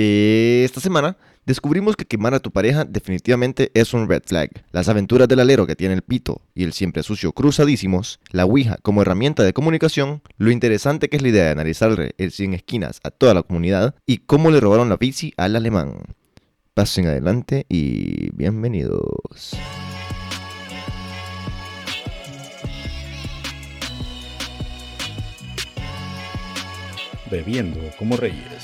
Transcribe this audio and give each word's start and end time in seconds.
Eh, 0.00 0.62
esta 0.64 0.78
semana 0.78 1.16
descubrimos 1.44 1.96
que 1.96 2.04
quemar 2.04 2.32
a 2.32 2.38
tu 2.38 2.52
pareja 2.52 2.84
definitivamente 2.84 3.72
es 3.74 3.94
un 3.94 4.08
red 4.08 4.22
flag. 4.24 4.48
Las 4.70 4.88
aventuras 4.88 5.26
del 5.26 5.40
alero 5.40 5.66
que 5.66 5.74
tiene 5.74 5.94
el 5.94 6.02
pito 6.02 6.40
y 6.54 6.62
el 6.62 6.72
siempre 6.72 7.02
sucio 7.02 7.32
cruzadísimos, 7.32 8.20
la 8.30 8.44
Ouija 8.44 8.78
como 8.82 9.02
herramienta 9.02 9.42
de 9.42 9.52
comunicación, 9.52 10.22
lo 10.36 10.52
interesante 10.52 11.08
que 11.08 11.16
es 11.16 11.22
la 11.22 11.30
idea 11.30 11.44
de 11.46 11.50
analizarle 11.50 12.12
el 12.16 12.30
100 12.30 12.54
esquinas 12.54 13.00
a 13.02 13.10
toda 13.10 13.34
la 13.34 13.42
comunidad 13.42 13.96
y 14.06 14.18
cómo 14.18 14.52
le 14.52 14.60
robaron 14.60 14.88
la 14.88 14.98
bici 14.98 15.34
al 15.36 15.56
alemán. 15.56 15.94
Pasen 16.74 17.08
adelante 17.08 17.66
y 17.68 18.30
bienvenidos. 18.36 19.56
Bebiendo 27.28 27.80
como 27.98 28.16
reyes. 28.16 28.57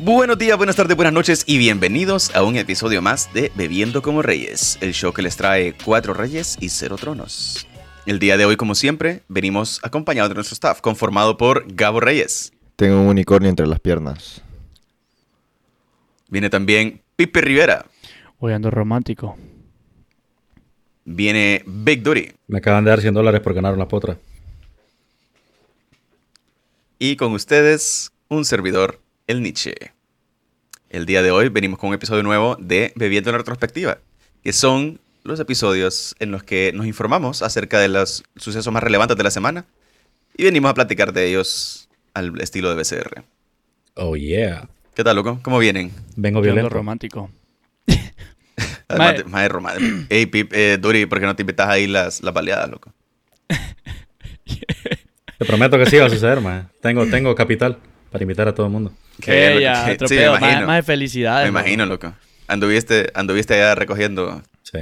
Buenos 0.00 0.38
días, 0.38 0.56
buenas 0.56 0.76
tardes, 0.76 0.96
buenas 0.96 1.12
noches 1.12 1.42
y 1.44 1.58
bienvenidos 1.58 2.32
a 2.36 2.44
un 2.44 2.54
episodio 2.54 3.02
más 3.02 3.34
de 3.34 3.50
Bebiendo 3.56 4.00
como 4.00 4.22
Reyes, 4.22 4.78
el 4.80 4.92
show 4.92 5.12
que 5.12 5.22
les 5.22 5.36
trae 5.36 5.74
cuatro 5.84 6.14
reyes 6.14 6.56
y 6.60 6.68
cero 6.68 6.94
tronos. 6.94 7.66
El 8.06 8.20
día 8.20 8.36
de 8.36 8.44
hoy, 8.44 8.56
como 8.56 8.76
siempre, 8.76 9.24
venimos 9.26 9.80
acompañados 9.82 10.28
de 10.28 10.36
nuestro 10.36 10.54
staff, 10.54 10.80
conformado 10.80 11.36
por 11.36 11.64
Gabo 11.74 11.98
Reyes. 11.98 12.52
Tengo 12.76 13.00
un 13.00 13.08
unicornio 13.08 13.50
entre 13.50 13.66
las 13.66 13.80
piernas. 13.80 14.40
Viene 16.28 16.48
también 16.48 17.02
Pipe 17.16 17.40
Rivera. 17.40 17.84
Hoy 18.38 18.52
ando 18.52 18.70
romántico. 18.70 19.36
Viene 21.04 21.64
Big 21.66 22.04
Duty. 22.04 22.34
Me 22.46 22.58
acaban 22.58 22.84
de 22.84 22.90
dar 22.90 23.00
100 23.00 23.14
dólares 23.14 23.40
por 23.40 23.52
ganar 23.52 23.74
una 23.74 23.88
potra. 23.88 24.16
Y 27.00 27.16
con 27.16 27.32
ustedes, 27.32 28.12
un 28.28 28.44
servidor, 28.44 29.00
el 29.28 29.42
Nietzsche. 29.42 29.74
El 30.88 31.04
día 31.06 31.22
de 31.22 31.30
hoy 31.30 31.50
venimos 31.50 31.78
con 31.78 31.90
un 31.90 31.94
episodio 31.94 32.22
nuevo 32.22 32.56
de 32.58 32.92
Bebiendo 32.96 33.28
en 33.28 33.34
la 33.34 33.38
Retrospectiva, 33.38 33.98
que 34.42 34.54
son 34.54 35.00
los 35.22 35.38
episodios 35.38 36.16
en 36.18 36.30
los 36.30 36.42
que 36.42 36.72
nos 36.74 36.86
informamos 36.86 37.42
acerca 37.42 37.78
de 37.78 37.88
los 37.88 38.24
sucesos 38.36 38.72
más 38.72 38.82
relevantes 38.82 39.18
de 39.18 39.22
la 39.22 39.30
semana 39.30 39.66
y 40.34 40.44
venimos 40.44 40.70
a 40.70 40.74
platicar 40.74 41.12
de 41.12 41.26
ellos 41.26 41.90
al 42.14 42.40
estilo 42.40 42.74
de 42.74 42.76
BCR. 42.76 43.22
Oh, 43.94 44.16
yeah. 44.16 44.66
¿Qué 44.94 45.04
tal, 45.04 45.16
loco? 45.16 45.38
¿Cómo 45.42 45.58
vienen? 45.58 45.92
Vengo 46.16 46.40
violento. 46.40 46.70
romántico. 46.70 47.30
Además, 48.88 49.26
mae 49.26 49.48
romántico. 49.48 50.06
Ey, 50.08 50.24
Pip, 50.24 50.54
eh, 50.54 50.78
Duri, 50.80 51.04
¿por 51.04 51.20
qué 51.20 51.26
no 51.26 51.36
te 51.36 51.42
invitas 51.42 51.68
ahí 51.68 51.86
las, 51.86 52.22
las 52.22 52.32
baleadas, 52.32 52.70
loco? 52.70 52.94
Te 55.38 55.44
prometo 55.44 55.76
que 55.76 55.86
sí 55.86 55.98
va 55.98 56.06
a 56.06 56.10
suceder, 56.10 56.40
man. 56.40 56.68
Tengo, 56.80 57.06
tengo 57.06 57.34
capital 57.34 57.78
para 58.10 58.22
invitar 58.24 58.48
a 58.48 58.54
todo 58.54 58.66
el 58.66 58.72
mundo. 58.72 58.92
Qué 59.20 59.30
bien, 59.32 59.52
Eh, 59.58 59.60
ya, 59.62 59.86
Sí, 60.06 60.14
pedo. 60.14 60.32
Más, 60.32 60.40
imagino. 60.42 60.66
más 60.66 60.76
de 60.76 60.82
felicidades. 60.82 61.44
Me 61.44 61.48
imagino, 61.60 61.86
loco. 61.86 62.12
Anduviste, 62.46 63.10
anduviste 63.14 63.54
allá 63.54 63.74
recogiendo, 63.74 64.42
Sí. 64.62 64.78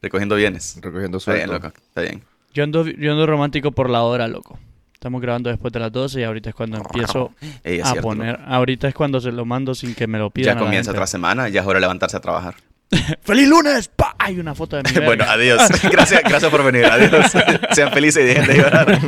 recogiendo 0.00 0.34
bienes. 0.36 0.78
Recogiendo 0.80 1.18
Está 1.18 1.32
bien, 1.34 1.46
sueldo. 1.48 1.64
loco. 1.68 1.78
Está 1.88 2.00
bien. 2.00 2.22
Yo 2.54 2.64
ando, 2.64 2.86
yo 2.86 3.12
ando 3.12 3.26
romántico 3.26 3.72
por 3.72 3.90
la 3.90 4.02
hora, 4.02 4.28
loco. 4.28 4.58
Estamos 4.94 5.20
grabando 5.20 5.50
después 5.50 5.72
de 5.72 5.80
las 5.80 5.90
12 5.90 6.20
y 6.20 6.22
ahorita 6.24 6.50
es 6.50 6.54
cuando 6.54 6.76
empiezo 6.76 7.32
Ey, 7.64 7.78
es 7.80 7.84
a 7.86 7.90
cierto, 7.90 8.02
poner. 8.08 8.38
loco. 8.38 8.44
Ahorita 8.52 8.88
es 8.88 8.94
cuando 8.94 9.20
se 9.20 9.32
lo 9.32 9.44
mando 9.44 9.74
sin 9.74 9.94
que 9.94 10.06
me 10.06 10.18
lo 10.18 10.30
pidan. 10.30 10.46
Ya 10.46 10.52
a 10.52 10.54
la 10.54 10.60
comienza 10.60 10.90
gente. 10.90 10.98
otra 10.98 11.06
semana, 11.08 11.48
ya 11.48 11.60
es 11.62 11.66
hora 11.66 11.78
de 11.78 11.80
levantarse 11.80 12.16
a 12.16 12.20
trabajar. 12.20 12.54
¡Feliz 13.22 13.48
lunes! 13.48 13.88
¡Pa! 13.88 14.14
Hay 14.18 14.38
una 14.38 14.54
foto 14.54 14.76
de 14.76 14.82
mi 14.82 14.90
verga. 14.94 15.06
bueno, 15.06 15.24
adiós. 15.24 15.62
Gracias, 15.90 16.22
gracias 16.22 16.50
por 16.50 16.62
venir. 16.64 16.84
Adiós. 16.86 17.32
Sean 17.72 17.92
felices 17.92 18.22
y 18.22 18.26
dejen 18.26 18.46
de 18.46 18.54
llorar. 18.56 18.98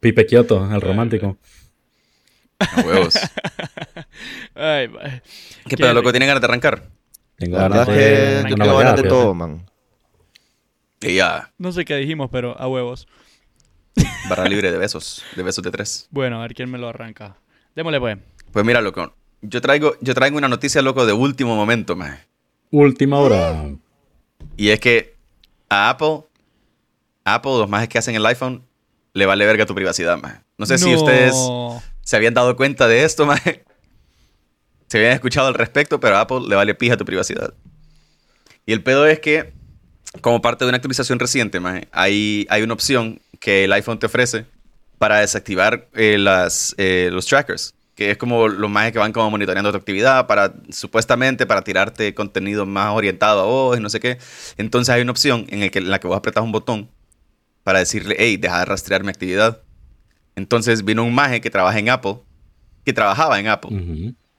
Pipe 0.00 0.26
Kioto, 0.26 0.68
el 0.72 0.80
romántico. 0.80 1.36
A 2.58 2.80
huevos. 2.80 3.14
Ay. 4.54 4.90
¿Qué 5.68 5.76
pedo, 5.76 5.94
loco? 5.94 6.10
¿Tienen 6.10 6.26
ganas 6.28 6.40
de 6.40 6.46
arrancar? 6.46 6.88
Tengo 7.36 7.56
La 7.56 7.64
verdad 7.68 7.86
ganas 7.86 7.96
es 8.00 8.42
de 8.42 8.48
que 8.48 8.54
tengo 8.56 8.78
ganas 8.78 8.96
de 8.96 9.08
todo, 9.08 9.34
man. 9.34 9.70
Y 11.00 11.14
ya, 11.14 11.52
No 11.58 11.70
sé 11.70 11.84
qué 11.84 11.96
dijimos, 11.96 12.28
pero 12.32 12.58
a 12.60 12.66
huevos. 12.66 13.06
barra 14.28 14.46
libre 14.46 14.72
de 14.72 14.78
besos. 14.78 15.22
De 15.36 15.42
besos 15.44 15.62
de 15.62 15.70
tres. 15.70 16.08
Bueno, 16.10 16.38
a 16.38 16.42
ver 16.42 16.54
quién 16.54 16.70
me 16.70 16.78
lo 16.78 16.88
arranca. 16.88 17.36
Démosle, 17.76 18.00
pues. 18.00 18.18
Pues 18.52 18.64
mira, 18.64 18.80
loco. 18.80 19.14
Yo 19.40 19.60
traigo, 19.60 19.94
yo 20.00 20.14
traigo 20.14 20.36
una 20.36 20.48
noticia, 20.48 20.82
loco, 20.82 21.06
de 21.06 21.12
último 21.12 21.54
momento, 21.54 21.94
man. 21.94 22.18
Última 22.70 23.18
hora. 23.18 23.64
Y 24.56 24.70
es 24.70 24.80
que 24.80 25.16
a 25.68 25.90
Apple, 25.90 26.22
a 27.24 27.34
Apple, 27.34 27.52
los 27.52 27.68
más 27.68 27.88
que 27.88 27.98
hacen 27.98 28.14
el 28.14 28.26
iPhone, 28.26 28.64
le 29.12 29.26
vale 29.26 29.46
verga 29.46 29.66
tu 29.66 29.74
privacidad, 29.74 30.20
man. 30.20 30.44
No 30.56 30.66
sé 30.66 30.78
si 30.78 30.94
ustedes 30.94 31.34
se 32.02 32.16
habían 32.16 32.34
dado 32.34 32.56
cuenta 32.56 32.88
de 32.88 33.04
esto, 33.04 33.26
man. 33.26 33.38
Se 34.88 34.96
habían 34.96 35.12
escuchado 35.12 35.48
al 35.48 35.54
respecto, 35.54 36.00
pero 36.00 36.16
a 36.16 36.22
Apple 36.22 36.40
le 36.48 36.56
vale 36.56 36.74
pija 36.74 36.96
tu 36.96 37.04
privacidad. 37.04 37.52
Y 38.64 38.72
el 38.72 38.82
pedo 38.82 39.06
es 39.06 39.20
que, 39.20 39.52
como 40.20 40.40
parte 40.40 40.64
de 40.64 40.70
una 40.70 40.76
actualización 40.76 41.18
reciente, 41.18 41.60
man, 41.60 41.86
hay, 41.92 42.46
hay 42.48 42.62
una 42.62 42.74
opción 42.74 43.20
que 43.38 43.64
el 43.64 43.72
iPhone 43.74 43.98
te 43.98 44.06
ofrece 44.06 44.46
para 44.98 45.20
desactivar 45.20 45.88
eh, 45.94 46.16
las, 46.18 46.74
eh, 46.78 47.10
los 47.12 47.26
trackers. 47.26 47.74
Que 47.98 48.12
es 48.12 48.16
como 48.16 48.46
los 48.46 48.70
más 48.70 48.92
que 48.92 49.00
van 49.00 49.12
como 49.12 49.28
monitoreando 49.28 49.72
tu 49.72 49.76
actividad 49.76 50.28
para, 50.28 50.54
supuestamente, 50.68 51.46
para 51.46 51.62
tirarte 51.62 52.14
contenido 52.14 52.64
más 52.64 52.94
orientado 52.94 53.40
a 53.40 53.44
vos 53.46 53.76
y 53.76 53.80
no 53.80 53.90
sé 53.90 53.98
qué. 53.98 54.18
Entonces 54.56 54.94
hay 54.94 55.02
una 55.02 55.10
opción 55.10 55.46
en, 55.48 55.64
el 55.64 55.72
que, 55.72 55.80
en 55.80 55.90
la 55.90 55.98
que 55.98 56.06
vos 56.06 56.16
apretas 56.16 56.44
un 56.44 56.52
botón 56.52 56.88
para 57.64 57.80
decirle, 57.80 58.14
hey, 58.16 58.36
deja 58.36 58.60
de 58.60 58.66
rastrear 58.66 59.02
mi 59.02 59.08
actividad. 59.08 59.62
Entonces 60.36 60.84
vino 60.84 61.02
un 61.02 61.12
maje 61.12 61.40
que 61.40 61.50
trabaja 61.50 61.76
en 61.76 61.88
Apple, 61.88 62.18
que 62.84 62.92
trabajaba 62.92 63.40
en 63.40 63.48
Apple, 63.48 63.70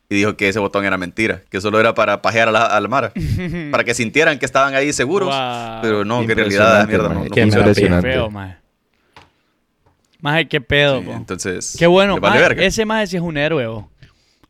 y 0.07 0.15
dijo 0.15 0.37
que 0.37 0.47
ese 0.47 0.59
botón 0.59 0.85
era 0.85 0.97
mentira, 0.97 1.43
que 1.49 1.59
solo 1.59 1.81
era 1.81 1.93
para 1.93 2.21
pajear 2.21 2.47
a 2.47 2.51
la, 2.51 2.63
a 2.65 2.79
la 2.79 2.87
Mara, 2.87 3.11
para 3.71 3.83
que 3.83 3.93
sintieran 3.93 4.39
que 4.39 4.45
estaban 4.45 4.73
ahí 4.73 4.93
seguros, 4.93 5.27
Guau. 5.27 5.81
pero 5.81 6.05
no, 6.05 6.25
que 6.25 6.31
en 6.31 6.37
realidad, 6.37 6.87
mierda, 6.87 7.09
no, 7.09 7.15
maje. 7.15 7.27
no 7.27 7.35
Qué 7.35 7.41
Impresionante. 7.41 8.09
feo, 8.09 8.31
mae. 8.31 8.55
Maje, 10.21 10.47
qué 10.47 10.59
pedo, 10.61 10.99
Sí, 10.99 11.05
po. 11.05 11.13
entonces, 11.13 11.75
Qué 11.79 11.87
bueno, 11.87 12.15
le 12.15 12.19
vale 12.19 12.35
maje, 12.35 12.49
verga. 12.49 12.63
ese 12.65 12.85
maje 12.85 13.07
sí 13.07 13.15
es 13.17 13.21
un 13.21 13.37
héroe, 13.37 13.67
bo. 13.67 13.89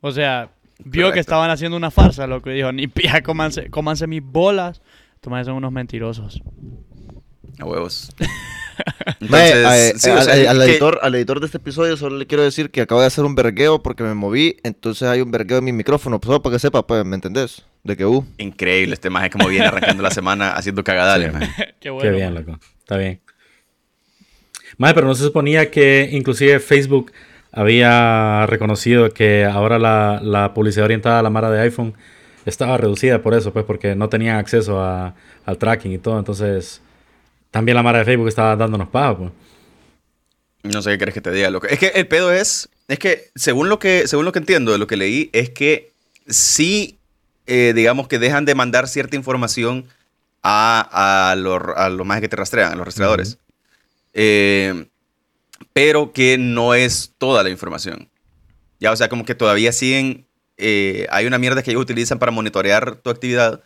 O 0.02 0.12
sea, 0.12 0.50
vio 0.80 1.04
Correcto. 1.04 1.14
que 1.14 1.20
estaban 1.20 1.50
haciendo 1.52 1.78
una 1.78 1.92
farsa, 1.92 2.26
loco, 2.28 2.50
y 2.50 2.56
dijo, 2.56 2.72
ni 2.72 2.88
pija, 2.88 3.22
cómanse, 3.22 3.70
cómanse 3.70 4.08
mis 4.08 4.24
bolas. 4.24 4.82
Estos 5.16 5.30
majes 5.32 5.48
son 5.48 5.56
unos 5.56 5.72
mentirosos. 5.72 6.42
A 7.60 7.66
huevos. 7.66 8.10
Al, 9.22 10.62
editor, 10.62 11.00
al 11.02 11.16
editor 11.16 11.40
de 11.42 11.46
este 11.48 11.58
episodio 11.58 11.98
solo 11.98 12.18
le 12.18 12.26
quiero 12.28 12.44
decir 12.44 12.70
que 12.72 12.80
acabo 12.82 13.02
de 13.02 13.08
hacer 13.08 13.26
un 13.26 13.36
vergueo 13.36 13.84
porque 13.84 14.04
me 14.04 14.14
moví, 14.14 14.56
entonces 14.64 15.08
hay 15.08 15.20
un 15.22 15.32
vergueo 15.32 15.58
en 15.58 15.66
mi 15.66 15.74
micrófono, 15.74 16.20
pues, 16.20 16.28
solo 16.28 16.42
para 16.42 16.56
que 16.56 16.60
sepa, 16.60 16.88
pues, 16.88 17.04
¿me 17.06 17.16
entendés? 17.16 17.66
De 17.84 17.98
que, 17.98 18.06
uh, 18.06 18.26
Increíble 18.38 18.94
este 18.94 19.10
maje 19.10 19.30
como 19.30 19.48
viene 19.50 19.66
arrancando 19.66 20.02
la 20.02 20.12
semana 20.12 20.52
haciendo 20.54 20.84
cagadales, 20.84 21.34
Sí. 21.34 21.64
qué 21.82 21.90
bueno. 21.90 22.10
Qué 22.10 22.16
bien, 22.16 22.34
loco. 22.34 22.58
Está 22.80 22.96
bien. 22.98 23.20
Madre, 24.80 24.96
pero 24.96 25.08
no 25.08 25.14
se 25.14 25.24
suponía 25.26 25.70
que 25.70 26.10
inclusive 26.12 26.60
Facebook 26.60 27.12
había 27.52 28.46
reconocido 28.48 29.12
que 29.12 29.46
ahora 29.46 29.78
la, 29.78 30.20
la 30.24 30.54
publicidad 30.56 30.86
orientada 30.86 31.20
a 31.20 31.24
la 31.24 31.30
mara 31.30 31.52
de 31.52 31.62
iPhone 31.62 31.94
estaba 32.46 32.78
reducida 32.78 33.22
por 33.22 33.34
eso, 33.36 33.54
pues 33.54 33.66
porque 33.66 33.96
no 33.96 34.10
tenían 34.10 34.38
acceso 34.38 34.82
a- 34.82 35.14
al 35.46 35.58
tracking 35.58 35.92
y 35.92 35.98
todo. 36.00 36.18
Entonces, 36.18 36.82
también 37.52 37.76
la 37.76 37.84
mara 37.84 38.00
de 38.00 38.06
Facebook 38.06 38.30
estaba 38.30 38.56
dándonos 38.56 38.90
paja, 38.90 39.18
pues. 39.18 39.32
No 40.64 40.82
sé 40.82 40.92
qué 40.92 40.98
quieres 40.98 41.14
que 41.14 41.22
te 41.22 41.32
diga, 41.32 41.50
loco. 41.50 41.68
Es 41.68 41.80
que 41.80 41.88
el 41.88 42.08
pedo 42.08 42.32
es, 42.32 42.70
es 42.88 43.00
que 43.00 43.30
según 43.36 43.70
lo 43.70 43.80
que, 43.80 44.08
según 44.08 44.26
lo 44.26 44.32
que 44.32 44.40
entiendo 44.40 44.72
de 44.72 44.78
lo 44.78 44.88
que 44.88 44.98
leí, 44.98 45.30
es 45.34 45.50
que 45.50 45.92
sí, 46.28 46.98
eh, 47.48 47.74
digamos 47.76 48.08
que 48.08 48.20
dejan 48.20 48.46
de 48.46 48.56
mandar 48.56 48.88
cierta 48.88 49.16
información 49.16 49.86
a, 50.44 51.32
a 51.32 51.36
los 51.36 51.62
a 51.76 51.90
los 51.90 52.06
más 52.06 52.22
que 52.22 52.30
te 52.30 52.36
rastrean, 52.36 52.72
a 52.74 52.76
los 52.76 52.86
rastreadores. 52.86 53.38
Eh, 54.14 54.88
pero 55.74 56.12
que 56.14 56.38
no 56.38 56.74
es 56.74 57.14
toda 57.18 57.44
la 57.44 57.50
información. 57.50 58.10
Ya, 58.80 58.92
o 58.92 58.96
sea, 58.96 59.10
como 59.10 59.26
que 59.26 59.36
todavía 59.36 59.72
siguen, 59.72 60.28
eh, 60.58 61.06
hay 61.10 61.26
una 61.26 61.38
mierda 61.38 61.62
que 61.64 61.72
ellos 61.72 61.82
utilizan 61.84 62.20
para 62.20 62.32
monitorear 62.32 62.96
tu 62.98 63.10
actividad 63.10 63.62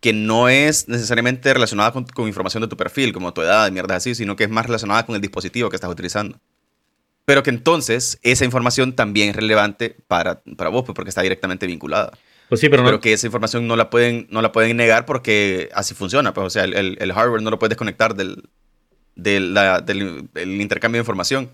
que 0.00 0.12
no 0.12 0.48
es 0.48 0.88
necesariamente 0.88 1.52
relacionada 1.54 1.92
con, 1.92 2.04
con 2.04 2.26
información 2.26 2.62
de 2.62 2.68
tu 2.68 2.76
perfil, 2.76 3.12
como 3.12 3.32
tu 3.32 3.42
edad 3.42 3.70
mierdas 3.70 3.98
así, 3.98 4.14
sino 4.16 4.34
que 4.34 4.44
es 4.44 4.50
más 4.50 4.66
relacionada 4.66 5.06
con 5.06 5.14
el 5.14 5.20
dispositivo 5.20 5.70
que 5.70 5.76
estás 5.76 5.90
utilizando. 5.90 6.40
Pero 7.24 7.44
que 7.44 7.50
entonces 7.50 8.18
esa 8.22 8.44
información 8.44 8.94
también 8.94 9.28
es 9.30 9.36
relevante 9.36 9.96
para, 10.08 10.42
para 10.56 10.70
vos, 10.70 10.84
pues, 10.84 10.96
porque 10.96 11.10
está 11.10 11.22
directamente 11.22 11.68
vinculada. 11.68 12.18
Pues 12.48 12.60
sí, 12.60 12.68
pero 12.68 12.82
Pero, 12.82 12.96
no. 12.96 13.00
que 13.00 13.12
esa 13.12 13.26
información 13.28 13.68
no 13.68 13.76
la 13.76 13.90
pueden, 13.90 14.26
no 14.30 14.42
la 14.42 14.50
pueden 14.50 14.76
negar 14.76 15.06
porque 15.06 15.68
así 15.72 15.94
funciona. 15.94 16.34
Pues, 16.34 16.48
o 16.48 16.50
sea, 16.50 16.64
el, 16.64 16.74
el- 16.74 16.98
el 17.00 17.12
hardware 17.12 17.40
no 17.42 17.50
lo 17.50 17.60
puedes 17.60 17.70
desconectar 17.70 18.16
del, 18.16 18.48
del, 19.16 19.54
la- 19.54 19.80
del- 19.80 20.28
del 20.32 20.60
intercambio 20.60 20.98
de 20.98 21.02
información. 21.02 21.50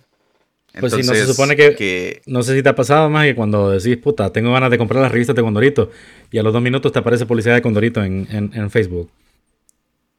Pues 0.79 0.93
sí, 0.93 0.99
no 1.03 1.15
se 1.15 1.27
supone 1.27 1.57
que- 1.57 1.75
que 1.75 2.23
No 2.27 2.43
sé 2.43 2.55
si 2.55 2.63
te 2.63 2.69
ha 2.69 2.75
pasado 2.75 3.09
más 3.11 3.25
que 3.25 3.35
cuando 3.35 3.71
decís, 3.71 3.97
puta, 3.97 4.31
tengo 4.33 4.53
ganas 4.53 4.71
de 4.71 4.79
comprar 4.79 5.03
las 5.03 5.11
revistas 5.11 5.35
de 5.35 5.43
Condorito 5.43 5.91
y 6.31 6.39
a 6.39 6.43
los 6.43 6.53
dos 6.53 6.63
minutos 6.63 6.93
te 6.93 6.99
aparece 6.99 7.27
publicidad 7.27 7.55
de 7.55 7.63
Condorito 7.63 8.03
en, 8.05 8.29
en- 8.31 8.51
en 8.55 8.71
Facebook. 8.71 9.11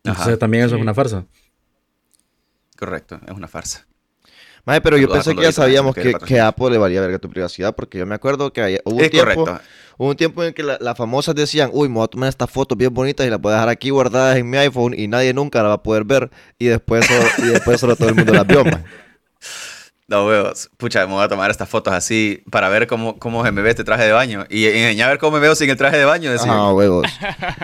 Ajá. 0.03 0.12
Entonces 0.13 0.39
también 0.39 0.63
eso 0.63 0.71
Sí. 0.75 0.80
es 0.80 0.81
una 0.81 0.94
farsa. 0.94 1.25
Correcto, 2.77 3.19
es 3.27 3.33
una 3.33 3.47
farsa. 3.47 3.85
Pero 4.65 4.97
yo 4.97 5.09
pensé 5.09 5.35
que 5.35 5.41
ya 5.41 5.51
sabíamos 5.51 5.95
que 5.95 6.13
que, 6.13 6.39
Apple 6.39 6.69
le 6.71 6.77
valía 6.77 7.01
verga 7.01 7.19
tu 7.19 7.29
privacidad, 7.29 7.75
porque 7.75 7.97
yo 7.97 8.06
me 8.06 8.15
acuerdo 8.15 8.51
que 8.53 8.81
hubo 8.85 8.97
un 8.97 9.03
Es 9.03 9.09
tiempo, 9.09 9.45
correcto. 9.45 9.61
hubo 9.97 10.09
un 10.09 10.15
tiempo 10.15 10.44
en 10.44 10.53
que 10.53 10.63
la- 10.63 10.77
las 10.79 10.97
famosas 10.97 11.33
decían, 11.35 11.69
uy, 11.73 11.88
me 11.89 11.95
voy 11.95 12.03
a 12.06 12.07
tomar 12.07 12.29
estas 12.29 12.50
fotos 12.50 12.77
bien 12.77 12.94
bonitas 12.94 13.25
y 13.25 13.29
las 13.29 13.39
voy 13.41 13.51
a 13.51 13.56
dejar 13.56 13.69
aquí 13.69 13.89
guardadas 13.89 14.38
en 14.38 14.50
mi 14.50 14.57
iPhone 14.57 14.94
y 14.97 15.07
nadie 15.07 15.33
nunca 15.33 15.59
las 15.63 15.69
va 15.69 15.73
a 15.75 15.83
poder 15.83 16.03
ver 16.03 16.29
y 16.57 16.65
después 16.65 17.06
solo, 17.06 17.23
y 17.39 17.47
después 17.47 17.79
solo 17.79 17.95
todo 17.95 18.09
el 18.09 18.15
mundo 18.15 18.33
las 18.33 18.45
vio. 18.45 18.63
No, 20.07 20.25
huevos. 20.25 20.71
Pucha, 20.77 21.06
me 21.06 21.13
voy 21.13 21.23
a 21.23 21.27
tomar 21.27 21.51
estas 21.51 21.69
fotos 21.69 21.94
así 21.94 22.41
para 22.50 22.67
ver 22.67 22.88
cómo, 22.88 23.19
cómo 23.19 23.45
se 23.45 23.51
me 23.51 23.61
ve 23.61 23.69
este 23.69 23.83
traje 23.83 24.06
de 24.06 24.11
baño. 24.11 24.44
Y 24.50 24.65
enseñar 24.65 25.09
a 25.09 25.11
ver 25.11 25.19
cómo 25.19 25.33
me 25.33 25.39
veo 25.39 25.53
sin 25.53 25.69
el 25.69 25.77
traje 25.77 25.97
de 25.97 26.06
baño. 26.06 26.31
Ah, 26.47 26.73
huevos. 26.73 27.06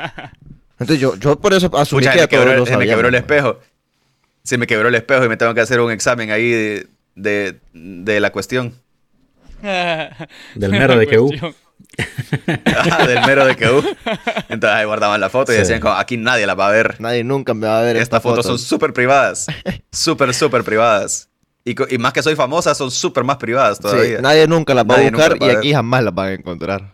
Entonces 0.80 1.00
yo, 1.00 1.16
yo 1.16 1.40
por 1.40 1.56
eso 1.56 1.72
asumí 1.76 2.02
Pucha, 2.02 2.14
que 2.14 2.22
me, 2.22 2.28
quebró, 2.28 2.54
lo 2.54 2.78
me 2.78 2.86
quebró 2.86 3.08
el 3.08 3.16
espejo. 3.16 3.58
Se 4.46 4.58
me 4.58 4.66
quebró 4.68 4.88
el 4.88 4.96
espejo 4.96 5.26
y 5.26 5.30
me 5.30 5.36
tengo 5.38 5.54
que 5.54 5.60
hacer 5.62 5.82
un 5.82 5.92
examen 5.92 6.32
ahí 6.32 6.50
de, 6.50 6.88
de, 7.16 7.60
de 7.74 8.20
la 8.22 8.32
cuestión. 8.32 8.74
Del 9.62 10.72
mero 10.72 10.98
de 10.98 11.08
que 11.08 11.20
U. 11.20 11.32
Ah, 12.66 13.06
del 13.08 13.22
mero 13.26 13.46
de 13.46 13.56
que 13.56 13.70
uh. 13.70 13.84
Entonces 14.50 14.70
ahí 14.78 14.86
guardaban 14.86 15.20
la 15.20 15.30
foto 15.30 15.52
y 15.52 15.56
Sí. 15.56 15.62
decían, 15.62 15.80
como, 15.82 15.94
aquí 15.96 16.18
nadie 16.18 16.46
las 16.46 16.58
va 16.58 16.68
a 16.68 16.72
ver. 16.72 17.00
Nadie 17.02 17.24
nunca 17.24 17.54
me 17.54 17.68
va 17.68 17.80
a 17.80 17.82
ver 17.84 17.98
Estas 17.98 18.22
fotos 18.22 18.46
son 18.46 18.60
súper 18.60 18.94
privadas. 18.94 19.48
Súper, 19.92 20.34
súper 20.34 20.64
privadas. 20.64 21.30
Y, 21.64 21.76
y 21.94 21.98
más 21.98 22.14
que 22.14 22.22
soy 22.22 22.36
famosa, 22.36 22.76
son 22.76 22.92
súper 22.92 23.24
más 23.24 23.38
privadas 23.38 23.78
Sí, 23.78 23.82
todavía. 23.84 24.22
nadie 24.22 24.46
nunca 24.48 24.74
las 24.76 24.84
va 24.86 24.98
Nadie 24.98 25.08
a 25.08 25.12
buscar 25.12 25.42
va 25.42 25.48
y 25.48 25.50
a 25.50 25.58
aquí 25.58 25.74
jamás 25.74 26.04
las 26.04 26.14
van 26.14 26.28
a 26.28 26.34
encontrar. 26.34 26.94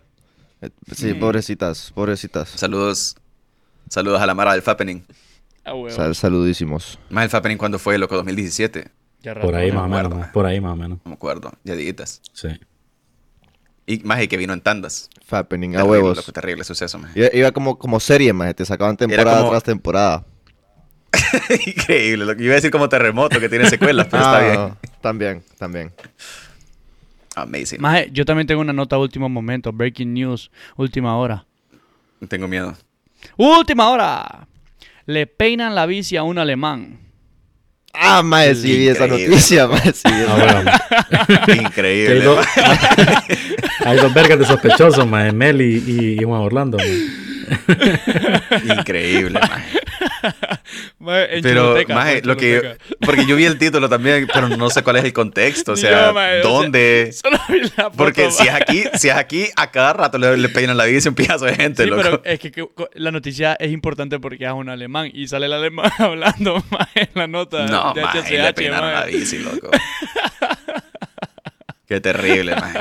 Eh, 0.62 0.70
Sí, 0.96 1.14
Mm. 1.14 1.20
pobrecitas, 1.20 1.92
pobrecitas. 1.94 2.50
Saludos. 2.50 3.16
Saludos 3.90 4.22
a 4.22 4.26
la 4.26 4.34
Mara 4.36 4.54
del 4.54 4.62
Fappening. 4.62 5.04
Ah, 5.64 5.74
huevo. 5.74 5.90
Sal- 5.96 6.16
saludísimos. 6.16 6.98
Más 7.10 7.24
el 7.26 7.30
Fappening 7.30 7.58
cuando 7.58 7.78
fue, 7.80 7.98
loco, 7.98 8.16
2017. 8.16 8.90
Ya 9.22 9.36
Por 9.36 9.54
ahí 9.56 9.72
más 9.72 9.84
o 9.84 9.88
menos, 9.88 10.28
por 10.30 10.46
ahí 10.48 10.60
más 10.60 10.72
o 10.74 10.76
menos. 10.76 10.98
No 11.06 11.10
me 11.10 11.14
acuerdo. 11.14 11.52
Ya 11.64 11.76
diguitas. 11.76 12.22
Sí. 12.34 12.48
Y 13.86 14.00
más 14.00 14.22
y 14.24 14.28
que 14.28 14.38
vino 14.38 14.54
en 14.54 14.62
tandas. 14.62 15.10
Fappening, 15.26 15.76
a 15.76 15.80
Terrible, 15.80 15.92
huevos. 16.00 16.18
loco, 16.18 16.32
terrible 16.32 16.64
suceso, 16.64 16.98
man. 16.98 17.12
Iba, 17.14 17.28
iba 17.34 17.52
como, 17.52 17.78
como 17.78 18.00
serie, 18.00 18.34
más 18.34 18.56
te 18.56 18.66
sacaban 18.66 18.98
temporada 18.98 19.40
como- 19.40 19.52
tras 19.52 19.64
temporada. 19.64 20.26
Increíble. 21.68 22.26
Lo 22.26 22.36
que 22.36 22.44
iba 22.44 22.54
a 22.54 22.56
decir 22.56 22.72
como 22.72 22.90
terremoto 22.90 23.40
que 23.40 23.50
tiene 23.50 23.70
secuelas, 23.70 24.08
pero 24.10 24.24
Ah, 24.26 24.40
está 24.42 24.62
bien. 24.62 24.78
También, 25.02 25.44
también. 25.60 25.92
Amazing. 27.36 27.80
Maje, 27.80 28.10
yo 28.12 28.26
también 28.26 28.48
tengo 28.48 28.62
una 28.62 28.74
nota 28.74 28.98
último 28.98 29.30
momento. 29.30 29.72
Breaking 29.72 30.14
news. 30.14 30.52
Última 30.78 31.16
hora. 31.18 31.46
Tengo 32.28 32.48
miedo. 32.48 32.76
¡Última 33.38 33.90
hora! 33.90 34.48
Le 35.06 35.26
peinan 35.28 35.76
la 35.76 35.86
bici 35.86 36.16
a 36.18 36.24
un 36.24 36.38
alemán. 36.38 37.00
Ah, 37.94 38.22
mae, 38.24 38.56
sí 38.56 38.78
vi 38.78 38.88
esa 38.88 39.06
noticia, 39.06 39.68
mae, 39.68 39.92
sí 39.94 40.04
Ah, 40.06 40.36
bueno, 40.38 40.72
hay, 41.48 41.58
Increíble. 41.66 42.22
dos, 42.22 42.46
hay 43.86 43.98
dos 43.98 44.14
vergas 44.14 44.40
de 44.40 44.46
sospechosos, 44.46 45.06
maje, 45.06 45.34
Mel 45.34 45.62
y, 45.62 45.84
y, 45.86 46.22
y 46.22 46.24
Juan 46.24 46.40
Orlando. 46.42 46.78
Increíble, 48.64 49.40
man. 49.40 49.62
Maje, 51.00 51.38
en 51.38 51.44
Pero, 51.44 51.62
Choluteca, 51.64 51.96
maje, 51.96 52.18
en 52.20 52.28
lo 52.28 52.38
que. 52.38 52.62
Choluteca. 52.62 52.86
Porque 53.06 53.26
yo 53.26 53.36
vi 53.36 53.46
el 53.46 53.58
título 53.58 53.90
también, 53.90 54.28
pero 54.34 54.50
no 54.50 54.70
sé 54.70 54.84
cuál 54.84 54.98
es 54.98 55.04
el 55.04 55.14
contexto. 55.14 55.74
O 55.74 55.76
sea, 55.78 56.08
yo, 56.08 56.14
maje, 56.14 56.40
o 56.40 56.42
sea, 56.44 56.52
¿dónde? 56.52 57.12
Solo 57.14 57.38
vi 57.50 57.62
la 57.62 57.70
foto, 57.86 57.92
Porque 57.98 58.32
si 58.32 58.44
es 58.48 58.54
aquí, 58.54 58.84
si 58.96 59.10
es 59.10 59.16
aquí, 59.16 59.48
a 59.56 59.72
cada 59.72 59.94
rato 59.94 60.18
le, 60.18 60.38
le 60.38 60.50
peinan 60.50 60.78
la 60.78 60.86
bici 60.86 61.08
a 61.08 61.12
un 61.12 61.16
pijazo 61.16 61.46
de 61.46 61.56
gente, 61.56 61.84
Sí, 61.84 61.90
loco. 61.90 62.02
pero 62.04 62.22
es 62.24 62.40
que, 62.40 62.52
que- 62.52 62.68
la 62.96 63.12
noticia 63.12 63.54
es 63.60 63.72
importante 63.72 64.20
porque 64.20 64.46
es 64.46 64.52
un 64.52 64.70
alemán 64.70 65.10
y 65.14 65.28
sale 65.28 65.46
el 65.48 65.54
alemán 65.54 65.92
hablando 66.00 66.64
más 66.70 66.88
en 66.96 67.10
la 67.16 67.28
nota 67.28 67.66
No, 67.68 67.94
de 67.94 68.02
maje, 68.02 68.38
le 68.38 68.50
HCH. 68.50 68.56
peinaron 68.56 68.92
la 68.94 69.06
bici, 69.06 69.40
loco. 69.40 69.70
Qué 71.88 72.00
terrible, 72.00 72.56
maje. 72.56 72.80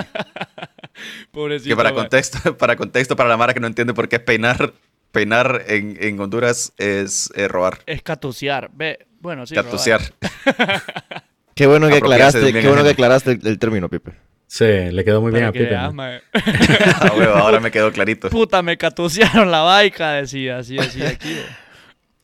Pobrecito. 1.32 1.70
Que 1.70 1.76
para 1.76 1.92
contexto, 1.92 2.56
para 2.58 2.76
contexto, 2.76 3.16
para 3.16 3.28
la 3.28 3.36
Mara 3.36 3.54
que 3.54 3.60
no 3.60 3.66
entiende 3.66 3.94
por 3.94 4.08
qué 4.08 4.16
es 4.16 4.22
peinar, 4.22 4.72
peinar 5.12 5.64
en, 5.66 5.96
en 6.00 6.20
Honduras 6.20 6.72
es 6.78 7.30
eh, 7.34 7.48
robar, 7.48 7.78
Es 7.86 8.02
catusear. 8.02 8.70
Ve, 8.72 9.06
bueno, 9.20 9.46
sí. 9.46 9.54
catusear. 9.54 10.00
robar. 10.46 10.82
Qué 11.54 11.66
bueno 11.66 11.88
que 11.88 11.96
aclaraste, 11.96 12.52
qué 12.54 12.66
bueno 12.68 12.82
que 12.82 12.90
aclaraste 12.90 13.32
el, 13.32 13.46
el 13.46 13.58
término, 13.58 13.88
Pipe. 13.90 14.12
Sí, 14.46 14.64
le 14.64 15.04
quedó 15.04 15.20
muy 15.20 15.30
bien 15.30 15.44
a 15.44 15.52
Pipe. 15.52 15.66
veas. 15.66 15.92
Ah, 17.00 17.12
ahora 17.36 17.60
me 17.60 17.70
quedó 17.70 17.92
clarito. 17.92 18.30
Puta, 18.30 18.62
me 18.62 18.78
catusearon 18.78 19.50
la 19.50 19.60
baica, 19.60 20.12
decía, 20.12 20.58
así, 20.58 20.78
así, 20.78 21.02
aquí. 21.02 21.36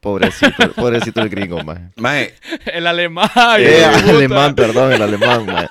Pobrecito, 0.06 0.72
pobrecito 0.74 1.20
el 1.20 1.28
gringo, 1.28 1.64
mae. 1.64 1.88
Maje, 1.96 2.34
El 2.66 2.86
alemán. 2.86 3.28
Eh, 3.58 3.62
de 3.64 3.88
puta. 3.88 4.10
alemán, 4.10 4.54
perdón, 4.54 4.92
el 4.92 5.02
alemán, 5.02 5.44
mae. 5.44 5.68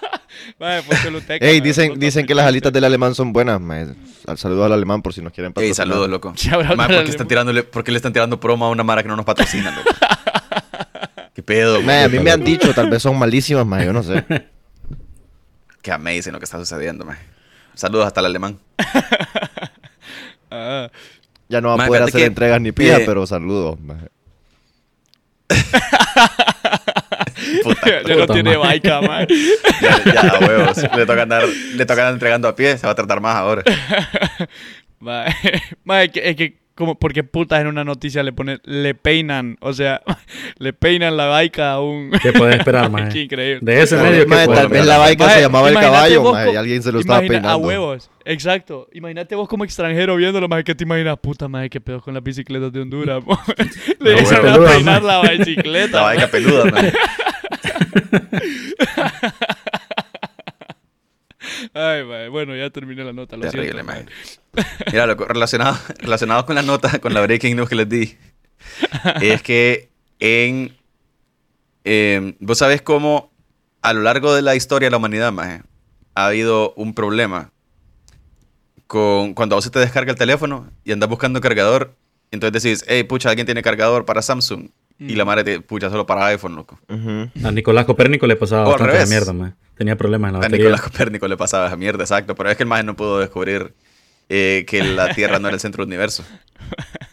Maje, 0.60 0.82
fue 0.82 0.98
Choluteca, 1.02 1.46
Ey, 1.46 1.60
maje, 1.60 1.68
dicen, 1.70 1.98
dicen 1.98 2.26
que 2.26 2.36
las 2.36 2.46
alitas 2.46 2.74
del 2.74 2.84
alemán 2.84 3.16
son 3.16 3.32
buenas, 3.32 3.62
mae. 3.62 3.88
Al 4.28 4.38
saludo 4.38 4.66
al 4.66 4.74
alemán 4.74 5.02
por 5.02 5.14
si 5.14 5.22
nos 5.22 5.32
quieren 5.32 5.52
ey, 5.52 5.54
patrocinar. 5.54 5.88
saludos, 5.88 6.10
loco. 6.10 6.34
Maje, 6.34 6.66
¿por 6.66 6.76
qué, 6.76 6.84
están 6.84 6.98
alemán. 6.98 7.28
tirándole, 7.30 7.64
¿por 7.64 7.86
qué 7.86 7.92
le 7.94 7.96
están 7.98 8.12
tirando 8.12 8.38
promo 8.38 8.66
a 8.66 8.70
una 8.72 8.84
Mara 8.84 9.04
que 9.04 9.08
no 9.08 9.16
nos 9.16 9.24
patrocina, 9.24 9.72
loco? 9.72 9.90
¿Qué 11.34 11.42
pedo? 11.42 11.82
Mae, 11.82 12.04
a 12.04 12.10
mí 12.10 12.20
me 12.20 12.32
han 12.32 12.44
dicho, 12.44 12.74
tal 12.74 12.90
vez 12.90 13.04
son 13.04 13.18
malísimas, 13.18 13.66
mae, 13.66 13.86
yo 13.86 13.94
no 13.94 14.04
sé. 14.04 14.26
Qué 15.82 15.94
amazing 15.94 16.34
lo 16.34 16.40
que 16.40 16.46
está 16.46 16.58
sucediendo, 16.60 17.06
maje. 17.06 17.24
Saludos 17.74 18.08
hasta 18.08 18.20
el 18.20 18.26
alemán. 18.26 18.60
Ah, 20.52 20.90
Ya 21.48 21.62
no 21.62 21.70
va 21.78 21.86
a 21.86 21.88
poder 21.88 22.04
hacer 22.04 22.20
que, 22.20 22.26
entregas 22.26 22.60
ni 22.60 22.74
pija, 22.74 22.98
eh, 22.98 23.04
pero 23.06 23.26
saludos, 23.26 23.80
mae. 23.80 24.10
Puta, 27.64 28.02
ya 28.08 28.16
no 28.16 28.28
tiene 28.28 28.58
baica, 28.58 29.02
maje. 29.02 29.28
ya, 29.82 30.02
ya, 30.14 30.40
huevos. 30.40 30.78
Le 30.78 31.06
toca, 31.06 31.22
andar, 31.24 31.44
le 31.48 31.86
toca 31.86 32.02
andar 32.02 32.14
entregando 32.14 32.48
a 32.48 32.56
pie, 32.56 32.78
se 32.78 32.88
va 32.88 32.92
a 32.94 32.96
tratar 32.96 33.22
más 33.22 33.36
ahora. 33.36 33.64
Que- 36.12 36.30
es 36.30 36.36
que, 36.36 36.58
como, 36.76 37.00
porque 37.00 37.24
putas 37.24 37.62
en 37.62 37.68
una 37.68 37.84
noticia 37.86 38.22
le 38.22 38.34
ponen, 38.34 38.60
le 38.66 38.94
peinan, 38.96 39.58
o 39.62 39.72
sea, 39.74 40.02
le 40.60 40.74
peinan 40.74 41.16
la 41.18 41.26
baica 41.28 41.72
a 41.72 41.82
un... 41.82 42.12
¿Qué 42.22 42.34
puedes 42.34 42.58
esperar, 42.58 42.84
Qué 42.86 42.90
maje? 42.92 43.20
increíble. 43.22 43.60
De 43.62 43.82
ese 43.82 43.96
medio 43.98 44.26
que 44.26 44.36
tal 44.48 44.68
vez 44.68 44.86
la 44.86 44.98
baica 44.98 45.24
Maje, 45.26 45.36
se 45.38 45.42
llamaba 45.42 45.70
el 45.70 45.76
caballo, 45.76 46.22
vos 46.22 46.38
y 46.52 46.56
alguien 46.56 46.84
se 46.84 46.92
lo 46.92 47.00
estaba 47.00 47.20
imagina- 47.20 47.42
peinando. 47.48 47.50
A 47.50 47.68
huevos, 47.68 48.10
exacto. 48.26 48.88
Imagínate 48.94 49.36
vos 49.36 49.48
como 49.48 49.64
extranjero 49.64 50.16
viéndolo, 50.18 50.48
más 50.50 50.64
que 50.64 50.76
te 50.76 50.84
imaginas, 50.84 51.18
puta 51.18 51.48
madre, 51.48 51.70
qué 51.70 51.80
pedo 51.80 52.02
con 52.02 52.14
las 52.14 52.22
bicicletas 52.24 52.72
de 52.74 52.82
Honduras. 52.82 53.24
Le 54.00 54.14
dicen 54.20 54.44
huevo. 54.44 54.66
a 54.68 54.70
peinar 54.72 55.02
la 55.04 55.22
bicicleta. 55.22 55.98
La 55.98 56.04
baica 56.04 56.28
peluda. 56.28 56.72
Ay, 61.74 62.04
maje, 62.04 62.28
bueno, 62.30 62.56
ya 62.56 62.70
terminé 62.70 63.04
la 63.04 63.14
nota. 63.14 63.36
Lo 63.38 63.50
Terrible, 63.50 63.84
siento. 63.84 64.12
Mira, 64.92 65.06
loco, 65.06 65.26
relacionado, 65.26 65.78
relacionado 66.00 66.46
con 66.46 66.56
la 66.56 66.62
nota, 66.62 67.00
con 67.00 67.14
la 67.14 67.22
breaking 67.22 67.56
news 67.56 67.70
que 67.70 67.76
les 67.76 67.90
di, 67.90 68.18
es 69.22 69.42
que 69.42 69.90
en... 70.20 70.76
eh, 71.84 72.36
Vos 72.40 72.58
sabés 72.58 72.82
cómo 72.82 73.32
a 73.82 73.94
lo 73.94 74.02
largo 74.02 74.34
de 74.34 74.42
la 74.42 74.56
historia 74.56 74.88
de 74.88 74.92
la 74.92 74.98
humanidad, 74.98 75.32
maje, 75.32 75.62
ha 76.16 76.28
habido 76.28 76.74
un 76.76 76.94
problema 76.94 77.52
con 78.88 79.34
cuando 79.34 79.56
a 79.56 79.58
vos 79.58 79.64
se 79.66 79.72
te 79.72 79.80
descarga 79.80 80.12
el 80.12 80.18
teléfono 80.18 80.70
y 80.84 80.92
andas 80.92 81.10
buscando 81.10 81.42
cargador, 81.42 81.96
y 82.32 82.36
entonces 82.36 82.64
decís, 82.64 82.86
hey, 82.88 83.04
pucha, 83.04 83.30
alguien 83.30 83.46
tiene 83.46 83.62
cargador 83.62 84.06
para 84.06 84.22
Samsung, 84.22 84.70
y 84.98 85.16
la 85.16 85.26
madre 85.26 85.44
te 85.44 85.60
pucha 85.60 85.90
solo 85.90 86.06
para 86.06 86.26
iPhone, 86.28 86.56
loco. 86.56 86.80
Ujú. 86.88 87.30
A 87.48 87.52
Nicolás 87.52 87.86
Copérnico 87.86 88.26
le 88.28 88.36
pasaba 88.38 88.62
O 88.64 88.66
al 88.68 88.72
bastante 88.72 88.94
la 88.94 89.00
revés. 89.00 89.10
mierda, 89.10 89.34
maje. 89.34 89.54
Tenía 89.78 89.98
problemas 89.98 90.30
en 90.30 90.34
la 90.34 90.40
A 90.40 90.42
batería. 90.42 90.66
Nicolás 90.66 90.82
Copérnico 90.82 91.28
le 91.28 91.38
pasaba 91.38 91.68
esa 91.68 91.78
mierda, 91.78 92.04
exacto. 92.04 92.36
Pero 92.36 92.50
es 92.50 92.58
que 92.58 92.64
el 92.64 92.70
maje 92.70 92.84
no 92.84 92.96
pudo 92.96 93.20
descubrir 93.20 93.74
eh, 94.30 94.66
que 94.68 94.84
la 94.84 95.14
Tierra 95.14 95.40
no 95.40 95.48
era 95.48 95.56
el 95.56 95.62
centro 95.62 95.84
del 95.84 95.90
universo. 95.90 96.24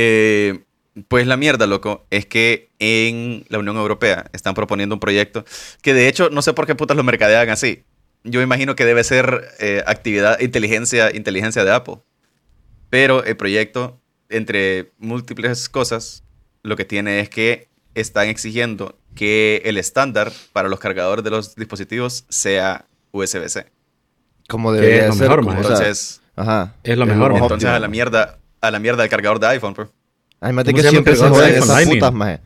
Eh, 0.00 0.60
pues 1.08 1.26
la 1.26 1.36
mierda, 1.36 1.66
loco, 1.66 2.06
es 2.10 2.24
que 2.24 2.70
en 2.78 3.44
la 3.48 3.58
Unión 3.58 3.76
Europea 3.76 4.26
están 4.32 4.54
proponiendo 4.54 4.94
un 4.94 5.00
proyecto 5.00 5.44
que 5.82 5.92
de 5.92 6.06
hecho 6.06 6.30
no 6.30 6.40
sé 6.40 6.52
por 6.52 6.68
qué 6.68 6.76
putas 6.76 6.96
lo 6.96 7.02
mercadean 7.02 7.48
así. 7.50 7.82
Yo 8.22 8.40
imagino 8.40 8.76
que 8.76 8.84
debe 8.84 9.02
ser 9.02 9.48
eh, 9.58 9.82
actividad, 9.86 10.38
inteligencia, 10.38 11.14
inteligencia 11.14 11.64
de 11.64 11.72
Apple. 11.72 11.96
Pero 12.90 13.24
el 13.24 13.36
proyecto, 13.36 14.00
entre 14.28 14.92
múltiples 14.98 15.68
cosas, 15.68 16.22
lo 16.62 16.76
que 16.76 16.84
tiene 16.84 17.18
es 17.18 17.28
que 17.28 17.68
están 17.94 18.28
exigiendo 18.28 18.98
que 19.18 19.60
el 19.64 19.76
estándar 19.78 20.30
para 20.52 20.68
los 20.68 20.78
cargadores 20.78 21.24
de 21.24 21.30
los 21.30 21.56
dispositivos 21.56 22.24
sea 22.28 22.86
USB-C. 23.10 23.66
Como 24.48 24.72
debería 24.72 25.02
es 25.02 25.08
lo 25.08 25.12
ser. 25.14 25.22
mejor, 25.28 25.40
como, 25.40 25.50
mae. 25.52 25.60
o 25.60 25.62
sea, 25.64 25.72
Entonces, 25.76 26.20
ajá. 26.36 26.74
Es 26.84 26.96
lo 26.96 27.04
mejor, 27.04 27.32
entonces 27.32 27.52
óptimo. 27.56 27.72
a 27.72 27.78
la 27.80 27.88
mierda, 27.88 28.38
a 28.60 28.70
la 28.70 28.78
mierda 28.78 29.02
del 29.02 29.10
cargador 29.10 29.40
de 29.40 29.46
iPhone, 29.48 29.74
pues. 29.74 29.88
Además 30.40 30.64
de 30.66 30.72
¿Cómo 30.72 30.82
que 30.84 30.88
siempre 30.90 31.16
se 31.16 31.28
joden 31.28 31.54
esas 31.54 31.68
Lightning. 31.68 31.98
putas, 31.98 32.12
maje. 32.14 32.40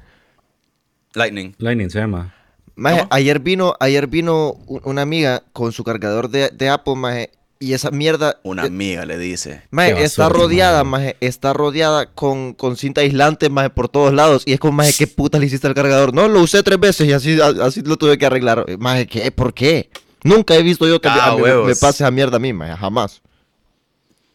Lightning. 1.15 1.55
Lightning 1.59 1.91
se 1.91 1.99
llama. 1.99 2.35
Maje, 2.75 3.01
¿Cómo? 3.01 3.09
ayer 3.13 3.39
vino, 3.39 3.75
ayer 3.81 4.07
vino 4.07 4.53
una 4.85 5.03
amiga 5.03 5.43
con 5.53 5.73
su 5.73 5.85
cargador 5.85 6.31
de, 6.31 6.49
de 6.49 6.69
Apple, 6.71 6.95
maje, 6.97 7.31
Y 7.63 7.75
esa 7.75 7.91
mierda. 7.91 8.41
Una 8.43 8.65
eh, 8.65 8.67
amiga 8.67 9.07
le 9.07 9.17
dice. 9.19 9.63
maje, 9.71 10.03
está 10.03 10.25
basura, 10.25 10.39
rodeada, 10.43 10.85
maje. 10.85 11.05
maje, 11.05 11.17
está 11.21 11.53
rodeada 11.53 12.07
con, 12.07 12.55
con 12.55 12.77
cinta 12.77 13.03
aislante, 13.03 13.49
maje, 13.51 13.71
por 13.71 13.89
todos 13.89 14.13
lados. 14.13 14.43
Y 14.47 14.53
es 14.53 14.59
como, 14.61 14.73
maje, 14.73 14.93
¿qué 14.99 15.07
puta 15.07 15.39
le 15.39 15.47
hiciste 15.47 15.67
al 15.69 15.75
cargador? 15.75 16.13
No, 16.13 16.27
lo 16.29 16.41
usé 16.41 16.63
tres 16.63 16.81
veces 16.81 17.07
y 17.09 17.13
así, 17.13 17.39
así 17.41 17.83
lo 17.83 17.97
tuve 17.97 18.19
que 18.19 18.27
arreglar. 18.27 18.67
Maje, 18.79 19.07
¿qué? 19.07 19.31
¿Por 19.31 19.55
qué? 19.55 19.91
Nunca 20.25 20.55
he 20.57 20.63
visto 20.63 20.87
yo 20.89 21.01
que 21.01 21.09
Ah, 21.09 21.31
a 21.33 21.37
mí 21.37 21.43
huevos. 21.43 21.67
me 21.67 21.75
pase 21.77 22.03
esa 22.03 22.11
mierda 22.11 22.37
a 22.37 22.41
mí, 22.41 22.53
maje, 22.53 22.75
jamás. 22.77 23.23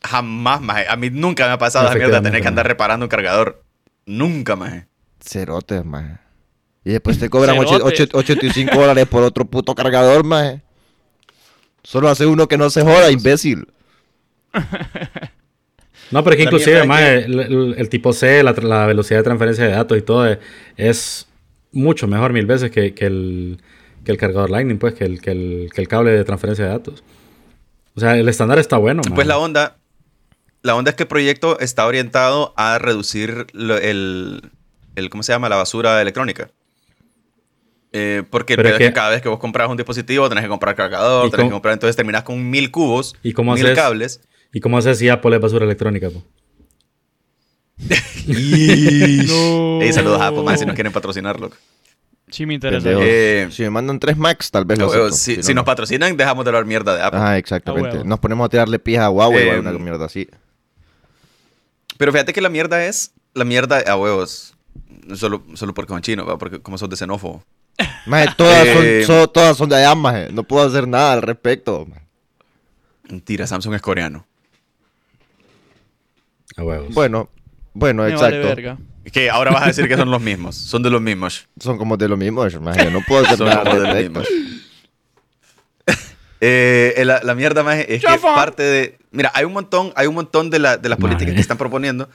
Jamás, 0.04 0.62
maje. 0.62 0.86
A 0.88 0.96
mí 0.96 1.10
nunca 1.10 1.46
me 1.48 1.52
ha 1.54 1.58
pasado 1.58 1.88
esa 1.88 1.96
mierda 1.96 2.18
de 2.18 2.24
tener 2.24 2.42
que 2.42 2.48
andar 2.48 2.66
reparando 2.68 3.06
un 3.06 3.10
cargador. 3.10 3.64
Nunca, 4.06 4.56
maje. 4.56 4.88
Cerotes, 5.20 5.84
maje. 5.84 6.18
Y 6.86 6.92
después 6.92 7.20
te 7.20 7.30
cobran 7.30 7.58
ocho- 7.58 7.74
Cerotes. 7.80 8.02
ocho- 8.14 8.18
85 8.20 8.76
dólares 8.80 9.06
por 9.08 9.24
otro 9.24 9.44
puto 9.46 9.76
cargador, 9.76 10.24
maje. 10.24 10.62
Solo 11.88 12.10
hace 12.10 12.26
uno 12.26 12.50
que 12.50 12.58
no 12.58 12.70
se 12.70 12.82
joda, 12.82 13.10
imbécil. 13.12 13.66
No, 16.12 16.24
pero 16.24 16.36
es 16.36 16.38
que 16.38 16.44
inclusive, 16.44 16.80
es 16.84 17.26
el, 17.26 17.40
el- 17.40 17.76
el 17.78 17.90
tipo 17.90 18.14
C, 18.14 18.42
la, 18.42 18.54
velocidad 18.86 19.20
de 19.20 19.24
transferencia 19.24 19.66
de 19.66 19.72
datos 19.72 19.98
y 19.98 20.02
todo 20.02 20.26
es, 20.26 20.38
es 20.78 21.28
mucho 21.74 22.08
mejor 22.08 22.32
mil 22.32 22.46
veces 22.46 22.72
que, 22.72 22.94
que 22.94 23.06
el, 23.08 23.60
que 24.06 24.12
el 24.14 24.18
cargador 24.18 24.50
Lightning, 24.50 24.78
pues, 24.78 24.94
que 24.94 25.04
el, 25.04 25.20
que, 25.20 25.32
el, 25.32 25.70
que 25.74 25.82
el 25.82 25.88
cable 25.90 26.12
de 26.12 26.24
transferencia 26.24 26.64
de 26.64 26.72
datos. 26.72 27.04
O 27.96 28.00
sea, 28.00 28.16
el 28.16 28.30
estándar 28.30 28.58
está 28.58 28.78
bueno. 28.78 29.02
Pues 29.16 29.28
la 29.28 29.38
onda, 29.38 29.76
la 30.62 30.76
onda 30.76 30.92
es 30.92 30.96
que 30.96 31.04
el 31.04 31.10
proyecto 31.10 31.60
está 31.60 31.86
orientado 31.86 32.54
a 32.56 32.80
reducir 32.80 33.48
lo- 33.52 33.78
el, 33.78 34.50
el- 34.96 35.10
¿cómo 35.10 35.24
se 35.24 35.34
llama? 35.34 35.50
La 35.50 35.58
basura 35.58 36.02
electrónica. 36.02 36.50
Eh, 37.94 38.24
porque 38.30 38.54
el 38.54 38.58
Pero 38.58 38.68
pedo 38.70 38.76
es 38.76 38.82
es 38.82 38.88
que 38.88 38.92
que- 38.92 38.96
cada 38.96 39.10
vez 39.12 39.22
que 39.22 39.30
vos 39.30 39.40
compras 39.40 39.70
un 39.70 39.78
dispositivo 39.78 40.28
tenés 40.30 40.44
que 40.44 40.50
comprar 40.50 40.76
cargador, 40.76 41.28
¿Y 41.28 41.32
tenés 41.32 41.46
que 41.48 41.52
comprar, 41.52 41.74
entonces 41.74 41.96
terminás 41.96 42.24
con 42.24 42.50
mil 42.50 42.70
cubos, 42.70 43.16
¿Y 43.24 43.34
cómo 43.34 43.54
mil 43.54 43.64
haces? 43.66 43.76
cables. 43.78 44.22
¿Y 44.54 44.60
cómo 44.60 44.78
haces 44.78 44.98
si 45.00 45.08
Apple 45.10 45.36
es 45.36 45.42
basura 45.42 45.66
electrónica, 45.66 46.10
po? 46.10 46.24
No. 48.28 49.82
Ey, 49.82 49.94
saludos 49.94 50.22
a 50.22 50.28
Apple, 50.28 50.44
más 50.44 50.60
si 50.60 50.66
nos 50.66 50.76
quieren 50.76 50.92
patrocinarlo. 50.92 51.52
Sí 52.30 52.46
me 52.46 52.56
interesa. 52.56 52.90
Eh, 52.92 53.48
Si 53.52 53.64
me 53.64 53.70
mandan 53.70 54.00
tres 54.00 54.18
Max, 54.18 54.52
tal 54.52 54.66
vez 54.66 54.78
lo 54.80 54.88
acepto. 54.88 55.12
si, 55.12 55.36
Si 55.36 55.44
si 55.44 55.50
no, 55.54 55.56
nos 55.60 55.62
no. 55.62 55.66
patrocinan, 55.66 56.18
dejamos 56.18 56.44
de 56.44 56.50
hablar 56.50 56.66
mierda 56.66 56.96
de 56.96 57.02
Apple. 57.04 57.20
Ajá, 57.20 57.38
exactamente. 57.38 58.04
Nos 58.04 58.20
ponemos 58.20 58.46
a 58.46 58.50
tirarle 58.50 58.80
pijas 58.80 59.04
a 59.06 59.10
Huawei 59.10 59.48
o 59.48 59.52
Eh, 59.54 59.56
alguna 59.56 59.72
mierda 59.80 60.06
así. 60.06 60.28
Pero 61.98 62.12
fíjate 62.12 62.34
que 62.34 62.42
la 62.42 62.50
mierda 62.50 62.84
es 62.86 63.12
la 63.34 63.46
mierda 63.46 63.80
a 63.80 63.96
huevos. 63.96 64.54
Solo, 65.16 65.42
solo 65.54 65.74
porque 65.74 65.94
son 65.94 66.02
chinos, 66.02 66.28
porque 66.38 66.60
como 66.60 66.78
sos 66.78 66.90
de 66.90 66.98
xenófobo. 66.98 67.44
Maje, 68.06 68.30
todas, 68.38 68.66
Eh, 68.68 69.04
son, 69.06 69.16
son- 69.18 69.34
todas 69.34 69.58
son 69.58 69.70
de 69.70 69.76
allá, 69.76 69.94
maje. 69.96 70.30
No 70.32 70.44
puedo 70.44 70.66
hacer 70.68 70.88
nada 70.88 71.14
al 71.14 71.22
respecto. 71.22 71.86
maje. 71.86 72.02
Mentira, 73.10 73.46
Samsung 73.48 73.76
es 73.76 73.82
coreano. 73.82 74.26
A 76.56 76.64
huevos. 76.64 76.94
Bueno, 76.94 77.30
bueno, 77.74 78.04
Me 78.04 78.16
vale 78.16 78.42
exacto. 78.42 78.82
Que 79.12 79.30
ahora 79.30 79.52
vas 79.52 79.64
a 79.64 79.68
decir 79.68 79.88
que 79.88 79.96
son 79.96 80.10
los 80.12 80.22
mismos. 80.22 80.56
Son 80.56 80.82
de 80.84 80.90
los 80.90 81.02
mismos. 81.02 81.48
son 81.60 81.78
como 81.78 81.96
de 81.98 82.08
lo 82.10 82.18
mismo, 82.18 82.46
maje. 82.62 82.90
No 82.92 83.02
puedo 83.08 83.24
hacer 83.26 83.38
Son 83.38 83.48
nada 83.48 83.60
como 83.62 83.72
al 83.74 83.78
de 83.82 83.88
lo 83.88 83.94
respecto. 83.94 84.20
mismo. 84.22 84.36
Eh, 86.40 87.02
la, 87.04 87.20
la 87.24 87.34
mierda 87.34 87.64
más 87.64 87.80
es 87.80 87.88
que 87.88 88.00
Chafa. 88.00 88.36
parte 88.36 88.62
de. 88.62 89.00
Mira, 89.10 89.32
hay 89.34 89.44
un 89.46 89.54
montón, 89.54 89.92
hay 89.96 90.06
un 90.06 90.14
montón 90.14 90.52
de, 90.52 90.60
la- 90.60 90.78
de 90.78 90.88
las 90.88 91.00
políticas 91.00 91.34
que 91.34 91.42
están 91.42 91.58
proponiendo 91.58 92.10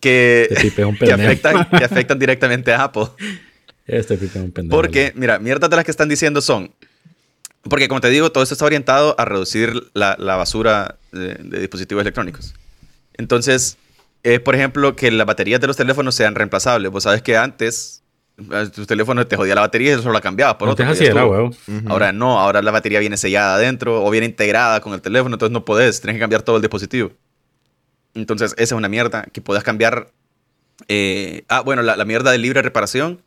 que, 0.00 0.46
Este 0.48 0.68
es 0.68 0.74
que, 0.98 1.12
afectan, 1.12 1.68
que 1.70 1.84
afectan 1.84 2.18
directamente 2.20 2.72
a 2.72 2.84
Apple. 2.84 3.06
Este 3.92 4.14
es 4.14 4.34
un 4.36 4.52
pendejo. 4.52 4.76
Porque, 4.76 5.12
mira, 5.16 5.38
mierdas 5.38 5.68
de 5.70 5.76
las 5.76 5.84
que 5.84 5.90
están 5.90 6.08
diciendo 6.08 6.40
son. 6.40 6.72
Porque, 7.62 7.88
como 7.88 8.00
te 8.00 8.08
digo, 8.08 8.30
todo 8.32 8.42
esto 8.42 8.54
está 8.54 8.64
orientado 8.64 9.14
a 9.18 9.24
reducir 9.24 9.90
la, 9.92 10.16
la 10.18 10.36
basura 10.36 10.96
de, 11.12 11.34
de 11.34 11.60
dispositivos 11.60 12.00
electrónicos. 12.02 12.54
Entonces, 13.14 13.76
es 14.22 14.40
por 14.40 14.54
ejemplo 14.54 14.96
que 14.96 15.10
las 15.10 15.26
baterías 15.26 15.60
de 15.60 15.66
los 15.66 15.76
teléfonos 15.76 16.14
sean 16.14 16.34
reemplazables. 16.34 16.90
Vos 16.90 17.02
sabes 17.02 17.20
que 17.22 17.36
antes 17.36 18.02
eh, 18.38 18.68
tu 18.74 18.86
teléfono 18.86 19.26
te 19.26 19.36
jodía 19.36 19.54
la 19.54 19.62
batería 19.62 19.90
y 19.90 19.98
eso 19.98 20.10
la 20.12 20.20
cambiabas 20.22 20.54
por 20.56 20.68
No 20.68 20.72
otro. 20.72 20.86
así 20.88 21.04
era, 21.04 21.26
huevo. 21.26 21.48
Ujú. 21.48 21.88
Ahora 21.88 22.12
no, 22.12 22.38
ahora 22.40 22.62
la 22.62 22.70
batería 22.70 23.00
viene 23.00 23.16
sellada 23.18 23.56
adentro 23.56 24.02
o 24.04 24.10
viene 24.10 24.26
integrada 24.26 24.80
con 24.80 24.94
el 24.94 25.02
teléfono, 25.02 25.34
entonces 25.34 25.52
no 25.52 25.64
podés, 25.64 26.00
tienes 26.00 26.16
que 26.16 26.20
cambiar 26.20 26.42
todo 26.42 26.56
el 26.56 26.62
dispositivo. 26.62 27.12
Entonces, 28.14 28.52
esa 28.54 28.62
es 28.62 28.72
una 28.72 28.88
mierda 28.88 29.26
que 29.32 29.40
puedas 29.40 29.62
cambiar. 29.64 30.10
eh, 30.88 31.44
ah, 31.48 31.60
bueno, 31.60 31.82
la, 31.82 31.96
la 31.96 32.04
mierda 32.06 32.30
de 32.32 32.38
libre 32.38 32.62
reparación, 32.62 33.20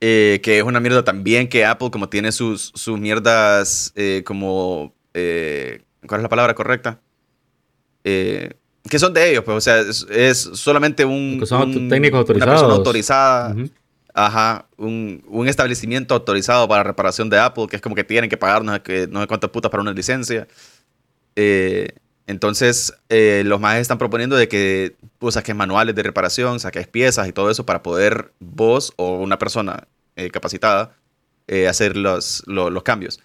eh, 0.00 0.40
que 0.42 0.58
es 0.58 0.64
una 0.64 0.80
mierda 0.80 1.04
también 1.04 1.48
que 1.48 1.64
Apple, 1.64 1.90
como 1.90 2.08
tiene 2.08 2.32
sus, 2.32 2.72
sus 2.74 2.98
mierdas 2.98 3.92
eh, 3.96 4.22
como. 4.24 4.94
eh, 5.14 5.82
¿Cuál 6.06 6.20
es 6.20 6.22
la 6.22 6.28
palabra 6.28 6.54
correcta? 6.54 7.00
Eh, 8.04 8.54
que 8.88 8.98
son 8.98 9.12
de 9.12 9.30
ellos, 9.30 9.44
pues, 9.44 9.56
o 9.56 9.60
sea, 9.60 9.80
es, 9.80 10.06
es 10.10 10.38
solamente 10.38 11.04
un. 11.04 11.42
Son 11.46 11.68
un- 11.76 11.88
técnicos 11.88 12.20
Una 12.20 12.26
persona 12.46 12.72
autorizados. 12.72 12.78
autorizada. 12.78 13.56
Ajá, 14.14 14.66
un, 14.78 15.22
un 15.28 15.46
establecimiento 15.46 16.14
autorizado 16.14 16.66
para 16.66 16.82
reparación 16.82 17.28
de 17.30 17.38
Apple, 17.38 17.66
que 17.68 17.76
es 17.76 17.82
como 17.82 17.94
que 17.94 18.02
tienen 18.04 18.28
que 18.30 18.36
pagar 18.36 18.64
no 18.64 18.72
sé, 18.74 18.80
qué- 18.82 19.06
no 19.08 19.20
sé 19.20 19.26
cuántas 19.28 19.50
putas 19.50 19.70
para 19.70 19.82
una 19.82 19.92
licencia. 19.92 20.48
Eh, 21.36 21.88
entonces, 22.28 22.92
eh, 23.08 23.42
los 23.44 23.58
más 23.58 23.78
están 23.78 23.98
proponiendo 23.98 24.36
de 24.36 24.46
que 24.46 24.96
pues, 25.18 25.34
saques 25.34 25.56
manuales 25.56 25.94
de 25.94 26.02
reparación, 26.04 26.60
saques 26.60 26.86
piezas 26.86 27.26
y 27.26 27.32
todo 27.32 27.50
eso 27.50 27.66
para 27.66 27.82
poder 27.82 28.32
vos 28.38 28.92
o 28.96 29.16
una 29.16 29.38
persona 29.38 29.88
eh, 30.14 30.30
capacitada 30.30 30.94
eh, 31.48 31.66
hacer 31.66 31.96
los, 31.96 32.42
lo- 32.46 32.70
los 32.70 32.82
cambios. 32.82 33.18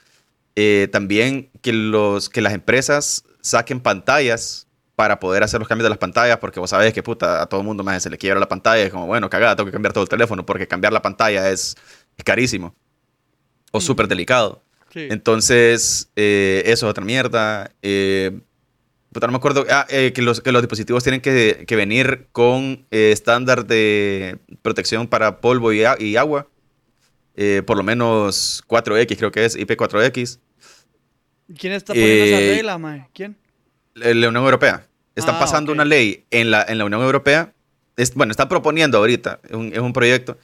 Eh, 0.55 0.88
también 0.91 1.50
que, 1.62 1.74
los, 1.74 2.29
que 2.29 2.41
las 2.41 2.53
empresas 2.53 3.25
saquen 3.41 3.79
pantallas 3.81 4.67
para 4.95 5.19
poder 5.19 5.43
hacer 5.43 5.60
los 5.60 5.67
cambios 5.67 5.83
de 5.86 5.89
las 5.89 5.98
pantallas, 5.98 6.38
porque 6.38 6.60
vos 6.60 6.69
sabés 6.69 6.93
que 6.93 7.03
puta, 7.03 7.41
a 7.41 7.48
todo 7.48 7.60
el 7.62 7.65
mundo 7.65 7.83
más 7.83 8.01
se 8.03 8.10
le 8.10 8.17
quiebra 8.17 8.39
la 8.39 8.48
pantalla, 8.48 8.83
es 8.83 8.91
como, 8.91 9.07
bueno, 9.07 9.29
cagada, 9.29 9.55
tengo 9.55 9.65
que 9.65 9.74
cambiar 9.74 9.91
todo 9.91 10.03
el 10.03 10.10
teléfono, 10.10 10.45
porque 10.45 10.67
cambiar 10.67 10.93
la 10.93 11.01
pantalla 11.01 11.50
es, 11.50 11.75
es 12.15 12.24
carísimo 12.24 12.74
o 13.72 13.81
súper 13.81 14.07
delicado. 14.07 14.62
Sí. 14.93 15.07
Entonces, 15.10 16.10
eso 16.15 16.72
es 16.72 16.83
otra 16.83 17.03
mierda. 17.03 17.72
Eh, 17.81 18.39
puta, 19.13 19.27
no 19.27 19.32
me 19.32 19.38
acuerdo. 19.38 19.65
Ah, 19.70 19.86
eh, 19.89 20.12
que, 20.13 20.22
los, 20.22 20.41
que 20.41 20.51
los 20.51 20.62
dispositivos 20.62 21.03
tienen 21.03 21.22
que, 21.22 21.63
que 21.67 21.75
venir 21.75 22.27
con 22.32 22.86
eh, 22.91 23.12
estándar 23.12 23.65
de 23.65 24.39
protección 24.62 25.08
para 25.08 25.39
polvo 25.39 25.72
y, 25.72 25.86
agua. 26.15 26.48
Eh, 27.36 27.63
por 27.65 27.77
lo 27.77 27.84
menos 27.84 28.63
4X, 28.67 29.17
creo 29.17 29.32
que 29.32 29.46
es, 29.46 29.58
IP4X. 29.58 30.39
¿Quién 31.58 31.74
está 31.74 31.93
poniendo 31.93 32.25
esa 32.25 32.38
regla, 32.38 32.77
mae? 32.77 33.08
¿Quién? 33.13 33.38
La 33.96 34.13
la 34.13 34.29
Unión 34.29 34.43
Europea. 34.43 34.88
Están 35.15 35.36
Ah, 35.36 35.39
pasando 35.39 35.72
una 35.72 35.86
ley 35.86 36.25
en 36.32 36.51
la, 36.51 36.65
en 36.67 36.77
la 36.77 36.86
Unión 36.86 37.01
Europea. 37.01 37.53
Es, 37.96 38.13
bueno, 38.15 38.32
están 38.32 38.50
proponiendo 38.50 38.98
ahorita, 38.98 39.39
es 39.43 39.51
un, 39.51 39.72
es 39.72 39.79
un 39.79 39.93
proyecto, 39.93 40.38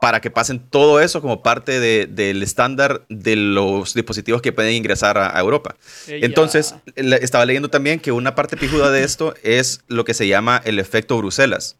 para 0.00 0.20
que 0.20 0.30
pasen 0.30 0.58
todo 0.58 1.00
eso 1.00 1.20
como 1.20 1.42
parte 1.42 1.80
de- 1.80 2.06
del 2.06 2.42
estándar 2.42 3.04
de 3.08 3.36
los 3.36 3.94
dispositivos 3.94 4.42
que 4.42 4.52
pueden 4.52 4.74
ingresar 4.74 5.18
a, 5.18 5.36
a 5.36 5.40
Europa. 5.40 5.76
Ella. 6.08 6.26
Entonces, 6.26 6.74
le- 6.96 7.22
estaba 7.24 7.44
leyendo 7.46 7.68
también 7.70 8.00
que 8.00 8.12
una 8.12 8.34
parte 8.34 8.56
pijuda 8.56 8.90
de 8.90 9.04
esto 9.04 9.34
es 9.42 9.80
lo 9.88 10.04
que 10.04 10.14
se 10.14 10.26
llama 10.28 10.60
el 10.64 10.78
efecto 10.78 11.16
Bruselas. 11.18 11.76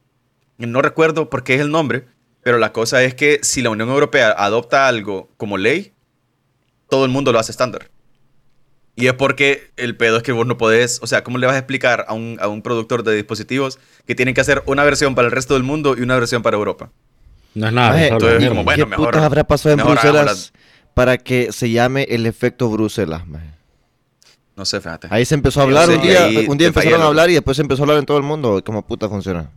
No 0.59 0.83
recuerdo 0.83 1.28
por 1.30 1.42
qué 1.44 1.54
es 1.56 1.61
el 1.61 1.71
nombre, 1.71 2.06
pero 2.42 2.59
la 2.59 2.73
cosa 2.73 3.02
es 3.02 3.14
que 3.14 3.40
si 3.42 3.62
la 3.62 3.71
Unión 3.71 3.88
Europea 3.88 4.30
adopta 4.37 4.87
algo 4.87 5.30
como 5.37 5.56
ley, 5.59 5.92
todo 6.88 7.04
el 7.04 7.11
mundo 7.11 7.33
lo 7.33 7.38
hace 7.38 7.50
estándar. 7.52 7.90
Y 8.97 9.09
es 9.09 9.14
porque 9.14 9.73
el 9.76 9.97
pedo 9.97 10.18
es 10.18 10.23
que 10.23 10.30
vos 10.30 10.47
no 10.47 10.56
podés, 10.56 11.00
o 11.02 11.09
sea, 11.09 11.25
¿cómo 11.25 11.38
le 11.38 11.47
vas 11.49 11.56
a 11.56 11.59
explicar 11.59 12.04
a 12.06 12.12
un, 12.14 12.37
a 12.40 12.47
un 12.47 12.62
productor 12.62 13.02
de 13.02 13.16
dispositivos 13.16 13.80
que 14.06 14.14
tienen 14.14 14.35
que 14.37 14.40
hacer 14.40 14.62
una 14.66 14.85
versión 14.85 15.16
para 15.16 15.26
el 15.26 15.33
resto 15.33 15.54
del 15.54 15.64
mundo 15.64 15.97
y 15.99 16.02
una 16.02 16.14
versión 16.14 16.42
para 16.42 16.56
Europa? 16.56 16.92
No 17.54 17.66
es 17.68 17.73
nada. 17.73 17.90
Maje, 17.90 18.08
entonces, 18.08 18.49
como, 18.49 18.64
bueno, 18.64 18.84
¿Qué 18.84 18.90
mejor- 18.90 19.06
putas 19.06 19.23
habrá 19.23 19.44
pasado 19.44 19.75
en 19.75 19.87
Bruselas 19.87 20.52
para 20.94 21.18
que 21.18 21.52
se 21.52 21.70
llame 21.70 22.04
el 22.11 22.26
efecto 22.26 22.68
Bruselas, 22.68 23.26
maje? 23.26 23.46
No 24.56 24.64
sé, 24.64 24.80
fíjate. 24.80 25.08
Ahí 25.11 25.25
se 25.25 25.34
empezó 25.34 25.61
a 25.61 25.64
hablar, 25.64 25.88
un 25.90 26.00
día, 26.02 26.28
un 26.49 26.61
empezaron 26.61 27.02
a 27.02 27.06
hablar 27.06 27.28
y 27.30 27.34
después 27.34 27.56
se 27.56 27.62
empezó 27.62 27.82
a 27.82 27.84
hablar 27.84 27.99
en 27.99 28.06
todo 28.06 28.16
el 28.18 28.23
mundo. 28.23 28.62
¿Cómo 28.64 28.87
puta 28.87 29.08
funciona? 29.08 29.50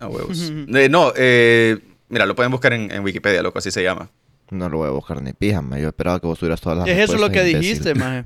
A 0.00 0.08
huevos. 0.08 0.52
Eh, 0.74 0.88
no, 0.88 1.12
eh, 1.16 1.78
mira, 2.08 2.26
lo 2.26 2.34
pueden 2.34 2.50
buscar 2.50 2.72
en, 2.72 2.90
en 2.90 3.04
Wikipedia, 3.04 3.42
loco, 3.42 3.58
así 3.60 3.70
se 3.70 3.82
llama. 3.82 4.10
No 4.50 4.68
lo 4.68 4.78
voy 4.78 4.88
a 4.88 4.90
buscar 4.90 5.22
ni 5.22 5.32
pija, 5.32 5.62
maje. 5.62 5.82
Yo 5.82 5.88
esperaba 5.88 6.18
que 6.20 6.26
vos 6.26 6.38
tuvieras 6.38 6.60
todas 6.60 6.78
las 6.78 6.88
Es 6.88 6.98
eso 6.98 7.16
lo 7.18 7.30
que 7.30 7.42
dijiste. 7.44 7.92
Eh, 7.96 8.24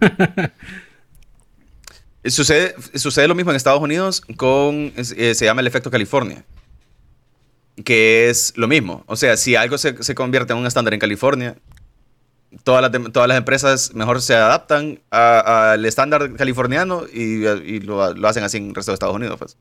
Sucede, 2.31 2.75
sucede 2.95 3.29
lo 3.29 3.35
mismo 3.37 3.53
en 3.53 3.57
Estados 3.57 3.81
Unidos 3.81 4.21
con, 4.37 4.93
eh, 4.97 5.35
se 5.35 5.45
llama 5.45 5.61
el 5.61 5.67
efecto 5.69 5.91
California, 5.93 6.45
que 7.85 8.29
es 8.31 8.53
lo 8.57 8.69
mismo. 8.69 9.05
O 9.07 9.17
sea, 9.17 9.37
si 9.37 9.55
algo 9.57 9.79
se, 9.79 10.03
se 10.03 10.15
convierte 10.15 10.53
en 10.53 10.59
un 10.59 10.67
estándar 10.67 10.95
en 10.95 11.01
California, 11.01 11.57
todas 12.65 12.83
las, 12.83 13.13
todas 13.13 13.29
las 13.29 13.39
empresas 13.39 13.95
mejor 13.95 14.21
se 14.21 14.35
adaptan 14.35 15.01
al 15.11 15.85
estándar 15.85 16.35
californiano 16.35 17.05
y, 17.13 17.47
y 17.47 17.81
lo, 17.81 18.15
lo 18.15 18.29
hacen 18.29 18.45
así 18.45 18.57
en 18.59 18.69
el 18.69 18.75
resto 18.75 18.93
de 18.93 18.95
Estados 18.95 19.17
Unidos. 19.17 19.39
Pues. 19.39 19.57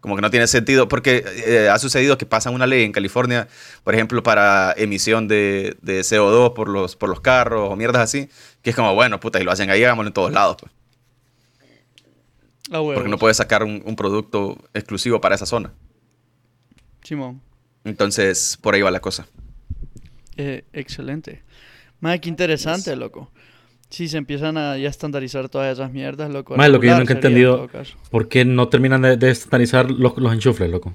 Como 0.00 0.14
que 0.14 0.22
no 0.22 0.30
tiene 0.30 0.46
sentido, 0.46 0.86
porque 0.86 1.24
eh, 1.44 1.68
ha 1.68 1.78
sucedido 1.80 2.16
que 2.18 2.24
pasan 2.24 2.54
una 2.54 2.68
ley 2.68 2.84
en 2.84 2.92
California, 2.92 3.48
por 3.82 3.94
ejemplo, 3.94 4.22
para 4.22 4.72
emisión 4.76 5.26
de, 5.26 5.76
de 5.82 6.00
CO2 6.00 6.54
por 6.54 6.68
los, 6.68 6.94
por 6.94 7.08
los 7.08 7.20
carros 7.20 7.72
o 7.72 7.74
mierdas 7.74 8.02
así, 8.02 8.28
que 8.62 8.70
es 8.70 8.76
como, 8.76 8.94
bueno, 8.94 9.18
puta, 9.18 9.40
y 9.40 9.44
lo 9.44 9.50
hacen 9.50 9.70
ahí, 9.70 9.82
hagámoslo 9.82 10.08
en 10.08 10.14
todos 10.14 10.32
lados. 10.32 10.56
Pues. 10.60 10.72
A 12.70 12.80
huevos. 12.80 12.94
Porque 12.94 13.08
no 13.08 13.18
puedes 13.18 13.38
sacar 13.38 13.64
un, 13.64 13.82
un 13.84 13.96
producto 13.96 14.56
exclusivo 14.72 15.20
para 15.20 15.34
esa 15.34 15.46
zona. 15.46 15.72
Simón. 17.02 17.40
Entonces, 17.84 18.58
por 18.60 18.74
ahí 18.74 18.82
va 18.82 18.90
la 18.90 19.00
cosa. 19.00 19.26
Eh, 20.36 20.64
excelente. 20.72 21.42
Más 22.00 22.20
que 22.20 22.28
interesante, 22.28 22.94
loco. 22.96 23.30
Sí, 23.90 24.06
se 24.08 24.18
empiezan 24.18 24.58
a 24.58 24.76
ya 24.76 24.88
estandarizar 24.88 25.48
todas 25.48 25.72
esas 25.72 25.90
mierdas, 25.90 26.30
loco. 26.30 26.56
Mae, 26.56 26.68
lo 26.68 26.78
que 26.78 26.88
yo 26.88 26.98
nunca 26.98 27.14
he 27.14 27.16
en 27.16 27.18
entendido. 27.18 27.68
¿por 28.10 28.28
qué 28.28 28.44
no 28.44 28.68
terminan 28.68 29.02
de, 29.02 29.16
de 29.16 29.30
estandarizar 29.30 29.90
los, 29.90 30.16
los 30.18 30.32
enchufles, 30.32 30.70
loco? 30.70 30.94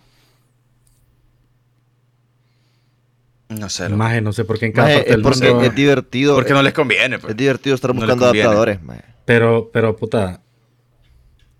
No 3.49 3.69
sé. 3.69 3.85
loco. 3.85 3.97
Maje, 3.97 4.21
no 4.21 4.31
sé 4.31 4.45
por 4.45 4.59
qué 4.59 4.67
en 4.67 4.71
cada 4.71 4.87
Maje, 4.87 4.97
parte 4.97 5.09
es 5.09 5.15
del 5.15 5.23
porque 5.23 5.49
mundo... 5.49 5.65
es 5.65 5.75
divertido. 5.75 6.35
Porque 6.35 6.53
no 6.53 6.61
les 6.61 6.73
conviene. 6.73 7.19
pues. 7.19 7.31
Es 7.31 7.37
divertido 7.37 7.75
estar 7.75 7.93
buscando 7.93 8.25
adaptadores, 8.25 8.81
maje. 8.81 9.03
Pero, 9.25 9.69
pero, 9.73 9.95
puta, 9.95 10.41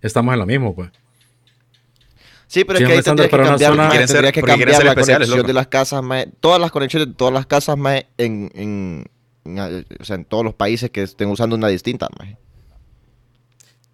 estamos 0.00 0.32
en 0.34 0.38
lo 0.38 0.46
mismo, 0.46 0.74
pues. 0.74 0.90
Sí, 2.54 2.64
pero 2.64 2.78
Sí, 2.78 2.84
es 2.84 2.88
que 2.88 2.92
ahí 2.92 2.98
es 3.00 3.06
un 3.06 3.10
estándar 3.20 3.28
tendría 3.28 3.42
que 3.42 3.48
cambiar, 3.50 3.70
zona- 3.70 3.82
maje, 3.82 3.90
Quieren 3.90 4.06
ser- 4.08 4.14
tendría 4.16 4.32
que 4.32 4.40
cambiar 4.42 4.68
la 4.68 4.74
especiales, 4.74 5.04
conexión 5.04 5.36
loco. 5.38 5.46
de 5.48 5.52
las 5.54 5.66
casas, 5.66 6.02
maje. 6.04 6.28
Todas 6.38 6.60
las 6.60 6.70
conexiones 6.70 7.08
de 7.08 7.14
todas 7.14 7.34
las 7.34 7.46
casas, 7.46 7.76
maje, 7.76 8.06
en, 8.16 8.50
en, 8.54 9.04
en, 9.44 9.86
o 10.00 10.04
sea, 10.04 10.14
en 10.16 10.24
todos 10.24 10.44
los 10.44 10.54
países 10.54 10.88
que 10.90 11.02
estén 11.02 11.28
usando 11.30 11.56
una 11.56 11.66
distinta, 11.68 12.08
maje. 12.18 12.36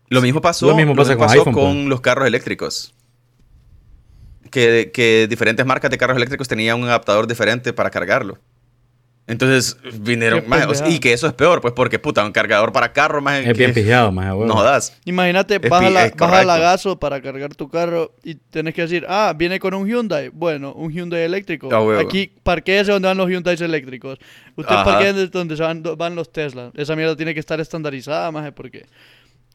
Lo 0.09 0.21
mismo 0.21 0.41
pasó, 0.43 0.69
Lo 0.69 0.77
mismo 0.77 0.95
pasa 0.95 1.17
con 1.17 1.31
iPhone, 1.31 1.55
con 1.55 1.75
pues. 1.77 1.87
los 1.87 2.01
carros 2.03 2.27
eléctricos. 2.27 2.93
Que, 4.51 4.91
que 4.93 5.27
diferentes 5.31 5.65
marcas 5.65 5.91
de 5.91 5.97
carros 5.99 6.17
eléctricos 6.17 6.47
tenían 6.49 6.79
un 6.81 6.89
adaptador 6.89 7.27
diferente 7.27 7.73
para 7.73 7.89
cargarlo. 7.91 8.39
Entonces 9.31 9.77
vinieron 10.01 10.43
más. 10.49 10.83
y 10.89 10.99
que 10.99 11.13
eso 11.13 11.27
es 11.27 11.33
peor, 11.35 11.61
pues 11.61 11.73
porque 11.73 11.99
puta, 11.99 12.25
un 12.25 12.33
cargador 12.33 12.73
para 12.73 12.93
carro 12.93 13.21
más. 13.23 13.47
Es 13.47 13.57
bien 13.57 13.73
pijado, 13.73 14.11
maje, 14.11 14.31
huevo. 14.31 14.47
No 14.47 14.55
jodas. 14.55 14.99
Imagínate, 15.05 15.61
Es 15.63 15.71
baja, 15.71 15.87
pi- 15.89 15.95
la, 15.95 16.07
es 16.07 16.17
baja 16.17 16.33
la 16.33 16.43
correcto. 16.43 16.61
gaso 16.63 16.99
para 16.99 17.23
cargar 17.23 17.55
tu 17.55 17.69
carro 17.71 18.15
y 18.25 18.35
tenés 18.35 18.75
que 18.75 18.83
decir, 18.83 19.07
ah, 19.09 19.33
viene 19.37 19.59
con 19.61 19.73
un 19.75 19.87
Hyundai. 19.89 20.29
Bueno, 20.31 20.73
un 20.75 20.91
Hyundai 20.93 21.23
eléctrico. 21.23 21.69
Ah, 21.73 21.81
huevo. 21.83 22.01
Aquí, 22.01 22.33
parquéese 22.43 22.93
donde 22.93 23.09
van 23.09 23.17
los 23.17 23.29
Hyundai 23.31 23.57
eléctricos. 23.61 24.19
Usted 24.57 24.75
Ajá. 24.75 24.85
parquee 24.85 25.13
donde 25.29 25.57
se 25.57 25.63
van, 25.63 25.83
van 25.97 26.15
los 26.17 26.33
Tesla. 26.33 26.71
Esa 26.75 26.97
mierda 26.97 27.17
tiene 27.17 27.33
que 27.33 27.41
estar 27.41 27.61
estandarizada, 27.61 28.31
más 28.33 28.51
porque... 28.53 28.87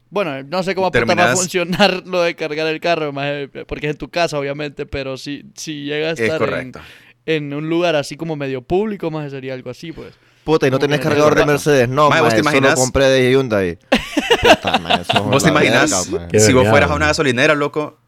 Bueno, 0.08 0.40
no 0.44 0.62
sé 0.62 0.76
cómo 0.76 0.90
puta 0.92 1.04
va 1.16 1.32
a 1.32 1.36
funcionar 1.36 2.02
lo 2.06 2.22
de 2.22 2.36
cargar 2.36 2.68
el 2.68 2.78
carro, 2.80 3.12
maje, 3.12 3.48
porque 3.66 3.86
es 3.88 3.90
en 3.92 3.98
tu 3.98 4.08
casa, 4.08 4.38
obviamente, 4.38 4.86
pero 4.86 5.16
si, 5.16 5.42
si 5.56 5.82
llega 5.82 6.06
a 6.06 6.10
Es 6.12 6.20
estar 6.20 6.40
en, 6.40 6.48
correcto. 6.48 6.78
en 6.78 6.84
un 7.26 7.68
lugar 7.68 7.96
así 7.96 8.16
como 8.16 8.36
medio 8.36 8.62
público, 8.62 9.10
más 9.10 9.30
sería 9.30 9.54
algo 9.54 9.70
así, 9.70 9.92
pues. 9.92 10.14
Puta, 10.44 10.68
y 10.68 10.70
no 10.70 10.78
tenés 10.78 11.00
cargador 11.00 11.34
de. 11.34 11.44
Mercedes. 11.44 11.88
No, 11.88 12.08
Maje, 12.08 12.22
maje, 12.22 12.22
¿vos 12.22 12.30
te 12.30 12.36
solo 12.42 12.50
imaginas? 12.58 12.74
compré 12.78 13.04
de 13.06 13.30
Hyundai. 13.32 13.78
Puta, 14.42 14.78
maje, 14.78 15.02
eso 15.02 15.12
es 15.12 15.22
¿Vos 15.24 15.42
te 15.42 15.48
imaginas 15.50 16.10
verga, 16.12 16.40
si 16.40 16.52
vos 16.52 16.68
fueras 16.68 16.90
a 16.90 16.94
una 16.94 17.06
gasolinera, 17.06 17.54
loco, 17.56 17.98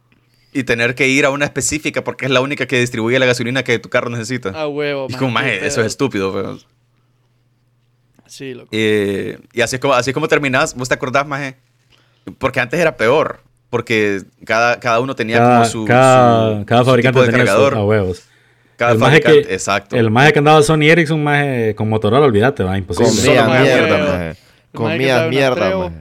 y 0.53 0.63
tener 0.63 0.95
que 0.95 1.09
ir 1.09 1.25
a 1.25 1.31
una 1.31 1.45
específica 1.47 2.05
porque 2.05 2.27
es 2.27 2.31
la 2.31 2.41
única 2.41 2.67
que 2.67 2.79
distribuye 2.79 3.19
la 3.19 3.27
gasolina 3.27 3.65
que 3.65 3.79
tu 3.81 3.89
carro 3.89 4.09
necesita? 4.11 4.51
A 4.51 4.69
huevo, 4.69 5.07
y 5.11 5.15
como, 5.15 5.33
maje, 5.33 5.67
eso 5.67 5.81
es 5.81 5.89
estúpido. 5.89 6.33
pero- 6.33 6.59
Sí, 8.27 8.55
loco. 8.55 8.69
Eh, 8.73 9.39
y 9.53 9.61
así 9.63 9.77
es, 9.77 9.81
como, 9.81 9.95
así 9.95 10.11
es 10.11 10.15
como 10.15 10.29
terminás. 10.29 10.75
¿Vos 10.75 10.89
te 10.89 10.95
acordás, 10.95 11.27
maje? 11.27 11.57
Porque 12.39 12.61
antes 12.61 12.79
era 12.79 12.97
peor. 12.97 13.41
Porque 13.71 14.23
cada, 14.45 14.79
cada 14.81 15.01
uno 15.01 15.15
tenía 15.15 15.39
Cada, 15.39 15.55
como 15.59 15.65
su, 15.71 15.85
cada, 15.87 16.59
su- 16.61 16.67
cada 16.67 16.81
su 16.83 16.87
fabricante 16.87 17.15
tipo 17.21 17.27
de 17.27 17.31
tenía 17.33 17.47
su, 17.47 17.53
cargador. 17.53 17.75
a 17.75 17.85
huevos. 17.85 18.23
Cada 18.79 18.93
el 18.93 18.99
maje 18.99 19.21
fabricante, 19.21 19.49
que, 19.49 19.55
exacto. 19.55 19.97
El 19.97 20.11
maje 20.11 20.33
que 20.33 20.39
andaba 20.39 20.63
Sony 20.63 20.85
Ericsson, 20.85 21.23
maje, 21.23 21.75
con 21.75 21.89
Motorola, 21.89 22.25
olvídate, 22.25 22.63
va, 22.63 22.79
imposible. 22.79 23.11
Comía 23.11 23.45
maje, 23.45 23.63
mierda, 23.65 23.99
maje. 23.99 24.37
Comía 24.73 25.27
mierda, 25.29 25.77
maje. 25.77 25.97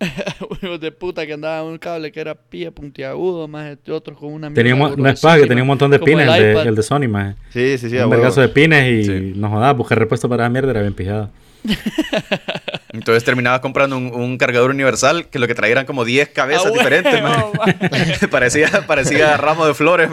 De 0.80 0.92
puta 0.92 1.26
que 1.26 1.34
andaba 1.34 1.62
un 1.62 1.76
cable 1.76 2.10
que 2.10 2.20
era 2.20 2.34
pie 2.34 2.70
puntiagudo, 2.70 3.46
más 3.48 3.76
otros 3.88 4.16
con 4.16 4.32
una 4.32 4.50
Tenía 4.54 4.74
un 4.74 4.94
no 4.96 5.08
es 5.10 5.20
paja, 5.20 5.40
que 5.40 5.46
tenía 5.46 5.62
un 5.62 5.66
montón 5.68 5.90
de 5.90 5.98
pines, 5.98 6.26
el, 6.26 6.42
de, 6.42 6.62
el 6.62 6.74
de 6.74 6.82
Sony, 6.82 7.08
maje. 7.08 7.34
Sí, 7.50 7.76
sí, 7.76 7.90
sí, 7.90 7.98
un 7.98 8.08
vergazo 8.08 8.40
de 8.40 8.48
pines 8.48 8.90
y 8.90 9.04
Sí. 9.04 9.32
no 9.36 9.50
jodas, 9.50 9.76
buscar 9.76 9.98
repuesto 9.98 10.28
para 10.28 10.44
esa 10.44 10.50
mierda 10.50 10.70
era 10.70 10.80
bien 10.80 10.94
pijada. 10.94 11.30
Entonces 12.92 13.24
terminaba 13.24 13.60
comprando 13.60 13.96
un, 13.96 14.06
un 14.14 14.38
cargador 14.38 14.70
universal 14.70 15.28
que 15.28 15.38
lo 15.38 15.46
que 15.46 15.54
traía 15.54 15.72
eran 15.72 15.86
como 15.86 16.04
10 16.04 16.30
cabezas 16.30 16.66
Ah, 16.66 16.70
diferentes, 16.70 18.28
parecía, 18.30 18.84
parecía 18.86 19.36
ramo 19.38 19.66
de 19.66 19.74
flores. 19.74 20.10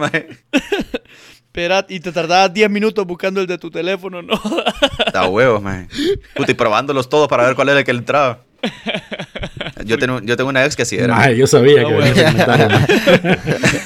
Espera, 1.41 1.85
y 1.89 1.99
te 1.99 2.11
tardabas 2.11 2.53
10 2.53 2.69
minutos 2.69 3.05
buscando 3.05 3.41
el 3.41 3.47
de 3.47 3.57
tu 3.57 3.71
teléfono, 3.71 4.21
¿no? 4.21 4.39
A 5.13 5.27
huevos. 5.27 5.63
Puta, 6.35 6.51
y 6.51 6.55
probándolos 6.55 7.09
todos 7.09 7.27
para 7.27 7.45
ver 7.45 7.55
cuál 7.55 7.69
era 7.69 7.79
el 7.79 7.85
que 7.85 7.91
entraba. 7.91 8.41
Yo 9.85 9.97
tengo, 9.97 10.19
yo 10.21 10.35
tengo 10.37 10.49
una 10.49 10.65
ex 10.65 10.75
que 10.75 10.83
así 10.83 10.97
era. 10.97 11.15
Maje, 11.15 11.37
yo 11.37 11.47
sabía 11.47 11.81
Ah, 11.81 11.85
que 11.87 11.93
bueno. 11.93 12.13
comentario, 12.13 12.69
maje. 12.69 13.39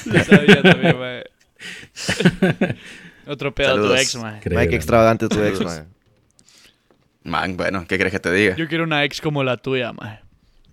Yo 0.06 0.24
sabía 0.24 0.62
también. 0.64 0.96
Otro 3.28 3.54
pedo 3.54 3.72
a 3.72 3.76
tu 3.76 3.94
ex. 3.96 4.16
Maje, 4.16 4.38
Increíble. 4.38 4.68
qué 4.70 4.76
extravagante 4.76 5.28
tu 5.30 5.42
ex. 5.44 5.60
Man, 7.24 7.56
bueno, 7.58 7.86
¿qué 7.88 7.98
crees 7.98 8.12
que 8.12 8.20
te 8.20 8.32
diga? 8.32 8.56
Yo 8.56 8.68
quiero 8.68 8.84
una 8.84 9.04
ex 9.04 9.22
como 9.22 9.44
la 9.44 9.58
tuya, 9.58 9.94
maje. 9.94 10.20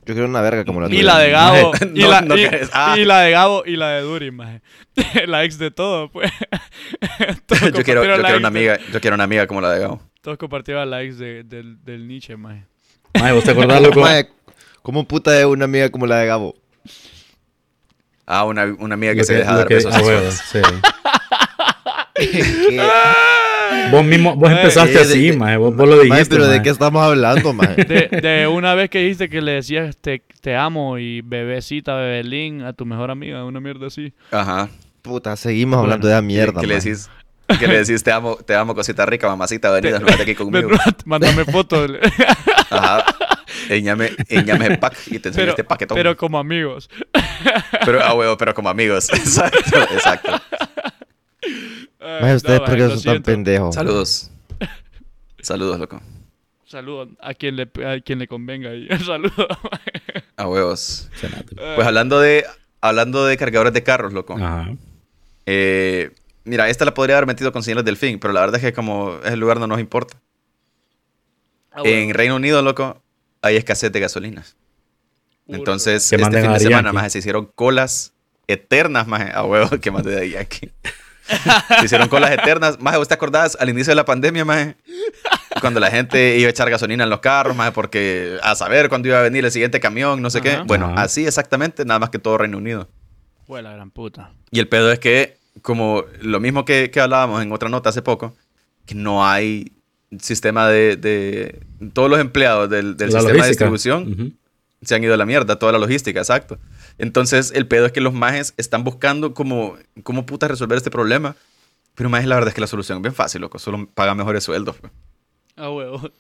Yo 0.07 0.15
quiero 0.15 0.27
una 0.27 0.41
verga 0.41 0.65
como 0.65 0.81
la 0.81 0.87
Y 0.87 0.91
tuya. 0.91 1.03
la 1.03 1.19
de 1.19 1.31
Gabo. 1.31 1.73
Y, 1.95 2.01
no- 2.01 2.09
la, 2.11 2.21
no 2.23 2.37
y- 2.39 2.49
ah. 2.73 2.95
y 2.99 3.05
la 3.05 3.21
de 3.21 3.31
Gabo 3.33 3.63
y 3.67 3.77
la 3.77 3.89
de 3.91 4.01
Duri, 4.03 4.31
maje. 4.31 4.63
la 5.27 5.45
ex 5.45 5.59
de 5.59 5.71
todo, 5.71 6.11
pues. 6.11 6.33
Todos 7.47 7.61
yo 7.73 7.83
quiero, 7.85 8.03
yo 8.05 8.15
quiero 8.15 8.39
una 8.39 8.39
de- 8.41 8.47
amiga, 8.47 8.79
yo 8.93 9.01
quiero 9.01 9.15
una 9.15 9.25
amiga 9.25 9.47
como 9.47 9.61
la 9.61 9.73
de 9.73 9.81
Gabo. 9.81 10.01
Todos 10.23 10.39
compartieron 10.39 10.89
la 10.89 11.03
ex 11.03 11.19
de- 11.19 11.43
del, 11.45 11.85
del 11.85 12.09
Nietzsche, 12.09 12.37
maje. 12.37 12.65
Maje, 13.19 13.33
¿vos 13.33 13.45
te 13.45 13.51
acordás, 13.51 13.83
loco? 13.83 14.03
¿Cómo 14.83 15.07
puta 15.07 15.39
es 15.39 15.45
una 15.45 15.67
amiga 15.67 15.91
como 15.91 16.07
la 16.07 16.17
de 16.21 16.27
Gabo? 16.27 16.55
Ah, 18.27 18.45
una, 18.45 18.65
una 18.79 18.95
amiga 18.95 19.15
que 19.15 19.25
se 19.25 19.35
deja 19.35 19.55
dar 19.57 19.67
que- 19.67 19.75
besos 19.75 19.95
sí. 20.51 20.61
¿Qué? 22.15 22.81
Vos 23.91 24.05
mismo, 24.05 24.35
vos 24.37 24.51
Maje, 24.51 24.61
empezaste 24.63 24.95
eh, 24.99 25.01
así, 25.01 25.31
de- 25.31 25.37
maje, 25.37 25.57
vos, 25.57 25.75
vos 25.75 25.89
lo 25.89 25.97
Maje, 25.97 26.09
dijiste, 26.11 26.35
pero 26.35 26.45
¿de 26.45 26.51
maje. 26.51 26.63
qué 26.63 26.71
estamos 26.71 27.03
hablando, 27.03 27.53
maje? 27.55 27.85
De, 27.85 28.21
de 28.21 28.47
una 28.47 28.75
vez 28.75 28.91
que 28.91 28.99
dijiste 29.01 29.29
que 29.29 29.41
le 29.41 29.53
decías 29.53 29.97
te, 29.97 30.23
te 30.41 30.55
amo 30.57 30.99
y 30.99 31.23
bebecita, 31.23 31.95
bebelín 31.97 32.63
a 32.63 32.73
tu 32.75 32.85
mejor 32.85 33.11
amiga, 33.11 33.45
una 33.45 33.61
mierda 33.61 33.87
así. 33.87 34.13
Ajá. 34.31 34.69
Puta, 35.03 35.37
seguimos 35.37 35.79
hablando 35.79 36.07
de 36.07 36.13
esa 36.15 36.23
mierda, 36.23 36.61
que, 36.61 36.67
le 36.67 36.75
maje. 36.75 36.89
decís, 36.91 37.11
que 37.59 37.67
le 37.67 37.79
decís, 37.79 38.03
te 38.03 38.13
amo, 38.13 38.37
te 38.37 38.55
amo, 38.55 38.75
cosita 38.75 39.07
rica, 39.07 39.27
mamacita, 39.29 39.71
venida, 39.71 39.93
desnúdate 39.99 40.23
aquí 40.23 40.35
conmigo. 40.35 40.69
Mándame 41.07 41.45
fotos. 41.47 41.91
Ajá. 42.71 43.05
Enñame, 43.71 44.11
enñame 44.29 44.67
el 44.67 44.79
pack 44.79 44.97
y 45.07 45.19
te 45.19 45.29
enseño 45.31 45.43
pero, 45.43 45.51
este 45.53 45.65
paquetón. 45.65 45.97
pero 45.97 46.17
como 46.17 46.39
amigos. 46.39 46.91
Pero, 47.85 48.03
ah, 48.03 48.13
huevo, 48.15 48.37
pero 48.37 48.53
como 48.55 48.69
amigos. 48.69 49.09
Exacto, 49.13 49.59
exacto. 49.95 50.33
Ay, 52.01 52.23
Maje, 52.23 52.35
ustedes 52.37 52.61
no, 52.61 52.65
por 52.67 52.75
qué 52.77 52.83
maje, 52.83 52.95
lo 52.95 53.01
son 53.01 53.15
tan 53.15 53.23
pendejos. 53.23 53.75
Saludos. 53.75 54.31
Saludos, 55.41 55.79
loco. 55.81 56.01
Saludos 56.67 57.09
a 57.21 57.33
quien 57.35 57.57
le, 57.57 57.63
a 57.87 58.01
quien 58.01 58.19
le 58.19 58.29
convenga. 58.29 58.71
ahí. 58.71 58.89
Saludos. 59.07 59.47
A 60.37 60.47
huevos. 60.49 61.09
Cenate. 61.17 61.55
Pues 61.55 61.87
hablando 61.87 62.21
de, 62.21 62.45
hablando 62.81 63.25
de 63.25 63.37
cargadores 63.37 63.73
de 63.73 63.83
carros, 63.83 64.13
loco. 64.13 64.35
Ajá. 64.35 64.71
Eh, 65.47 66.11
mira, 66.45 66.69
esta 66.69 66.85
la 66.85 66.93
podría 66.95 67.17
haber 67.17 67.27
metido 67.27 67.53
con 67.53 67.63
señales 67.63 67.85
del 67.85 67.97
fin, 67.97 68.19
pero 68.19 68.35
la 68.35 68.41
verdad 68.41 68.57
es 68.57 68.63
que 68.63 68.73
como 68.75 69.19
es 69.25 69.33
el 69.33 69.41
lugar 69.41 69.59
no 69.59 69.67
nos 69.67 69.81
importa. 69.81 70.21
Ah, 71.73 71.83
En. 71.85 72.13
Reino 72.13 72.37
Unido, 72.37 72.61
loco, 72.63 73.01
hay 73.41 73.57
escasez 73.57 73.91
de 73.91 74.01
gasolinas. 74.01 74.57
Entonces, 75.47 76.13
este 76.13 76.19
fin 76.19 76.53
de 76.53 76.61
semana, 76.61 76.93
más 76.93 77.11
se 77.13 77.21
hicieron 77.21 77.47
colas 77.55 78.13
eternas, 78.47 79.07
más 79.07 79.35
a 79.35 79.45
huevo 79.45 79.79
que 79.81 79.91
más 79.91 80.05
de 80.05 80.39
aquí. 80.39 80.71
se 81.81 81.85
hicieron 81.85 82.09
colas 82.09 82.31
eternas. 82.33 82.81
Más, 82.81 82.97
¿vos 82.97 83.09
te 83.09 83.15
acordás 83.15 83.57
al 83.61 83.69
inicio 83.69 83.91
de 83.91 83.97
la 83.97 84.05
pandemia, 84.05 84.45
más? 84.45 84.75
Cuando 85.61 85.81
la 85.81 85.91
gente 85.91 86.39
iba 86.39 86.47
a 86.49 86.51
echar 86.51 86.71
gasolina 86.71 87.05
en 87.05 87.11
los 87.11 87.21
carros, 87.21 87.57
más 87.57 87.73
porque 87.73 88.39
a 88.43 88.55
saber 88.55 88.89
cuándo 88.89 89.09
iba 89.09 89.19
a 89.19 89.23
venir 89.23 89.45
el 89.45 89.51
siguiente 89.51 89.81
camión, 89.81 90.23
no 90.23 90.31
sé 90.31 90.41
qué. 90.41 90.59
Bueno, 90.67 90.87
Ajá. 90.87 91.03
así 91.03 91.27
exactamente, 91.27 91.85
nada 91.85 92.01
más 92.01 92.11
que 92.11 92.19
todo 92.19 92.39
Reino 92.39 92.59
Unido. 92.59 92.89
Fue 93.47 93.63
la 93.63 93.73
gran 93.73 93.91
puta. 93.91 94.31
Y 94.51 94.61
el 94.61 94.69
pedo 94.69 94.93
es 94.93 94.99
que, 94.99 95.37
como 95.63 96.05
lo 96.21 96.39
mismo 96.41 96.65
que, 96.65 96.91
que 96.91 97.01
hablábamos 97.01 97.43
en 97.43 97.51
otra 97.53 97.69
nota 97.69 97.89
hace 97.91 98.03
poco, 98.03 98.35
que 98.87 98.95
no 98.95 99.27
hay 99.27 99.73
sistema 100.21 100.69
de... 100.69 100.97
de- 100.97 101.61
todos 101.93 102.11
los 102.11 102.19
empleados 102.21 102.69
del, 102.69 102.97
sistema 102.99 103.23
de 103.43 103.49
distribución 103.49 104.37
se 104.83 104.95
han 104.95 105.03
ido 105.03 105.15
a 105.15 105.17
la 105.17 105.27
mierda, 105.27 105.59
toda 105.59 105.73
la 105.73 105.79
logística, 105.79 106.21
exacto. 106.21 106.59
Entonces, 106.99 107.53
el 107.55 107.67
pedo 107.67 107.87
es 107.87 107.93
que 107.93 108.01
los 108.01 108.13
majes 108.13 108.55
están 108.57 108.85
buscando 108.85 109.33
cómo, 109.35 109.77
cómo 110.03 110.27
putas 110.27 110.51
resolver 110.51 110.77
este 110.77 110.91
problema. 110.91 111.37
Pero 111.95 112.09
majes, 112.11 112.27
la 112.29 112.35
verdad 112.37 112.49
es 112.49 112.55
que 112.55 112.61
la 112.61 112.67
solución 112.67 112.99
es 112.99 113.03
bien 113.03 113.15
fácil, 113.15 113.41
loco. 113.41 113.59
Solo 113.59 113.89
pagan 113.95 114.17
mejores 114.17 114.45
sueldos. 114.45 114.77
pues. 114.81 114.93
A 115.57 115.71
huevo. 115.71 116.11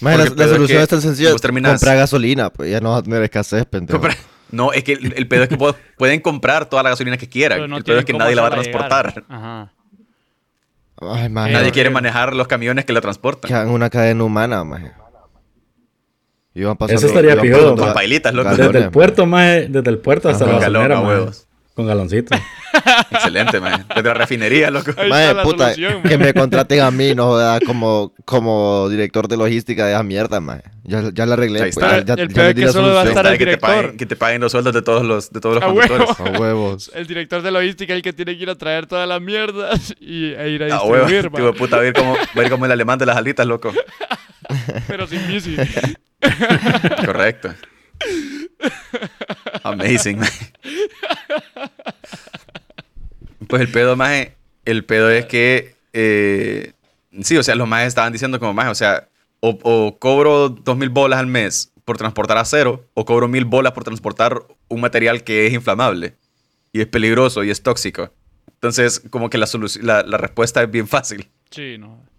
Maje, 0.00 0.16
la, 0.18 0.24
es 0.24 0.30
solución 0.50 0.66
que 0.78 0.82
es 0.82 0.88
tan 0.88 1.02
sencilla. 1.02 1.34
terminás- 1.36 1.72
Comprar 1.72 1.96
gasolina, 1.98 2.50
pues 2.50 2.70
ya 2.70 2.80
no 2.80 2.90
vas 2.92 3.00
a 3.00 3.02
tener 3.02 3.22
escasez, 3.22 3.66
pendejo. 3.66 4.00
No, 4.50 4.72
es 4.72 4.82
que 4.82 4.94
el, 4.94 5.12
el 5.16 5.28
pedo 5.28 5.42
es 5.44 5.48
que 5.48 5.56
pueden 5.98 6.20
comprar 6.20 6.68
toda 6.68 6.82
la 6.82 6.90
gasolina 6.90 7.16
que 7.16 7.28
quieran. 7.28 7.68
No 7.68 7.76
el 7.76 7.84
pedo 7.84 7.98
es 7.98 8.04
que 8.04 8.12
nadie 8.12 8.34
la 8.34 8.42
va 8.42 8.48
a 8.48 8.50
transportar. 8.52 9.06
llegar. 9.08 9.24
Ajá. 9.28 9.72
Ay, 11.02 11.28
maje. 11.28 11.52
Nadie 11.52 11.64
Pero- 11.66 11.74
quiere 11.74 11.90
manejar 11.90 12.34
los 12.34 12.48
camiones 12.48 12.84
que 12.84 12.92
la 12.92 13.00
transportan. 13.00 13.48
Que 13.48 13.54
hagan 13.54 13.68
una 13.70 13.88
cadena 13.90 14.24
humana, 14.24 14.64
maje. 14.64 14.92
Iban 16.60 16.76
pasando, 16.76 16.98
Eso 16.98 17.06
estaría 17.08 17.32
iban 17.32 17.42
pijudo, 17.42 17.60
pasando 17.62 17.82
Con 17.84 17.94
pailitas, 17.94 18.34
loco. 18.34 18.48
galones, 18.50 18.72
Desde 18.72 18.84
el 18.86 18.90
puerto, 18.90 19.26
maje, 19.26 19.66
desde 19.68 19.90
el 19.90 19.98
puerto 19.98 20.28
hasta 20.28 20.44
Ajá. 20.44 20.68
la 20.68 20.78
a 20.84 20.88
maje, 20.88 21.06
huevos. 21.06 21.46
Con 21.74 21.86
galoncito. 21.86 22.36
Excelente, 23.10 23.58
man. 23.60 23.86
Desde 23.88 24.02
la 24.02 24.12
refinería, 24.14 24.70
loco. 24.70 24.90
Maje, 25.08 25.34
puta, 25.42 25.72
solución, 25.72 26.02
que 26.02 26.18
maje. 26.18 26.18
me 26.18 26.34
contraten 26.34 26.80
a 26.80 26.90
mí, 26.90 27.14
no 27.14 27.26
jodas, 27.26 27.60
como, 27.64 28.12
como 28.24 28.88
director 28.90 29.28
de 29.28 29.36
logística 29.36 29.86
de 29.86 29.92
esa 29.92 30.02
mierda, 30.02 30.40
maje. 30.40 30.62
Ya, 30.82 31.10
ya 31.14 31.24
la 31.26 31.34
arreglé. 31.34 31.62
Ahí 31.62 31.70
pues, 31.72 31.76
está. 31.84 32.00
ya, 32.00 32.16
ya- 32.16 32.22
El 32.22 32.28
ya 32.28 32.34
peor 32.34 32.46
es 32.48 32.54
que 32.56 32.60
la 32.66 32.72
solo 32.72 32.88
va 32.88 33.00
a 33.02 33.04
solución. 33.04 33.16
estar 33.18 33.32
el 33.32 33.38
que, 33.38 33.44
te 33.44 33.50
director. 33.50 33.70
paguen, 33.70 33.96
que 33.96 34.06
te 34.06 34.16
paguen 34.16 34.40
los 34.42 34.52
sueldos 34.52 34.74
de 34.74 34.82
todos 34.82 35.04
los, 35.04 35.30
de 35.30 35.40
todos 35.40 35.54
los 35.54 35.64
A 35.64 35.66
conductores. 35.68 36.08
huevo. 36.18 36.36
A 36.36 36.38
huevos. 36.40 36.90
El 36.94 37.06
director 37.06 37.40
de 37.42 37.50
logística 37.50 37.92
es 37.94 37.96
el 37.98 38.02
que 38.02 38.12
tiene 38.12 38.36
que 38.36 38.42
ir 38.42 38.50
a 38.50 38.56
traer 38.56 38.86
todas 38.86 39.08
las 39.08 39.20
mierdas 39.22 39.94
y, 40.00 40.32
e 40.32 40.48
ir 40.50 40.62
a 40.64 40.66
A 40.66 40.80
distribuir, 40.80 41.22
Tipo, 41.22 41.38
man. 41.38 41.54
puta, 41.54 41.78
ver 41.78 41.92
como, 41.94 42.14
ver 42.34 42.50
como 42.50 42.66
el 42.66 42.72
alemán 42.72 42.98
de 42.98 43.06
las 43.06 43.16
alitas, 43.16 43.46
loco. 43.46 43.72
pero 44.86 45.06
sin 45.06 45.26
bici. 45.28 45.56
Correcto. 47.04 47.54
Amazing, 49.62 50.18
man. 50.18 50.28
Pues 53.48 53.62
el 53.62 53.70
pedo, 53.70 53.96
más 53.96 54.28
el 54.64 54.84
pedo 54.84 55.10
es 55.10 55.26
que, 55.26 55.74
eh, 55.92 56.72
sí, 57.22 57.36
o 57.36 57.42
sea, 57.42 57.54
los 57.54 57.66
más 57.66 57.86
estaban 57.86 58.12
diciendo 58.12 58.38
como 58.38 58.54
más, 58.54 58.68
o 58.68 58.74
sea, 58.74 59.08
o, 59.40 59.58
o 59.62 59.98
cobro 59.98 60.50
dos 60.50 60.76
mil 60.76 60.90
bolas 60.90 61.18
al 61.18 61.26
mes 61.26 61.72
por 61.84 61.96
transportar 61.96 62.38
acero, 62.38 62.86
o 62.94 63.04
cobro 63.04 63.26
mil 63.26 63.44
bolas 63.44 63.72
por 63.72 63.84
transportar 63.84 64.42
un 64.68 64.80
material 64.80 65.24
que 65.24 65.46
es 65.46 65.52
inflamable, 65.52 66.14
y 66.72 66.80
es 66.80 66.86
peligroso, 66.86 67.42
y 67.42 67.50
es 67.50 67.62
tóxico. 67.62 68.12
Entonces, 68.46 69.02
como 69.10 69.30
que 69.30 69.38
la, 69.38 69.48
la, 69.82 70.02
la 70.02 70.18
respuesta 70.18 70.62
es 70.62 70.70
bien 70.70 70.86
fácil. 70.86 71.28
Sí, 71.50 71.78
no. 71.78 72.09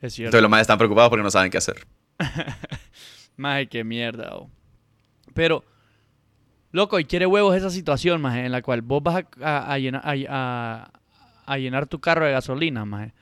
Es 0.00 0.14
cierto. 0.14 0.28
Entonces 0.28 0.42
los 0.42 0.50
más 0.50 0.60
están 0.60 0.78
preocupados 0.78 1.08
porque 1.10 1.22
no 1.22 1.30
saben 1.30 1.50
qué 1.50 1.58
hacer. 1.58 1.86
Maje, 3.36 3.66
qué 3.68 3.84
mierda, 3.84 4.30
oh. 4.36 4.50
Pero, 5.34 5.64
loco, 6.72 6.98
y 6.98 7.04
quiere 7.04 7.26
huevos 7.26 7.54
esa 7.56 7.70
situación, 7.70 8.20
maje, 8.22 8.46
en 8.46 8.52
la 8.52 8.62
cual 8.62 8.80
vos 8.82 9.02
vas 9.02 9.24
a, 9.42 9.48
a- 9.58 9.72
a 9.72 9.78
llenar, 9.78 10.02
a, 10.04 10.14
a- 10.28 10.90
a 11.46 11.58
llenar 11.58 11.86
tu 11.86 12.00
carro 12.00 12.24
de 12.24 12.32
gasolina, 12.32 12.84
maje. 12.84 13.12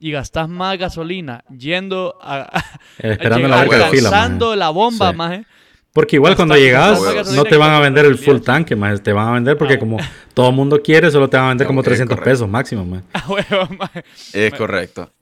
Y 0.00 0.10
gastas 0.12 0.48
más 0.48 0.76
gasolina 0.78 1.44
yendo 1.56 2.16
a... 2.20 2.40
a- 2.58 2.64
Esperando 2.98 3.46
la 3.48 3.60
verga 3.60 3.76
de 3.76 3.90
fila, 3.90 4.08
alcanzando 4.08 4.46
maje. 4.48 4.58
la 4.58 4.70
bomba, 4.70 5.10
Sí. 5.10 5.16
maje. 5.16 5.46
Porque 5.92 6.16
igual 6.16 6.36
cuando 6.36 6.54
llegas, 6.56 7.00
no 7.34 7.42
te 7.44 7.56
van 7.56 7.72
a 7.72 7.80
vender 7.80 8.04
el 8.06 8.16
full 8.16 8.38
tanque, 8.38 8.76
más 8.76 9.02
te 9.02 9.12
van 9.12 9.28
a 9.28 9.32
vender 9.32 9.58
porque 9.58 9.74
Ah, 9.74 9.78
como 9.78 9.96
todo 10.34 10.48
el 10.50 10.54
mundo 10.54 10.80
quiere, 10.82 11.10
solo 11.10 11.28
te 11.28 11.36
van 11.36 11.46
a 11.46 11.48
vender 11.50 11.66
como 11.66 11.80
Ok, 11.80 11.86
300 11.86 12.16
correcto. 12.16 12.30
pesos 12.30 12.48
máximo, 12.48 12.84
más. 12.84 13.02
A 13.12 13.28
huevos, 13.28 13.70
maje. 13.76 14.04
Es 14.32 14.54
correcto. 14.54 15.12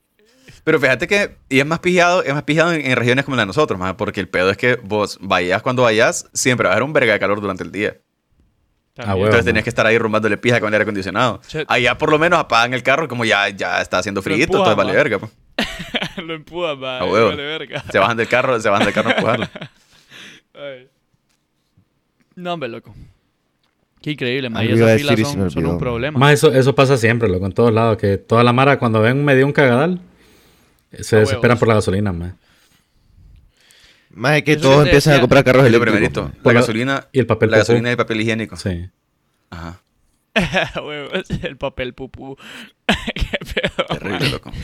Pero 0.68 0.80
fíjate 0.80 1.06
que, 1.06 1.34
y 1.48 1.60
es 1.60 1.64
más 1.64 1.78
pijado, 1.78 2.22
es 2.22 2.34
más 2.34 2.42
pijado 2.42 2.74
en, 2.74 2.84
en 2.84 2.94
regiones 2.94 3.24
como 3.24 3.36
la 3.36 3.42
de 3.44 3.46
nosotros, 3.46 3.78
maje, 3.78 3.94
porque 3.94 4.20
el 4.20 4.28
pedo 4.28 4.50
es 4.50 4.58
que 4.58 4.74
vos 4.76 5.16
vayas 5.18 5.62
cuando 5.62 5.82
vayas, 5.84 6.28
siempre 6.34 6.64
va 6.66 6.72
a 6.72 6.76
haber 6.76 6.82
un 6.82 6.92
verga 6.92 7.14
de 7.14 7.18
calor 7.18 7.40
durante 7.40 7.64
el 7.64 7.72
día. 7.72 7.96
Ah. 8.98 9.14
Entonces 9.16 9.46
tenías 9.46 9.64
que 9.64 9.70
estar 9.70 9.86
ahí 9.86 9.96
rumbándole 9.96 10.36
pija 10.36 10.60
con 10.60 10.68
el 10.68 10.74
aire 10.74 10.82
acondicionado. 10.82 11.40
Che- 11.48 11.64
Allá 11.68 11.96
por 11.96 12.10
lo 12.10 12.18
menos 12.18 12.38
apagan 12.38 12.74
el 12.74 12.82
carro 12.82 13.08
como 13.08 13.24
ya, 13.24 13.48
ya 13.48 13.80
está 13.80 13.96
haciendo 13.96 14.20
frío, 14.20 14.36
empujan, 14.44 14.58
entonces 14.72 14.76
vale 14.76 14.90
va. 14.90 14.96
verga. 15.02 15.18
pues. 15.20 15.32
Lo 16.26 16.34
empujas, 16.34 16.76
maje. 16.76 17.02
A 17.02 17.06
huevo. 17.06 17.28
Vale 17.30 17.42
verga. 17.46 17.82
Se 17.90 17.98
bajan 17.98 18.18
del 18.18 18.28
carro, 18.28 18.60
se 18.60 18.68
bajan 18.68 18.84
del 18.84 18.92
carro 18.94 19.08
a 19.08 19.12
empujarlo. 19.14 19.46
Ay. 20.54 20.88
No, 22.34 22.52
hombre, 22.52 22.68
loco. 22.68 22.94
Qué 24.02 24.10
increíble, 24.10 24.50
a 24.54 24.62
esas 24.62 25.00
filas 25.00 25.18
me 25.18 25.24
son, 25.24 25.50
son 25.50 25.64
un 25.64 25.78
problema. 25.78 26.18
Más 26.18 26.34
eso, 26.34 26.52
eso 26.52 26.74
pasa 26.74 26.98
siempre, 26.98 27.26
loco, 27.30 27.46
en 27.46 27.52
todos 27.52 27.72
lados, 27.72 27.96
que 27.96 28.18
toda 28.18 28.44
la 28.44 28.52
mara 28.52 28.78
cuando 28.78 29.00
ven 29.00 29.24
medio 29.24 29.46
un 29.46 29.52
cagadal, 29.52 30.02
se 30.92 31.16
desesperan 31.16 31.42
huevos. 31.42 31.58
por 31.58 31.68
la 31.68 31.74
gasolina, 31.74 32.12
más. 32.12 32.34
Que 34.42 34.52
Eso 34.52 34.62
todos 34.62 34.76
que 34.78 34.82
te 34.84 34.88
empiezan 34.90 35.14
a 35.14 35.20
comprar 35.20 35.44
carros 35.44 35.64
Es 35.64 35.68
eléctricos. 35.74 36.30
La 36.42 36.52
gasolina 36.52 37.08
y 37.12 37.20
el 37.20 37.26
papel 37.26 37.50
La 37.50 37.58
gasolina 37.58 37.88
y 37.88 37.92
el 37.92 37.96
papel 37.96 38.20
higiénico. 38.20 38.56
Sí. 38.56 38.88
Ajá. 39.50 39.80
El 41.42 41.56
papel 41.56 41.94
pupú. 41.94 42.36
Qué 43.14 43.38
pedo. 43.54 43.86
Terrible, 43.86 44.28
loco. 44.30 44.52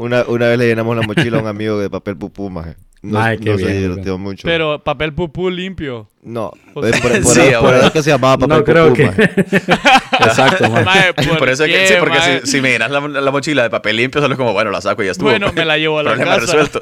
Una, 0.00 0.22
una 0.26 0.48
vez 0.48 0.58
le 0.58 0.66
llenamos 0.66 0.96
la 0.96 1.02
mochila 1.02 1.38
a 1.38 1.40
un 1.42 1.46
amigo 1.46 1.78
de 1.78 1.90
papel 1.90 2.16
pupú, 2.16 2.48
maje. 2.48 2.74
No, 3.02 3.18
Ay, 3.20 3.38
qué 3.38 3.50
no 3.50 3.58
se 3.58 3.64
bien, 3.66 3.78
divirtió 3.82 4.18
mucho. 4.18 4.42
Pero 4.46 4.82
papel 4.84 5.12
pupú 5.14 5.48
limpio. 5.50 6.08
No, 6.22 6.52
O 6.74 6.84
es 6.84 6.94
sea- 6.96 7.02
por, 7.02 7.10
por 7.22 7.34
Sí, 7.34 7.40
eso, 7.40 7.60
por 7.60 7.66
ahora. 7.68 7.76
eso 7.78 7.86
es 7.86 7.92
que 7.92 8.02
se 8.02 8.10
llamaba 8.10 8.36
papel 8.38 8.56
No 8.58 8.64
creo 8.64 8.84
pupú, 8.88 8.96
que... 8.96 9.06
maje. 9.06 9.22
Exacto, 10.24 10.70
man. 10.70 10.84
Maje, 10.84 11.14
¿por 11.14 11.38
Por 11.38 11.48
eso 11.48 11.64
es 11.64 11.72
que 11.72 11.86
sí, 11.88 11.94
porque 11.98 12.18
maje? 12.18 12.40
si, 12.44 12.50
si 12.52 12.60
me 12.60 12.70
llenas 12.72 12.90
la, 12.90 13.00
la 13.00 13.30
mochila 13.30 13.62
de 13.62 13.70
papel 13.70 13.96
limpio, 13.96 14.20
solo 14.20 14.34
es 14.34 14.38
como, 14.38 14.52
bueno, 14.52 14.70
la 14.70 14.80
saco 14.80 15.02
y 15.02 15.06
ya 15.06 15.12
estuvo. 15.12 15.30
Bueno, 15.30 15.52
me 15.52 15.64
la 15.64 15.78
llevo 15.78 15.98
a 15.98 16.02
la 16.02 16.10
Problema 16.14 16.36
casa. 16.38 16.56
resuelto. 16.56 16.80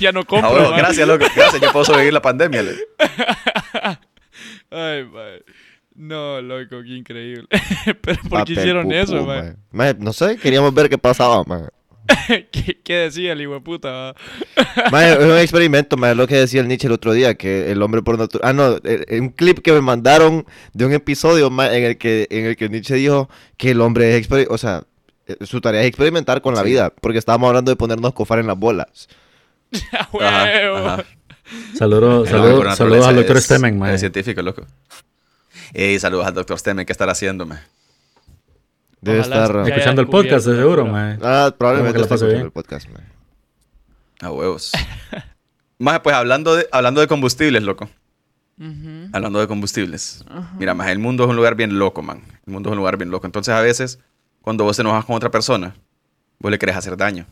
ya 0.00 0.12
no 0.12 0.20
Ah, 0.20 0.24
compro. 0.24 0.50
bueno, 0.50 0.70
maje. 0.70 0.82
gracias, 0.82 1.08
loco. 1.08 1.24
Gracias, 1.34 1.60
yo 1.62 1.72
puedo 1.72 1.84
sobrevivir 1.84 2.12
la 2.14 2.22
pandemia. 2.22 2.62
le- 2.62 2.76
Ay, 4.70 5.04
maje. 5.04 5.42
No, 5.94 6.40
loco, 6.42 6.82
qué 6.82 6.96
increíble. 6.96 7.46
Pero 8.02 8.20
¿por 8.28 8.44
qué 8.44 8.54
hicieron 8.54 8.84
pupú, 8.84 8.94
eso. 8.94 9.26
Maje, 9.70 9.94
no 9.98 10.12
sé, 10.12 10.36
queríamos 10.38 10.74
ver 10.74 10.88
qué 10.88 10.98
pasaba, 10.98 11.44
maje. 11.44 11.68
¿Qué, 12.52 12.80
qué 12.84 12.94
decía 12.96 13.32
el 13.32 13.40
hijo 13.40 13.62
puta? 13.62 14.14
es 14.56 15.18
un 15.18 15.38
experimento, 15.38 15.96
maje, 15.96 16.14
lo 16.14 16.26
que 16.26 16.34
decía 16.36 16.60
el 16.60 16.68
Nietzsche 16.68 16.86
el 16.88 16.92
otro 16.92 17.12
día, 17.12 17.34
que 17.36 17.70
el 17.72 17.80
hombre 17.80 18.02
por 18.02 18.18
naturaleza... 18.18 18.50
Ah, 18.50 18.52
no, 18.52 18.76
eh, 18.84 19.04
eh, 19.08 19.20
un 19.20 19.30
clip 19.30 19.60
que 19.60 19.72
me 19.72 19.80
mandaron 19.80 20.44
de 20.72 20.84
un 20.84 20.92
episodio 20.92 21.48
maje, 21.48 21.78
en 21.78 21.84
el 21.84 21.96
que 21.98 22.26
en 22.30 22.44
el 22.46 22.56
que 22.56 22.68
Nietzsche 22.68 22.96
dijo 22.96 23.30
que 23.56 23.70
el 23.70 23.80
hombre 23.80 24.16
es... 24.18 24.28
O 24.50 24.58
sea, 24.58 24.82
eh, 25.26 25.36
su 25.46 25.60
tarea 25.60 25.80
es 25.82 25.86
experimentar 25.86 26.42
con 26.42 26.54
la 26.54 26.60
Sí. 26.62 26.66
vida, 26.70 26.92
porque 27.00 27.18
estábamos 27.18 27.48
hablando 27.48 27.70
de 27.70 27.76
ponernos 27.76 28.12
cofar 28.12 28.38
en 28.40 28.48
las 28.48 28.58
bolas. 28.58 29.08
Saludos, 31.78 32.28
saludos, 32.28 32.28
naturaleza 32.28 32.76
saludos 32.76 33.06
al 33.06 33.16
doctor 33.16 33.36
es- 33.36 33.44
Stemen, 33.44 33.74
Es 33.74 33.80
man. 33.80 33.98
científico, 33.98 34.42
loco. 34.42 34.66
Ey, 35.72 35.98
saludos 35.98 36.26
al 36.26 36.34
doctor 36.34 36.58
Stemen, 36.58 36.84
¿qué 36.86 36.92
estará 36.92 37.12
haciéndome? 37.12 37.58
Debe 39.00 39.20
Ojalá 39.20 39.42
estar... 39.42 39.58
haya 39.58 39.74
Escuchando 39.74 40.02
el 40.02 40.08
podcast, 40.08 40.46
de 40.46 40.56
seguro, 40.56 40.86
man. 40.86 41.18
Ah, 41.22 41.54
probablemente 41.56 42.00
esté 42.00 42.08
pase 42.08 42.24
escuchando 42.24 42.34
bien. 42.34 42.46
el 42.46 42.52
podcast, 42.52 42.88
maje. 42.88 43.06
A 44.20 44.30
huevos. 44.30 44.72
Más 45.78 46.00
pues 46.00 46.14
hablando 46.14 46.54
de, 46.56 46.68
hablando 46.72 47.00
de 47.00 47.06
combustibles, 47.06 47.62
loco. 47.62 47.88
Hablando 49.12 49.40
de 49.40 49.48
combustibles. 49.48 50.24
Mira, 50.58 50.74
más 50.74 50.88
el 50.88 51.00
mundo 51.00 51.24
es 51.24 51.30
un 51.30 51.34
lugar 51.34 51.56
bien 51.56 51.76
loco, 51.76 52.02
man. 52.02 52.22
El 52.46 52.52
mundo 52.52 52.68
es 52.68 52.72
un 52.72 52.78
lugar 52.78 52.96
bien 52.96 53.10
loco. 53.10 53.26
Entonces, 53.26 53.52
a 53.52 53.60
veces, 53.60 53.98
cuando 54.40 54.62
vos 54.62 54.76
te 54.76 54.82
enojas 54.82 55.04
con 55.04 55.16
otra 55.16 55.32
persona, 55.32 55.74
vos 56.38 56.52
le 56.52 56.58
querés 56.58 56.76
hacer 56.76 56.96
daño. 56.96 57.26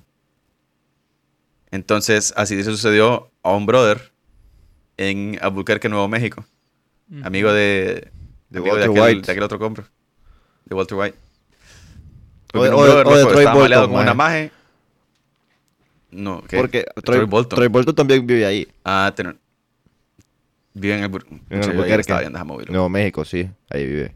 Entonces, 1.70 2.34
así 2.36 2.56
se 2.56 2.70
sucedió 2.70 3.30
a 3.44 3.52
un 3.52 3.66
brother 3.66 4.12
en 4.96 5.38
Albuquerque, 5.40 5.88
Nuevo 5.88 6.08
México. 6.08 6.44
Amigo 7.22 7.52
de, 7.52 8.10
De 8.52 8.58
amigo 8.58 8.76
de 8.76 8.88
Walter 8.88 9.02
aquel, 9.02 9.14
White. 9.16 9.26
de 9.26 9.32
aquel 9.32 9.42
otro 9.44 9.58
compro. 9.58 9.84
De 10.64 10.74
Walter 10.74 10.98
White. 10.98 11.18
O 11.18 12.52
Porque 12.52 12.68
de- 12.68 12.74
o 12.74 12.84
de- 12.84 12.90
o 12.92 13.02
Troy 13.04 13.18
estaba 13.18 13.32
Bolton, 13.54 13.58
maleado 13.62 13.88
con 13.88 14.00
una 14.00 14.14
maje. 14.14 14.14
maje. 14.14 14.52
No, 16.10 16.42
¿qué? 16.46 16.56
Porque 16.58 16.84
Troy, 17.02 17.16
Troy 17.18 17.24
Bolton. 17.26 17.56
Troy 17.56 17.68
Bolton 17.68 17.94
también 17.94 18.26
vive 18.26 18.44
ahí, 18.44 18.68
Ah, 18.84 19.12
tener... 19.16 19.36
Vive 20.74 20.94
en 20.98 21.04
Albur- 21.10 21.24
en 21.28 21.40
ahí 22.20 22.64
loco. 22.66 22.72
Nuevo 22.72 22.88
México, 22.88 23.24
sí, 23.24 23.48
ahí 23.70 23.86
vive. 23.86 24.14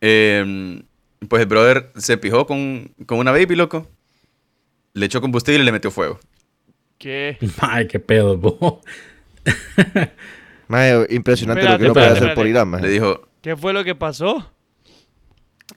Eh, 0.00 0.82
pues 1.28 1.40
el 1.42 1.46
brother 1.48 1.90
se 1.96 2.16
pijó 2.18 2.46
con, 2.46 2.90
con 3.06 3.18
una 3.18 3.30
baby, 3.32 3.54
loco. 3.54 3.86
Le 4.94 5.06
echó 5.06 5.20
combustible 5.20 5.62
y 5.62 5.64
le 5.64 5.72
metió 5.72 5.90
fuego. 5.90 6.18
¿Qué? 6.98 7.38
Ay, 7.60 7.86
qué 7.86 7.98
pedo, 7.98 8.36
bo. 8.36 8.80
Impresionante 11.10 11.62
lo 11.68 11.78
que 11.78 11.84
uno 11.84 11.92
puede 11.94 12.06
espérate, 12.06 12.24
hacer 12.26 12.34
por. 12.34 12.46
Irán, 12.46 12.68
maje. 12.68 12.84
Le 12.84 12.90
dijo, 12.90 13.28
¿Qué 13.42 13.56
fue 13.56 13.72
lo 13.72 13.84
que 13.84 13.94
pasó? 13.94 14.52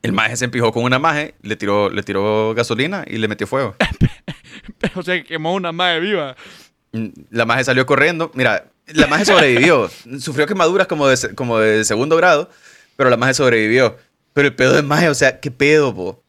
el 0.02 0.12
maje 0.12 0.36
se 0.36 0.46
empijó 0.46 0.72
con 0.72 0.84
una 0.84 1.00
maje, 1.00 1.36
le 1.42 1.56
tiró, 1.56 1.90
le 1.90 2.04
tiró 2.04 2.54
gasolina 2.54 3.04
y 3.08 3.18
le 3.18 3.28
metió 3.28 3.48
fuego. 3.48 3.76
o 4.96 5.02
sea, 5.04 5.24
quemó 5.24 5.54
una 5.54 5.72
madre 5.72 6.00
viva. 6.00 6.36
Mm, 6.92 7.08
La 7.32 7.46
maje 7.46 7.64
salió 7.64 7.86
corriendo. 7.86 8.30
Mira, 8.36 8.66
la 8.88 9.08
maje 9.08 9.26
sobrevivió. 9.26 9.90
Sufrió 10.20 10.46
quemaduras 10.48 10.88
como 10.88 11.08
de, 11.08 11.18
se- 11.18 11.34
como 11.34 11.60
de 11.60 11.84
segundo 11.86 12.18
grado, 12.18 12.50
pero 12.96 13.10
la 13.10 13.18
maje 13.18 13.34
sobrevivió. 13.34 13.98
Pero 14.34 14.48
el 14.50 14.56
pedo 14.56 14.74
de 14.74 14.82
maje, 14.84 15.08
o 15.10 15.16
sea, 15.16 15.40
¿qué 15.40 15.50
pedo, 15.50 15.96
po? 15.96 16.24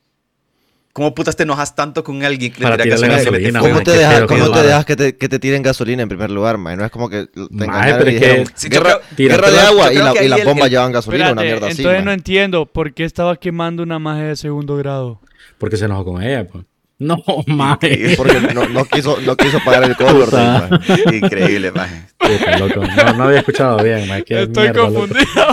¿Cómo 0.96 1.14
putas 1.14 1.36
te 1.36 1.42
enojas 1.42 1.74
tanto 1.74 2.02
con 2.02 2.24
alguien 2.24 2.50
que 2.50 2.64
le 2.64 2.70
tira 2.78 2.86
gasolina 2.96 3.16
gasolina? 3.18 3.60
¿Cómo 3.60 3.82
te, 3.82 3.90
dejas, 3.90 4.22
cómo 4.22 4.46
qué 4.46 4.50
te 4.60 4.62
dejas 4.66 4.84
que 4.86 4.96
te, 4.96 5.16
que 5.18 5.28
te 5.28 5.38
tiren 5.38 5.62
gasolina 5.62 6.02
en 6.02 6.08
primer 6.08 6.30
lugar, 6.30 6.56
maje? 6.56 6.78
No 6.78 6.86
es 6.86 6.90
como 6.90 7.10
que 7.10 7.26
te 7.26 7.40
Maje, 7.50 7.90
engañaron 7.90 7.98
pero 7.98 8.10
y 8.10 8.14
es 8.14 8.20
que- 8.20 8.26
dijeron, 8.28 8.46
yo 8.62 8.68
guerra, 8.70 9.00
creo- 9.14 9.28
guerra 9.28 9.46
yo 9.48 9.52
de 9.52 9.60
agua 9.60 9.92
y, 9.92 9.96
la- 9.98 10.12
que 10.14 10.24
y 10.24 10.28
las 10.30 10.42
bombas 10.42 10.64
el- 10.64 10.70
llevan 10.70 10.92
gasolina, 10.92 11.32
una 11.32 11.42
mierda 11.42 11.66
así, 11.66 11.82
entonces 11.82 12.02
no 12.02 12.12
entiendo 12.12 12.64
por 12.64 12.94
qué 12.94 13.04
estaba 13.04 13.36
quemando 13.36 13.82
una 13.82 13.98
maje 13.98 14.22
de 14.22 14.36
segundo 14.36 14.74
grado. 14.78 15.20
Porque 15.58 15.76
se 15.76 15.84
enojó 15.84 16.06
con 16.06 16.22
ella, 16.22 16.46
pues. 16.48 16.64
No, 16.98 17.22
maje. 17.46 18.14
Porque 18.16 18.40
no, 18.54 18.66
no 18.68 18.84
quiso, 18.86 19.20
no 19.20 19.36
quiso 19.36 19.60
pagar 19.62 19.84
el 19.84 19.94
color. 19.96 20.32
Maje. 20.32 21.16
Increíble, 21.16 21.70
maje. 21.70 22.06
Puta, 22.16 22.58
loco. 22.58 22.80
No, 22.86 23.12
no 23.12 23.24
había 23.24 23.40
escuchado 23.40 23.82
bien, 23.84 24.08
maje. 24.08 24.24
Qué 24.24 24.42
Estoy 24.44 24.62
mierda, 24.64 24.82
loco. 24.88 24.94
confundido. 25.00 25.46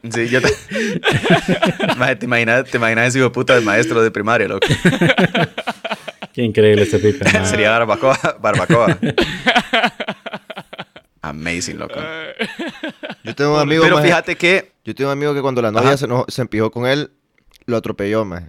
Sí, 0.12 0.28
yo 0.28 0.40
te... 0.40 0.48
Maje, 1.98 2.16
te 2.16 2.24
imaginas, 2.26 2.64
te 2.64 2.78
imaginas 2.78 3.08
ese 3.08 3.18
hijo 3.18 3.26
de 3.28 3.30
puta 3.34 3.54
de 3.54 3.60
maestro 3.60 4.02
de 4.02 4.10
primaria, 4.10 4.48
loco. 4.48 4.66
Qué 6.32 6.42
increíble 6.44 6.82
este 6.82 6.98
pipe, 6.98 7.24
maje. 7.24 7.44
Sería 7.46 7.70
barbacoa. 7.70 8.18
Barbacoa. 8.40 8.98
Amazing, 11.22 11.78
loco. 11.78 12.00
Yo 13.22 13.34
tengo 13.34 13.54
un 13.54 13.60
amigo, 13.60 13.82
Pero 13.82 13.96
maje, 13.96 14.08
fíjate 14.08 14.36
que... 14.36 14.72
yo 14.84 14.94
tengo 14.94 15.10
un 15.10 15.18
amigo 15.18 15.34
que 15.34 15.42
cuando 15.42 15.60
la 15.60 15.70
novia 15.70 15.90
Ajá. 15.90 15.98
se, 15.98 16.06
se 16.28 16.40
empijó 16.42 16.70
con 16.70 16.86
él, 16.86 17.10
lo 17.66 17.76
atropelló, 17.76 18.24
maje. 18.24 18.46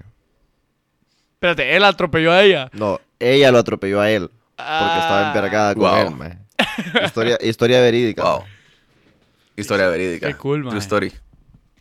Espérate, 1.42 1.76
él 1.76 1.84
atropelló 1.84 2.32
a 2.32 2.44
ella. 2.44 2.70
No, 2.72 3.02
ella 3.20 3.52
lo 3.52 3.58
atropelló 3.58 4.00
a 4.00 4.12
él. 4.12 4.30
Porque 4.30 4.62
estaba 5.00 5.26
Ah, 5.26 5.34
envergada 5.36 5.74
con 5.74 5.84
Wow. 5.90 5.96
él, 6.08 6.16
maje. 6.16 6.38
Historia, 7.04 7.40
historia 7.42 7.82
verídica. 7.82 8.22
Wow. 8.24 8.44
Historia 9.58 9.88
verídica. 9.88 10.28
Qué 10.28 10.36
cool, 10.36 10.60
True 10.62 10.66
maje. 10.76 10.78
story. 10.78 11.12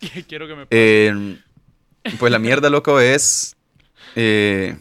Quiero 0.28 0.48
que 0.48 0.54
me... 0.54 0.66
Eh, 0.70 1.36
pues 2.18 2.32
la 2.32 2.38
mierda, 2.38 2.70
loco, 2.70 3.00
es. 3.00 3.54
Eh, 4.16 4.78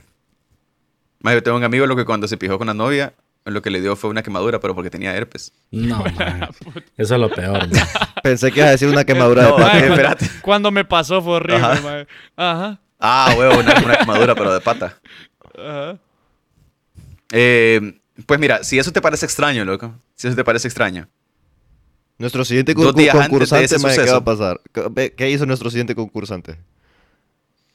yo 1.26 1.44
tengo 1.44 1.58
un 1.58 1.66
amigo 1.66 1.86
lo 1.86 1.98
que 1.98 2.06
cuando 2.06 2.30
se 2.30 2.38
pijó 2.38 2.58
con 2.58 2.68
la 2.68 2.74
novia, 2.74 3.12
lo 3.44 3.62
que 3.62 3.72
le 3.72 3.82
dio 3.82 3.98
fue 3.98 4.10
una 4.10 4.24
quemadura, 4.24 4.62
pero 4.62 4.76
porque 4.76 4.90
tenía 4.90 5.14
herpes. 5.14 5.52
No, 5.72 5.98
maje. 6.16 6.48
Eso 6.96 7.16
es 7.16 7.20
lo 7.20 7.30
peor, 7.30 7.68
maje. 7.68 7.86
Pensé 8.24 8.50
que 8.54 8.60
ibas 8.62 8.70
a 8.70 8.72
decir 8.72 8.88
una 8.88 9.04
quemadura 9.04 9.44
No, 9.44 9.58
de 9.58 9.62
pata. 9.64 9.78
espérate. 9.78 10.30
Cuando 10.42 10.72
me 10.72 10.86
pasó 10.86 11.22
fue 11.22 11.34
horrible, 11.34 11.66
Ajá. 11.66 12.06
Ajá. 12.38 12.80
Ah, 13.00 13.34
huevo, 13.38 13.60
una, 13.60 13.74
una 13.84 13.98
quemadura, 13.98 14.36
pero 14.36 14.54
de 14.54 14.60
pata. 14.62 14.98
Ajá. 15.58 15.98
Eh, 17.32 18.00
pues 18.26 18.40
mira, 18.40 18.64
si 18.64 18.80
eso 18.80 18.92
te 18.92 19.02
parece 19.02 19.26
extraño, 19.26 19.64
loco. 19.66 19.94
Si 20.16 20.28
eso 20.28 20.36
te 20.36 20.44
parece 20.44 20.68
extraño. 20.68 21.08
Nuestro 22.18 22.44
siguiente 22.44 22.74
Dos 22.74 22.88
concur- 22.94 22.96
días 22.98 23.16
antes 23.16 23.26
de 23.26 23.30
concursante, 23.30 23.66
ese 23.66 23.80
maje, 23.80 24.04
¿qué 24.04 24.12
va 24.12 24.18
a 24.18 24.24
pasar? 24.24 24.60
¿Qué- 24.74 24.84
ve- 24.92 25.14
¿Qué 25.16 25.30
hizo 25.30 25.46
nuestro 25.46 25.70
siguiente 25.70 25.96
concursante? 25.96 26.58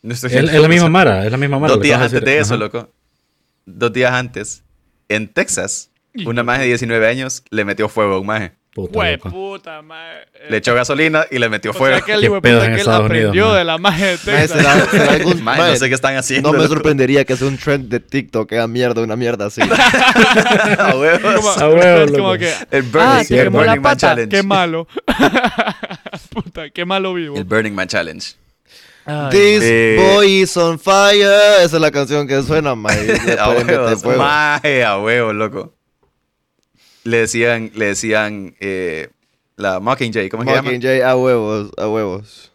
Nuestro 0.02 0.28
Es, 0.28 0.34
es 0.34 0.60
la 0.60 0.68
misma 0.68 0.90
Mara, 0.90 1.24
es 1.24 1.30
la 1.32 1.38
misma 1.38 1.58
Mara. 1.58 1.72
Dos 1.74 1.82
días 1.82 2.00
antes 2.00 2.20
de 2.22 2.38
eso, 2.38 2.54
Ajá. 2.54 2.62
loco. 2.64 2.90
Dos 3.64 3.92
días 3.94 4.12
antes, 4.12 4.62
en 5.08 5.28
Texas, 5.32 5.90
una 6.26 6.42
maje 6.42 6.62
de 6.62 6.66
19 6.68 7.08
años 7.08 7.42
le 7.48 7.64
metió 7.64 7.88
fuego 7.88 8.14
a 8.16 8.20
un 8.20 8.26
maje. 8.26 8.52
Puta, 8.74 9.18
puta. 9.30 9.82
Le 10.50 10.56
echó 10.56 10.74
gasolina 10.74 11.24
y 11.30 11.38
le 11.38 11.48
metió 11.48 11.72
fuego. 11.72 12.04
Qué 12.04 12.12
pedo 12.40 12.64
en 12.64 12.70
que 12.70 12.74
él 12.74 12.78
Estados 12.80 13.08
Unidos, 13.08 13.28
aprendió 13.30 13.44
maje. 13.46 13.58
de 13.58 13.64
la 13.64 13.78
magia 13.78 14.06
de 14.06 14.12
Maje, 14.16 14.32
Texas. 14.48 14.62
¿será- 14.62 14.90
será 14.90 15.12
algún- 15.12 15.34
Maje, 15.44 15.58
maje, 15.60 15.72
no 15.72 15.76
sé 15.78 15.88
qué 15.88 15.94
están 15.94 16.16
haciendo. 16.16 16.52
No 16.52 16.58
me 16.58 16.66
sorprendería 16.66 17.24
que 17.24 17.36
sea 17.36 17.46
un 17.46 17.56
trend 17.56 17.88
de 17.88 18.00
TikTok, 18.00 18.48
que 18.48 18.56
haga 18.56 18.66
mierda, 18.66 19.00
una 19.02 19.14
mierda 19.14 19.46
así. 19.46 19.60
A 20.78 20.96
huevos. 20.96 21.34
Como- 21.36 21.50
A 21.50 21.68
huevo, 21.68 22.04
es 22.04 22.10
como 22.10 22.34
loco. 22.34 22.38
que, 22.40 22.52
El 22.76 22.82
Burning, 22.82 23.08
ah, 23.08 23.24
la 23.64 23.74
Man 23.76 23.82
pata. 23.82 23.96
Challenge. 23.96 24.36
Qué 24.36 24.42
malo. 24.42 24.88
Puta, 26.30 26.70
qué 26.70 26.84
malo 26.84 27.14
vivo. 27.14 27.36
El 27.36 27.44
Burning 27.44 27.74
Man 27.74 27.88
Challenge. 27.88 28.26
Ay, 29.06 29.30
This 29.30 29.60
Eh, 29.62 29.96
boy 30.14 30.26
is 30.42 30.56
on 30.56 30.78
fire. 30.78 31.28
Esa 31.62 31.76
es 31.76 31.80
la 31.80 31.90
canción 31.90 32.26
que 32.26 32.42
suena, 32.42 32.70
a 32.70 32.74
huevos, 34.98 35.34
loco. 35.34 35.73
Le 37.04 37.18
decían, 37.18 37.70
le 37.74 37.86
decían 37.86 38.54
eh, 38.60 39.10
la 39.56 39.78
Mockingjay, 39.80 40.28
¿cómo 40.30 40.42
se 40.44 40.50
llama? 40.50 40.62
Mockingjay 40.62 41.02
a 41.02 41.16
huevos, 41.16 41.70
a 41.76 41.88
huevos. 41.88 42.50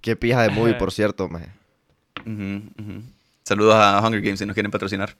Qué 0.00 0.14
pija 0.16 0.42
de 0.42 0.50
movie, 0.50 0.74
por 0.74 0.92
cierto, 0.92 1.28
maje. 1.28 1.48
Ujú. 2.26 2.62
Saludos 3.44 3.74
a 3.76 4.00
Hunger 4.00 4.20
Games 4.20 4.38
si 4.38 4.46
nos 4.46 4.54
quieren 4.54 4.70
patrocinar. 4.70 5.16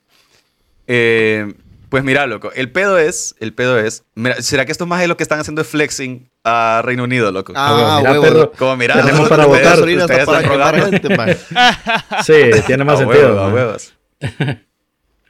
Eh, 0.87 1.51
pues 1.89 2.03
mira, 2.03 2.27
loco, 2.27 2.51
el 2.53 2.71
pedo 2.71 2.99
es, 2.99 3.35
el 3.39 3.53
pedo 3.53 3.79
es, 3.79 4.03
mira, 4.13 4.39
¿será 4.41 4.65
que 4.65 4.71
estos 4.71 4.87
más 4.87 5.01
es 5.01 5.07
lo 5.07 5.17
que 5.17 5.23
están 5.23 5.39
haciendo 5.39 5.61
es 5.63 5.67
flexing 5.67 6.29
a 6.43 6.81
Reino 6.83 7.03
Unido, 7.03 7.31
loco? 7.31 7.53
Ah, 7.55 7.97
mira, 7.99 8.11
huevos. 8.11 8.27
perro, 8.29 8.51
Como 8.57 8.77
mira, 8.77 9.01
tenemos 9.01 9.27
para 9.27 9.45
votar. 9.47 9.79
ustedes 9.79 10.25
para 10.25 10.85
gente. 10.85 11.09
Sí, 12.23 12.61
tiene 12.67 12.83
más 12.83 12.95
a 12.95 13.03
sentido. 13.03 13.29
huevos, 13.29 13.41
a 13.41 13.53
huevos. 13.53 13.93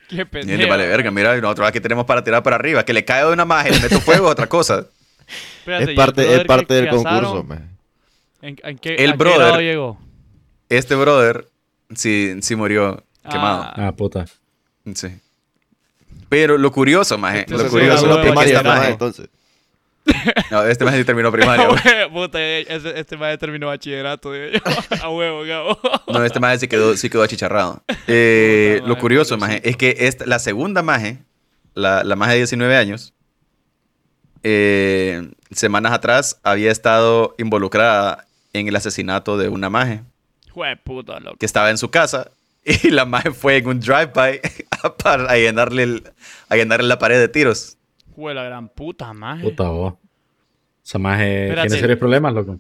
Qué 0.09 0.15
Y 0.15 0.17
le 0.17 0.25
pendejo. 0.25 0.69
vale 0.69 0.87
verga, 0.87 1.11
mira, 1.11 1.37
y 1.37 1.41
nosotros 1.41 1.67
aquí 1.67 1.79
tenemos 1.79 2.05
para 2.05 2.23
tirar 2.23 2.43
para 2.43 2.55
arriba. 2.57 2.83
Que 2.83 2.93
le 2.93 3.05
cae 3.05 3.25
de 3.25 3.31
una 3.31 3.45
magia 3.45 3.71
y 3.71 3.75
le 3.75 3.79
meto 3.81 4.01
fuego 4.01 4.25
es 4.27 4.31
otra 4.31 4.47
cosa. 4.47 4.85
Espérate, 5.59 5.85
¿y 5.85 5.89
Es 5.91 5.95
parte, 5.95 6.21
brother 6.23 6.39
es 6.41 6.47
parte 6.47 6.73
del 6.73 6.89
concurso, 6.89 7.43
maje. 7.43 7.61
¿En, 8.41 8.55
en 8.63 8.77
qué, 8.79 8.95
El 8.95 9.11
a 9.11 9.15
brother- 9.15 9.59
llegó? 9.61 9.99
Este 10.69 10.95
brother 10.95 11.47
sí, 11.95 12.35
sí 12.41 12.55
murió 12.55 13.03
quemado. 13.29 13.63
Ah. 13.63 13.87
Ah, 13.87 13.91
puta. 13.91 14.25
Sí. 14.93 15.07
Pero 16.29 16.57
lo 16.57 16.71
curioso, 16.71 17.17
maje, 17.17 17.39
Este 17.41 17.53
lo 17.57 17.67
curioso 17.69 18.21
es 18.21 18.29
que 18.29 18.63
maje, 18.63 18.89
entonces. 18.89 19.29
No, 20.51 20.63
este 20.63 20.89
sí 20.97 21.03
terminó 21.03 21.31
primaria. 21.31 21.67
Puta, 22.13 22.39
ese- 22.41 22.99
este 22.99 23.17
maestro 23.17 23.47
terminó 23.47 23.67
bachillerato. 23.67 24.31
A 25.01 25.09
huevo, 25.09 25.43
Gabo. 25.43 25.79
No, 26.07 26.23
este 26.23 26.39
maje 26.39 26.59
sí 26.59 26.67
quedó, 26.67 26.95
sí 26.97 27.09
quedó 27.09 27.23
achicharrado. 27.23 27.83
Eh, 28.07 28.77
Puta 28.79 28.89
lo 28.89 28.97
curioso, 28.97 29.37
maje, 29.37 29.61
es 29.67 29.77
que 29.77 29.95
esta, 29.99 30.25
la 30.25 30.39
segunda 30.39 30.81
maje, 30.83 31.19
la, 31.75 32.03
la 32.03 32.15
maje 32.15 32.31
de 32.33 32.37
19 32.39 32.75
años, 32.75 33.13
eh, 34.43 35.29
semanas 35.51 35.91
atrás 35.91 36.39
había 36.43 36.71
estado 36.71 37.35
involucrada 37.37 38.25
en 38.53 38.67
el 38.67 38.75
asesinato 38.75 39.37
de 39.37 39.49
una 39.49 39.69
maje 39.69 40.01
Jue 40.51 40.75
puta, 40.77 41.19
loco. 41.19 41.37
que 41.37 41.45
estaba 41.45 41.69
en 41.69 41.77
su 41.77 41.91
casa 41.91 42.31
y 42.63 42.89
la 42.89 43.05
maje 43.05 43.31
fue 43.31 43.57
en 43.57 43.67
un 43.67 43.79
drive-by 43.79 44.41
a, 44.83 44.95
para- 44.95 45.29
a 45.31 45.35
llenarle, 45.37 45.83
el- 45.83 46.03
a 46.49 46.55
llenarle 46.55 46.87
la 46.87 46.99
pared 46.99 47.19
de 47.19 47.27
tiros. 47.27 47.77
Jue 48.19 48.33
la 48.33 48.43
gran 48.43 48.67
puta, 48.67 49.13
maje. 49.13 49.43
Puta 49.43 49.69
vos. 49.69 49.93
Esa 50.85 50.99
maje 50.99 51.43
Espérate. 51.45 51.67
tiene 51.69 51.79
serios 51.81 51.99
problemas, 51.99 52.33
loco. 52.33 52.57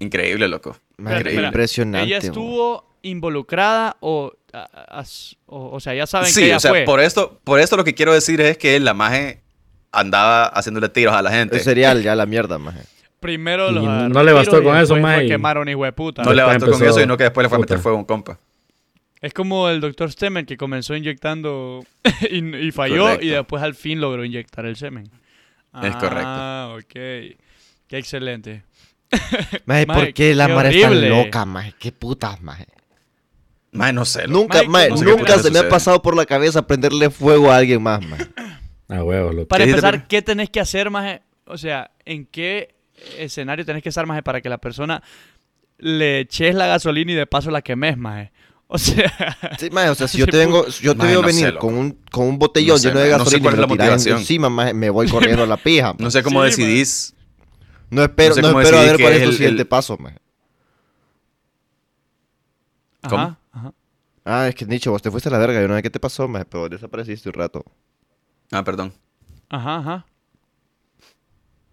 Increíble, 0.00 0.46
loco. 0.46 0.76
Espera. 0.98 1.46
impresionante. 1.46 2.06
¿Ella 2.06 2.18
estuvo 2.18 2.84
involucrada 3.02 3.96
o, 4.00 4.32
a- 4.52 4.58
a- 4.58 4.98
as- 5.00 5.36
o, 5.46 5.70
o 5.70 5.80
sea, 5.80 5.94
ya 5.94 6.06
saben 6.06 6.26
que 6.26 6.32
Sí, 6.32 6.44
ella 6.44 6.58
o 6.58 6.60
sea, 6.60 6.70
fue? 6.72 6.82
por 6.84 7.00
esto, 7.00 7.40
por 7.44 7.60
esto 7.60 7.76
lo 7.78 7.84
que 7.84 7.94
quiero 7.94 8.12
decir 8.12 8.40
es 8.42 8.58
que 8.58 8.78
la 8.78 8.92
maje 8.92 9.42
andaba 9.90 10.44
haciéndole 10.48 10.88
tiros 10.90 11.14
a 11.14 11.22
la 11.22 11.30
gente. 11.30 11.56
Es 11.56 11.64
cereal, 11.64 12.02
ya 12.02 12.14
la 12.14 12.26
mierda, 12.26 12.58
maje. 12.58 12.80
Primero 13.20 13.70
los 13.72 13.82
no 14.10 14.22
le 14.22 14.32
bastó 14.32 14.62
con 14.62 14.76
eso, 14.76 14.96
maje, 14.96 15.26
quemaron 15.26 15.66
hijo 15.68 15.84
de 15.84 15.92
puta. 15.92 16.22
No 16.22 16.32
le 16.34 16.42
bastó 16.42 16.70
con 16.70 16.82
eso, 16.82 17.00
sino 17.00 17.16
que 17.16 17.24
después 17.24 17.44
le 17.44 17.48
fue 17.48 17.56
a 17.56 17.60
meter 17.60 17.78
fuego 17.78 17.96
a 17.96 18.00
un 18.00 18.04
compa. 18.06 18.38
Es 19.20 19.32
como 19.32 19.68
el 19.68 19.80
doctor 19.80 20.12
Stemmen 20.12 20.46
que 20.46 20.56
comenzó 20.56 20.94
inyectando 20.94 21.84
y, 22.30 22.56
y 22.56 22.72
falló 22.72 23.04
Correcto. 23.04 23.24
y 23.24 23.28
después 23.30 23.62
al 23.62 23.74
fin 23.74 24.00
logró 24.00 24.24
inyectar 24.24 24.66
el 24.66 24.76
semen. 24.76 25.10
Es 25.82 25.96
correcto. 25.96 26.24
Ah, 26.26 26.76
ok. 26.78 26.92
Qué 26.92 27.36
excelente. 27.90 28.64
¿por 29.86 30.12
qué 30.12 30.34
la 30.34 30.46
qué 30.46 30.54
mara 30.54 30.70
es 30.70 30.80
tan 30.80 31.08
loca, 31.08 31.44
maje? 31.44 31.74
Qué 31.78 31.92
putas, 31.92 32.40
maje. 32.42 32.66
Maje, 33.72 33.92
no 33.92 34.04
sé. 34.04 34.26
Nunca, 34.28 34.58
Maje, 34.64 34.68
maje, 34.68 34.88
no 34.90 34.96
sé 34.96 35.04
qué 35.04 35.10
nunca 35.10 35.38
se 35.38 35.50
me 35.50 35.58
ha 35.58 35.68
pasado 35.68 36.02
por 36.02 36.16
la 36.16 36.26
cabeza 36.26 36.66
prenderle 36.66 37.10
fuego 37.10 37.50
a 37.50 37.56
alguien 37.56 37.82
más, 37.82 38.04
maje. 38.06 38.26
A 38.88 39.02
huevos, 39.02 39.34
loco. 39.34 39.48
Para 39.48 39.64
¿Qué 39.64 39.72
dice 39.72 39.78
empezar? 39.78 40.08
¿qué 40.08 40.22
tenés 40.22 40.50
que 40.50 40.60
hacer, 40.60 40.90
maje? 40.90 41.22
O 41.44 41.58
sea, 41.58 41.90
¿en 42.04 42.26
qué 42.26 42.74
escenario 43.18 43.64
tenés 43.64 43.82
que 43.82 43.90
estar, 43.90 44.06
maje, 44.06 44.22
para 44.22 44.40
que 44.40 44.48
la 44.48 44.58
persona 44.58 45.02
le 45.78 46.20
eches 46.20 46.54
la 46.54 46.66
gasolina 46.66 47.12
y 47.12 47.14
de 47.14 47.26
paso 47.26 47.50
la 47.50 47.62
quemes, 47.62 47.96
maje? 47.96 48.32
O 48.70 48.76
sea, 48.78 49.56
Sí, 49.58 49.70
maje, 49.70 49.88
o 49.88 49.94
sea, 49.94 50.06
si 50.08 50.18
yo 50.18 50.26
te 50.26 50.36
vengo, 50.36 50.66
yo 50.66 50.92
te 50.92 50.98
Maje, 50.98 51.10
veo 51.12 51.22
no 51.22 51.26
venir 51.26 51.56
con 51.58 51.74
un, 51.74 51.92
con 52.10 52.26
un 52.26 52.38
botellón 52.38 52.74
No 52.74 52.78
sé, 52.78 52.88
lleno 52.88 53.00
de 53.00 53.06
maje, 53.10 53.18
no 53.18 53.24
sé 53.24 53.30
gasolina 53.40 53.42
cuál 53.42 53.54
y 53.54 53.54
es 53.54 53.56
me 53.56 53.60
la 53.62 53.66
motivación. 53.84 54.18
encima, 54.18 54.48
maje, 54.50 54.74
me 54.74 54.90
voy 54.90 55.08
corriendo 55.10 55.42
a 55.42 55.46
la 55.46 55.56
pija. 55.56 55.94
No 55.98 56.10
sé 56.10 56.22
cómo 56.22 56.42
Sí, 56.44 56.50
decidís. 56.50 57.14
No 57.90 58.02
espero, 58.02 58.28
no 58.30 58.34
sé 58.34 58.42
no 58.42 58.48
cómo 58.48 58.60
espero 58.60 58.78
a 58.78 58.84
ver 58.84 59.00
cuál 59.00 59.12
es 59.14 59.22
tu 59.22 59.28
el- 59.30 59.36
siguiente 59.36 59.62
el- 59.62 59.68
paso, 59.68 59.96
maje. 59.96 60.18
¿Cómo? 63.08 63.22
Ajá, 63.22 63.38
ajá. 63.52 63.72
Ah, 64.24 64.48
es 64.48 64.54
que 64.54 64.66
Nicho, 64.66 64.90
vos 64.90 65.00
te 65.00 65.10
fuiste 65.10 65.28
a 65.30 65.32
la 65.32 65.38
verga. 65.38 65.60
Yo 65.62 65.68
no 65.68 65.74
sé 65.76 65.82
qué 65.82 65.88
te 65.90 66.00
pasó, 66.00 66.28
maje, 66.28 66.44
pero 66.44 66.68
desapareciste 66.68 67.28
un 67.30 67.34
rato. 67.34 67.64
Ah, 68.52 68.62
perdón. 68.64 68.92
Ajá, 69.48 69.76
ajá. 69.78 70.06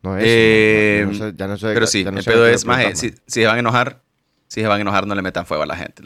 No 0.02 0.18
es. 0.18 0.24
Eh, 0.26 1.00
ya 1.02 1.08
no 1.08 1.14
sé, 1.14 1.34
ya 1.36 1.48
no 1.48 1.58
sé- 1.58 1.74
Pero 1.74 1.88
sí, 1.88 2.04
ya 2.06 2.12
no 2.12 2.20
el 2.20 2.24
pedo 2.26 2.48
es, 2.48 2.64
maje, 2.66 2.96
si, 2.96 3.10
si 3.10 3.16
se 3.28 3.46
van 3.46 3.58
a 3.58 3.60
enojar, 3.60 4.02
si 4.48 4.62
se 4.62 4.68
van 4.68 4.78
a 4.78 4.82
enojar, 4.82 5.06
no 5.08 5.16
le 5.16 5.22
metan 5.22 5.46
fuego 5.46 5.64
a 5.64 5.66
la 5.66 5.76
gente. 5.76 6.04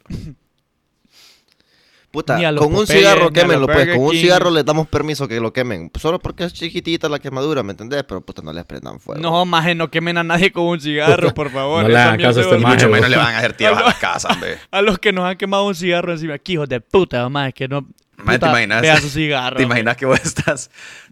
Puta, 2.12 2.40
con 2.56 2.74
un 2.74 2.88
cigarro 2.88 3.32
quémenlo, 3.32 3.68
pues. 3.68 3.88
Con 3.90 4.06
un 4.06 4.12
cigarro 4.14 4.50
les 4.50 4.66
damos 4.66 4.88
permiso 4.88 5.28
que 5.28 5.40
lo 5.40 5.54
quemen. 5.54 5.92
Solo 6.00 6.18
porque 6.18 6.44
es 6.44 6.54
chiquitita 6.54 7.08
la 7.08 7.20
quemadura, 7.20 7.62
¿me 7.62 7.72
entendés? 7.72 8.04
Pero 8.04 8.22
puta, 8.22 8.42
no 8.42 8.52
les 8.52 8.66
prendan 8.66 9.00
fuego. 9.00 9.22
No, 9.22 9.46
maje, 9.46 9.76
no 9.76 9.92
quemen 9.92 10.18
a 10.18 10.24
nadie 10.24 10.52
con 10.52 10.64
un 10.64 10.82
cigarro, 10.82 11.32
por 11.36 11.52
favor. 11.52 11.84
No 11.84 11.90
le 11.90 12.00
hagan 12.00 12.20
caso 12.20 12.40
a 12.40 12.42
es 12.42 12.48
este 12.48 12.58
maje, 12.58 12.76
mucho 12.76 12.90
menos 12.90 13.10
le 13.10 13.18
van 13.18 13.36
a 13.36 13.38
hacer 13.38 13.54
tiros 13.54 13.78
a 13.78 13.84
la 13.84 13.94
casa, 13.94 14.30
hombre. 14.30 14.58
A 14.72 14.82
los 14.82 14.98
que 14.98 15.14
nos 15.14 15.26
han 15.26 15.38
quemado 15.38 15.68
un 15.68 15.76
cigarro 15.76 16.12
encima. 16.12 16.34
Aquí, 16.34 16.54
hijos 16.54 16.68
de 16.68 16.82
puta, 16.82 17.28
maje, 17.30 17.54
que 17.54 17.68
no... 17.68 17.88
Maje, 18.18 18.40
¿te 18.40 18.46
puta, 18.46 18.50
imaginas? 18.50 18.82
Vea 18.82 19.00
su 19.00 19.10
cigarro. 19.10 19.58
¿Te 19.58 19.64
imaginas 19.64 19.96
que 19.96 20.06
vos 20.06 20.20
estás, 20.24 20.72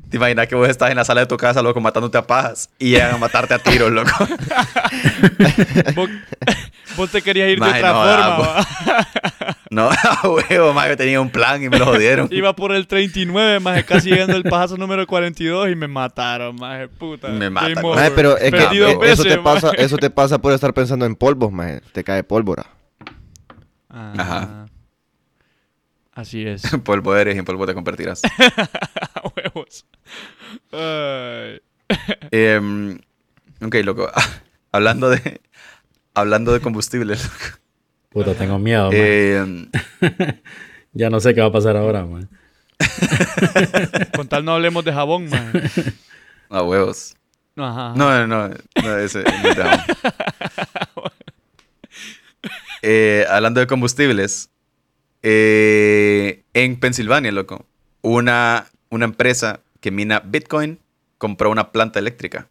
te 0.10 0.18
imaginas 0.18 0.48
que 0.48 0.56
vos 0.56 0.68
estás 0.68 0.90
en 0.90 0.98
la 0.98 1.06
sala 1.06 1.22
de 1.22 1.28
tu 1.28 1.38
casa, 1.38 1.62
loco, 1.62 1.80
matándote 1.80 2.18
a 2.18 2.26
pajas 2.26 2.70
y 2.80 2.90
llegan 2.90 3.14
a 3.14 3.18
matarte 3.18 3.54
a 3.54 3.60
tiros, 3.60 3.92
loco? 3.92 4.12
Vos, 6.98 7.12
te 7.12 7.22
querías 7.22 7.50
ir 7.50 7.60
de 7.60 7.70
otra 7.70 7.94
no, 7.94 8.36
forma, 8.36 8.58
ah. 8.58 9.58
No, 9.70 9.90
huevo, 10.24 10.74
maje, 10.74 10.96
tenía 10.96 11.22
un 11.22 11.30
plan 11.30 11.64
y 11.64 11.70
me 11.70 11.78
lo 11.78 11.86
jodieron. 11.86 12.28
Iba 12.32 12.56
por 12.56 12.72
el 12.72 12.88
39, 12.88 13.60
maje, 13.60 13.84
casi 13.86 14.10
llegando 14.10 14.36
el 14.36 14.44
pajazo 14.44 14.78
número 14.78 15.06
42 15.06 15.70
y 15.70 15.76
me 15.76 15.88
mataron, 15.88 16.56
maje, 16.56 16.88
puta. 16.88 17.28
Me. 17.30 17.50
Game 17.50 17.82
Maje, 17.82 18.12
pero 18.12 18.38
es 18.38 18.52
que 18.52 18.64
eh, 18.64 18.98
eso, 19.04 19.24
te 19.24 19.38
pasa, 19.38 19.72
eso 19.78 19.98
te 19.98 20.10
pasa 20.10 20.40
por 20.40 20.54
estar 20.54 20.74
pensando 20.74 21.06
en 21.06 21.16
polvos, 21.16 21.52
maje. 21.52 21.82
Te 21.92 22.04
cae 22.04 22.24
pólvora. 22.24 22.66
Ah, 23.90 24.14
Ajá. 24.18 24.66
Así 26.18 26.48
es. 26.48 26.64
polvo 26.84 27.16
eres 27.16 27.36
y 27.36 27.40
en 27.40 27.46
polvo 27.46 27.68
te 27.68 27.76
convertirás. 27.76 28.24
Huevos. 29.36 29.86
Ay. 30.72 31.62
Em, 32.32 32.98
ok, 33.62 33.76
loco. 33.84 34.10
hablando 34.72 35.12
de. 35.12 35.42
Hablando 36.18 36.52
de 36.52 36.60
combustibles, 36.60 37.24
loco. 37.24 37.60
Puta, 38.10 38.34
tengo 38.34 38.58
miedo, 38.58 38.92
man. 38.92 39.00
Em, 39.00 39.70
Ya 40.94 41.12
no 41.12 41.20
sé 41.20 41.36
qué 41.36 41.42
va 41.42 41.48
a 41.48 41.52
pasar 41.52 41.78
ahora, 41.78 42.08
man. 42.08 42.28
Con 44.16 44.28
tal 44.28 44.44
no 44.44 44.54
hablemos 44.54 44.84
de 44.84 44.94
jabón, 44.94 45.30
maje. 45.30 45.62
a 46.50 46.64
huevos. 46.64 47.16
Ajá. 47.56 47.94
No, 47.96 48.26
no, 48.26 48.50
no, 48.50 48.56
no, 48.84 48.98
ese 48.98 49.24
no 49.24 49.54
te 49.54 49.62
amo. 49.62 49.84
Eh, 52.82 53.28
hablando 53.30 53.60
de 53.60 53.68
combustibles, 53.68 54.50
eh, 55.22 56.44
en 56.54 56.80
Pensilvania, 56.80 57.32
loco, 57.32 57.64
una, 58.02 58.66
una 58.90 59.06
empresa 59.06 59.60
que 59.82 59.92
mina 59.92 60.22
Bitcoin 60.22 60.80
compró 61.20 61.52
una 61.52 61.72
planta 61.72 62.00
eléctrica 62.00 62.50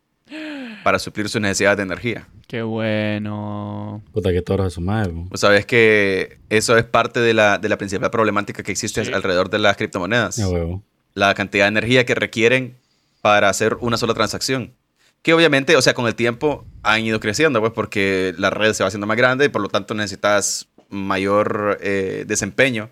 para 0.86 1.00
suplir 1.00 1.28
sus 1.28 1.40
necesidades 1.40 1.78
de 1.78 1.82
energía. 1.82 2.28
Qué 2.46 2.62
bueno. 2.62 4.02
Puta, 4.12 4.30
que 4.30 4.40
toro 4.40 4.62
de 4.62 4.70
su 4.70 4.80
madre. 4.80 5.10
Vos 5.14 5.40
sabés 5.40 5.66
que 5.66 6.38
eso 6.48 6.76
es 6.76 6.84
parte 6.84 7.18
de 7.18 7.34
la, 7.34 7.58
de 7.58 7.68
la 7.68 7.76
principal 7.76 8.08
problemática 8.12 8.62
que 8.62 8.70
existe 8.70 9.04
Sí. 9.04 9.12
alrededor 9.12 9.50
de 9.50 9.58
las 9.58 9.76
criptomonedas. 9.76 10.36
Ya 10.36 10.46
huevo. 10.48 10.84
la 11.14 11.34
cantidad 11.34 11.64
de 11.64 11.70
energía 11.70 12.06
que 12.06 12.14
requieren 12.14 12.76
para 13.20 13.48
hacer 13.48 13.76
una 13.80 13.96
sola 13.96 14.14
transacción. 14.14 14.74
Que 15.22 15.34
obviamente, 15.34 15.74
o 15.74 15.82
sea, 15.82 15.92
con 15.92 16.06
el 16.06 16.14
tiempo 16.14 16.64
han 16.84 17.00
ido 17.04 17.18
creciendo, 17.18 17.58
pues 17.60 17.72
porque 17.72 18.32
la 18.38 18.50
red 18.50 18.72
se 18.72 18.84
va 18.84 18.86
haciendo 18.86 19.08
más 19.08 19.16
grande 19.16 19.46
y 19.46 19.48
por 19.48 19.62
lo 19.62 19.68
tanto 19.68 19.92
necesitas 19.94 20.68
mayor 20.88 21.78
eh, 21.80 22.22
desempeño 22.28 22.90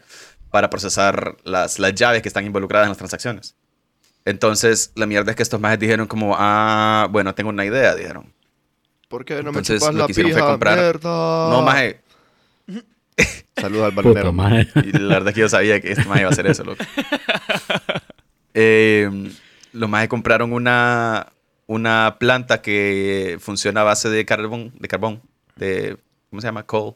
para 0.51 0.69
procesar 0.69 1.37
las, 1.45 1.79
las 1.79 1.95
llaves 1.95 2.23
que 2.23 2.29
están 2.29 2.45
involucradas 2.45 2.87
en 2.87 2.91
las 2.91 2.99
transacciones. 2.99 3.55
Entonces, 4.25 4.93
la 4.95 5.07
mierda 5.07 5.31
es 5.33 5.37
que 5.37 5.43
estos 5.43 5.61
majes 5.61 5.79
dijeron 5.79 6.07
como, 6.07 6.35
ah, 6.39 7.09
bueno, 7.11 7.35
tengo 7.35 7.51
una 7.51 7.65
idea, 7.65 7.95
dijeron. 7.95 8.33
¿Por 9.09 9.25
qué 9.25 9.35
no 9.43 9.51
Entonces, 9.51 9.75
me 9.75 9.79
chupas 9.81 9.95
lo 9.95 10.01
la 10.01 10.07
que 10.07 10.13
hicieron 10.13 10.33
fue 10.33 10.41
pija, 10.41 10.51
comprar- 10.53 10.79
mierda? 10.79 11.51
No, 11.51 11.63
maje, 11.63 12.01
Saludos 13.57 13.93
al 13.97 14.33
man. 14.33 14.67
Y 14.77 14.93
la 14.99 15.15
verdad 15.15 15.29
es 15.29 15.35
que 15.35 15.41
yo 15.41 15.49
sabía 15.49 15.81
que 15.81 15.93
este 15.93 16.05
maje 16.07 16.23
iba 16.23 16.31
a 16.31 16.33
hacer 16.33 16.47
eso, 16.47 16.65
loco. 16.65 16.85
Eh, 18.57 19.11
los 19.73 19.91
majes 19.91 20.09
compraron 20.09 20.53
una, 20.53 21.27
una 21.67 22.17
planta 22.21 22.63
que 22.63 23.37
funciona 23.41 23.81
a 23.81 23.85
base 23.85 24.09
de 24.09 24.25
carbón, 24.25 24.73
de 24.79 24.87
carbón, 24.87 25.21
de, 25.57 25.97
¿cómo 26.31 26.41
se 26.41 26.47
llama? 26.47 26.63
Coal, 26.65 26.95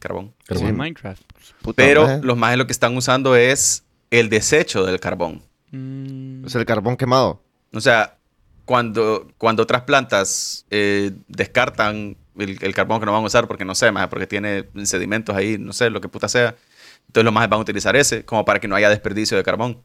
carbón. 0.00 0.34
Carbón. 0.46 0.66
en 0.66 0.76
Minecraft. 0.76 1.22
Puta, 1.62 1.76
Pero 1.80 2.02
maje. 2.08 2.20
los 2.24 2.36
majes 2.36 2.58
lo 2.58 2.66
que 2.66 2.72
están 2.72 2.96
usando 2.96 3.36
es 3.36 3.84
el 4.10 4.28
desecho 4.30 4.84
del 4.84 4.98
carbón. 4.98 5.42
Mm, 5.74 6.46
Es 6.46 6.54
el 6.54 6.64
carbón 6.64 6.96
quemado. 6.96 7.42
O 7.72 7.80
sea, 7.80 8.16
cuando, 8.64 9.28
cuando 9.38 9.62
otras 9.64 9.82
plantas 9.82 10.66
eh, 10.70 11.12
descartan 11.28 12.16
el, 12.38 12.58
el 12.62 12.74
carbón 12.74 13.00
que 13.00 13.06
no 13.06 13.12
van 13.12 13.22
a 13.22 13.26
usar 13.26 13.46
porque 13.48 13.64
no 13.64 13.74
sé, 13.74 13.90
maje, 13.92 14.08
porque 14.08 14.26
tiene 14.26 14.64
sedimentos 14.84 15.34
ahí, 15.36 15.58
no 15.58 15.72
sé, 15.72 15.90
lo 15.90 16.00
que 16.00 16.08
puta 16.08 16.28
sea, 16.28 16.54
entonces 17.06 17.24
los 17.24 17.32
majes 17.32 17.50
van 17.50 17.58
a 17.58 17.62
utilizar 17.62 17.96
ese 17.96 18.24
como 18.24 18.44
para 18.44 18.60
que 18.60 18.68
no 18.68 18.76
haya 18.76 18.88
desperdicio 18.88 19.36
de 19.36 19.42
carbón. 19.42 19.82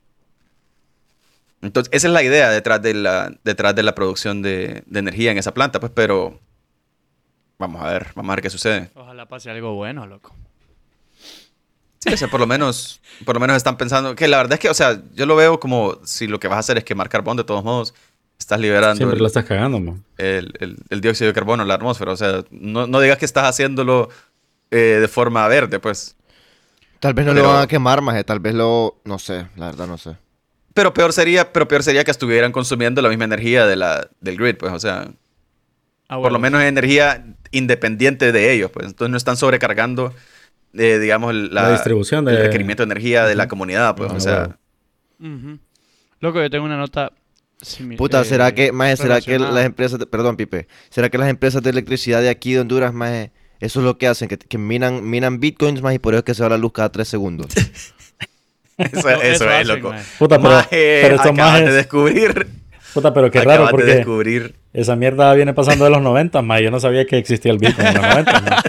Entonces, 1.61 1.91
esa 1.93 2.07
es 2.07 2.13
la 2.13 2.23
idea 2.23 2.49
detrás 2.49 2.81
de 2.81 2.93
la, 2.93 3.33
detrás 3.43 3.75
de 3.75 3.83
la 3.83 3.93
producción 3.93 4.41
de, 4.41 4.83
de 4.85 4.99
energía 4.99 5.31
en 5.31 5.37
esa 5.37 5.53
planta, 5.53 5.79
pues, 5.81 5.91
pero 5.93 6.39
vamos 7.57 7.81
a 7.83 7.91
ver, 7.91 8.07
vamos 8.15 8.31
a 8.31 8.35
ver 8.35 8.41
qué 8.43 8.49
sucede. 8.49 8.91
Ojalá 8.95 9.25
pase 9.27 9.49
algo 9.49 9.73
bueno, 9.75 10.07
loco. 10.07 10.33
Sí, 11.99 12.13
o 12.13 12.17
sea, 12.17 12.27
por 12.29 12.39
lo 12.39 12.47
menos, 12.47 13.01
por 13.25 13.35
lo 13.35 13.39
menos 13.41 13.57
están 13.57 13.75
pensando 13.77 14.15
que 14.15 14.27
la 14.27 14.37
verdad 14.37 14.53
es 14.53 14.59
que, 14.59 14.69
o 14.69 14.73
sea, 14.73 15.01
yo 15.15 15.25
lo 15.25 15.35
veo 15.35 15.59
como 15.59 15.99
si 16.05 16.27
lo 16.27 16.39
que 16.39 16.47
vas 16.47 16.55
a 16.57 16.59
hacer 16.59 16.77
es 16.77 16.83
quemar 16.85 17.09
carbón 17.09 17.35
de 17.37 17.43
todos 17.43 17.63
modos, 17.63 17.93
estás 18.39 18.59
liberando 18.59 18.95
Siempre 18.95 19.17
el, 19.17 19.21
la 19.23 19.27
estás 19.27 19.43
cagando, 19.45 19.79
man. 19.81 20.03
el- 20.17 20.53
el- 20.61 20.77
el 20.89 21.01
dióxido 21.01 21.27
de 21.27 21.33
carbono 21.33 21.61
en 21.63 21.67
la 21.67 21.73
atmósfera. 21.75 22.13
O 22.13 22.17
sea, 22.17 22.43
no, 22.51 22.87
no 22.87 23.01
digas 23.01 23.17
que 23.17 23.25
estás 23.25 23.43
haciéndolo 23.45 24.09
eh, 24.71 24.99
de 25.01 25.07
forma 25.09 25.45
verde, 25.49 25.79
pues. 25.79 26.15
Tal 27.01 27.13
vez 27.13 27.25
no 27.25 27.33
Pero- 27.33 27.47
lo 27.47 27.53
van 27.53 27.63
a 27.63 27.67
quemar, 27.67 28.01
maje. 28.01 28.23
Tal 28.23 28.39
vez 28.39 28.53
lo... 28.53 29.01
No 29.03 29.19
sé, 29.19 29.47
la 29.57 29.65
verdad 29.67 29.87
no 29.87 29.97
sé. 29.97 30.15
Pero 30.73 30.93
peor 30.93 31.11
sería, 31.11 31.51
pero 31.51 31.67
peor 31.67 31.83
sería 31.83 32.03
que 32.05 32.11
estuvieran 32.11 32.51
consumiendo 32.53 33.01
la 33.01 33.09
misma 33.09 33.25
energía 33.25 33.65
de 33.65 33.75
la, 33.75 34.07
del 34.21 34.37
grid, 34.37 34.55
pues. 34.57 34.71
O 34.71 34.79
sea, 34.79 35.09
Ah, 36.07 36.17
por 36.17 36.31
lo 36.31 36.39
menos 36.39 36.61
energía 36.63 37.25
independiente 37.51 38.31
de 38.31 38.53
ellos, 38.53 38.71
pues. 38.71 38.87
Entonces 38.87 39.11
no 39.11 39.17
están 39.17 39.37
sobrecargando, 39.37 40.13
eh, 40.73 40.99
digamos, 40.99 41.31
el- 41.31 41.53
La 41.53 41.71
distribución 41.71 42.25
de- 42.25 42.31
el 42.33 42.43
requerimiento 42.43 42.83
de 42.83 42.91
energía 42.91 43.25
de 43.25 43.35
la 43.35 43.47
comunidad, 43.47 43.95
pues. 43.95 44.11
Ah, 44.11 44.15
o 44.15 44.19
sea. 44.19 44.57
Loco, 46.21 46.41
yo 46.41 46.49
tengo 46.49 46.65
una 46.65 46.77
nota 46.77 47.11
simi- 47.61 47.97
Puta, 47.97 48.21
eh, 48.21 48.25
¿será 48.25 48.53
que, 48.53 48.71
maje, 48.71 48.97
será 48.97 49.21
que 49.21 49.39
las 49.39 49.65
empresas... 49.65 49.99
de- 49.99 50.05
perdón, 50.05 50.35
Pipe. 50.37 50.67
¿Será 50.89 51.09
que 51.09 51.17
las 51.17 51.29
empresas 51.29 51.61
de 51.63 51.69
electricidad 51.69 52.21
de 52.21 52.29
aquí 52.29 52.53
de 52.53 52.59
Honduras, 52.61 52.93
maje, 52.93 53.31
eso 53.59 53.79
es 53.79 53.85
lo 53.85 53.97
que 53.97 54.07
hacen? 54.07 54.27
Que, 54.27 54.37
que 54.37 54.57
minan, 54.57 55.09
minan 55.09 55.39
bitcoins, 55.39 55.81
maje, 55.81 55.95
y 55.95 55.99
por 55.99 56.13
eso 56.13 56.19
es 56.19 56.25
que 56.25 56.33
se 56.33 56.43
va 56.43 56.49
la 56.49 56.57
luz 56.57 56.71
cada 56.73 56.91
tres 56.91 57.07
segundos. 57.07 57.47
eso, 57.55 58.89
No, 58.93 59.09
eso 59.09 59.21
eso 59.21 59.45
es, 59.45 59.51
hacen, 59.51 59.67
loco. 59.67 59.89
maje. 59.89 60.03
Puta, 60.17 60.37
pero, 60.37 60.49
Maje, 60.53 60.99
pero 61.03 61.15
estos 61.15 61.31
acabas 61.31 61.53
de 61.59 61.65
majes- 61.65 61.73
descubrir. 61.73 62.47
Puta, 62.93 63.13
pero 63.13 63.29
qué 63.29 63.41
raro 63.41 63.65
de 63.65 63.71
porque 63.71 63.85
descubrir. 63.95 64.55
esa 64.73 64.95
mierda 64.95 65.31
viene 65.35 65.53
pasando 65.53 65.85
de 65.85 65.91
los 65.91 66.01
90, 66.01 66.41
man. 66.41 66.59
Yo 66.61 66.71
no 66.71 66.79
sabía 66.79 67.05
que 67.05 67.17
existía 67.19 67.51
el 67.51 67.59
Bitcoin 67.59 67.85
en 67.87 67.93
los 67.93 68.03
90, 68.03 68.41
man. 68.41 68.53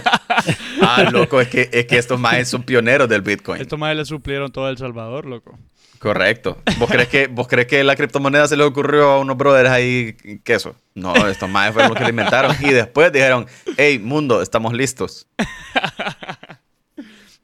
Ah, 0.97 1.09
loco, 1.11 1.39
es 1.41 1.47
que, 1.47 1.69
es 1.71 1.85
que 1.85 1.97
estos 1.97 2.19
majes 2.19 2.47
son 2.49 2.63
pioneros 2.63 3.07
del 3.09 3.21
Bitcoin. 3.21 3.61
Estos 3.61 3.79
más 3.79 3.95
le 3.95 4.05
suplieron 4.05 4.51
todo 4.51 4.69
El 4.69 4.77
Salvador, 4.77 5.25
loco. 5.25 5.57
Correcto. 5.99 6.57
¿Vos 6.79 6.89
crees, 6.89 7.07
que, 7.09 7.27
¿Vos 7.27 7.47
crees 7.47 7.67
que 7.67 7.83
la 7.83 7.95
criptomoneda 7.95 8.47
se 8.47 8.57
le 8.57 8.63
ocurrió 8.63 9.11
a 9.11 9.19
unos 9.19 9.37
brothers 9.37 9.69
ahí 9.69 10.13
queso? 10.43 10.75
No, 10.95 11.13
estos 11.27 11.47
majes 11.47 11.73
fueron 11.73 11.91
los 11.91 11.97
que 11.97 12.03
la 12.05 12.09
inventaron. 12.09 12.55
Y 12.59 12.71
después 12.71 13.11
dijeron, 13.11 13.45
hey, 13.77 13.99
mundo, 13.99 14.41
estamos 14.41 14.73
listos. 14.73 15.27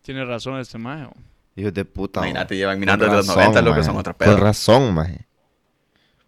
Tiene 0.02 0.24
razón 0.26 0.60
este 0.60 0.78
maje. 0.78 1.08
Hijos 1.56 1.74
de 1.74 1.86
puta. 1.86 2.20
Imagínate, 2.22 2.54
maje. 2.54 2.58
llevan 2.58 2.80
minando 2.80 3.06
Con 3.06 3.16
desde 3.16 3.28
los 3.28 3.36
razón, 3.36 3.54
90, 3.54 3.62
lo 3.62 3.72
que 3.72 3.78
maje. 3.80 3.86
son 3.86 3.98
otros 3.98 4.16
Con 4.16 4.26
pedos. 4.28 4.40
razón, 4.40 4.94
maje. 4.94 5.26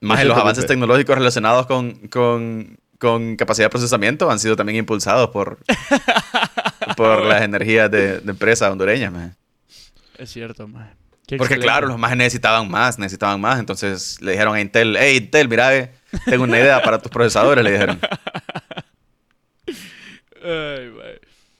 Más 0.01 0.19
Eso 0.19 0.27
los 0.29 0.37
avances 0.37 0.65
tecnológicos 0.65 1.17
relacionados 1.17 1.65
con, 1.65 1.91
con, 2.09 2.77
con 2.99 3.35
capacidad 3.35 3.65
de 3.65 3.69
procesamiento 3.69 4.31
han 4.31 4.39
sido 4.39 4.55
también 4.55 4.77
impulsados 4.77 5.29
por, 5.29 5.59
por 7.03 7.25
las 7.25 7.41
energías 7.41 7.89
de, 7.89 8.19
de 8.19 8.31
empresas 8.31 8.71
hondureñas. 8.71 9.35
Es 10.17 10.29
cierto. 10.31 10.67
Qué 10.67 11.37
Porque 11.37 11.53
excelente. 11.55 11.65
claro, 11.65 11.87
los 11.87 11.97
más 11.99 12.15
necesitaban 12.17 12.69
más, 12.69 12.97
necesitaban 12.99 13.39
más. 13.39 13.59
Entonces 13.59 14.19
le 14.21 14.31
dijeron 14.31 14.55
a 14.55 14.61
Intel, 14.61 14.97
hey 14.99 15.17
Intel, 15.17 15.47
mira, 15.47 15.91
tengo 16.25 16.43
una 16.43 16.57
idea 16.59 16.81
para 16.81 16.99
tus 16.99 17.11
procesadores, 17.11 17.63
le 17.63 17.71
dijeron. 17.71 17.99
Ay, 20.41 20.91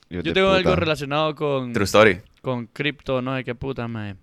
Yo 0.10 0.24
tengo 0.34 0.48
puta. 0.48 0.56
algo 0.58 0.76
relacionado 0.76 1.36
con, 1.36 1.74
True 1.74 1.86
story. 1.86 2.22
con 2.42 2.66
cripto, 2.68 3.22
no 3.22 3.36
sé 3.36 3.44
qué 3.44 3.56
puta, 3.56 3.88
maje. 3.88 4.16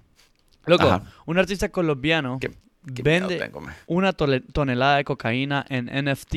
Loco, 0.67 0.89
Ajá. 0.89 1.03
un 1.27 1.39
artista 1.39 1.69
colombiano 1.69 2.39
Qué- 2.41 2.51
qué 2.95 3.03
vende 3.03 3.37
tengo, 3.39 3.63
una 3.87 4.13
tonelada 4.13 4.97
de 4.97 5.05
cocaína 5.05 5.65
en 5.69 5.87
NFT. 5.87 6.35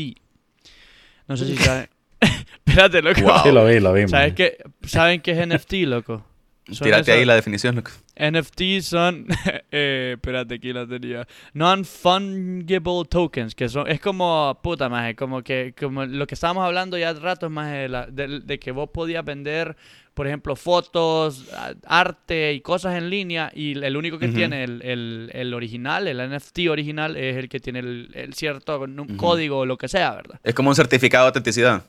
No 1.27 1.35
sé 1.37 1.45
si 1.47 1.55
saben. 1.63 1.89
Espérate, 2.65 3.01
loco. 3.01 3.21
Wow. 3.21 3.39
Sí, 3.43 3.51
lo 3.51 3.65
vi, 3.65 3.79
lo 3.79 3.93
vi, 3.93 4.01
man. 4.01 4.09
¿Sabes 4.09 4.33
qué? 4.33 4.57
¿Saben 4.83 5.21
qué 5.21 5.31
es 5.31 5.47
NFT, 5.47 5.73
loco? 5.85 6.25
Son 6.71 6.85
Tírate 6.85 7.01
esos- 7.11 7.15
ahí 7.19 7.25
la 7.25 7.35
definición, 7.35 7.75
loco. 7.77 7.91
NFT 8.19 8.81
son, 8.81 9.25
eh, 9.71 10.11
espérate, 10.15 10.55
aquí 10.55 10.71
la 10.73 10.85
tenía. 10.85 11.25
Non-fungible 11.53 13.05
tokens, 13.09 13.55
que 13.55 13.69
son, 13.69 13.87
es 13.89 13.99
como, 13.99 14.59
puta 14.61 14.89
más, 14.89 15.15
como 15.15 15.41
que, 15.41 15.73
como 15.79 16.05
lo 16.05 16.27
que 16.27 16.35
estábamos 16.35 16.65
hablando 16.65 16.97
ya 16.97 17.09
hace 17.09 17.21
rato, 17.21 17.49
más 17.49 17.71
de, 17.71 17.89
la- 17.89 18.05
de- 18.07 18.41
de 18.41 18.59
que 18.59 18.71
vos 18.71 18.89
podías 18.93 19.23
vender, 19.25 19.75
por 20.13 20.27
ejemplo, 20.27 20.55
fotos, 20.55 21.45
arte 21.87 22.53
y 22.53 22.61
cosas 22.61 22.95
en 22.97 23.09
línea, 23.09 23.51
y 23.55 23.77
el 23.83 23.95
único 23.97 24.19
que 24.19 24.27
tiene 24.27 24.63
el, 24.63 24.81
el- 24.83 25.31
el 25.33 25.53
original, 25.53 26.07
el 26.07 26.17
NFT 26.29 26.59
original, 26.69 27.15
es 27.15 27.37
el 27.37 27.47
que 27.49 27.59
tiene 27.59 27.79
el, 27.79 28.09
el 28.13 28.33
cierto 28.33 28.85
código 29.17 29.59
o 29.59 29.65
lo 29.65 29.77
que 29.77 29.87
sea, 29.87 30.13
¿verdad? 30.15 30.39
Es 30.43 30.53
como 30.53 30.69
un 30.69 30.75
certificado 30.75 31.23
de 31.25 31.27
autenticidad. 31.29 31.83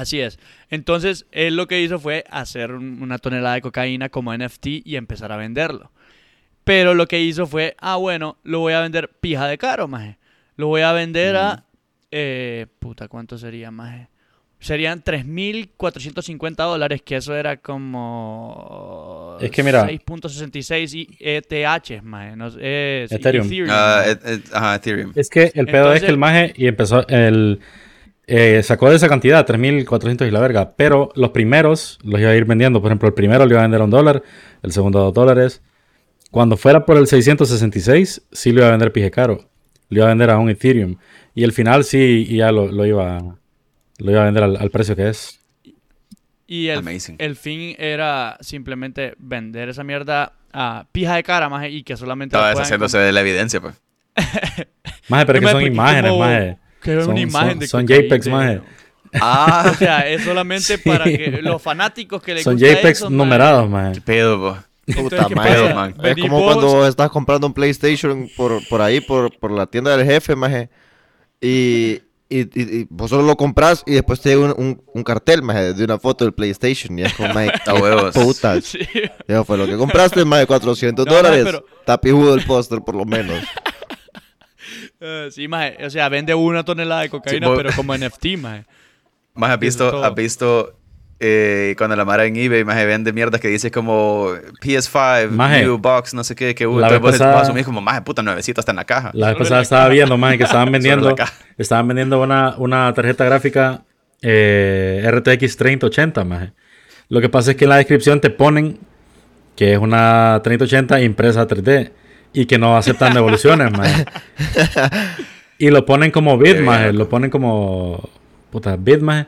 Así 0.00 0.20
es. 0.20 0.38
Entonces, 0.70 1.26
él 1.32 1.56
lo 1.56 1.66
que 1.66 1.80
hizo 1.82 1.98
fue 1.98 2.24
hacer 2.30 2.72
un- 2.72 3.02
una 3.02 3.18
tonelada 3.18 3.56
de 3.56 3.60
cocaína 3.60 4.08
como 4.08 4.32
NFT 4.32 4.82
y 4.84 4.96
empezar 4.96 5.30
a 5.32 5.36
venderlo. 5.36 5.90
Pero 6.64 6.94
lo 6.94 7.06
que 7.06 7.20
hizo 7.20 7.46
fue, 7.46 7.74
ah, 7.80 7.96
bueno, 7.96 8.36
lo 8.44 8.60
voy 8.60 8.72
a 8.74 8.80
vender 8.80 9.10
pija 9.20 9.46
de 9.48 9.58
caro, 9.58 9.88
maje. 9.88 10.18
Lo 10.56 10.68
voy 10.68 10.82
a 10.82 10.92
vender 10.92 11.36
a... 11.36 11.64
eh, 12.10 12.66
puta, 12.78 13.08
¿cuánto 13.08 13.36
sería, 13.38 13.70
maje? 13.70 14.08
serían 14.62 15.02
3.450 15.02 16.54
dólares, 16.66 17.00
que 17.02 17.16
eso 17.16 17.34
era 17.34 17.56
como... 17.58 19.38
Es 19.40 19.50
que 19.50 19.62
mira- 19.62 19.86
6.66 19.88 20.94
y 20.94 21.16
ETH, 21.18 22.02
maje, 22.02 22.36
no 22.36 22.48
es 22.48 23.10
Ethereum. 23.10 23.48
Ah, 23.70 24.04
et- 24.06 24.26
et- 24.26 24.54
ajá, 24.54 24.74
Ethereum. 24.76 25.12
Es 25.14 25.28
que 25.30 25.50
el 25.54 25.66
pedo 25.66 25.92
es 25.94 26.02
que 26.02 26.08
el 26.10 26.18
maje 26.18 26.52
y 26.56 26.66
empezó 26.66 27.06
el 27.08 27.60
eh, 28.30 28.62
sacó 28.62 28.88
de 28.90 28.96
esa 28.96 29.08
cantidad, 29.08 29.44
3.400 29.46 30.26
y 30.26 30.30
la 30.30 30.40
verga, 30.40 30.74
pero 30.76 31.10
los 31.16 31.30
primeros 31.30 31.98
los 32.04 32.20
iba 32.20 32.30
a 32.30 32.36
ir 32.36 32.44
vendiendo. 32.44 32.80
Por 32.80 32.90
ejemplo, 32.90 33.08
el 33.08 33.14
primero 33.14 33.44
lo 33.44 33.50
iba 33.50 33.60
a 33.60 33.62
vender 33.64 33.80
a 33.80 33.84
un 33.84 33.90
dólar, 33.90 34.22
el 34.62 34.72
segundo 34.72 35.00
a 35.00 35.02
dos 35.02 35.14
dólares. 35.14 35.62
Cuando 36.30 36.56
fuera 36.56 36.86
por 36.86 36.96
el 36.96 37.08
666, 37.08 38.22
sí 38.30 38.52
lo 38.52 38.60
iba 38.60 38.68
a 38.68 38.70
vender 38.70 38.92
pije 38.92 39.10
caro. 39.10 39.48
Lo 39.88 39.98
iba 39.98 40.06
a 40.06 40.10
vender 40.10 40.30
a 40.30 40.38
un 40.38 40.48
Ethereum. 40.48 40.96
Y 41.34 41.42
el 41.42 41.52
final 41.52 41.82
sí 41.84 42.24
y 42.28 42.36
ya 42.36 42.52
lo, 42.52 42.70
lo 42.70 42.86
iba, 42.86 43.18
lo 43.98 44.10
iba 44.10 44.22
a 44.22 44.24
vender 44.26 44.44
al, 44.44 44.56
al 44.56 44.70
precio 44.70 44.94
que 44.94 45.08
es. 45.08 45.40
Y 46.46 46.68
el, 46.68 46.78
Amazing. 46.78 47.16
el 47.18 47.34
fin 47.36 47.74
era 47.78 48.36
simplemente 48.40 49.14
vender 49.18 49.68
esa 49.68 49.82
mierda 49.84 50.32
a 50.52 50.86
pija 50.92 51.14
de 51.16 51.22
cara, 51.22 51.48
maje, 51.48 51.70
y 51.70 51.82
que 51.82 51.96
solamente... 51.96 52.36
la 52.36 52.40
Estaba 52.42 52.50
deshaciéndose 52.50 52.98
de 52.98 53.12
la 53.12 53.20
evidencia, 53.20 53.60
pues. 53.60 53.74
Maje, 55.08 55.26
pero 55.26 55.40
que 55.40 55.46
son 55.48 55.62
imágenes, 55.62 56.10
como- 56.10 56.24
maje. 56.24 56.58
Que 56.82 56.98
es 56.98 57.06
una 57.06 57.20
imagen 57.20 57.50
son- 57.50 57.58
de 57.58 57.66
son 57.68 57.86
JPEGs, 57.86 58.28
maje. 58.28 58.60
Ah, 59.20 59.70
O 59.72 59.74
sea, 59.74 60.08
es 60.08 60.22
solamente 60.24 60.76
Sí. 60.82 60.88
para 60.88 61.04
que 61.04 61.40
los 61.42 61.60
fanáticos 61.60 62.22
que 62.22 62.34
les 62.34 62.44
Son 62.44 62.54
gusta 62.54 62.68
JPEGs 62.68 62.98
eso, 62.98 63.10
numerados, 63.10 63.64
qué 63.64 63.68
maje. 63.70 64.00
pedo, 64.00 64.38
po. 64.40 64.58
Puta 65.02 65.26
¿qué 65.28 65.34
madre, 65.36 65.72
man. 65.74 65.94
Es 66.02 66.16
como 66.16 66.40
vos- 66.40 66.54
cuando 66.56 66.86
estás 66.86 67.10
comprando 67.10 67.46
un 67.46 67.54
PlayStation 67.54 68.28
por, 68.36 68.66
por 68.68 68.82
ahí, 68.82 69.00
por, 69.00 69.36
por 69.38 69.52
la 69.52 69.66
tienda 69.66 69.96
del 69.96 70.04
jefe, 70.06 70.34
maje. 70.34 70.68
Y, 71.40 72.00
y, 72.28 72.40
y- 72.40 72.78
y 72.80 72.86
vos 72.90 73.08
solo 73.10 73.22
lo 73.22 73.36
compras 73.36 73.82
y 73.86 73.92
después 73.92 74.20
te 74.20 74.30
llega 74.30 74.46
un, 74.46 74.54
un, 74.56 74.82
un 74.92 75.02
cartel, 75.04 75.42
maje, 75.42 75.74
de 75.74 75.84
una 75.84 75.98
foto 75.98 76.24
del 76.24 76.32
PlayStation. 76.34 76.98
Y 76.98 77.02
es 77.02 77.12
como, 77.14 77.32
maje, 77.32 77.52
huevos. 77.80 78.14
qué 78.14 78.20
putas. 78.20 78.64
Sí. 78.64 78.78
Eso 79.28 79.44
fue 79.44 79.58
lo 79.58 79.66
que 79.66 79.76
compraste, 79.76 80.24
más 80.24 80.40
de 80.40 80.46
400 80.46 81.06
No, 81.06 81.14
dólares. 81.14 81.42
pero- 81.44 81.64
Está 81.80 82.00
pijudo 82.00 82.34
el 82.34 82.44
póster, 82.44 82.80
por 82.80 82.94
lo 82.96 83.04
menos. 83.04 83.38
Eh, 85.00 85.28
sí, 85.30 85.48
maje. 85.48 85.76
O 85.84 85.90
sea, 85.90 86.08
vende 86.08 86.34
una 86.34 86.64
tonelada 86.64 87.02
de 87.02 87.08
cocaína, 87.10 87.52
pero 87.54 87.70
como 87.74 87.96
NFT, 87.96 88.26
maje. 88.38 88.64
Más 89.34 89.50
has 89.50 89.58
visto, 89.58 90.04
has 90.04 90.14
visto 90.14 90.76
eh, 91.20 91.74
cuando 91.78 91.94
la 91.96 92.04
mara 92.04 92.24
en 92.26 92.36
eBay 92.36 92.64
más 92.64 92.76
vende 92.84 93.12
mierdas 93.12 93.40
que 93.40 93.48
dice 93.48 93.70
como 93.70 94.28
PS5, 94.62 95.30
Maje. 95.30 95.62
new 95.62 95.78
box, 95.78 96.14
no 96.14 96.24
sé 96.24 96.34
qué, 96.34 96.54
que 96.54 96.66
uh, 96.66 96.78
La 96.78 96.88
entonces 96.88 96.92
vez 96.92 97.00
vos 97.02 97.10
pasada- 97.18 97.40
asumís 97.42 97.64
como, 97.64 97.80
más 97.80 98.00
puta, 98.02 98.22
nuevecito 98.22 98.60
está 98.60 98.72
en 98.72 98.76
la 98.76 98.84
caja. 98.84 99.10
La 99.14 99.28
vez 99.28 99.36
pasada 99.38 99.62
estaba 99.62 99.88
viendo, 99.88 100.16
más 100.18 100.36
que 100.36 100.42
estaban 100.44 100.72
vendiendo, 100.72 101.14
estaban 101.56 101.86
vendiendo 101.88 102.20
una, 102.20 102.54
una 102.58 102.92
tarjeta 102.92 103.24
gráfica 103.24 103.82
eh, 104.22 105.08
RTX 105.10 105.56
3080, 105.56 106.24
maje. 106.24 106.52
Lo 107.08 107.20
que 107.20 107.28
pasa 107.28 107.52
es 107.52 107.56
que 107.56 107.64
en 107.64 107.70
la 107.70 107.76
descripción 107.76 108.20
te 108.20 108.30
ponen 108.30 108.78
que 109.56 109.72
es 109.74 109.78
una 109.78 110.40
3080 110.42 111.00
impresa 111.02 111.46
3D 111.46 111.90
y 112.32 112.46
que 112.46 112.58
no 112.58 112.76
aceptan 112.76 113.14
devoluciones, 113.14 113.72
maje. 113.72 114.04
Y 115.60 115.68
lo 115.68 115.84
ponen 115.84 116.10
como 116.10 116.38
bit, 116.38 116.56
Qué 116.56 116.62
maje. 116.62 116.92
Lo 116.94 117.06
ponen 117.06 117.28
como 117.28 118.08
puta 118.50 118.76
bit, 118.76 119.00
maje. 119.02 119.26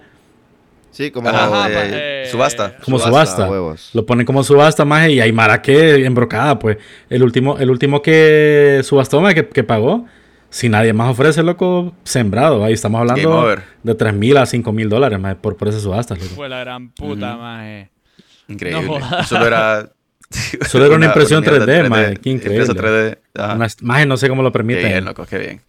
Sí, 0.90 1.10
como 1.10 1.28
Ajá, 1.28 1.68
eh, 1.68 1.74
maje. 1.74 2.26
subasta. 2.30 2.76
Como 2.82 2.98
subasta. 2.98 3.50
huevos. 3.50 3.90
Lo 3.92 4.06
ponen 4.06 4.24
como 4.24 4.42
subasta, 4.42 4.86
maje, 4.86 5.12
y 5.12 5.20
hay 5.20 5.30
mara 5.30 5.60
que 5.60 6.06
embrocada, 6.06 6.58
pues. 6.58 6.78
El 7.10 7.22
último, 7.22 7.58
el 7.58 7.70
último 7.70 8.00
que 8.00 8.80
subastó, 8.82 9.20
maje, 9.20 9.34
que, 9.34 9.46
que 9.46 9.62
pagó, 9.62 10.06
si 10.48 10.70
nadie 10.70 10.94
más 10.94 11.10
ofrece, 11.10 11.42
loco, 11.42 11.92
sembrado. 12.02 12.64
Ahí 12.64 12.72
estamos 12.72 13.02
hablando 13.02 13.54
de 13.82 13.94
3 13.94 14.14
mil 14.14 14.38
a 14.38 14.46
5 14.46 14.72
mil 14.72 14.88
dólares, 14.88 15.20
maje, 15.20 15.36
por, 15.36 15.58
por 15.58 15.68
esas 15.68 15.82
subastas, 15.82 16.18
loco. 16.18 16.34
Fue 16.34 16.48
la 16.48 16.60
gran 16.60 16.88
puta, 16.92 17.36
maje. 17.36 17.90
Increíble. 18.48 18.86
No 18.86 19.00
jodas. 19.00 19.28
Solo 19.28 19.46
era... 19.46 19.92
Solo 20.68 20.86
era 20.86 20.96
una 20.96 21.06
impresión 21.06 21.40
mierda 21.42 21.64
3D, 21.66 21.88
maje, 21.88 22.16
qué 22.16 22.30
increíble. 22.30 22.64
Impresa 22.66 22.74
3D. 22.74 23.18
ajá. 23.34 23.54
Una- 23.54 23.66
maje, 23.82 24.06
no 24.06 24.16
sé 24.16 24.28
cómo 24.28 24.42
lo 24.42 24.50
Qué 24.50 24.58
permiten. 24.58 24.88
bien, 24.88 25.04
loco, 25.04 25.24
qué 25.26 25.38
bien. 25.38 25.60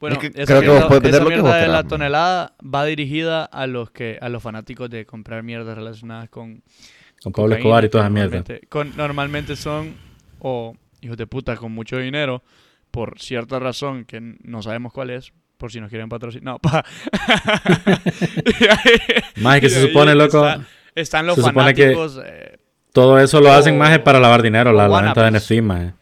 Bueno, 0.00 0.16
Es 0.16 0.20
que 0.20 0.26
esa 0.42 0.46
creo 0.46 0.60
que 0.60 0.66
mierda, 0.66 0.80
vos 0.80 0.88
puedes 0.88 1.02
vender 1.02 1.14
esa 1.14 1.22
lo 1.24 1.28
que 1.30 1.34
mierda 1.36 1.50
vos 1.50 1.60
de 1.60 1.68
la 1.68 1.84
tonelada 1.84 2.56
va 2.62 2.84
dirigida 2.84 3.44
a 3.44 3.66
los 3.68 3.90
que 3.92 4.18
a 4.20 4.28
los 4.28 4.42
fanáticos 4.42 4.90
de 4.90 5.06
comprar 5.06 5.42
mierdas 5.44 5.76
relacionadas 5.76 6.28
con 6.28 6.62
Con 7.22 7.32
Pablo 7.32 7.50
cocaína, 7.50 7.58
Escobar 7.58 7.84
y 7.84 7.86
que 7.86 7.90
toda 7.90 8.04
esa 8.04 8.10
mierda. 8.10 8.30
normalmente- 8.36 8.66
con- 8.68 8.96
normalmente 8.96 9.54
son 9.56 9.94
o 10.40 10.74
hijos 11.02 11.16
de 11.16 11.26
puta 11.28 11.56
con 11.56 11.70
mucho 11.70 11.98
dinero 11.98 12.42
por 12.90 13.20
cierta 13.20 13.60
razón 13.60 14.04
que 14.04 14.20
no 14.42 14.60
sabemos 14.60 14.92
cuál 14.92 15.10
es, 15.10 15.32
por 15.56 15.70
si 15.70 15.80
nos 15.80 15.88
quieren 15.88 16.08
patrocinar. 16.08 16.54
No, 16.54 16.58
pa. 16.58 16.84
Maje, 19.36 19.60
que 19.60 19.70
se 19.70 19.86
supone, 19.86 20.16
loco, 20.16 20.44
está- 20.48 20.66
están 20.94 21.26
los 21.26 21.36
se 21.36 21.42
supone 21.42 21.74
que- 21.74 21.92
fanáticos 21.94 22.20
eh, 22.24 22.58
todo 22.92 23.18
eso 23.18 23.40
lo 23.40 23.50
hacen, 23.50 23.78
maje, 23.78 23.98
para 24.00 24.20
lavar 24.20 24.42
dinero, 24.42 24.72
la, 24.72 24.86
la 24.88 25.00
venta 25.02 25.22
de. 25.24 25.30
NFT, 25.38 25.62
maje. 25.62 25.94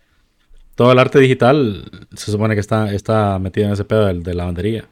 Todo 0.75 0.93
el 0.93 0.99
arte 0.99 1.19
digital 1.21 1.89
se 2.15 2.33
supone 2.33 2.55
que 2.55 2.61
está, 2.61 2.93
está 2.93 3.39
metido 3.39 3.67
en 3.67 3.73
ese 3.75 3.85
pedo 3.85 4.07
del- 4.07 4.23
de, 4.23 4.35
lavandería. 4.35 4.85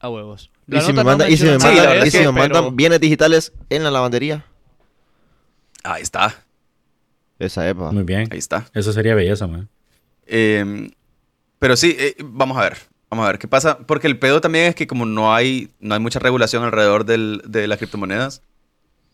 a 0.00 0.08
huevos. 0.08 0.50
Y 0.68 0.80
si 0.80 0.86
me, 0.88 0.92
nota 0.92 0.92
no 0.92 1.04
manda- 1.04 1.28
y 1.28 1.36
si 1.36 1.44
me, 1.44 1.50
menciona 1.52 1.60
Sí, 1.60 1.66
manda- 1.66 1.74
la 1.76 1.82
nada 1.82 1.82
de 1.82 1.88
verdad 1.94 2.04
y 2.04 2.08
es 2.08 2.12
si 2.12 2.18
que- 2.20 2.26
me 2.26 2.32
mandan 2.32 2.76
bienes 2.76 3.00
digitales 3.00 3.52
en 3.68 3.84
la 3.84 3.90
lavandería. 3.90 4.44
Ahí 5.84 6.02
está, 6.02 6.34
Esa 7.38 7.68
epa. 7.68 7.92
Muy 7.92 8.02
bien. 8.02 8.28
ahí 8.32 8.38
está. 8.38 8.66
Eso 8.74 8.92
sería 8.92 9.14
belleza, 9.14 9.46
man. 9.46 9.68
Eh, 10.26 10.90
pero 11.58 11.76
sí, 11.76 11.96
eh, 11.98 12.14
vamos 12.24 12.56
a 12.58 12.62
ver. 12.62 12.76
Vamos 13.10 13.24
a 13.24 13.28
ver 13.28 13.38
qué 13.38 13.48
pasa. 13.48 13.78
Porque 13.78 14.06
el 14.06 14.18
pedo 14.18 14.40
también 14.40 14.66
es 14.66 14.74
que 14.74 14.86
como 14.86 15.06
no 15.06 15.34
hay, 15.34 15.70
no 15.80 15.94
hay 15.94 16.00
mucha 16.00 16.18
regulación 16.18 16.62
alrededor 16.64 17.04
del- 17.04 17.42
de 17.46 17.66
las 17.66 17.78
criptomonedas, 17.78 18.42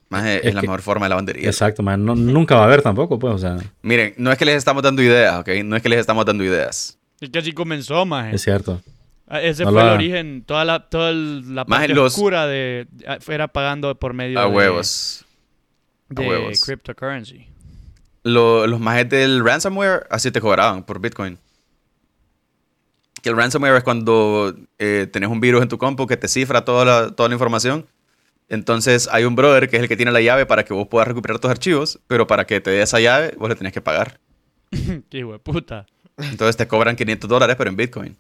más 0.09 0.25
es, 0.27 0.45
Es 0.45 0.55
la 0.55 0.61
que- 0.61 0.67
mejor 0.67 0.83
forma 0.83 1.07
de 1.07 1.11
lavandería. 1.11 1.47
Exacto, 1.49 1.83
man. 1.83 2.05
No- 2.05 2.15
nunca 2.17 2.57
va 2.57 2.63
a 2.63 2.65
haber 2.65 2.83
tampoco, 2.83 3.19
pues, 3.19 3.35
o 3.35 3.39
sea, 3.39 3.57
Miren, 3.83 4.15
no 4.17 4.33
es 4.33 4.39
que 4.39 4.45
les 4.45 4.57
estamos 4.57 4.83
dando 4.83 5.01
ideas, 5.03 5.39
¿ok? 5.39 5.49
No 5.65 5.77
es 5.77 5.83
que 5.83 5.89
les 5.89 6.01
estamos 6.01 6.25
dando 6.27 6.43
ideas. 6.45 6.99
Es 7.21 7.31
que 7.31 7.39
así 7.39 7.53
comenzó, 7.53 8.05
maje. 8.05 8.35
es 8.35 8.43
cierto. 8.43 8.81
Ah, 9.27 9.41
Ese 9.41 9.65
No 9.65 9.73
fue 9.73 9.81
el 9.81 9.89
origen, 9.89 10.45
toda 10.45 10.65
la, 10.67 10.81
toda 10.89 11.11
el- 11.11 11.55
la 11.55 11.65
parte 11.65 11.95
los- 11.95 12.13
oscura 12.15 12.47
de 12.47 12.87
era 13.29 13.49
pagando 13.49 13.95
por 13.99 14.13
medio 14.13 14.39
A 14.39 14.43
de, 14.43 14.49
huevos. 14.49 15.25
A 16.11 16.21
de 16.21 16.29
huevos. 16.29 16.61
cryptocurrency. 16.65 17.47
Lo- 18.25 18.67
los 18.67 18.81
majes 18.81 19.09
del 19.09 19.43
ransomware 19.45 20.07
así 20.11 20.31
te 20.31 20.41
cobraban 20.41 20.83
por 20.85 21.01
Bitcoin. 21.01 21.39
Que 23.25 23.31
el 23.31 23.37
ransomware 23.39 23.77
es 23.77 23.83
cuando 23.83 24.55
eh, 24.79 25.09
tenés 25.11 25.31
un 25.31 25.41
virus 25.41 25.63
en 25.63 25.69
tu 25.69 25.79
compu 25.79 26.07
que 26.07 26.19
te 26.19 26.29
cifra 26.29 26.67
toda 26.67 26.85
la, 26.85 27.11
toda 27.11 27.31
la 27.31 27.35
información. 27.35 27.87
Entonces 28.51 29.09
hay 29.11 29.25
un 29.25 29.35
brother 29.35 29.71
que 29.71 29.77
es 29.77 29.83
el 29.83 29.89
que 29.89 29.97
tiene 29.97 30.13
la 30.13 30.21
llave 30.21 30.45
para 30.45 30.67
que 30.67 30.75
vos 30.75 30.87
puedas 30.89 31.09
recuperar 31.09 31.39
tus 31.39 31.51
archivos, 31.51 31.99
pero 32.07 32.27
para 32.27 32.45
que 32.45 32.61
te 32.61 32.71
dé 32.71 32.83
esa 32.83 33.01
llave 33.01 33.35
vos 33.39 33.49
le 33.49 33.55
tenés 33.55 33.73
que 33.73 33.81
pagar. 33.81 34.21
Qué 35.09 35.21
hijo 35.21 35.33
de 35.33 35.39
puta. 35.39 35.87
Entonces 36.19 36.59
te 36.59 36.69
cobran 36.69 36.97
500 36.97 37.31
dólares, 37.31 37.57
pero 37.57 37.71
en 37.71 37.77
Bitcoin. 37.77 38.17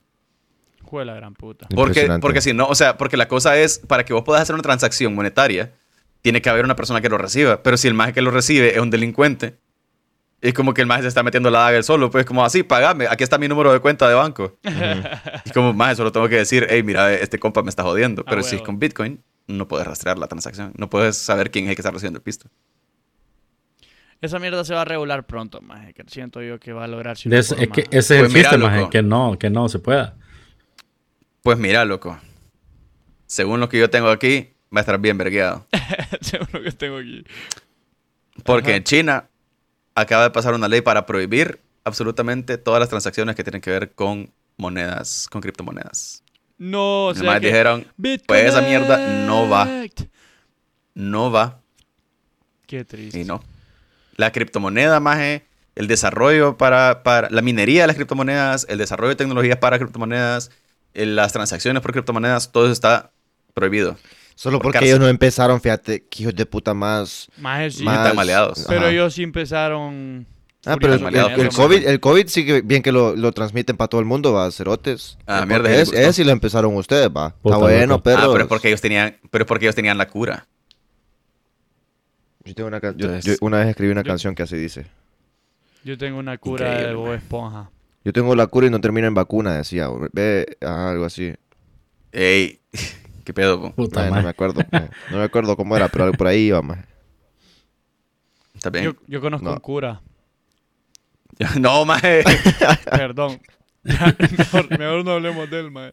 Fue 0.89 1.05
la 1.05 1.15
gran 1.15 1.35
puta. 1.35 1.69
Porque, 1.75 2.09
porque 2.23 2.41
si 2.41 2.55
no, 2.55 2.67
o 2.67 2.75
sea, 2.75 2.97
porque 2.97 3.19
la 3.19 3.29
cosa 3.29 3.59
es, 3.59 3.81
para 3.81 4.07
que 4.07 4.15
vos 4.15 4.25
puedas 4.25 4.41
hacer 4.41 4.55
una 4.55 4.63
transacción 4.63 5.15
monetaria, 5.15 5.75
tiene 6.23 6.41
que 6.41 6.49
haber 6.49 6.65
una 6.65 6.77
persona 6.77 7.03
que 7.03 7.11
lo 7.11 7.19
reciba. 7.19 7.63
Pero 7.63 7.77
si 7.77 7.89
el 7.89 7.95
maje 7.95 8.15
que 8.15 8.23
lo 8.23 8.31
recibe 8.31 8.75
es 8.75 8.81
un 8.81 8.89
delincuente, 8.89 9.59
es 10.49 10.55
como 10.55 10.75
que 10.75 10.81
el 10.83 10.87
maje 10.87 11.03
se 11.03 11.09
está 11.09 11.23
metiendo 11.23 11.51
la 11.51 11.61
daga 11.61 11.77
él 11.79 11.85
solo, 11.85 12.11
pues 12.11 12.25
como 12.27 12.45
así, 12.45 12.63
pagame, 12.63 13.07
aquí 13.09 13.25
está 13.25 13.39
mi 13.39 13.49
número 13.49 13.73
de 13.73 13.81
cuenta 13.81 14.09
de 14.09 14.15
banco. 14.15 14.59
y 15.45 15.51
como 15.51 15.73
maje, 15.73 15.97
solo 15.97 16.13
tengo 16.13 16.29
que 16.29 16.37
decir, 16.37 16.67
hey, 16.69 16.83
mira, 16.83 17.13
este 17.15 17.39
compa 17.39 17.63
me 17.63 17.71
está 17.71 17.83
jodiendo. 17.83 18.23
Ah, 18.27 18.31
Pero 18.31 18.43
si 18.43 18.57
es 18.57 18.63
con 18.63 18.79
Bitcoin, 18.79 19.23
no 19.47 19.67
puedes 19.69 19.87
rastrear 19.87 20.19
la 20.19 20.27
transacción. 20.29 20.73
No 20.77 20.89
puedes 20.91 21.17
saber 21.17 21.51
quién 21.51 21.65
es 21.65 21.71
el 21.71 21.77
que 21.77 21.81
está 21.83 21.91
recibiendo 21.91 22.19
el 22.19 22.23
pisto. 22.23 22.49
Esa 24.21 24.39
mierda 24.39 24.65
se 24.65 24.73
va 24.75 24.83
a 24.83 24.85
regular 24.85 25.27
pronto, 25.27 25.61
maje. 25.61 25.93
Que 25.93 26.03
siento 26.07 26.41
yo 26.43 26.59
que 26.59 26.73
va 26.73 26.85
a 26.85 26.89
lograr 26.89 27.17
De 27.17 27.39
ese- 27.39 27.63
es 27.63 27.69
que 27.69 27.83
ese 27.91 27.99
es 27.99 28.11
el 28.11 28.19
Pues 28.21 28.33
mira, 28.33 28.51
chiste, 28.51 28.65
maje, 28.65 28.89
que 28.91 29.03
no, 29.03 29.39
que 29.39 29.51
no 29.51 29.69
se 29.69 29.79
pueda. 29.79 30.17
Pues 31.43 31.59
mira, 31.59 31.85
loco. 31.85 32.19
Según 33.27 33.61
lo 33.61 33.69
que 33.69 33.79
yo 33.79 33.91
tengo 33.91 34.09
aquí, 34.09 34.51
va 34.75 34.79
a 34.79 34.81
estar 34.81 34.99
bien 34.99 35.19
vergueado. 35.19 35.67
Según 36.23 36.49
lo 36.53 36.63
que 36.63 36.73
tengo 36.73 36.97
aquí. 36.99 37.25
Porque 38.45 38.71
Ajá. 38.71 38.77
en 38.77 38.85
China 38.85 39.29
acaba 39.95 40.25
de 40.25 40.31
pasar 40.31 40.55
una 40.55 40.69
ley 40.69 40.81
para 40.81 41.07
prohibir 41.07 41.61
absolutamente 41.85 42.59
todas 42.59 42.81
las 42.81 42.89
transacciones 42.89 43.37
que 43.37 43.45
tienen 43.45 43.61
que 43.61 43.71
ver 43.71 43.93
con 43.93 44.33
monedas, 44.57 45.29
con 45.31 45.41
criptomonedas. 45.41 46.23
No, 46.59 47.07
o 47.07 47.15
sea 47.15 47.41
que... 47.41 47.47
dijeron, 47.47 47.87
pues 48.27 48.45
esa 48.45 48.63
mierda 48.63 49.27
no 49.27 49.49
va. 49.49 49.69
no 50.95 51.31
va 51.31 51.61
Qué 52.67 52.85
triste. 52.85 53.21
y 53.21 53.25
no. 53.25 53.43
La 54.17 54.31
criptomoneda, 54.33 55.01
más 55.01 55.19
el 55.75 55.89
desarrollo 55.89 56.57
para, 56.57 57.03
para 57.03 57.29
la 57.31 57.43
minería 57.43 57.83
de 57.83 57.87
las 57.89 57.97
criptomonedas, 57.97 58.67
el 58.69 58.79
desarrollo 58.79 59.11
de 59.11 59.17
tecnologías 59.17 59.59
para 59.59 59.79
criptomonedas, 59.79 60.51
eh, 60.95 61.07
las 61.07 61.33
transacciones 61.33 61.83
por 61.83 61.93
criptomonedas, 61.93 62.53
todo 62.53 62.65
eso 62.65 62.73
está 62.73 63.11
prohibido. 63.53 63.97
Solo 64.35 64.59
Por 64.59 64.65
porque 64.65 64.75
cárcel. 64.81 64.89
ellos 64.89 65.01
no 65.01 65.09
empezaron, 65.09 65.61
fíjate, 65.61 66.05
que 66.09 66.23
hijos 66.25 66.35
de 66.35 66.45
puta 66.47 66.75
más. 66.75 67.29
Maje, 67.39 67.71
sí. 67.71 67.83
más 67.85 67.99
están 67.99 68.17
maleados. 68.17 68.65
Pero 68.69 68.81
Ajá. 68.81 68.91
ellos 68.91 69.15
sí 69.15 69.23
empezaron 69.23 70.27
Ah, 70.67 70.77
pero 70.81 70.95
el, 70.95 71.01
maleado 71.01 71.29
el- 71.29 71.41
el 71.43 71.49
COVID, 71.51 71.87
el 71.87 72.01
COVID 72.01 72.27
sí 72.27 72.47
que 72.47 72.63
bien 72.63 72.83
que 72.83 72.91
lo, 72.91 73.15
lo 73.15 73.33
transmiten 73.33 73.77
para 73.77 73.89
todo 73.89 74.01
el 74.01 74.07
mundo, 74.07 74.33
va, 74.33 74.51
cerotes. 74.51 75.19
Ah, 75.27 75.45
mierda, 75.47 75.71
es, 75.71 75.93
ese 75.93 76.13
sí 76.15 76.25
lo 76.25 76.33
empezaron 76.33 76.75
ustedes, 76.75 77.09
va. 77.11 77.35
Puta 77.37 77.57
Está 77.57 77.59
bueno, 77.67 78.03
perro. 78.03 78.23
Ah, 78.23 78.29
pero 78.33 78.45
es 78.45 78.49
porque 78.49 78.69
ellos 78.69 78.81
tenían, 78.81 79.17
pero 79.31 79.43
es 79.45 79.47
porque 79.49 79.67
ellos 79.67 79.75
tenían 79.75 79.99
la 79.99 80.09
cura. 80.09 80.47
Yo, 82.45 82.55
tengo 82.55 82.69
una, 82.69 82.81
yo- 82.81 83.19
yo 83.21 83.35
una 83.41 83.59
vez 83.59 83.69
escribí 83.69 83.93
una 83.93 84.03
Yo- 84.03 84.09
canción 84.09 84.35
que 84.35 84.43
así 84.43 84.57
dice. 84.57 84.87
Yo 85.85 85.97
tengo 85.99 86.19
una 86.19 86.39
cura 86.39 86.67
Increíble, 86.67 86.89
de 86.89 86.95
Bob. 86.95 87.13
Esponja. 87.15 87.71
Yo 88.05 88.13
tengo 88.13 88.35
la 88.35 88.47
cura 88.47 88.67
y 88.67 88.71
no 88.71 88.81
termina 88.81 89.07
en 89.07 89.15
vacuna, 89.15 89.55
decía. 89.57 89.89
Ve, 90.13 90.57
algo 90.63 91.05
así. 91.05 91.35
Ey, 92.13 92.61
qué 93.25 93.33
pedo, 93.35 93.61
po? 93.61 93.73
Puta 93.75 94.09
no 94.11 94.23
me 94.23 94.29
acuerdo. 94.29 94.61
No 95.11 95.19
me 95.19 95.25
acuerdo 95.25 95.57
cómo 95.57 95.77
era, 95.77 95.89
pero 95.89 96.13
por 96.13 96.27
ahí 96.27 96.47
iba, 96.49 96.63
mae. 96.63 96.85
¿Está 98.55 98.71
bien? 98.71 98.85
Yo, 98.85 98.95
yo 99.07 99.21
conozco 99.21 99.45
No. 99.47 99.53
un 99.55 99.61
cura. 99.61 100.01
No, 101.61 101.85
maje. 101.85 102.23
Perdón. 102.91 103.41
Ya, 103.83 104.15
mejor, 104.39 104.79
mejor 104.79 105.05
no 105.05 105.11
hablemos 105.13 105.51
de 105.51 105.61
él, 105.61 105.71
mae. 105.71 105.93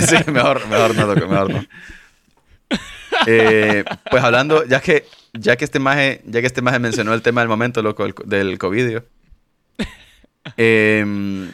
Sí, 0.00 0.16
mejor, 0.30 0.66
mejor 0.68 0.94
no, 0.94 1.06
loco, 1.06 1.26
mejor 1.26 1.50
no. 1.52 1.64
Eh, 3.26 3.84
pues 4.08 4.22
hablando, 4.22 4.64
ya 4.64 4.80
que, 4.80 5.04
ya 5.32 5.56
que 5.56 5.64
este 5.64 5.80
maje, 5.80 6.22
ya 6.26 6.40
que 6.40 6.46
este 6.46 6.62
maje 6.62 6.78
mencionó 6.78 7.12
el 7.12 7.22
tema 7.22 7.40
del 7.40 7.48
momento, 7.48 7.82
loco, 7.82 8.04
del, 8.04 8.14
del 8.24 8.58
COVID. 8.58 8.98
Eh, 10.56 11.50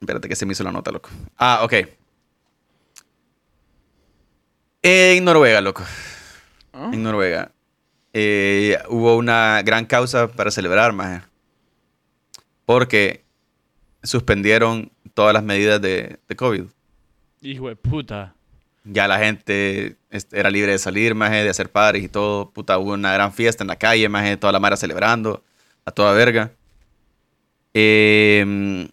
espérate 0.00 0.28
que 0.28 0.36
se 0.36 0.46
me 0.46 0.52
hizo 0.52 0.64
la 0.64 0.72
nota, 0.72 0.90
loco. 0.90 1.10
Ah, 1.38 1.60
ok. 1.62 1.74
En 4.86 5.24
Noruega, 5.24 5.60
loco. 5.62 5.82
¿Ah? 6.74 6.90
En 6.92 7.02
Noruega. 7.02 7.50
eh, 8.12 8.78
hubo 8.90 9.16
una 9.16 9.62
gran 9.62 9.86
causa 9.86 10.28
para 10.28 10.50
celebrar, 10.50 10.92
maje. 10.92 11.22
Porque 12.66 13.24
suspendieron 14.02 14.92
todas 15.14 15.32
las 15.32 15.42
medidas 15.42 15.80
de, 15.80 16.18
de 16.28 16.36
COVID. 16.36 16.64
Hijo 17.40 17.68
de 17.68 17.76
puta. 17.76 18.34
Ya 18.84 19.08
la 19.08 19.18
gente 19.18 19.96
era 20.32 20.50
libre 20.50 20.72
de 20.72 20.78
salir, 20.78 21.14
maje, 21.14 21.42
de 21.42 21.48
hacer 21.48 21.70
parties 21.70 22.04
y 22.04 22.08
todo. 22.08 22.50
Puta, 22.50 22.76
hubo 22.78 22.92
una 22.92 23.14
gran 23.14 23.32
fiesta 23.32 23.64
en 23.64 23.68
la 23.68 23.76
calle, 23.76 24.06
maje, 24.10 24.36
toda 24.36 24.52
la 24.52 24.60
mara 24.60 24.76
celebrando, 24.76 25.42
a 25.86 25.90
toda 25.90 26.12
verga. 26.12 26.52
Eh, 27.72 28.86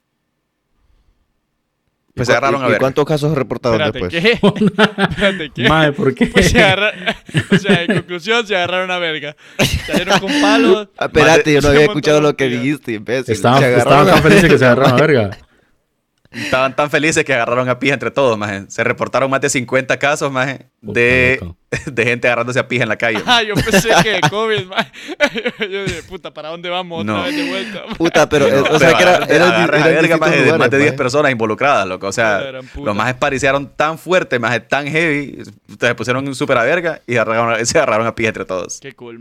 pues 2.22 2.28
se 2.28 2.34
¿Y 2.34 2.36
agarraron 2.38 2.62
y- 2.62 2.64
a 2.64 2.68
¿Y 2.68 2.72
ver. 2.72 2.80
cuántos 2.80 3.06
casos 3.06 3.36
reportaron 3.36 3.82
Espérate, 3.82 4.18
después? 4.18 4.40
¿qué? 4.66 5.04
Espérate, 5.10 5.52
¿qué? 5.56 5.68
Mae, 5.70 5.92
¿por 5.92 6.14
qué? 6.16 6.28
Pues 6.28 6.50
se 6.52 6.64
agarra- 6.64 6.94
O 7.52 7.58
sea, 7.58 7.84
en 7.84 7.94
conclusión, 7.96 8.46
se 8.48 8.56
agarraron 8.56 8.92
a 8.92 8.98
verga. 9.00 9.36
Salieron 9.88 10.20
con 10.20 10.32
palos. 10.42 10.88
Ah, 10.98 11.06
espérate, 11.06 11.54
yo 11.54 11.62
no 11.62 11.70
había 11.70 11.82
escuchado 11.86 12.22
lo 12.22 12.36
que 12.36 12.48
dijiste, 12.48 12.94
imbécil. 12.94 13.34
Estaban, 13.34 13.62
tan 14.08 14.22
felices 14.24 14.50
que 14.50 14.58
se 14.58 14.66
agarraron 14.66 14.94
a 14.94 14.96
verga. 14.96 15.38
Estaban 16.32 16.74
tan 16.76 16.90
felices 16.90 17.26
que 17.26 17.34
agarraron 17.34 17.68
a 17.68 17.78
pija 17.78 17.94
entre 17.94 18.10
todos, 18.10 18.38
maje. 18.38 18.64
Se 18.70 18.84
reportaron 18.86 19.30
más 19.30 19.42
de 19.42 19.50
50 19.50 20.00
casos, 20.00 20.32
maje, 20.32 20.68
de, 20.82 21.46
de 21.92 22.04
gente 22.06 22.28
agarrándose 22.28 22.58
a 22.58 22.68
pija 22.70 22.84
en 22.84 22.90
la 22.90 22.96
calle. 22.96 23.18
maje. 23.26 23.30
Ah, 23.30 23.44
yo 23.44 23.54
pensé 23.56 23.90
que 24.02 24.12
de 24.14 24.22
COVID, 24.30 24.66
mae. 24.68 24.90
Yo 25.70 25.84
dije, 25.84 26.04
puta, 26.04 26.34
¿para 26.34 26.48
dónde 26.50 26.70
vamos 26.70 27.02
otra 27.02 27.14
No. 27.16 27.24
vez 27.24 27.36
de 27.36 27.50
vuelta? 27.50 27.82
Puta, 27.98 28.30
pero, 28.30 28.48
No, 28.48 28.56
eh, 28.56 28.60
o 28.72 28.80
sea 28.80 28.88
pero 28.88 28.98
que 28.98 29.04
era, 29.04 29.26
era, 29.26 29.68
verga, 29.90 30.18
maje, 30.18 30.42
de 30.44 30.58
más 30.58 30.70
de 30.70 30.78
10 30.78 30.90
maje. 30.92 30.98
personas 30.98 31.32
involucradas, 31.34 31.86
loco. 31.86 32.08
O 32.08 32.12
sea, 32.14 32.42
los 32.82 32.96
majes 32.96 33.16
pariciaron 33.16 33.68
tan 33.76 33.98
fuerte, 34.00 34.40
maje, 34.40 34.62
tan 34.62 34.88
heavy, 34.88 35.38
se 35.80 35.96
pusieron 35.96 36.34
súper 36.34 36.58
a 36.60 36.64
verga 36.64 37.02
y 37.08 37.16
agarraron- 37.16 37.64
se 37.66 37.78
agarraron 37.78 38.08
a 38.08 38.16
pija 38.16 38.30
entre 38.30 38.46
todos. 38.46 38.80
Qué 38.80 38.94
cool. 38.94 39.16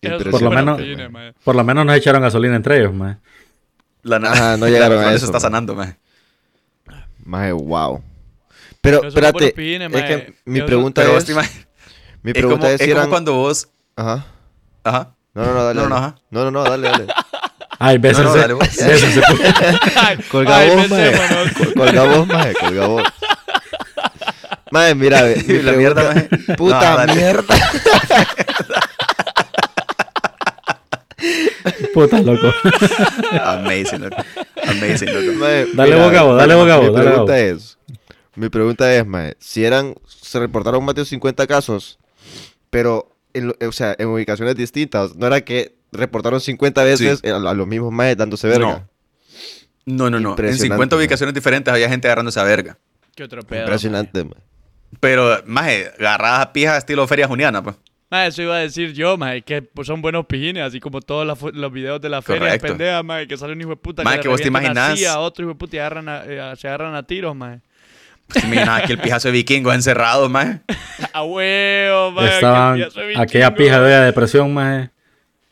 Impresionante, 0.00 0.30
Por 0.30 0.42
lo 0.42 0.50
menos-. 0.50 1.34
Por 1.44 1.54
lo 1.56 1.62
menos 1.64 1.86
nos 1.86 1.96
echaron 1.96 2.20
gasolina 2.22 2.56
entre 2.56 2.78
ellos, 2.78 2.92
mae. 2.94 3.16
La 4.02 4.18
na- 4.18 4.32
Ajá, 4.32 4.56
no 4.56 4.66
llegaron 4.68 4.98
a 4.98 5.06
Eso 5.08 5.16
eso, 5.16 5.24
está 5.26 5.36
maje. 5.38 5.42
sanando, 5.42 5.74
maje. 5.76 5.96
Maje, 7.28 7.52
wow. 7.52 8.02
Pero, 8.80 8.98
buenos 8.98 9.14
espérate, 9.14 9.52
pines, 9.52 9.92
es 9.94 10.02
que 10.02 10.34
mi 10.46 10.62
pregunta 10.62 11.02
es... 11.04 11.28
Mi 12.22 12.30
es 12.32 12.36
pregunta 12.38 12.62
como, 12.62 12.72
es 12.72 12.78
si 12.78 12.84
es 12.84 12.88
como 12.90 13.00
eran... 13.00 13.10
cuando 13.10 13.34
vos... 13.34 13.68
Ajá. 13.94 14.26
Ajá. 14.82 15.14
No, 15.34 15.44
no, 15.44 15.52
no, 15.54 15.64
dale. 15.64 15.80
No, 15.80 15.88
no, 15.88 15.94
dale. 15.94 16.06
ajá. 16.06 16.16
no, 16.30 16.44
no, 16.44 16.50
no, 16.50 16.64
dale, 16.64 16.88
dale. 16.88 17.06
Ay, 17.78 17.98
bésense. 17.98 18.24
No, 18.24 18.34
no, 18.34 18.40
dale, 18.40 18.52
vos. 18.54 18.66
bésense. 18.76 19.22
Ay, 19.96 20.16
Colga 20.30 20.56
ay, 20.56 20.70
vos, 20.70 20.88
maje. 20.88 21.74
Colga 21.76 22.04
vos, 22.04 22.26
maje, 22.26 22.54
colga 22.54 22.86
vos. 22.86 23.02
Maje, 24.70 24.94
mira, 24.94 25.22
mi 25.22 25.62
la 25.62 25.72
mierda, 25.72 26.10
pregunta- 26.10 26.14
maje. 26.14 26.54
Puta 26.56 27.06
No, 27.06 27.14
mierda. 27.14 27.54
Puta, 31.94 32.20
loco. 32.22 32.52
Amazing, 33.42 34.00
loco. 34.00 34.16
Amazing, 34.66 35.08
loco. 35.08 35.38
Dale 35.40 35.66
mira, 35.74 36.04
boca 36.04 36.20
a 36.20 36.22
vos, 36.22 36.36
dale 36.38 36.54
boca 36.54 36.74
a 36.74 36.80
Mi 36.80 36.90
pregunta 36.90 37.40
es... 37.40 37.78
Mi 38.34 38.48
pregunta 38.48 38.94
es, 38.94 39.06
maje, 39.06 39.36
si 39.40 39.64
eran... 39.64 39.94
Se 40.06 40.38
reportaron 40.38 40.84
más 40.84 40.94
de 40.94 41.04
50 41.04 41.46
casos, 41.46 41.98
pero, 42.70 43.10
en 43.32 43.52
o 43.66 43.72
sea, 43.72 43.96
en 43.98 44.08
ubicaciones 44.08 44.54
distintas. 44.56 45.16
No 45.16 45.26
era 45.26 45.40
que 45.40 45.74
reportaron 45.90 46.40
50 46.40 46.84
veces 46.84 47.22
a, 47.24 47.36
a 47.36 47.54
los 47.54 47.66
mismos 47.66 47.92
majes 47.92 48.16
dándose 48.16 48.46
verga. 48.46 48.86
No, 49.86 50.10
no, 50.10 50.20
no. 50.20 50.28
En 50.28 50.32
Impresionante, 50.32 50.62
50 50.64 50.96
maje. 50.96 51.02
ubicaciones 51.02 51.34
diferentes 51.34 51.72
había 51.72 51.88
gente 51.88 52.08
agarrándose 52.08 52.38
a 52.38 52.42
verga. 52.42 52.78
Qué 53.14 53.24
otro 53.24 53.42
pedo. 53.42 53.62
Impresionante, 53.62 54.22
maje. 54.22 54.42
Pero, 55.00 55.42
maje, 55.46 55.90
agarradas 55.98 56.40
a 56.40 56.52
pija 56.52 56.76
estilo 56.76 57.06
feria 57.06 57.26
juniana, 57.26 57.62
pues. 57.62 57.76
Mae, 58.10 58.28
eso 58.28 58.40
iba 58.42 58.56
a 58.56 58.60
decir 58.60 58.94
yo, 58.94 59.18
mae, 59.18 59.42
que 59.42 59.60
pues, 59.60 59.86
son 59.86 60.00
buenos 60.00 60.24
pijines, 60.26 60.62
así 60.62 60.80
como 60.80 61.00
todos 61.02 61.26
la 61.26 61.36
fu- 61.36 61.50
los 61.52 61.70
videos 61.70 62.00
de 62.00 62.08
la 62.08 62.22
feria 62.22 62.40
Correcto. 62.46 62.68
pendeja, 62.68 63.02
mae, 63.02 63.26
que 63.26 63.36
sale 63.36 63.52
un 63.52 63.60
hijo 63.60 63.70
de 63.70 63.76
puta 63.76 64.02
Mae, 64.02 64.16
le 64.16 64.22
que 64.22 64.28
vos 64.28 64.40
te 64.40 64.48
imaginás- 64.48 64.92
así 64.94 65.04
a 65.04 65.18
otro 65.18 65.44
hijo 65.44 65.52
de 65.52 65.58
puta 65.58 65.76
y 65.76 65.78
agarran 65.78 66.08
a- 66.08 66.22
eh, 66.24 66.56
se 66.56 66.68
agarran 66.68 66.94
a 66.94 67.02
tiros, 67.02 67.36
mae. 67.36 67.60
Pues, 68.28 68.44
Imaginaba 68.44 68.82
que 68.82 68.92
el 68.92 68.98
pijazo 68.98 69.28
de 69.28 69.32
vikingos 69.32 69.74
encerrados, 69.74 70.30
maje. 70.30 70.60
A 71.12 71.22
huevo, 71.22 72.10
mae. 72.12 72.28
Estaban, 72.34 72.76
que 72.78 73.00
de 73.02 73.18
aquella 73.18 73.54
pija 73.54 73.80
de 73.80 74.04
depresión, 74.06 74.52
mae. 74.54 74.90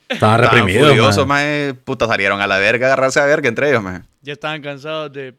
Estaban 0.09 0.41
Estaban 0.41 0.41
reprimidos, 0.41 0.89
furiosos, 0.91 1.27
maje. 1.27 1.75
Puta, 1.85 2.07
salieron 2.07 2.41
a 2.41 2.47
la 2.47 2.59
verga, 2.59 2.87
a 2.87 2.93
agarrarse 2.93 3.19
a 3.21 3.25
verga 3.27 3.49
entre 3.49 3.69
ellos, 3.71 3.83
maje. 3.83 4.03
Ya 4.23 4.33
estaban 4.35 4.63
cansados 4.63 5.13
de... 5.13 5.35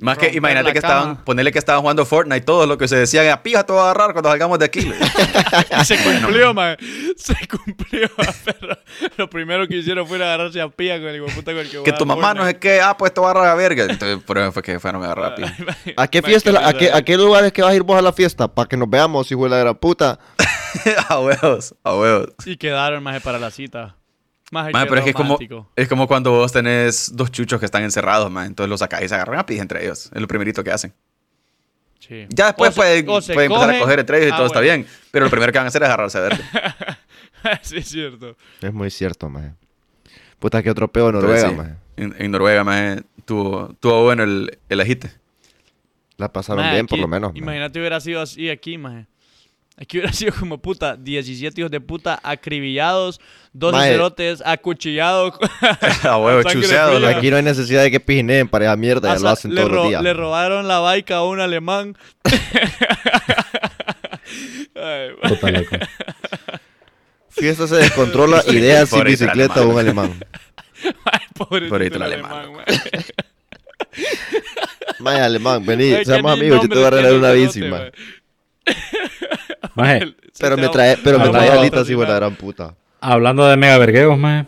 Más 0.00 0.16
que, 0.16 0.32
imagínate 0.34 0.72
que 0.72 0.80
cama. 0.80 0.94
estaban, 0.94 1.24
ponerle 1.24 1.52
que 1.52 1.58
estaban 1.58 1.82
jugando 1.82 2.06
Fortnite, 2.06 2.40
todo 2.40 2.66
lo 2.66 2.78
que 2.78 2.88
se 2.88 2.96
decían, 2.96 3.28
a 3.28 3.42
pija 3.42 3.64
te 3.64 3.72
voy 3.72 3.80
a 3.80 3.84
agarrar 3.84 4.12
cuando 4.12 4.30
salgamos 4.30 4.58
de 4.58 4.64
aquí. 4.64 4.80
Se 5.84 5.98
cumplió, 5.98 6.54
mae. 6.54 6.76
Se 7.16 7.34
cumplió, 7.46 8.08
pero 8.44 8.78
lo 9.16 9.28
primero 9.28 9.68
que 9.68 9.76
hicieron 9.76 10.06
fue 10.06 10.16
ir 10.16 10.22
a 10.22 10.34
agarrarse 10.34 10.60
a 10.60 10.68
pija 10.68 10.98
con 10.98 11.08
el 11.08 11.16
hijo 11.16 11.26
de 11.26 11.32
puta 11.32 11.52
con 11.52 11.60
el 11.60 11.70
que 11.70 11.82
que 11.82 11.92
tu 11.92 12.06
mamá 12.06 12.34
no 12.34 12.46
sé 12.46 12.58
qué, 12.58 12.80
ah, 12.80 12.96
pues 12.96 13.12
te 13.12 13.20
voy 13.20 13.28
a 13.28 13.30
agarrar 13.32 13.50
a 13.50 13.54
verga. 13.54 13.84
Entonces, 13.84 14.22
por 14.24 14.38
eso 14.38 14.52
fue 14.52 14.62
que 14.62 14.80
fueron 14.80 15.02
a 15.02 15.06
agarrar 15.06 15.32
a 15.32 15.34
pija. 15.34 15.54
¿A 15.96 16.08
qué 16.08 16.22
fiesta, 16.22 16.66
a 16.66 16.72
qué, 16.72 16.90
a 16.92 17.02
qué 17.02 17.16
lugares 17.16 17.52
que 17.52 17.62
vas 17.62 17.72
a 17.72 17.74
ir 17.74 17.82
vos 17.82 17.98
a 17.98 18.02
la 18.02 18.12
fiesta? 18.12 18.48
Para 18.48 18.68
que 18.68 18.76
nos 18.76 18.88
veamos, 18.88 19.30
hijo 19.30 19.44
de 19.44 19.50
la 19.50 19.58
gran 19.58 19.74
puta. 19.74 20.18
a 21.08 21.20
huevos, 21.20 21.74
a 21.84 21.94
huevos. 21.94 22.28
Y 22.46 22.56
quedaron, 22.56 23.02
maje, 23.02 23.20
para 23.20 23.38
la 23.38 23.50
cita. 23.50 23.96
Qué 24.50 24.72
pero 24.72 24.96
es 24.96 25.04
que 25.04 25.10
es 25.10 25.16
como, 25.16 25.38
es 25.76 25.88
como 25.88 26.06
cuando 26.08 26.32
vos 26.32 26.50
tenés 26.52 27.14
dos 27.14 27.30
chuchos 27.30 27.60
que 27.60 27.66
están 27.66 27.82
encerrados, 27.84 28.30
man. 28.30 28.46
Entonces 28.46 28.68
los 28.68 28.80
sacáis 28.80 29.06
y 29.06 29.08
se 29.08 29.14
agarran 29.14 29.38
a 29.38 29.46
pija 29.46 29.62
entre 29.62 29.84
ellos. 29.84 30.10
Es 30.12 30.20
lo 30.20 30.26
primerito 30.26 30.64
que 30.64 30.72
hacen. 30.72 30.92
Sí. 32.00 32.26
Ya 32.30 32.46
después 32.46 32.70
O 32.70 32.72
se- 32.72 32.76
pueden, 32.80 33.06
pueden 33.06 33.22
empezar 33.52 33.62
a 33.62 33.66
cogen. 33.66 33.80
coger 33.80 33.98
entre 34.00 34.16
ellos 34.18 34.28
y 34.30 34.32
Ah, 34.32 34.36
todo 34.36 34.46
está 34.46 34.58
bueno. 34.60 34.74
bien. 34.82 34.86
Pero 35.12 35.24
lo 35.26 35.30
primero 35.30 35.52
que 35.52 35.58
van 35.58 35.66
a 35.66 35.68
hacer 35.68 35.82
es 35.82 35.86
agarrarse 35.88 36.18
a 36.18 36.20
verga. 36.22 36.38
sí, 37.62 37.76
es 37.76 37.88
cierto. 37.88 38.36
Es 38.60 38.72
muy 38.72 38.90
cierto, 38.90 39.28
maje. 39.28 39.52
Puta, 40.40 40.62
qué 40.62 40.70
otro 40.70 40.88
peo 40.88 41.08
en 41.10 41.14
Noruega, 41.14 41.48
sí, 41.50 41.54
maje. 41.54 41.74
En, 41.96 42.14
en 42.18 42.30
Noruega, 42.32 42.64
man, 42.64 43.06
tuvo, 43.24 43.74
tuvo 43.78 44.02
bueno 44.04 44.24
el, 44.24 44.58
el 44.68 44.80
agite. 44.80 45.12
La 46.16 46.32
pasaron 46.32 46.62
Maje, 46.64 46.74
bien, 46.74 46.86
por 46.86 46.96
aquí- 46.96 47.02
lo 47.02 47.08
menos. 47.08 47.32
Imagínate 47.34 47.78
hubiera 47.78 48.00
sido 48.00 48.20
así 48.20 48.50
aquí, 48.50 48.76
maje. 48.78 49.06
Aquí 49.80 49.96
hubiera 49.98 50.12
sido 50.12 50.32
como 50.38 50.58
puta, 50.58 50.96
17 50.96 51.60
hijos 51.60 51.70
de 51.70 51.80
puta 51.80 52.20
acribillados, 52.22 53.20
12 53.54 53.76
Maje. 53.76 53.90
cerotes 53.92 54.42
acuchillados. 54.44 55.34
a 56.04 56.18
huevo, 56.18 56.42
Sangre 56.42 56.60
chuseado. 56.62 56.96
fría. 56.96 57.06
loco. 57.08 57.18
Aquí 57.18 57.30
no 57.30 57.36
hay 57.36 57.42
necesidad 57.42 57.82
de 57.82 57.90
que 57.90 57.98
pijineen 58.00 58.46
para 58.48 58.66
esa 58.66 58.76
mierda, 58.76 59.14
ya 59.14 59.20
lo 59.20 59.28
hacen 59.30 59.54
le, 59.54 59.62
todos 59.62 59.72
los 59.72 59.88
días. 59.88 60.02
le 60.02 60.12
robaron 60.12 60.68
la 60.68 60.78
baica 60.80 61.16
a 61.16 61.24
un 61.24 61.40
alemán. 61.40 61.96
Ay, 64.74 65.10
Puta, 65.28 65.50
loco. 65.50 65.76
Fiesta 67.30 67.66
se 67.66 67.76
descontrola 67.76 68.42
deja 68.60 68.86
sin 68.86 69.04
bicicleta 69.04 69.60
a 69.60 69.66
un 69.66 69.78
alemán. 69.78 70.12
ay, 71.04 71.20
Pobrecito 71.34 71.76
el 71.76 71.94
el 71.96 72.02
alemán, 72.02 72.32
alemán, 72.32 72.52
ma. 72.52 72.64
Maje, 74.98 75.20
alemán, 75.20 75.64
vení, 75.64 76.04
seamos 76.04 76.32
amigos, 76.32 76.60
yo 76.62 76.68
te 76.68 76.74
voy 76.74 76.84
a 76.84 76.90
regalar 76.90 77.14
una 77.14 77.30
bici, 77.32 77.60
cerote, 77.60 77.90
maje. 79.74 80.14
Pero 80.38 80.56
me 80.56 80.68
trae, 80.68 80.96
pero 81.02 81.18
me 81.18 81.28
trae 81.28 81.48
alitas, 81.50 81.88
la 81.88 81.96
patrocinar. 81.96 82.16
gran 82.16 82.34
puta. 82.36 82.74
hablando 83.00 83.46
de 83.46 83.56
mega 83.56 83.76
vergueos, 83.78 84.16
maje. 84.18 84.46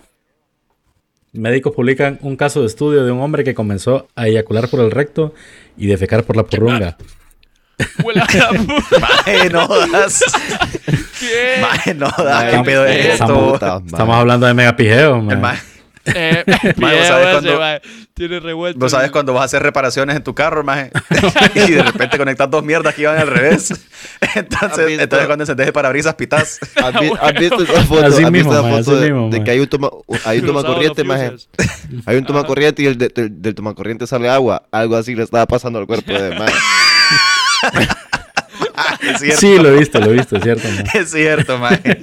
Médicos 1.33 1.75
publican 1.75 2.19
un 2.23 2.37
caso 2.37 2.61
de 2.61 2.67
estudio 2.67 3.05
de 3.05 3.11
un 3.11 3.21
hombre 3.21 3.43
que 3.45 3.55
comenzó 3.55 4.07
a 4.15 4.29
eyacular 4.29 4.69
por 4.69 4.81
el 4.81 4.91
recto 4.91 5.35
y 5.77 5.87
defecar 5.87 6.25
por 6.25 6.37
la 6.37 6.45
purrunga. 6.45 6.97
Huele 8.05 8.21
a 8.21 8.27
la 8.35 8.49
puta. 8.59 8.99
Maje, 9.01 9.51
no 9.51 9.67
das. 9.67 10.23
¿Qué? 11.19 11.57
Maje, 11.61 11.95
no 11.95 12.09
das. 12.17 12.45
¿Qué 12.55 12.59
pedo 12.65 12.87
es 12.87 13.07
esto? 13.21 13.55
Estamos, 13.55 14.15
hablando 14.17 14.47
de 14.47 14.55
mega 14.55 14.77
pijeos, 14.77 15.25
El 15.31 15.39
maje. 15.39 15.63
Maje, 16.07 16.41
Eh, 16.45 16.45
Mae, 16.77 16.93
¿vos 16.97 17.03
video 17.03 17.05
sabes 17.07 17.27
ese, 17.27 17.33
cuando- 17.33 17.59
mae. 17.59 17.83
Tiene 18.15 18.41
revuelto. 18.41 18.79
Vos 18.79 18.91
sabes 18.91 19.11
cuando 19.11 19.33
vas 19.33 19.43
a 19.43 19.45
hacer 19.47 19.63
reparaciones 19.63 20.15
en 20.17 20.23
tu 20.23 20.35
carro, 20.35 20.63
maje, 20.63 20.91
y 21.55 21.71
de 21.73 21.83
repente 21.83 22.19
conectas 22.19 22.51
dos 22.51 22.63
mierdas 22.63 22.95
que 22.95 23.03
iban 23.03 23.19
al 23.19 23.27
revés. 23.29 23.71
¿Has 24.21 24.37
Entonces, 24.37 24.87
visto? 24.87 25.03
entonces 25.03 25.27
cuando 25.27 25.43
encendés 25.45 25.67
el 25.67 25.73
parabrisas, 25.73 26.15
pitas. 26.15 26.59
¿Has, 26.77 27.01
vi- 27.01 27.13
has 27.21 27.35
visto 27.35 27.63
esa 27.63 27.83
foto, 27.85 28.07
Así 28.07 28.23
¿has 28.25 28.31
visto 28.31 28.31
mismo, 28.31 28.53
mae, 28.53 28.63
foto 28.63 28.93
así 28.93 29.01
de, 29.01 29.13
mismo, 29.13 29.31
de 29.31 29.39
mae. 29.39 29.45
que 29.45 29.51
hay 29.51 29.61
un 29.61 29.67
toma, 29.67 29.91
hay 30.25 30.39
un 30.41 30.47
toma 30.47 30.63
corriente, 30.63 31.05
maje? 31.05 31.33
Hay 32.07 32.17
un 32.17 32.25
toma 32.27 32.41
Ajá. 32.41 32.49
corriente 32.49 32.83
y 32.83 32.87
el 32.87 32.99
de- 32.99 33.09
del, 33.09 33.41
del 33.43 33.55
toma 33.55 33.75
corriente 33.75 34.07
sale 34.07 34.29
agua. 34.29 34.63
Algo 34.71 34.97
así 34.97 35.15
le 35.15 35.23
estaba 35.23 35.47
pasando 35.47 35.79
al 35.79 35.87
cuerpo 35.87 36.13
de 36.13 36.35
maje. 36.39 36.53
Es 39.03 39.21
cierto. 39.21 39.41
Sí, 39.41 39.59
lo 39.59 39.69
he 39.71 39.79
visto, 39.79 39.99
lo 40.01 40.11
he 40.11 40.13
visto, 40.15 40.37
es 40.37 40.43
cierto. 40.43 40.69
mae. 40.69 40.85
Es 41.03 41.11
cierto, 41.11 41.59
maje. 41.59 42.03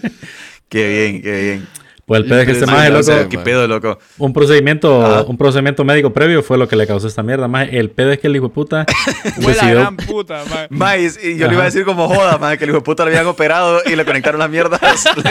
Qué 0.69 0.87
bien, 1.11 1.21
qué 1.21 1.41
bien. 1.41 1.67
Pues 2.09 2.21
el 2.23 2.27
pedo 2.27 2.39
es 2.39 2.45
que 2.47 2.51
este 2.53 2.65
Sí, 2.65 2.71
maje, 2.71 2.89
loco, 2.89 3.03
sé. 3.03 3.27
¿Qué 3.29 3.37
pedo, 3.37 3.67
loco? 3.67 3.99
un 4.17 4.33
procedimiento, 4.33 5.05
Ajá. 5.05 5.21
un 5.27 5.37
procedimiento 5.37 5.83
médico 5.85 6.11
previo 6.11 6.41
fue 6.41 6.57
lo 6.57 6.67
que 6.67 6.75
le 6.75 6.87
causó 6.87 7.07
esta 7.07 7.21
mierda. 7.21 7.47
Maje, 7.47 7.77
el 7.77 7.91
pedo 7.91 8.11
es 8.11 8.17
que 8.17 8.25
el 8.25 8.35
hijo 8.35 8.47
de 8.47 8.53
puta 8.55 8.83
Fue 9.41 9.53
la 9.53 9.69
gran 9.69 9.95
puta. 10.07 10.43
Maíz, 10.71 11.19
y 11.23 11.37
yo 11.37 11.45
le 11.47 11.53
iba 11.53 11.61
a 11.61 11.65
decir 11.67 11.85
como 11.85 12.07
joda, 12.07 12.39
maje, 12.39 12.57
que 12.57 12.63
el 12.63 12.71
hijo 12.71 12.79
de 12.79 12.83
puta 12.83 13.05
le 13.05 13.11
habían 13.11 13.27
operado 13.27 13.79
y 13.85 13.95
le 13.95 14.05
conectaron 14.05 14.39
las 14.39 14.49
mierdas, 14.49 14.81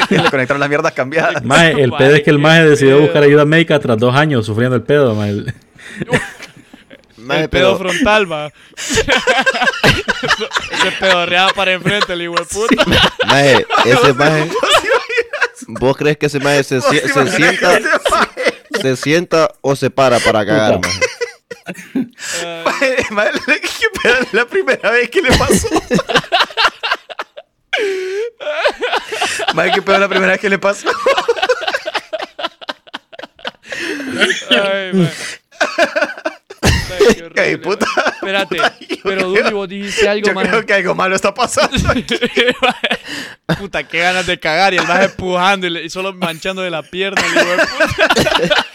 y 0.08 0.14
le 0.18 0.30
conectaron 0.30 0.60
las 0.60 0.68
mierdas 0.68 0.92
cambiadas. 0.92 1.44
Maje, 1.44 1.82
el 1.82 1.90
Maje, 1.90 2.04
pedo 2.04 2.14
es 2.14 2.22
que 2.22 2.30
el 2.30 2.38
maje 2.38 2.64
decidió 2.64 3.00
buscar 3.00 3.24
ayuda 3.24 3.44
médica 3.44 3.80
tras 3.80 3.98
dos 3.98 4.14
años 4.14 4.46
sufriendo 4.46 4.76
el 4.76 4.82
pedo, 4.82 5.16
maje. 5.16 5.46
Maje, 7.16 7.42
el 7.42 7.48
pedo 7.50 7.76
pero, 7.76 7.90
frontal, 7.90 8.30
va. 8.32 8.52
Se 8.76 9.02
pedorreaba 11.00 11.50
para 11.52 11.72
enfrente 11.72 12.12
el 12.12 12.22
hijo 12.22 12.36
de 12.36 12.44
puta. 12.44 12.84
maje, 13.26 13.66
ese 13.84 14.12
maje, 14.14 14.48
¿vos 15.68 15.96
crees 15.96 16.16
que 16.16 16.26
ese 16.26 16.40
maje 16.40 16.64
se, 16.64 16.80
sie- 16.80 17.00
se 17.12 17.30
sienta, 17.36 17.78
se 18.80 18.96
sienta 18.96 19.50
o 19.60 19.76
se 19.76 19.90
para 19.90 20.18
para 20.18 20.44
cagar, 20.44 20.80
maje, 23.10 23.40
¿Qué 23.46 23.88
pedo? 24.02 24.18
Es 24.22 24.32
la 24.32 24.46
primera 24.46 24.90
vez 24.90 25.10
que 25.10 25.22
le 25.22 25.30
pasó. 25.36 25.68
Maje, 29.54 29.70
¿qué 29.72 29.82
pedo 29.82 29.94
es 29.96 30.00
la 30.00 30.08
primera 30.08 30.32
vez 30.32 30.40
que 30.40 30.48
le 30.48 30.58
pasó? 30.58 30.88
ay, 34.50 35.08
Ay, 36.90 37.14
qué 37.14 37.24
horrible, 37.24 37.58
puta. 37.58 37.86
Espérate, 38.14 38.56
Yo 38.88 38.96
pero 39.02 39.32
creo- 39.32 39.42
Duri, 39.44 39.54
vos 39.54 39.68
dijiste 39.68 40.08
algo, 40.08 40.26
Yo 40.28 40.34
mae. 40.34 40.48
creo 40.48 40.66
que 40.66 40.72
algo 40.74 40.94
malo 40.94 41.14
está 41.16 41.32
pasando. 41.34 41.76
Puta, 43.58 43.82
qué 43.84 43.98
ganas 44.00 44.26
de 44.26 44.38
cagar. 44.38 44.74
Y 44.74 44.76
el 44.78 44.86
maje 44.86 45.04
empujando 45.06 45.66
y, 45.66 45.70
le- 45.70 45.84
y 45.84 45.90
solo 45.90 46.12
manchando 46.12 46.62
de 46.62 46.70
la 46.70 46.82
pierna. 46.82 47.20
el 47.24 47.32
hijo 47.36 47.46
de 47.50 47.56
puta. 47.66 48.66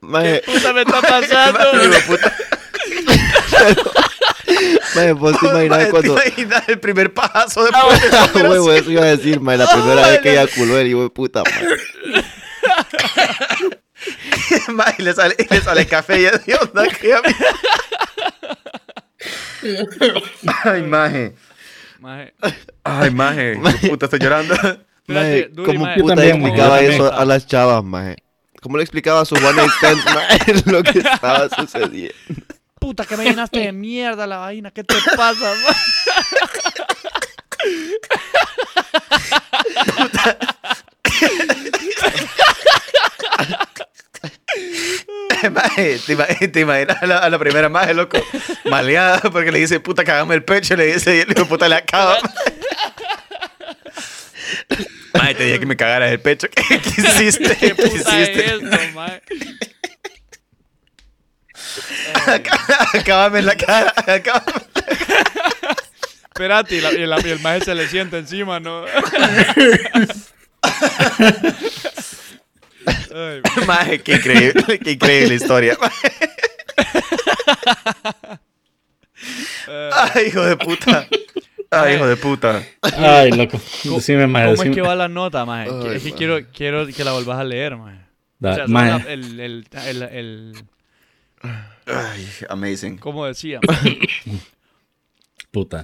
Maje, 0.00 0.42
¿Qué 0.44 0.52
puta 0.52 0.72
me 0.72 0.80
está 0.82 1.00
pasando? 1.00 1.72
de 1.88 2.00
puta. 2.00 2.36
maje, 4.96 5.12
vos 5.12 5.38
te 5.38 5.46
imaginas 5.46 5.78
Maje, 5.78 5.90
cuando... 5.90 6.14
¿Te 6.16 6.28
imaginas 6.28 6.68
el 6.68 6.80
primer 6.80 7.14
pajazo 7.14 7.64
después 7.64 8.00
de 8.00 8.08
esa 8.08 8.24
Ah, 8.24 8.30
huevo, 8.34 8.72
eso 8.72 8.90
iba 8.90 9.02
a 9.02 9.16
decir, 9.16 9.40
maje, 9.40 9.58
la 9.58 9.66
primera 9.72 10.08
vez 10.08 10.20
que 10.20 10.30
eyaculó 10.32 10.78
el 10.78 10.88
hijo 10.88 11.02
de 11.04 11.10
puta, 11.10 11.42
maje. 11.44 11.66
Maje, 14.74 15.02
y 15.02 15.04
le 15.04 15.12
sale, 15.14 15.36
y 15.38 15.54
le 15.54 15.60
sale 15.60 15.86
café 15.86 16.20
y 16.20 16.24
es 16.26 16.46
de 16.46 16.54
onda. 16.56 16.86
¿qué? 16.88 17.14
Ay, 20.64 20.82
maje. 20.82 21.34
Maje, 21.98 22.32
Ay, 22.82 23.10
maje. 23.10 23.56
De 23.56 23.88
Puta, 23.88 24.06
estoy 24.06 24.20
llorando. 24.20 24.54
Maje, 25.06 25.48
Duri, 25.50 25.72
¿cómo 25.72 25.86
maje. 25.86 26.00
puta 26.00 26.14
maje, 26.14 26.30
explicaba 26.30 26.80
eso 26.80 27.12
a 27.12 27.24
las 27.24 27.46
chavas, 27.46 27.82
maje? 27.82 28.16
¿Cómo 28.62 28.76
le 28.76 28.84
explicaba 28.84 29.20
a 29.20 29.24
su 29.24 29.34
one 29.34 29.54
night 29.54 29.70
stand, 29.78 30.04
maje, 30.14 30.70
lo 30.70 30.82
que 30.84 31.00
estaba 31.00 31.48
sucediendo? 31.48 32.14
Puta, 32.78 33.04
que 33.04 33.16
me 33.16 33.24
llenaste 33.24 33.58
de 33.58 33.72
mierda 33.72 34.26
la 34.26 34.38
vaina. 34.38 34.70
¿Qué 34.70 34.84
te 34.84 34.94
pasa, 35.16 35.52
ma? 35.66 35.74
Maje, 45.50 45.98
¿te, 46.06 46.12
ima- 46.14 46.26
te 46.52 46.60
imaginas 46.60 47.02
a 47.02 47.06
la, 47.06 47.18
a 47.18 47.30
la 47.30 47.38
primera 47.38 47.68
maje, 47.68 47.94
loco? 47.94 48.18
Maleada 48.64 49.20
porque 49.30 49.50
le 49.52 49.58
dice, 49.60 49.80
puta, 49.80 50.04
cagame 50.04 50.34
el 50.34 50.44
pecho. 50.44 50.76
Le 50.76 50.92
dice, 50.94 51.16
y 51.16 51.20
el 51.20 51.30
hijo 51.30 51.46
puta 51.46 51.68
le 51.68 51.76
acaba. 51.76 52.18
Maje, 55.14 55.34
te 55.34 55.44
dije 55.44 55.60
que 55.60 55.66
me 55.66 55.76
cagaras 55.76 56.10
el 56.12 56.20
pecho. 56.20 56.46
¿Qué, 56.50 56.80
qué 56.80 57.00
hiciste? 57.00 57.56
¿Qué 57.56 57.74
¿Qué 57.74 57.74
puta 57.74 58.20
es 58.20 58.28
hiciste? 58.28 58.54
esto, 58.54 58.76
ma? 58.94 59.20
Acábame 62.98 63.38
en 63.40 63.46
la 63.46 63.56
cara. 63.56 63.92
Acábame. 63.96 64.52
Espérate, 66.32 66.76
y, 66.76 66.80
la- 66.80 66.92
y 66.92 67.06
la- 67.06 67.20
y 67.20 67.30
el 67.30 67.40
maje 67.40 67.60
se 67.64 67.74
le 67.74 67.86
sienta 67.88 68.16
encima, 68.18 68.60
¿no? 68.60 68.84
Ay. 73.14 73.42
Maje, 73.66 74.00
qué 74.00 74.12
increíble, 74.14 74.78
qué 74.78 74.90
increíble 74.92 75.34
historia. 75.34 75.76
Ay, 79.92 80.26
hijo 80.28 80.42
de 80.44 80.56
puta. 80.56 81.06
Ay, 81.70 81.94
hijo 81.96 82.06
de 82.06 82.16
puta. 82.16 82.62
Ay, 82.82 83.30
loco. 83.32 83.60
Decime, 83.84 84.26
maje, 84.26 84.44
¿Cómo 84.46 84.54
es 84.54 84.58
decime. 84.60 84.74
que 84.74 84.80
va 84.82 84.94
la 84.94 85.08
nota, 85.08 85.44
maje? 85.44 85.70
Ay, 85.70 85.96
es 85.96 86.02
que 86.02 86.12
quiero, 86.12 86.38
quiero 86.52 86.86
que 86.86 87.04
la 87.04 87.12
volvás 87.12 87.38
a 87.38 87.44
leer, 87.44 87.76
maje. 87.76 88.00
Da- 88.38 88.52
O 88.52 88.54
sea, 88.54 88.66
maje, 88.66 89.04
la- 89.04 89.12
el, 89.12 89.40
el, 89.40 89.66
el, 89.86 90.02
el- 90.02 90.52
Ay, 91.86 92.26
amazing. 92.48 92.98
¿Cómo 92.98 93.26
decía? 93.26 93.60
puta. 95.50 95.82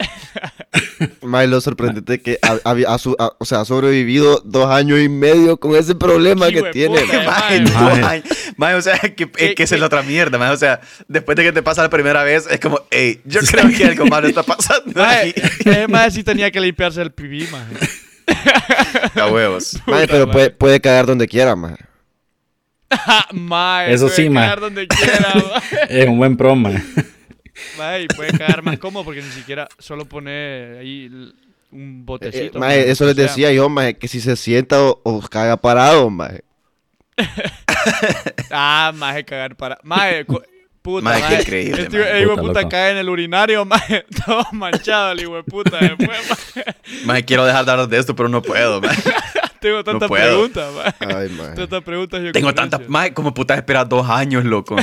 Maje, 1.22 1.46
lo 1.48 1.60
sorprendente 1.60 2.20
que 2.20 2.38
ha, 2.42 2.58
ha 2.64 2.98
su- 2.98 3.16
ha- 3.18 3.32
o 3.38 3.44
sea, 3.44 3.60
ha 3.60 3.64
sobrevivido 3.64 4.40
dos 4.44 4.70
años 4.70 5.00
y 5.00 5.08
medio 5.08 5.58
con 5.58 5.74
ese 5.74 5.94
problema 5.94 6.48
que 6.48 6.62
tiene. 6.72 7.00
maje, 8.56 8.74
o 8.74 8.82
sea, 8.82 8.98
que, 8.98 9.28
es 9.38 9.54
que 9.54 9.62
esa 9.64 9.74
es 9.74 9.80
la 9.80 9.86
otra 9.86 10.02
mierda, 10.02 10.38
maje. 10.38 10.52
O 10.52 10.56
sea, 10.56 10.80
después 11.08 11.36
de 11.36 11.44
que 11.44 11.52
te 11.52 11.62
pasa 11.62 11.82
la 11.82 11.90
primera 11.90 12.22
vez, 12.22 12.46
es 12.50 12.60
como, 12.60 12.80
hey, 12.90 13.20
yo 13.24 13.40
creo 13.40 13.68
que 13.76 13.84
algo 13.84 14.06
malo 14.06 14.28
está 14.28 14.42
pasando 14.42 15.04
ese 15.04 15.88
maje 15.88 16.10
sí 16.12 16.24
tenía 16.24 16.50
que 16.50 16.60
limpiarse 16.60 17.02
el 17.02 17.10
pipí, 17.12 17.46
maje. 17.50 17.74
A 19.20 19.28
huevos. 19.28 19.78
Maje, 19.86 20.08
pero 20.08 20.30
puede, 20.30 20.50
puede 20.50 20.80
cagar 20.80 21.06
donde 21.06 21.28
quiera, 21.28 21.54
maje. 21.54 21.76
Ah, 22.90 23.26
maje, 23.32 23.92
Eso 23.94 24.06
puede 24.06 24.16
sí, 24.16 24.32
cagar 24.32 24.60
donde 24.60 24.86
quiera. 24.88 25.62
Es 25.88 26.06
un 26.08 26.18
buen 26.18 26.36
pro, 26.36 26.54
maje. 26.56 26.82
Maje, 27.78 28.02
y 28.02 28.06
puede 28.08 28.36
cagar 28.36 28.62
más 28.62 28.78
cómodo 28.78 29.04
porque 29.04 29.22
ni 29.22 29.30
siquiera 29.30 29.68
solo 29.78 30.04
pone 30.04 30.78
ahí 30.80 31.06
un 31.72 32.00
Eh, 32.00 32.02
botecito. 32.04 32.58
maje, 32.58 32.78
maje, 32.80 32.90
eso 32.90 33.04
les 33.06 33.16
decía 33.16 33.52
yo, 33.52 33.68
maje, 33.68 33.96
que 33.98 34.08
si 34.08 34.20
se 34.20 34.36
sienta 34.36 34.80
o, 34.82 35.00
o 35.04 35.20
caga 35.22 35.56
parado, 35.56 36.08
maje. 36.10 36.42
Ah, 38.50 38.92
maje, 38.94 39.24
cagar 39.24 39.56
para. 39.56 39.78
Maje, 39.82 40.24
cu- 40.24 40.42
puta. 40.82 41.04
Maje, 41.04 41.22
qué 41.36 41.42
increíble, 41.42 41.82
Este 41.82 41.96
hijo 42.22 42.30
de 42.32 42.36
Puta, 42.36 42.42
puta 42.42 42.68
cae 42.68 42.92
en 42.92 42.96
el 42.98 43.08
urinario, 43.08 43.64
maje. 43.66 44.04
Todo 44.24 44.44
manchado, 44.52 45.12
el 45.12 45.20
hijo 45.20 45.36
de 45.36 45.42
puta. 45.44 45.78
Después, 45.78 46.08
maje. 46.28 46.64
Maje, 47.04 47.24
quiero 47.24 47.44
dejar 47.44 47.64
de 47.64 47.70
hablar 47.72 47.88
de 47.88 47.98
esto, 47.98 48.14
pero 48.16 48.28
no 48.28 48.42
puedo, 48.42 48.80
maje. 48.80 49.02
Tengo 49.60 49.82
tantas 49.84 50.08
puedo. 50.08 50.26
preguntas, 50.26 50.72
maje. 50.74 51.14
Ay, 51.16 51.28
maje. 51.30 51.54
Tantas 51.54 51.82
preguntas 51.82 52.20
y 52.24 52.32
Tengo 52.32 52.52
tantas, 52.54 52.88
maje, 52.88 53.12
como 53.14 53.32
putas 53.34 53.56
esperas 53.56 53.88
dos 53.88 54.08
años, 54.08 54.44
loco. 54.44 54.76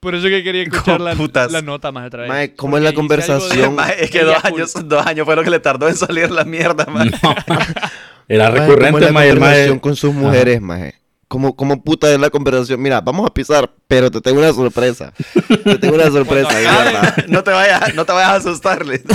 Por 0.00 0.14
eso 0.14 0.28
que 0.28 0.44
quería 0.44 0.62
escuchar 0.62 1.00
la, 1.00 1.14
nota 1.62 1.90
más 1.90 2.06
otra 2.06 2.20
vez. 2.22 2.28
Maje, 2.28 2.54
¿cómo 2.54 2.76
es 2.76 2.82
la 2.84 2.90
de- 2.90 2.94
conversación? 2.94 3.76
Es 3.98 4.10
que 4.10 4.22
dos 4.22 4.44
años, 4.44 4.72
dos 4.88 5.04
años 5.04 5.24
fue 5.26 5.34
lo 5.34 5.42
que 5.42 5.50
le 5.50 5.58
tardó 5.58 5.88
en 5.88 5.96
salir 5.96 6.30
la 6.30 6.44
mierda, 6.44 6.86
maje. 6.86 7.10
Era 8.28 8.50
Maje, 8.50 8.60
¿cómo 8.60 8.72
es 8.72 8.78
recurrente, 8.78 9.00
la 9.00 9.28
conversación 9.30 9.78
con 9.80 9.96
sus 9.96 10.14
mujeres, 10.14 10.60
maje? 10.60 10.94
¿Cómo, 11.26 11.56
¿Cómo 11.56 11.82
puta 11.82 12.10
es 12.12 12.20
la 12.20 12.30
conversación? 12.30 12.80
Mira, 12.80 13.00
vamos 13.00 13.26
a 13.26 13.34
pisar, 13.34 13.70
pero 13.86 14.10
te 14.10 14.20
tengo 14.20 14.38
una 14.38 14.52
sorpresa. 14.52 15.12
Te 15.64 15.78
tengo 15.78 15.96
una 15.96 16.10
sorpresa, 16.10 16.48
¿verdad? 16.48 17.16
No 17.28 17.42
te 17.42 17.50
vayas, 17.50 17.94
no 17.94 18.04
te 18.04 18.12
vayas 18.12 18.30
a 18.30 18.36
asustarle. 18.36 19.02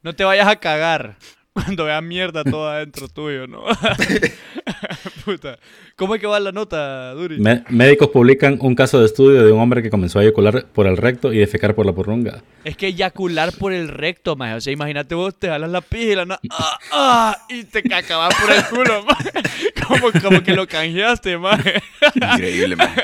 No 0.00 0.14
te 0.14 0.22
vayas 0.22 0.46
a 0.46 0.56
cagar 0.56 1.16
cuando 1.64 1.84
veas 1.84 2.02
mierda 2.02 2.44
toda 2.44 2.76
adentro 2.76 3.08
tuyo, 3.08 3.46
¿no? 3.46 3.62
Puta. 5.24 5.58
¿Cómo 5.96 6.14
es 6.14 6.20
que 6.20 6.26
va 6.26 6.38
la 6.40 6.52
nota, 6.52 7.12
Duri? 7.14 7.38
Me- 7.38 7.64
médicos 7.68 8.08
publican 8.08 8.58
un 8.60 8.74
caso 8.74 9.00
de 9.00 9.06
estudio 9.06 9.42
de 9.44 9.52
un 9.52 9.60
hombre 9.60 9.82
que 9.82 9.90
comenzó 9.90 10.18
a 10.18 10.22
eyacular 10.22 10.66
por 10.66 10.86
el 10.86 10.96
recto 10.96 11.32
y 11.32 11.38
defecar 11.38 11.74
por 11.74 11.84
la 11.86 11.92
porrunga. 11.92 12.42
Es 12.64 12.76
que 12.76 12.88
eyacular 12.88 13.52
por 13.52 13.72
el 13.72 13.88
recto, 13.88 14.36
maje. 14.36 14.54
O 14.54 14.60
sea, 14.60 14.72
imagínate 14.72 15.14
vos, 15.14 15.34
te 15.38 15.48
jalas 15.48 15.70
la 15.70 15.80
pija 15.80 16.12
y 16.12 16.16
la 16.16 16.24
na- 16.26 16.40
ah, 16.50 16.78
ah, 16.92 17.36
y 17.48 17.64
te 17.64 17.82
acabas 17.94 18.34
por 18.34 18.52
el 18.52 18.64
culo, 18.66 19.04
maje. 19.08 19.30
Como, 19.86 20.12
como 20.22 20.42
que 20.42 20.54
lo 20.54 20.66
canjeaste, 20.66 21.36
maje. 21.38 21.82
Increíble, 22.14 22.76
maje. 22.76 23.02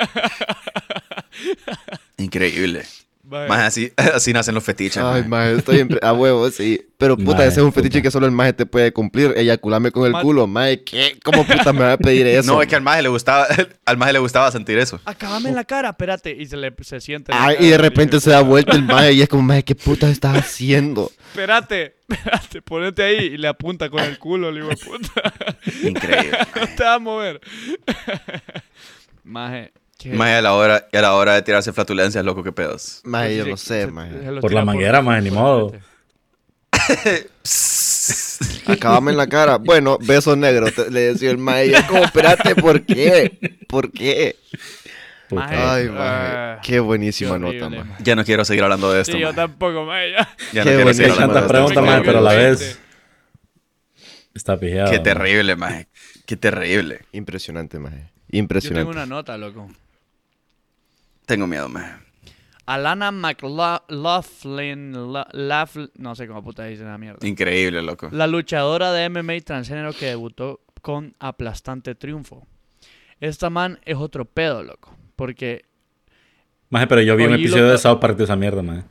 Increíble. 2.18 2.82
Más 3.48 3.60
así, 3.64 3.92
así 4.14 4.32
nacen 4.32 4.54
los 4.54 4.64
fetiches. 4.64 5.02
Ay, 5.02 5.24
maje. 5.24 5.54
estoy 5.56 5.80
en- 5.80 5.98
a 6.02 6.12
huevo, 6.12 6.50
sí. 6.50 6.80
Pero 6.96 7.16
puta, 7.16 7.32
Maje, 7.38 7.48
ese 7.48 7.60
es 7.60 7.64
un 7.66 7.72
fetiche 7.72 7.98
puta. 7.98 8.02
que 8.02 8.10
solo 8.12 8.24
el 8.26 8.32
maje 8.32 8.52
te 8.52 8.66
puede 8.66 8.92
cumplir. 8.92 9.34
Eyacularme 9.36 9.90
con 9.90 10.06
el 10.06 10.12
culo, 10.22 10.46
maje. 10.46 10.84
¿Qué? 10.84 11.18
¿Cómo 11.24 11.44
puta 11.46 11.72
me 11.72 11.80
va 11.80 11.92
a 11.94 11.98
pedir 11.98 12.26
eso? 12.28 12.52
No, 12.52 12.62
es 12.62 12.68
que 12.68 12.76
al 12.76 12.82
maje 12.82 13.02
le 13.02 13.08
gustaba, 13.08 13.46
al 13.84 13.96
maje 13.96 14.12
le 14.14 14.18
gustaba 14.20 14.50
sentir 14.52 14.78
eso. 14.78 15.00
Acábame 15.04 15.48
en 15.50 15.54
la 15.56 15.64
cara, 15.64 15.90
espérate. 15.90 16.30
Y 16.34 16.46
se 16.46 16.56
le 16.56 16.72
se 16.82 17.00
siente. 17.00 17.32
Ay, 17.34 17.56
cara, 17.56 17.66
y 17.66 17.70
de 17.70 17.78
repente 17.78 18.20
se 18.20 18.30
da 18.30 18.40
vuelta 18.42 18.72
el 18.76 18.82
maje 18.84 19.12
y 19.12 19.22
es 19.22 19.28
como, 19.28 19.42
maje, 19.42 19.64
¿qué 19.64 19.74
puta 19.74 20.08
estás 20.08 20.36
haciendo? 20.38 21.10
Espérate, 21.30 21.96
espérate, 22.08 22.62
ponete 22.62 23.02
ahí 23.02 23.16
y 23.34 23.36
le 23.38 23.48
apunta 23.48 23.90
con 23.90 24.02
el 24.02 24.18
culo, 24.18 24.50
le 24.52 24.60
digo, 24.62 24.72
puta. 24.76 25.34
Increíble. 25.82 26.38
No 26.54 26.66
te 26.76 26.84
vas 26.84 26.96
a 26.96 26.98
mover. 27.00 27.40
Maje. 29.24 29.72
¿Qué? 29.98 30.10
Maje, 30.12 30.34
a 30.34 30.42
la 30.42 30.54
hora, 30.54 30.86
y 30.92 30.96
a 30.96 31.02
la 31.02 31.14
hora 31.14 31.34
de 31.34 31.42
tirarse 31.42 31.72
flatulencias, 31.72 32.24
loco, 32.24 32.42
qué 32.42 32.52
pedos. 32.52 33.00
Maje, 33.04 33.36
yo 33.36 33.46
no 33.46 33.56
sé, 33.56 33.86
lo 33.86 34.40
Por 34.40 34.52
la 34.52 34.64
manguera, 34.64 35.02
maje, 35.02 35.22
ni 35.22 35.30
modo. 35.30 35.72
Acabame 38.66 39.12
en 39.12 39.16
la 39.16 39.26
cara. 39.26 39.56
Bueno, 39.58 39.98
beso 40.00 40.36
negro, 40.36 40.70
te- 40.72 40.90
le 40.90 41.12
decía 41.14 41.30
el 41.30 41.38
yo 41.38 41.86
como, 41.88 42.04
espérate, 42.04 42.54
¿por 42.56 42.82
qué? 42.84 43.38
¿por 43.68 43.90
qué? 43.92 44.36
Puta. 45.28 45.74
Ay, 45.74 45.88
Ah, 45.90 46.56
maje. 46.56 46.68
Qué 46.70 46.80
buenísima 46.80 47.38
qué 47.38 47.44
horrible, 47.46 47.70
nota, 47.70 47.84
maje. 47.84 48.02
Ya 48.04 48.16
no 48.16 48.24
quiero 48.24 48.44
seguir 48.44 48.62
hablando 48.62 48.92
de 48.92 49.00
esto. 49.02 49.12
Sí, 49.12 49.18
yo 49.20 49.26
maje. 49.28 49.36
tampoco, 49.36 49.84
maje. 49.84 50.12
ya. 50.12 50.28
Ya 50.52 50.64
no 50.64 50.70
Qué 50.70 50.76
quiero 50.76 50.94
seguir 50.94 51.12
hablando 51.12 51.34
de 51.34 51.40
esto. 51.40 51.48
preguntas, 51.52 52.02
pero 52.04 52.18
a 52.18 52.22
la 52.22 52.34
vez 52.34 52.78
está 54.34 54.58
pijado. 54.58 54.90
Qué 54.90 54.98
terrible, 54.98 55.56
maje. 55.56 55.88
Qué 56.26 56.36
terrible. 56.36 57.00
Impresionante, 57.12 57.78
maje. 57.78 57.96
Yo 57.96 58.02
tengo 58.30 58.38
Impresionante. 58.38 58.90
una 58.90 59.06
nota, 59.06 59.38
loco. 59.38 59.70
Tengo 61.26 61.46
miedo, 61.46 61.68
maje. 61.68 61.92
Alana 62.66 63.10
McLaughlin, 63.12 65.12
La- 65.12 65.28
Laughl- 65.32 65.90
no 65.96 66.14
sé 66.14 66.26
cómo 66.26 66.42
puta 66.42 66.64
dice 66.64 66.84
la 66.84 66.96
mierda. 66.98 67.26
Increíble, 67.26 67.82
loco. 67.82 68.08
La 68.10 68.26
luchadora 68.26 68.92
de 68.92 69.08
MMA 69.10 69.40
transgénero 69.44 69.92
que 69.92 70.06
debutó 70.06 70.60
con 70.80 71.14
aplastante 71.18 71.94
triunfo. 71.94 72.46
Esta 73.20 73.50
man 73.50 73.78
es 73.84 73.96
otro 73.96 74.24
pedo, 74.24 74.62
loco. 74.62 74.94
Porque 75.16 75.64
Maje, 76.70 76.86
pero 76.86 77.02
yo 77.02 77.16
vi 77.16 77.24
un 77.24 77.34
episodio 77.34 77.66
que- 77.66 77.72
de 77.72 77.78
South 77.78 78.00
Park 78.00 78.16
de 78.16 78.24
esa 78.24 78.36
mierda, 78.36 78.62
maje. 78.62 78.84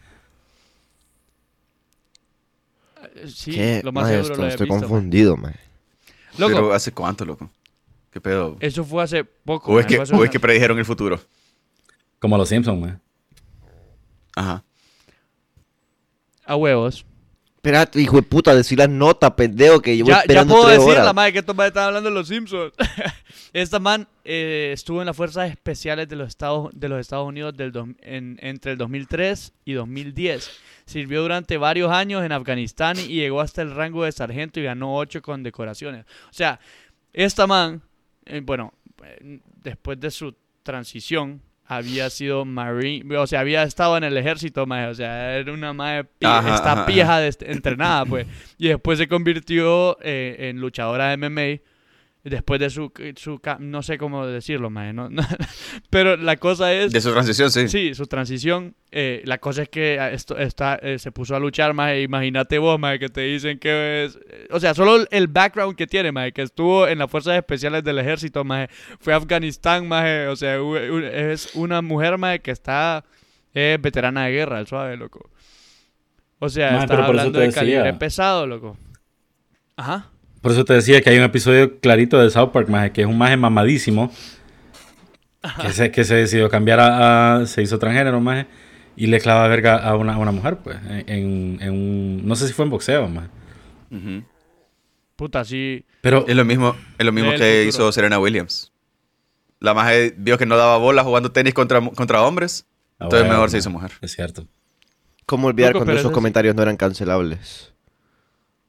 eh, 3.15 3.27
sí, 3.27 3.51
¿Qué? 3.51 3.81
lo 3.84 3.91
más 3.91 4.03
Maje, 4.03 4.15
seguro 4.15 4.31
esto- 4.34 4.41
lo 4.41 4.47
he 4.47 4.51
estoy 4.51 4.67
visto. 4.67 4.79
confundido, 4.79 5.38
maje. 5.38 5.59
Loco, 6.38 6.53
Pero 6.55 6.73
¿hace 6.73 6.91
cuánto, 6.91 7.25
loco? 7.25 7.49
¿Qué 8.11 8.21
pedo? 8.21 8.57
eso 8.59 8.84
fue 8.84 9.03
hace 9.03 9.23
poco. 9.23 9.71
O 9.71 9.79
es 9.79 9.86
man, 9.86 10.05
que, 10.07 10.15
o 10.15 10.23
es 10.23 10.29
que 10.29 10.39
predijeron 10.39 10.77
el 10.79 10.86
futuro. 10.86 11.19
Como 12.24 12.38
los 12.38 12.47
Simpsons, 12.47 12.80
maje. 12.80 12.97
Ajá. 14.34 14.63
A 16.45 16.55
huevos. 16.55 17.05
Espérate, 17.57 17.99
hijo 17.99 18.15
de 18.15 18.24
puta, 18.24 18.55
decir 18.55 18.78
la 18.78 18.88
nota, 18.88 19.36
pendejo, 19.36 19.82
que 19.82 19.93
llevo 19.97 20.07
Ya, 20.07 20.15
ya 20.15 20.21
esperando 20.21 20.53
puedo 20.53 20.67
tres 20.67 20.78
decir 20.80 20.91
horas. 20.93 21.05
la 21.05 21.11
madre 21.11 21.34
que 21.34 21.39
estos 21.39 21.53
madres 21.53 21.71
están 21.71 21.84
hablando 21.88 22.07
de 22.09 22.15
los 22.15 22.30
Simpsons. 22.30 22.71
Esta 23.51 23.80
man 23.80 24.07
eh, 24.24 24.71
estuvo 24.74 25.01
en 25.01 25.05
las 25.07 25.17
fuerzas 25.17 25.49
especiales 25.49 26.07
de 26.07 26.15
los 26.15 26.30
Estados, 26.30 26.69
de 26.74 26.88
los 26.88 27.01
Estados 27.01 27.28
Unidos 27.28 27.57
del 27.57 27.74
dos- 27.74 27.89
en- 27.99 28.38
entre 28.41 28.71
el 28.71 28.78
2003 28.78 29.51
y 29.65 29.74
2010. 29.74 30.49
Sirvió 30.86 31.24
durante 31.24 31.57
varios 31.57 31.91
años 31.91 32.24
en 32.24 32.32
Afganistán 32.32 32.97
y 32.99 33.15
llegó 33.15 33.41
hasta 33.41 33.61
el 33.61 33.76
rango 33.76 34.05
de 34.05 34.13
sargento 34.13 34.61
y 34.61 34.63
ganó 34.63 34.95
ocho 34.95 35.21
condecoraciones. 35.21 36.05
O 36.30 36.34
sea, 36.34 36.57
esta 37.11 37.47
man, 37.47 37.82
eh, 38.26 38.41
bueno, 38.41 38.74
eh, 39.03 39.39
después 39.61 39.99
de 39.99 40.09
su 40.09 40.34
transición, 40.63 41.41
había 41.66 42.09
sido 42.09 42.45
marine, 42.45 43.18
o 43.18 43.28
sea, 43.28 43.39
había 43.39 43.64
estado 43.64 43.97
en 43.97 44.03
el 44.03 44.18
ejército, 44.18 44.66
maje, 44.66 44.88
o 44.88 44.93
sea, 44.93 45.38
era 45.38 45.53
una 45.53 45.74
madre, 45.74 46.07
esta 46.20 46.86
pija 46.86 47.26
entrenada, 47.28 48.05
pues. 48.05 48.28
Y 48.57 48.68
después 48.68 48.97
se 48.99 49.07
convirtió 49.07 49.97
eh, 50.01 50.49
en 50.49 50.59
luchadora 50.59 51.09
de 51.09 51.18
MMA. 51.18 51.72
Después 52.24 52.57
de 52.57 52.69
su, 52.69 52.89
su 53.17 53.41
no 53.59 53.84
sé 53.84 53.97
cómo 53.97 54.26
decirlo, 54.26 54.69
maje, 54.69 54.93
¿no? 54.93 55.09
pero 55.89 56.15
la 56.15 56.38
cosa 56.38 56.71
es, 56.71 56.93
De 56.93 57.01
su 57.01 57.11
transición, 57.11 57.51
sí. 57.51 57.67
sí, 57.67 57.93
su 57.93 58.07
transición, 58.07 58.76
eh, 58.91 59.21
la 59.26 59.39
cosa 59.39 59.63
es 59.63 59.69
que 59.69 59.99
ah, 59.99 60.09
esto 60.09 60.38
está, 60.38 60.76
eh, 60.76 60.99
se 60.99 61.11
puso 61.11 61.36
a 61.36 61.39
luchar, 61.39 61.74
más 61.74 61.97
imagínate 61.97 62.59
vos, 62.59 62.80
maje, 62.80 62.99
que 62.99 63.09
te 63.09 63.21
dicen 63.21 63.59
que 63.59 64.05
es, 64.05 64.17
o 64.51 64.59
sea, 64.61 64.74
solo 64.74 65.05
el 65.11 65.28
background 65.28 65.76
que 65.76 65.86
tiene, 65.86 66.13
maje, 66.13 66.32
que 66.32 66.43
estuvo 66.43 66.88
en 66.88 66.99
las 66.99 67.11
fuerzas 67.11 67.36
especiales 67.36 67.84
del 67.84 67.99
ejército, 67.99 68.45
maje, 68.45 68.69
fue 69.01 69.13
a 69.13 69.17
Afganistán, 69.17 69.86
maje, 69.86 70.28
o 70.28 70.38
sea, 70.38 70.57
es 71.11 71.53
una 71.55 71.82
mujer, 71.82 72.17
maje, 72.17 72.39
que 72.39 72.51
está, 72.51 73.03
es 73.53 73.82
veterana 73.82 74.28
de 74.28 74.32
guerra, 74.32 74.61
el 74.61 74.67
suave, 74.67 74.95
loco. 74.95 75.30
O 76.39 76.47
sea, 76.47 76.71
Maje, 76.71 76.84
estás 76.84 76.95
pero 76.97 77.05
por 77.05 77.15
eso 77.15 77.21
hablando 77.21 77.39
te 77.39 77.45
de 77.47 77.53
calibre 77.53 77.84
decía. 77.84 77.99
pesado, 77.99 78.47
loco. 78.47 78.78
Ajá. 79.78 80.09
Por 80.43 80.51
eso 80.51 80.63
te 80.65 80.73
decía 80.73 81.01
que 81.01 81.09
hay 81.09 81.17
un 81.17 81.23
episodio 81.23 81.79
clarito 81.79 82.19
de 82.21 82.29
South 82.29 82.51
Park, 82.51 82.69
maje, 82.69 82.91
que 82.91 83.01
es 83.01 83.07
un 83.07 83.17
maje 83.17 83.35
mamadísimo. 83.37 84.11
Que 85.61 85.71
se, 85.73 85.91
que 85.91 86.03
se 86.03 86.15
decidió 86.15 86.49
cambiar 86.49 86.79
a, 86.79 87.37
a- 87.37 87.45
Se 87.47 87.61
hizo 87.63 87.79
transgénero, 87.79 88.19
maje. 88.21 88.45
Y 88.95 89.07
le 89.07 89.19
clava 89.19 89.47
verga 89.47 89.77
a 89.77 89.95
una, 89.95 90.13
a 90.13 90.17
una 90.19 90.31
mujer, 90.31 90.57
pues. 90.63 90.77
En, 91.07 91.57
en 91.61 91.69
un. 91.71 92.27
No 92.27 92.35
sé 92.35 92.47
si 92.47 92.53
fue 92.53 92.65
en 92.65 92.71
boxeo, 92.71 93.07
maje. 93.07 93.27
Ujú. 93.89 94.23
Puta, 95.15 95.43
sí. 95.43 95.83
Pero. 96.01 96.25
Es 96.27 96.35
lo 96.35 96.45
mismo, 96.45 96.75
es 96.99 97.05
lo 97.05 97.11
mismo 97.11 97.31
que 97.31 97.37
futuro. 97.65 97.69
hizo 97.69 97.91
Serena 97.91 98.19
Williams. 98.19 98.71
La 99.59 99.73
maje 99.73 100.13
vio 100.17 100.37
que 100.37 100.45
no 100.45 100.57
daba 100.57 100.77
bola 100.77 101.03
jugando 101.03 101.31
tenis 101.31 101.53
contra, 101.53 101.81
contra 101.81 102.21
hombres. 102.21 102.67
Ah, 102.99 103.05
Entonces 103.05 103.21
bueno, 103.21 103.33
mejor 103.35 103.49
se 103.49 103.57
hizo 103.57 103.69
mujer. 103.69 103.91
Es 104.01 104.11
cierto. 104.13 104.45
¿Cómo 105.25 105.47
olvidar 105.47 105.69
Loco, 105.71 105.79
cuando 105.79 105.93
esos 105.93 106.01
eso 106.01 106.09
es- 106.09 106.13
comentarios 106.13 106.53
no 106.55 106.61
eran 106.61 106.77
cancelables? 106.77 107.72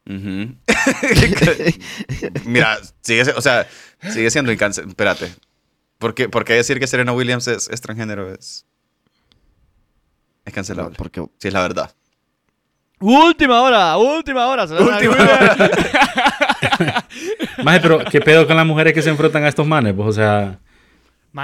Mira, 2.45 2.79
sigue, 3.01 3.25
si- 3.25 3.31
o 3.31 3.41
sea, 3.41 3.67
sigue 4.13 4.31
siendo 4.31 4.53
incancelable. 4.53 4.91
Espérate. 4.91 5.33
¿Por 5.99 6.15
qué, 6.15 6.29
por 6.29 6.45
qué 6.45 6.55
decir 6.55 6.79
que 6.79 6.87
Serena 6.87 7.13
Williams 7.13 7.49
es, 7.49 7.69
es 7.71 7.81
transgénero? 7.81 8.33
Es, 8.35 8.67
es 10.45 10.53
cancelable. 10.53 10.97
Porque 10.97 11.21
Sí, 11.39 11.49
es 11.49 11.55
la 11.55 11.63
verdad. 11.63 11.91
Última 13.01 13.61
hora, 13.63 13.97
última 13.97 14.47
hora. 14.47 14.65
Última 14.65 14.97
alguna- 14.97 15.57
Maje, 17.65 17.81
pero 17.81 17.99
¿qué 18.11 18.21
pedo 18.21 18.47
con 18.47 18.57
las 18.57 18.67
mujeres 18.67 18.93
que 18.93 19.03
se 19.03 19.11
enfrentan 19.11 19.45
a 19.45 19.49
estos 19.49 19.67
manes? 19.67 19.95
Pues, 19.95 20.09
o 20.09 20.13
sea. 20.13 20.59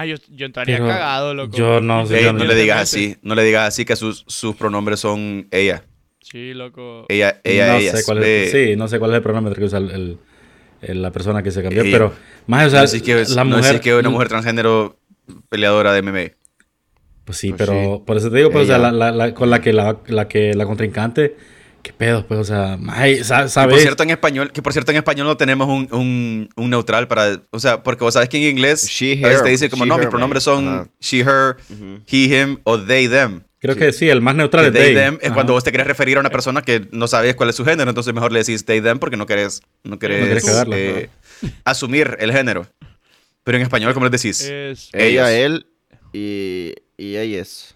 Yo, 0.07 0.15
yo 0.29 0.47
entraría 0.47 0.77
Pero 0.77 0.87
cagado, 0.89 1.35
loco. 1.35 1.57
yo 1.57 1.81
no 1.81 2.07
sé, 2.07 2.23
yo 2.23 2.33
no 2.33 2.45
le 2.45 2.55
digas 2.55 2.81
así. 2.83 3.17
No 3.23 3.35
le 3.35 3.43
digas 3.43 3.67
así 3.67 3.85
que 3.85 3.97
sus, 3.97 4.25
sus 4.29 4.55
pronombres 4.55 5.01
son 5.01 5.49
ella. 5.51 5.83
Sí, 6.31 6.55
loco. 6.55 7.07
Ella, 7.09 7.41
ella, 7.45 7.72
no 7.72 7.78
ellas. 7.78 7.99
sé 7.99 8.05
cuál 8.05 8.22
es, 8.22 8.51
sí, 8.53 8.76
no 8.76 8.87
sé 8.89 8.99
cuál 8.99 9.11
es 9.12 9.16
el 9.16 9.22
pronómetro 9.22 9.59
que 9.59 9.64
usa 9.64 9.78
el, 9.78 9.91
el- 9.91 10.18
el- 10.83 11.03
la 11.03 11.11
persona 11.11 11.43
que 11.43 11.51
se 11.51 11.62
cambió, 11.62 11.83
Eh, 11.83 11.89
pero 11.91 12.12
más, 12.47 12.66
o 12.68 12.70
sea, 12.70 12.81
no 12.81 12.87
decís 12.87 13.03
que, 13.03 13.20
es- 13.20 13.31
la 13.31 13.45
no 13.45 13.57
mujer, 13.57 13.81
que 13.81 13.95
una 13.95 14.11
mujer 14.11 14.28
transgénero 14.28 14.97
peleadora 15.49 15.93
de 15.93 16.03
MMA. 16.03 16.33
pues 17.24 17.39
sí, 17.39 17.51
Pues 17.53 17.59
pero 17.59 17.97
sí. 17.99 18.03
por 18.07 18.16
eso 18.16 18.31
te 18.31 18.39
digo, 18.39 18.51
pues, 18.51 18.64
o 18.64 18.66
sea, 18.66 18.76
Ella. 18.76 18.91
la, 18.93 19.11
la- 19.11 19.12
la- 19.26 19.35
con 19.35 19.51
la 19.51 19.61
que 19.61 19.72
la, 19.72 19.99
la 20.07 20.26
que 20.28 20.55
la 20.55 20.66
contrincante, 20.66 21.37
qué 21.83 21.93
pedo, 21.93 22.26
pues, 22.26 22.41
o 22.41 22.45
sea, 22.45 22.78
ay, 22.89 23.22
sa- 23.24 23.43
Que 23.45 23.49
sabes, 23.51 23.74
por 23.74 23.81
cierto 23.81 24.03
en 24.05 24.11
español, 24.11 24.53
que 24.53 24.62
por 24.62 24.72
cierto 24.72 24.91
en 24.93 24.97
español 24.99 25.26
no 25.26 25.37
tenemos 25.37 25.68
un, 25.68 25.89
un, 25.93 26.49
un 26.57 26.70
neutral 26.70 27.07
para, 27.09 27.43
o 27.51 27.59
sea, 27.61 27.83
porque 27.83 28.03
vos 28.05 28.14
sabes 28.14 28.28
que 28.28 28.37
en 28.39 28.45
inglés 28.57 28.87
She, 28.89 29.12
a 29.24 29.28
veces 29.28 29.39
her, 29.41 29.45
te 29.45 29.51
dice 29.51 29.70
como 29.70 29.85
she, 29.85 29.89
no, 29.89 29.95
her, 29.97 30.01
mis 30.01 30.09
pronombres 30.11 30.47
man. 30.47 30.55
son 30.57 30.68
Ajá. 30.68 30.89
she, 31.01 31.20
her, 31.20 31.57
he, 32.07 32.24
him 32.41 32.59
o 32.64 32.78
they, 32.81 33.07
them. 33.09 33.43
Creo 33.61 33.77
que 33.77 33.93
sí, 33.93 34.09
el 34.09 34.21
más 34.21 34.35
neutral 34.35 34.65
Que 34.73 34.79
es 34.79 34.85
they, 34.85 34.95
they. 34.95 35.05
them 35.05 35.19
es 35.21 35.27
Ajá. 35.27 35.35
cuando 35.35 35.53
vos 35.53 35.63
te 35.63 35.71
querés 35.71 35.87
referir 35.87 36.17
a 36.17 36.21
una 36.21 36.31
persona 36.31 36.63
que 36.63 36.89
no 36.91 37.07
sabes 37.07 37.35
cuál 37.37 37.51
es 37.51 37.57
su 37.57 37.65
género, 37.65 37.89
entonces 37.91 38.13
mejor 38.13 38.33
le 38.33 38.41
decís 38.41 38.65
they, 38.65 38.81
them 38.81 38.99
porque 38.99 39.17
no 39.17 39.27
querés, 39.27 39.63
no 39.85 39.99
querés, 39.99 40.27
querés 40.27 40.45
cagarla, 40.45 40.77
eh, 40.79 41.09
asumir 41.65 42.17
el 42.21 42.33
género. 42.33 42.67
Pero 43.45 43.57
en 43.59 43.63
español, 43.63 43.95
¿cómo 43.95 44.07
les 44.07 44.21
decís? 44.23 44.41
Es... 44.43 44.91
ella, 44.93 45.33
Ellos. 45.33 45.63
él 45.63 45.67
y, 46.13 46.75
y 46.99 47.17
ellas. 47.17 47.75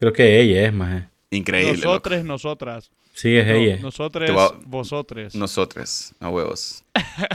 Creo 0.00 0.12
que 0.12 0.40
ella 0.40 0.66
es 0.66 0.72
más. 0.72 1.04
Increíble. 1.30 1.74
loco. 1.76 1.86
Nosotros, 1.88 2.24
nosotras. 2.24 2.90
Sí, 3.14 3.36
es 3.36 3.46
No, 3.46 3.52
ella. 3.54 3.76
voy 3.80 3.80
a- 3.80 4.52
vosotros. 4.66 5.34
Nosotros, 5.34 6.12
a 6.20 6.28
huevos. 6.30 6.84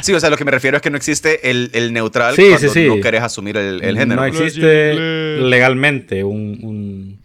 Sí, 0.01 0.13
o 0.13 0.19
sea, 0.19 0.29
lo 0.29 0.37
que 0.37 0.45
me 0.45 0.51
refiero 0.51 0.77
es 0.77 0.81
que 0.83 0.89
no 0.89 0.95
existe 0.97 1.49
el, 1.49 1.69
el 1.73 1.91
neutral 1.93 2.35
Sí, 2.35 2.43
cuando 2.49 2.57
sí, 2.59 2.69
sí. 2.69 2.87
no 2.87 3.01
querés 3.01 3.21
asumir 3.21 3.57
el, 3.57 3.83
el 3.83 3.97
género. 3.97 4.21
No 4.21 4.25
existe 4.27 4.93
legalmente 5.39 6.23
un, 6.23 6.59
un- 6.63 7.22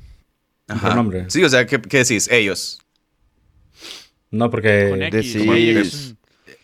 Ajá. 0.69 0.87
pronombre. 0.89 1.25
Sí, 1.29 1.43
o 1.43 1.49
sea, 1.49 1.67
¿qué, 1.67 1.81
qué 1.81 1.99
decís? 1.99 2.29
Ellos. 2.31 2.81
No, 4.31 4.51
porque... 4.51 4.89
Con 4.91 5.03
X, 5.03 5.35
decís-. 5.35 6.15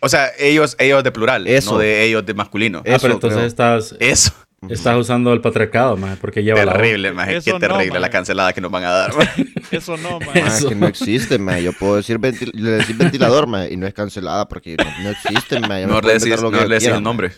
O 0.01 0.09
sea, 0.09 0.31
ellos, 0.39 0.77
ellos 0.79 1.03
de 1.03 1.11
plural, 1.13 1.47
Eso. 1.47 1.73
no 1.73 1.79
de 1.79 2.05
ellos 2.05 2.27
de 2.27 2.35
masculino. 2.35 2.81
Ah, 2.81 2.99
pero 3.01 3.15
entonces 3.15 3.39
creo. 3.39 3.47
estás, 3.47 3.97
Eso. 4.01 4.33
estás 4.69 4.99
usando 4.99 5.33
el 5.33 5.41
patriarcado, 5.41 5.97
más, 5.97 6.19
porque 6.19 6.43
lleva 6.43 6.63
la 6.67 6.75
Terrible, 6.75 7.13
maje. 7.13 7.37
Eso 7.37 7.45
Qué 7.47 7.53
no, 7.53 7.59
terrible 7.59 7.87
maje. 7.89 8.01
la 8.01 8.11
cancelada 8.11 8.53
que 8.53 8.61
nos 8.61 8.71
van 8.71 8.85
a 8.85 8.91
dar. 8.91 9.15
maje. 9.17 9.47
Eso 9.71 9.97
no, 9.97 10.21
man. 10.21 10.29
Ma, 10.35 10.41
es 10.41 10.59
Eso. 10.59 10.69
que 10.69 10.75
no 10.75 10.87
existe, 10.87 11.39
ma. 11.39 11.59
Yo 11.59 11.73
puedo 11.73 11.97
decir, 11.97 12.19
ventil- 12.19 12.53
le 12.53 12.71
decir 12.73 12.97
ventilador, 12.97 13.47
ma, 13.47 13.67
y 13.67 13.79
no 13.79 13.87
es 13.87 13.95
cancelada 13.95 14.47
porque 14.47 14.77
no, 14.77 14.85
no 15.03 15.09
existe, 15.11 15.59
ma. 15.61 15.81
Yo 15.81 15.87
me 15.87 15.87
Mejor 15.87 16.03
puedo 16.03 16.15
le 16.19 16.21
decís, 16.21 16.41
lo 16.43 16.51
que 16.51 16.57
le 16.59 16.63
decís 16.65 16.79
quiera, 16.81 16.97
el 16.99 17.03
nombre. 17.03 17.33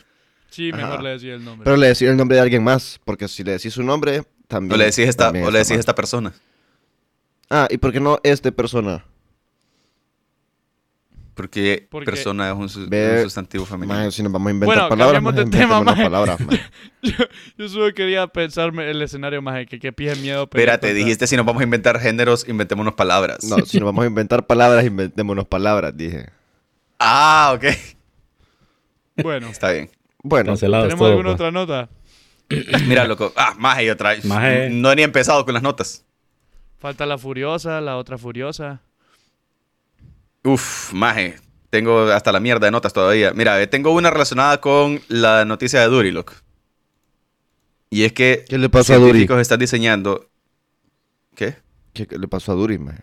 Sí, 0.51 0.73
mejor 0.73 0.93
Ajá. 0.95 1.03
le 1.03 1.11
decía 1.11 1.35
el 1.35 1.45
nombre. 1.45 1.64
Pero 1.64 1.77
le 1.77 1.87
decir 1.87 2.09
el 2.09 2.17
nombre 2.17 2.35
de 2.37 2.43
alguien 2.43 2.64
más, 2.64 2.99
porque 3.05 3.29
si 3.29 3.45
le 3.45 3.53
decís 3.53 3.73
su 3.75 3.85
nombre, 3.85 4.25
también. 4.49 4.75
O 4.75 4.77
le 4.77 4.87
decís 4.87 5.07
esta, 5.07 5.29
o 5.31 5.51
le 5.53 5.59
decís 5.59 5.71
esta 5.79 5.95
persona. 5.95 6.33
Ah, 7.51 7.69
¿y 7.71 7.79
por 7.79 7.93
qué 7.93 8.01
no 8.01 8.19
este 8.23 8.51
persona? 8.53 9.05
Porque, 11.35 11.87
Porque- 11.91 12.07
persona 12.11 12.49
es 12.49 12.55
un, 12.57 12.69
su- 12.71 12.89
Ve- 12.89 13.19
un 13.19 13.23
sustantivo 13.25 13.67
femenino. 13.67 13.95
Maje, 13.95 14.11
si 14.11 14.23
nos 14.23 14.33
vamos 14.33 14.49
a 14.49 14.51
inventar 14.53 14.75
Bueno, 14.77 14.89
palabras, 14.89 15.23
cambiemos 15.23 15.51
de 15.53 15.59
tema, 15.59 15.83
maje. 15.83 16.03
palabras, 16.05 16.41
maje. 16.47 16.61
Yo 17.59 17.69
solo 17.69 17.93
quería 17.93 18.27
pensarme 18.27 18.91
el 18.91 19.03
escenario 19.03 19.43
más 19.43 19.67
que, 19.67 19.79
que 19.79 19.93
pije 19.93 20.17
miedo. 20.17 20.47
pero 20.47 20.63
Espérate, 20.63 20.95
dijiste 20.95 21.27
si 21.27 21.37
nos 21.37 21.45
vamos 21.45 21.61
a 21.61 21.65
inventar 21.65 22.01
géneros, 22.01 22.49
inventémonos 22.49 22.95
palabras. 22.95 23.45
No, 23.45 23.59
si 23.67 23.79
nos 23.79 23.85
vamos 23.87 24.05
a 24.05 24.07
inventar 24.07 24.47
palabras, 24.47 24.83
inventémonos 24.87 25.45
palabras, 25.47 25.95
dije. 25.95 26.31
Ah, 26.99 27.53
ok. 27.55 27.65
Bueno, 29.23 29.49
Está 29.49 29.73
bien. 29.73 29.91
Bueno, 30.23 30.57
¿tenemos 30.57 30.99
todo, 30.99 31.09
alguna 31.09 31.25
pues. 31.29 31.35
otra 31.35 31.51
nota? 31.51 31.91
Mira, 32.87 33.07
loco. 33.07 33.35
Ah, 33.37 33.55
más 33.59 33.83
y 33.83 33.91
otra. 33.91 34.15
Maje. 34.25 34.71
No 34.71 34.91
he 34.91 34.97
ni 34.97 35.03
empezado 35.03 35.45
con 35.45 35.53
las 35.53 35.63
notas. 35.63 36.06
Falta 36.87 37.05
la 37.05 37.18
furiosa, 37.18 37.80
la 37.80 37.97
otra 37.97 38.16
furiosa. 38.16 38.80
Uf, 40.45 40.93
maje. 40.93 41.34
Tengo 41.68 42.03
hasta 42.12 42.30
la 42.30 42.39
mierda 42.39 42.66
de 42.68 42.70
notas 42.70 42.93
todavía. 42.93 43.32
Mira, 43.32 43.61
eh, 43.61 43.66
tengo 43.66 43.91
una 43.91 44.09
relacionada 44.09 44.61
con 44.61 45.01
la 45.09 45.45
noticia 45.45 45.80
de 45.80 45.87
Duri, 45.89 46.12
loco. 46.12 46.34
Y 47.91 48.05
es 48.05 48.12
que 48.12 48.45
¿Qué 48.49 48.57
le 48.57 48.68
pasó 48.68 48.93
a 48.93 48.99
Duri? 48.99 49.07
científicos 49.11 49.41
están 49.41 49.59
diseñando... 49.59 50.30
¿Qué? 51.34 51.57
¿qué, 51.93 52.07
le 52.09 52.28
pasó 52.28 52.53
a 52.53 52.55
Duri, 52.55 52.78
maje? 52.78 53.03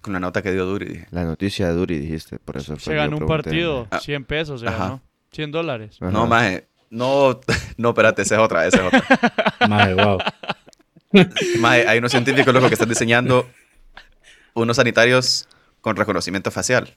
Con 0.00 0.12
la 0.12 0.20
nota 0.20 0.42
que 0.42 0.52
dio 0.52 0.64
Duri, 0.64 0.86
dije. 0.86 1.08
La 1.10 1.24
noticia 1.24 1.66
de 1.66 1.74
Duri, 1.74 1.98
dijiste, 1.98 2.38
por 2.38 2.56
eso 2.56 2.76
fue 2.76 2.84
Se 2.84 2.94
ganó 2.94 3.16
un 3.16 3.26
partido, 3.26 3.88
Ah. 3.90 3.98
100 3.98 4.24
pesos 4.26 4.60
se 4.60 4.68
Ajá. 4.68 4.78
ganó. 4.78 5.02
100 5.32 5.50
dólares. 5.50 6.00
No, 6.00 6.28
maje. 6.28 6.68
No, 6.88 7.40
no, 7.76 7.88
espérate, 7.88 8.22
esa 8.22 8.36
es 8.36 8.40
otra, 8.40 8.64
esa 8.64 8.86
es 8.86 8.94
otra. 8.94 9.04
Maje, 9.68 9.94
wow. 9.94 10.18
Hay 11.64 11.98
unos 11.98 12.10
científicos, 12.10 12.52
loco, 12.54 12.68
que 12.68 12.74
están 12.74 12.88
diseñando 12.88 13.48
unos 14.54 14.76
sanitarios 14.76 15.48
con 15.80 15.96
reconocimiento 15.96 16.50
facial. 16.50 16.96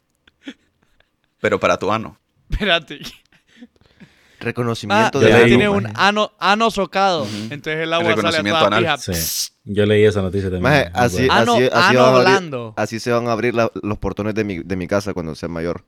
Pero 1.41 1.59
para 1.59 1.77
tu 1.77 1.91
ano. 1.91 2.19
Espérate. 2.49 2.99
Reconocimiento 4.39 5.19
Ah, 5.19 5.21
de 5.21 5.33
ano, 5.33 5.45
tiene 5.45 5.67
un 5.69 5.87
ano, 5.95 6.31
ano 6.39 6.71
socado. 6.71 7.27
Entonces 7.49 7.77
el 7.83 7.91
agua 7.93 8.05
sale 8.05 8.13
a 8.13 8.15
Reconocimiento 8.15 8.57
toda 8.59 8.67
anal. 8.77 8.83
pija. 8.83 8.97
Sí. 9.13 9.51
Yo 9.65 9.85
leí 9.85 10.05
esa 10.05 10.21
noticia 10.21 10.49
también. 10.49 10.63
Maje, 10.63 10.89
Muy 10.91 10.99
así. 11.05 11.27
Ano- 11.29 11.53
así, 11.55 11.63
así, 11.65 11.71
ano 11.73 11.99
van 12.01 12.13
a 12.13 12.17
abrir- 12.17 12.17
volando. 12.25 12.73
así 12.77 12.99
se 13.01 13.11
van 13.11 13.27
a 13.27 13.31
abrir 13.33 13.53
la- 13.53 13.71
los 13.83 13.97
portones 13.97 14.33
de 14.35 14.43
mi, 14.45 14.59
de 14.59 14.75
mi 14.77 14.87
casa 14.87 15.13
cuando 15.13 15.35
sea 15.35 15.49
mayor. 15.49 15.83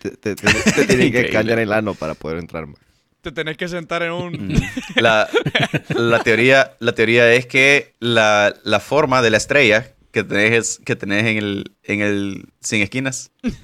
Te, 0.00 0.10
te- 0.10 0.34
te- 0.34 0.52
te 0.72 0.84
tienen 0.86 1.12
que 1.12 1.30
cambiar 1.30 1.60
el 1.60 1.72
ano 1.72 1.94
para 1.94 2.14
poder 2.14 2.38
entrar. 2.38 2.66
maje. 2.66 2.82
Te 3.26 3.32
tenés 3.32 3.56
que 3.56 3.66
sentar 3.66 4.04
en 4.04 4.12
un... 4.12 4.32
Mm. 4.34 5.00
La, 5.00 5.28
la 5.96 6.20
teoría, 6.22 6.76
la 6.78 6.92
teoría 6.92 7.32
es 7.32 7.44
que 7.46 7.92
la, 7.98 8.54
la 8.62 8.78
forma 8.78 9.20
de 9.20 9.30
la 9.30 9.36
estrella 9.36 9.94
que 10.12 10.22
tenés, 10.22 10.80
que 10.84 10.94
tenés 10.94 11.24
en, 11.26 11.36
el, 11.38 11.72
en 11.82 12.02
el 12.02 12.44
sin 12.60 12.82
esquinas 12.82 13.32
es 13.42 13.54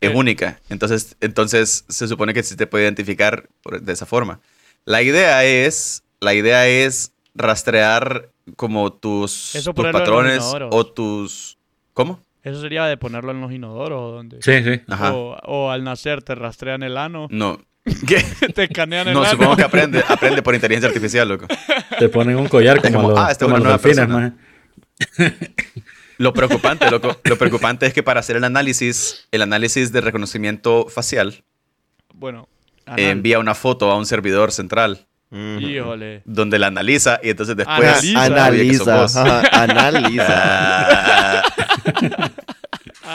Eh. 0.00 0.12
única. 0.14 0.60
Entonces, 0.68 1.16
entonces 1.20 1.84
se 1.88 2.06
supone 2.06 2.34
que 2.34 2.44
sí 2.44 2.54
te 2.54 2.68
puede 2.68 2.84
identificar 2.84 3.48
por- 3.64 3.80
de 3.82 3.92
esa 3.92 4.06
forma. 4.06 4.38
La 4.84 5.02
idea 5.02 5.44
es, 5.44 6.04
la 6.20 6.34
idea 6.34 6.68
es 6.68 7.12
rastrear 7.34 8.28
como 8.54 8.92
tus, 8.92 9.56
Eso 9.56 9.74
tus 9.74 9.86
patrones 9.90 10.44
o 10.70 10.86
tus... 10.86 11.58
¿Cómo? 11.94 12.20
Eso 12.44 12.60
sería 12.60 12.84
de 12.84 12.96
ponerlo 12.96 13.32
en 13.32 13.40
los 13.40 13.50
inodoros 13.50 14.00
o 14.00 14.12
donde. 14.12 14.40
Sí, 14.40 14.62
sí. 14.62 14.82
Ajá. 14.86 15.12
O, 15.14 15.36
o 15.44 15.70
al 15.72 15.82
nacer 15.82 16.22
te 16.22 16.36
rastrean 16.36 16.84
el 16.84 16.96
ano, 16.96 17.26
No. 17.30 17.58
¿Qué? 18.06 18.22
te 18.54 18.64
escanean 18.64 19.08
el 19.08 19.14
No, 19.14 19.20
ano. 19.22 19.30
supongo 19.30 19.56
que 19.56 19.62
aprende, 19.62 20.02
aprende 20.08 20.42
por 20.42 20.54
inteligencia 20.54 20.88
artificial, 20.88 21.28
loco. 21.28 21.46
Te 21.98 22.08
ponen 22.08 22.36
un 22.36 22.48
collar 22.48 22.80
como, 22.80 22.94
como, 22.96 23.10
los, 23.10 23.18
ah, 23.18 23.30
esta 23.30 23.44
es 23.44 23.50
como 23.50 23.62
los 23.62 23.82
delfines, 23.82 24.08
maje. 24.08 24.32
Lo 26.18 26.32
preocupante, 26.34 26.90
loco, 26.90 27.18
lo 27.24 27.36
preocupante 27.36 27.86
es 27.86 27.92
que 27.92 28.02
para 28.02 28.20
hacer 28.20 28.36
el 28.36 28.44
análisis, 28.44 29.26
el 29.32 29.42
análisis 29.42 29.92
de 29.92 30.00
reconocimiento 30.00 30.86
facial, 30.88 31.44
Bueno, 32.14 32.48
eh, 32.96 33.10
envía 33.10 33.38
una 33.38 33.54
foto 33.54 33.90
a 33.90 33.96
un 33.98 34.06
servidor 34.06 34.50
central. 34.52 35.06
Híjole. 35.36 36.22
donde 36.26 36.60
la 36.60 36.68
analiza 36.68 37.18
y 37.20 37.30
entonces 37.30 37.56
después 37.56 37.80
Analiza. 37.88 38.24
Analiza. 38.24 38.96
vos. 39.02 39.16
ajá, 39.16 39.62
Analiza. 39.64 41.40
Ah, 41.40 41.42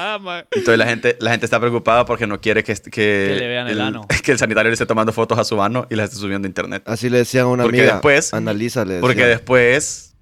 Ah, 0.02 0.18
ma- 0.20 0.40
Entonces 0.52 0.78
la 0.78 0.86
gente, 0.86 1.18
la 1.20 1.32
gente 1.32 1.46
está 1.46 1.60
preocupada 1.60 2.06
porque 2.06 2.26
no 2.26 2.40
quiere 2.40 2.64
que, 2.64 2.74
que, 2.76 2.90
Que 2.92 3.36
le 3.38 3.48
vean 3.48 3.68
el 3.68 3.82
ano. 3.82 4.06
que 4.24 4.32
el 4.32 4.38
sanitario 4.38 4.70
le 4.70 4.74
esté 4.74 4.86
tomando 4.86 5.12
fotos 5.12 5.38
a 5.38 5.44
su 5.44 5.62
ano 5.62 5.88
y 5.90 5.96
las 5.96 6.06
esté 6.10 6.22
subiendo 6.22 6.46
a 6.46 6.50
internet. 6.50 6.84
Así 6.86 7.10
le 7.10 7.18
decían 7.20 7.46
a 7.46 7.48
una 7.48 7.64
Porque 7.64 7.80
amiga. 7.80 7.94
después- 7.96 8.34
Analiza, 8.34 8.86
le 8.86 9.00
Porque 9.00 9.26
después... 9.26 10.16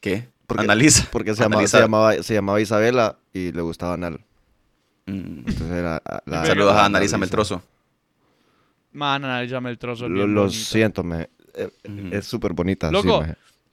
¿Qué? 0.00 0.28
Porque- 0.46 0.64
Analiza. 0.64 1.08
Porque 1.10 1.34
se 1.34 1.42
llamaba, 1.42 1.60
Analiza. 1.60 1.78
se, 1.78 1.82
llamaba, 1.82 2.22
se 2.22 2.34
llamaba 2.34 2.60
Isabela 2.60 3.16
y 3.32 3.52
le 3.52 3.62
gustaba 3.62 3.94
anal. 3.94 4.20
Mm. 5.06 5.38
Entonces 5.48 5.70
era 5.72 6.02
la- 6.26 6.46
Saludos 6.46 6.74
a 6.74 6.84
Analisa. 6.84 7.18
Meltroso. 7.18 7.62
Man, 8.92 9.24
analízame 9.24 9.70
el 9.70 9.78
trozo. 9.78 10.06
Lo, 10.08 10.50
siento, 10.50 11.02
me, 11.02 11.30
eh, 11.54 11.70
es 12.12 12.26
súper 12.26 12.52
bonita. 12.52 12.88
sí, 12.88 12.92
Loco. 12.94 13.24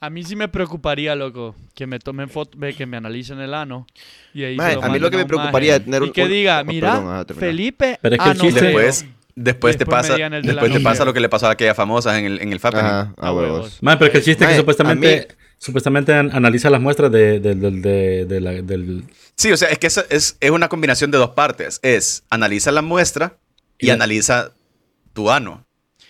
A 0.01 0.09
mí 0.09 0.23
sí 0.23 0.35
me 0.35 0.47
preocuparía, 0.47 1.13
loco, 1.15 1.55
que 1.75 1.85
me 1.85 1.99
tomen 1.99 2.29
fotos, 2.29 2.59
que 2.77 2.85
me 2.85 2.95
analicen 2.97 3.39
el 3.41 3.53
ano. 3.53 3.85
Y 4.33 4.43
ahí 4.45 4.55
Maje, 4.55 4.69
se 4.71 4.75
lo 4.77 4.83
a 4.83 4.89
mí 4.89 4.99
lo 4.99 5.11
que 5.11 5.17
me 5.17 5.25
preocuparía 5.25 5.71
maje. 5.73 5.79
es 5.79 5.85
tener 5.85 6.01
Y 6.03 6.05
un- 6.05 6.11
que 6.13 6.23
un- 6.23 6.29
diga, 6.29 6.61
oh, 6.61 6.65
mira, 6.65 6.93
perdón. 7.25 7.25
Felipe. 7.37 7.99
Pero 8.01 8.15
es 8.15 8.19
que 8.21 8.25
el 8.25 8.31
ano 8.31 8.39
chiste- 8.43 8.59
feo". 8.61 8.69
Después, 8.69 9.05
después, 9.35 9.77
te 9.77 9.85
pasa, 9.85 10.15
de 10.15 10.29
después 10.41 10.71
te 10.71 10.79
pasa 10.79 11.03
lo 11.05 11.13
que 11.13 11.19
le 11.19 11.27
pasó 11.29 11.47
a 11.47 11.51
aquella 11.51 11.75
famosa 11.75 12.17
en 12.17 12.25
el, 12.25 12.41
en 12.41 12.53
el. 12.53 12.59
Ajá, 12.63 13.13
a 13.17 13.27
A 13.27 13.33
huevos. 13.33 13.77
Maje, 13.81 13.97
pero 13.97 14.05
es 14.07 14.11
que 14.13 14.17
el 14.19 14.23
chiste 14.23 14.43
es 14.45 14.47
que 14.49 14.53
a 14.55 14.57
supuestamente, 14.57 15.27
mí- 15.29 15.35
supuestamente 15.57 16.13
an- 16.13 16.31
analiza 16.33 16.69
las 16.69 16.79
muestras 16.81 17.11
de, 17.11 17.39
de- 17.41 17.55
de- 17.55 17.71
de- 17.71 18.25
de 18.25 18.39
la- 18.41 18.51
del... 18.61 19.03
Sí, 19.35 19.51
o 19.51 19.57
sea, 19.57 19.67
es 19.69 19.79
que 19.79 19.87
eso 19.87 20.03
es, 20.09 20.37
es 20.39 20.51
una 20.51 20.69
combinación 20.69 21.11
de 21.11 21.17
dos 21.17 21.31
partes. 21.31 21.79
Es 21.83 22.23
analiza 22.29 22.71
la 22.71 22.81
muestra 22.81 23.37
y 23.77 23.87
Y- 23.87 23.89
analiza 23.89 24.51
tu 25.13 25.29
ano. 25.31 25.65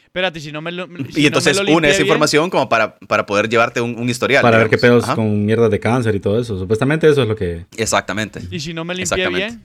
Espérate, 0.10 0.39
si 0.39 0.51
no 0.51 0.60
me 0.60 0.72
lo. 0.72 0.88
si 1.12 1.22
y 1.22 1.28
entonces 1.28 1.55
une 1.60 1.88
esa 1.88 1.97
bien, 1.97 2.07
información 2.07 2.49
como 2.49 2.68
para, 2.68 2.97
para 2.97 3.28
poder 3.28 3.47
llevarte 3.47 3.80
un, 3.80 3.95
un 3.99 4.10
historial. 4.10 4.41
Para 4.41 4.57
ver 4.57 4.68
qué 4.70 4.80
pedos 4.80 5.03
Ajá. 5.03 5.16
con 5.16 5.45
mierda 5.45 5.70
de 5.70 5.80
cáncer 5.80 6.16
y 6.16 6.20
todo 6.20 6.39
eso. 6.39 6.57
Supuestamente 6.57 7.07
eso 7.07 7.22
es 7.22 7.28
lo 7.28 7.36
que... 7.36 7.68
Exactamente. 7.78 8.41
Y 8.49 8.60
si 8.60 8.74
no 8.74 8.84
me 8.84 8.95
limpié 8.95 9.03
Exactamente. 9.24 9.60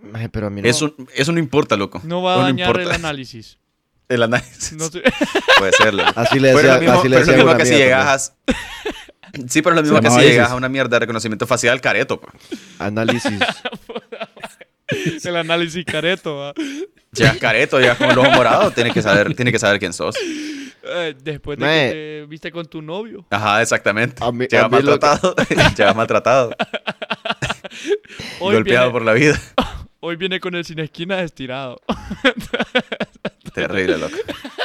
bien, 0.00 0.12
Maje, 0.12 0.28
pero 0.28 0.46
a 0.46 0.50
mí 0.50 0.62
no. 0.62 0.68
Eso, 0.68 0.94
eso 1.14 1.32
no 1.32 1.40
importa, 1.40 1.76
loco. 1.76 2.00
no 2.04 2.22
va 2.22 2.34
a 2.34 2.36
No 2.36 2.42
dañar 2.44 2.68
importa. 2.68 2.82
el 2.88 2.92
análisis. 2.92 3.58
El 4.08 4.22
análisis. 4.22 4.76
Puede 5.58 5.72
serlo. 5.72 6.04
Así 6.14 6.38
le 6.38 6.52
Pero 6.54 6.58
decía, 6.58 6.74
lo 6.74 6.80
mismo, 6.80 6.98
así 7.00 7.08
le 7.08 7.16
pero 7.16 7.20
es 7.22 7.26
lo 7.26 7.32
decía 7.32 7.44
mismo 7.44 7.56
que 7.58 7.66
si 7.66 7.74
llegas 7.74 8.34
Sí, 9.48 9.62
pero 9.62 9.74
es 9.74 9.76
lo 9.76 9.82
mismo 9.82 10.00
que 10.00 10.10
si 10.10 10.28
llegas 10.28 10.50
a 10.50 10.54
una 10.54 10.68
mierda 10.68 10.90
de 10.96 11.00
reconocimiento 11.00 11.46
facial 11.46 11.80
careto. 11.80 12.20
pues. 12.20 12.34
Análisis. 12.78 13.40
el 15.24 15.36
análisis 15.36 15.84
careto. 15.84 16.36
¿va? 16.36 16.54
Llegas 17.12 17.38
careto, 17.38 17.78
llegas 17.80 17.96
con 17.98 18.10
el 18.10 18.18
ojo 18.18 18.30
morado, 18.32 18.70
tienes 18.72 18.92
que 18.92 19.02
saber, 19.02 19.34
tienes 19.34 19.52
que 19.52 19.58
saber 19.58 19.78
quién 19.78 19.92
sos. 19.92 20.16
Eh, 20.86 21.14
después 21.22 21.58
de 21.58 21.64
que 21.64 21.90
te 21.92 22.26
viste 22.26 22.50
con 22.52 22.66
tu 22.66 22.82
novio. 22.82 23.24
Ajá, 23.30 23.62
exactamente. 23.62 24.22
A 24.22 24.30
mí- 24.32 24.46
llegas 24.50 24.66
a 24.66 24.68
mí 24.68 24.82
lo 24.82 24.98
que- 24.98 25.06
maltratado. 25.06 25.34
llegas 25.76 25.96
maltratado. 25.96 26.50
Hoy 28.40 28.54
golpeado 28.56 28.86
viene, 28.86 28.92
por 28.92 29.02
la 29.04 29.12
vida. 29.14 29.40
hoy 30.00 30.16
viene 30.16 30.38
con 30.38 30.54
el 30.54 30.64
sin 30.64 30.78
esquinas 30.80 31.22
estirado. 31.22 31.80
Terrible, 33.54 33.98
loco. 33.98 34.16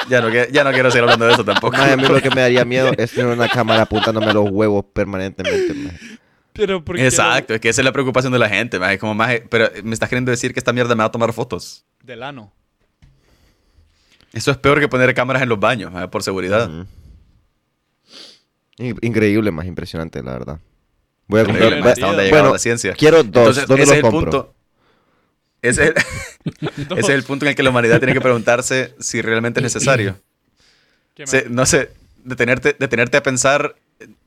Ya 0.09 0.21
no, 0.21 0.29
ya 0.29 0.63
no 0.63 0.71
quiero 0.71 0.89
seguir 0.91 1.03
hablando 1.03 1.25
de 1.27 1.33
eso 1.33 1.45
tampoco. 1.45 1.77
Maje, 1.77 1.93
a 1.93 1.97
mí 1.97 2.03
lo 2.07 2.21
que 2.21 2.29
me 2.29 2.41
daría 2.41 2.65
miedo 2.65 2.91
es 2.97 3.11
tener 3.11 3.27
una 3.27 3.47
cámara 3.47 3.83
apuntándome 3.83 4.27
a 4.27 4.33
los 4.33 4.49
huevos 4.49 4.85
permanentemente. 4.93 5.91
Pero 6.59 6.83
porque 6.83 7.05
Exacto, 7.05 7.53
es 7.53 7.61
que 7.61 7.69
esa 7.69 7.79
es 7.81 7.85
la 7.85 7.93
preocupación 7.93 8.33
de 8.33 8.39
la 8.39 8.49
gente. 8.49 8.79
maje, 8.79 8.99
como 8.99 9.13
más, 9.15 9.39
pero 9.49 9.69
me 9.83 9.93
estás 9.93 10.09
queriendo 10.09 10.29
decir 10.29 10.51
que 10.53 10.59
esta 10.59 10.73
mierda 10.73 10.93
me 10.93 10.99
va 10.99 11.05
a 11.05 11.11
tomar 11.11 11.31
fotos. 11.31 11.85
Del 12.03 12.21
ano. 12.21 12.51
Eso 14.33 14.51
es 14.51 14.57
peor 14.57 14.79
que 14.81 14.87
poner 14.89 15.13
cámaras 15.13 15.41
en 15.41 15.47
los 15.49 15.59
baños, 15.59 15.91
maje, 15.91 16.07
por 16.09 16.21
seguridad. 16.21 16.69
Increíble, 18.77 19.51
más 19.51 19.65
impresionante, 19.65 20.23
la 20.23 20.33
verdad. 20.33 20.59
Voy 21.27 21.39
a 21.39 21.43
Increíble, 21.43 21.63
comprar. 21.63 21.79
maje, 21.81 21.91
hasta 21.93 22.05
dónde 22.07 22.21
ha 22.21 22.25
llegado 22.25 22.43
bueno, 22.43 22.53
la 22.53 22.59
ciencia. 22.59 22.93
quiero 22.93 23.23
dos. 23.23 23.27
Entonces, 23.57 23.67
¿Dónde 23.67 23.83
ese 23.83 23.91
los 23.91 23.97
es 23.99 24.03
el 24.05 24.11
compro? 24.11 24.31
punto. 24.31 24.55
Ese 25.61 25.83
es 25.83 25.89
el, 25.89 25.95
ese 26.97 26.99
es 26.99 27.09
el 27.09 27.23
punto 27.23 27.45
en 27.45 27.49
el 27.49 27.55
que 27.55 27.63
la 27.63 27.69
humanidad 27.69 27.99
tiene 27.99 28.13
que 28.13 28.21
preguntarse 28.21 28.95
si 28.99 29.21
realmente 29.21 29.59
es 29.59 29.63
necesario. 29.63 30.17
¿Qué 31.15 31.23
más? 31.23 31.29
Se- 31.31 31.49
no 31.49 31.65
sé, 31.65 31.91
detenerte, 32.23 32.75
detenerte 32.79 33.17
a 33.17 33.23
pensar 33.23 33.75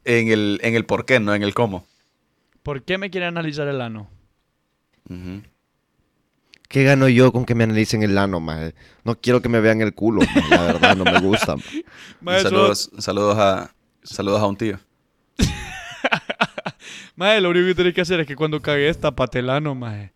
en 0.05 0.29
el, 0.29 0.61
en 0.63 0.75
el 0.75 0.85
por 0.85 1.07
qué, 1.07 1.21
no 1.21 1.35
en 1.35 1.43
el 1.43 1.55
cómo. 1.55 1.87
¿Por 2.63 2.83
qué 2.85 2.99
me 2.99 3.11
quiere 3.11 3.27
analizar 3.27 3.67
el 3.69 3.81
ano? 3.81 4.09
¿Qué 6.69 6.85
gano 6.85 7.09
yo 7.09 7.33
con 7.33 7.45
que 7.45 7.55
me 7.55 7.65
analicen 7.65 8.03
el 8.03 8.17
ano, 8.17 8.41
maje? 8.41 8.75
No 9.05 9.21
quiero 9.21 9.43
que 9.43 9.49
me 9.49 9.61
vean 9.61 9.81
el 9.83 9.95
culo, 9.95 10.21
maje, 10.21 10.49
la 10.51 10.63
verdad, 10.63 10.97
no 10.97 11.05
me 11.05 11.21
gusta. 11.21 11.57
maje. 12.21 12.43
Saludos, 12.43 12.91
saludos, 12.99 13.39
a, 13.39 13.75
saludos 14.03 14.41
a 14.41 14.47
un 14.47 14.57
tío. 14.57 14.79
Mae, 17.17 17.41
lo 17.41 17.51
único 17.51 17.67
que 17.67 17.75
tienes 17.75 17.95
que 17.95 18.01
hacer 18.01 18.21
es 18.21 18.27
que 18.27 18.37
cuando 18.37 18.63
cagues 18.63 18.99
tapate 18.99 19.41
el 19.41 19.51
ano, 19.51 19.75
mae. 19.75 20.13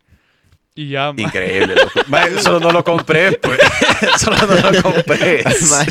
Y 0.77 0.89
ya, 0.89 1.11
maje. 1.11 1.23
Increíble, 1.23 1.73
loco. 1.75 2.01
Maje, 2.07 2.39
solo 2.41 2.59
no 2.59 2.71
lo 2.71 2.83
compré, 2.83 3.31
pues. 3.33 3.59
solo 4.19 4.37
no 4.45 4.71
lo 4.71 4.81
compré. 4.83 5.39
El 5.41 5.61
mae, 5.69 5.87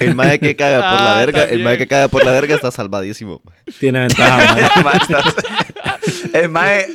el 0.00 0.14
mae 0.14 0.38
que 0.40 0.56
caga 0.56 0.76
por 0.90 1.00
la 1.00 1.12
Ah, 1.12 1.18
verga, 1.26 1.44
el 1.44 1.62
mae 1.62 1.76
que 1.76 1.86
caga 1.86 2.08
por 2.08 2.24
la 2.24 2.32
verga 2.32 2.54
está 2.54 2.70
salvadísimo. 2.70 3.42
Tiene 3.78 4.00
ventaja, 4.06 4.54
mae. 4.54 4.64
El 4.76 4.84
mae 4.84 4.96
está- 4.96 6.38
El 6.38 6.48
mae 6.48 6.86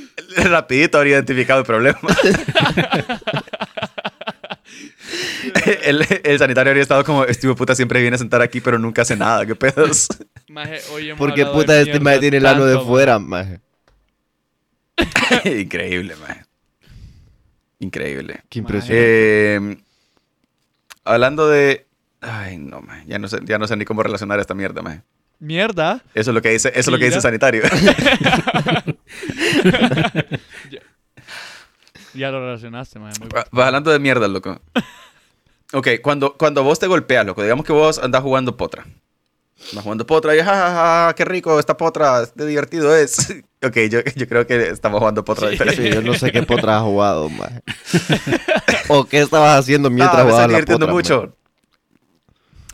rapidito 0.49 0.97
habría 0.97 1.13
identificado 1.17 1.59
el 1.59 1.65
problema. 1.67 1.99
el, 5.83 6.05
el 6.23 6.39
sanitario 6.39 6.71
habría 6.71 6.81
estado 6.81 7.03
como, 7.03 7.25
este 7.25 7.53
puta 7.53 7.75
siempre 7.75 8.01
viene 8.01 8.15
a 8.15 8.17
sentar 8.17 8.41
aquí, 8.41 8.59
pero 8.61 8.79
nunca 8.79 9.03
hace 9.03 9.15
nada. 9.15 9.45
¿Qué 9.45 9.55
pedos? 9.55 10.07
Maje, 10.49 10.79
hoy 10.93 11.09
hemos 11.09 11.19
Porque 11.19 11.41
hablado 11.41 11.59
de 11.59 11.63
puta 11.63 11.79
este 11.79 11.99
mae 11.99 12.17
tiene 12.19 12.37
el 12.37 12.45
ano 12.47 12.65
de 12.65 12.79
fuera, 12.79 13.19
mae. 13.19 13.59
Increíble, 15.45 16.15
mae. 16.15 16.44
Increíble. 17.79 18.43
Qué 18.49 18.59
impresionante. 18.59 19.55
Eh, 19.55 19.77
hablando 21.03 21.47
de... 21.47 21.85
Ay, 22.21 22.57
no, 22.57 22.81
mae. 22.81 23.03
Ya 23.05 23.19
no 23.19 23.27
sé, 23.27 23.39
ya 23.43 23.57
no 23.57 23.67
sé 23.67 23.75
ni 23.77 23.85
cómo 23.85 24.01
relacionar 24.03 24.39
esta 24.39 24.53
mierda, 24.53 24.81
mae. 24.81 25.01
Mierda. 25.39 26.01
Eso 26.13 26.31
es 26.31 26.35
lo 26.35 26.41
que 26.41 26.49
dice, 26.49 26.69
eso 26.69 26.79
es 26.79 26.87
lo 26.87 26.97
que 26.97 27.05
dice 27.05 27.21
sanitario. 27.21 27.63
Ya 32.13 32.31
lo 32.31 32.39
relacionaste, 32.39 32.97
maje. 32.97 33.19
Muy 33.19 33.27
Va- 33.29 33.45
va 33.57 33.67
hablando 33.67 33.91
de 33.91 33.99
mierda, 33.99 34.27
loco. 34.29 34.61
Ok, 35.73 35.87
cuando, 36.01 36.37
cuando 36.37 36.63
vos 36.63 36.79
te 36.79 36.87
golpeas, 36.87 37.25
loco, 37.25 37.43
digamos 37.43 37.65
que 37.65 37.73
vos 37.73 37.99
andás 37.99 38.21
jugando 38.23 38.55
potra. 38.55 38.85
Andás 39.71 39.83
jugando 39.83 40.05
potra 40.05 40.35
y 40.35 40.39
jajaja, 40.39 41.13
qué 41.15 41.25
rico 41.25 41.59
esta 41.59 41.75
potra, 41.77 42.23
qué 42.37 42.45
divertido 42.45 42.95
es. 42.95 43.29
ok, 43.63 43.77
yo, 43.89 43.99
yo 44.15 44.27
creo 44.27 44.45
que 44.45 44.69
estamos 44.69 44.99
jugando 44.99 45.23
potra 45.25 45.49
diferente. 45.49 45.81
Sí, 45.81 45.93
yo 45.93 46.01
no 46.01 46.13
sé 46.13 46.31
qué 46.31 46.43
potra 46.43 46.77
has 46.77 46.83
jugado, 46.83 47.29
mae. 47.29 47.61
o 48.89 49.05
qué 49.05 49.21
estabas 49.21 49.59
haciendo 49.59 49.89
mientras 49.89 50.15
Ah, 50.21 50.23
me 50.25 50.31
jugabas 50.31 50.41
estoy 50.41 50.51
la 50.51 50.57
divirtiendo 50.59 50.85
potra, 50.87 50.93
mucho. 50.93 51.37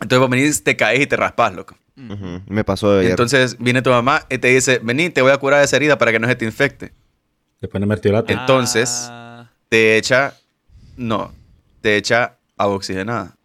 Entonces 0.01 0.19
vos 0.19 0.29
venís, 0.29 0.63
te 0.63 0.75
caes 0.75 0.99
y 1.01 1.07
te 1.07 1.15
raspas, 1.15 1.53
loco. 1.53 1.77
Me 2.47 2.63
pasó 2.63 2.91
de 2.93 3.01
ayer. 3.01 3.11
Entonces 3.11 3.57
viene 3.59 3.82
tu 3.84 3.91
mamá 3.91 4.25
y 4.29 4.39
te 4.39 4.47
dice, 4.47 4.79
vení, 4.82 5.11
te 5.11 5.21
voy 5.21 5.32
a 5.32 5.38
curar 5.38 5.63
esa 5.63 5.75
herida 5.75 5.97
para 5.99 6.11
que 6.11 6.19
no 6.19 6.27
se 6.27 6.36
te 6.36 6.45
infecte. 6.45 6.93
Le 7.59 7.67
pone 7.67 7.86
mertiolate. 7.86 8.34
entonces- 8.34 9.07
Ah, 9.09 9.49
Te 9.69 9.97
echa, 9.97 10.34
no, 10.97 11.32
te 11.82 11.95
echa 11.95 12.38
agua 12.57 12.75
oxigenada 12.75 13.36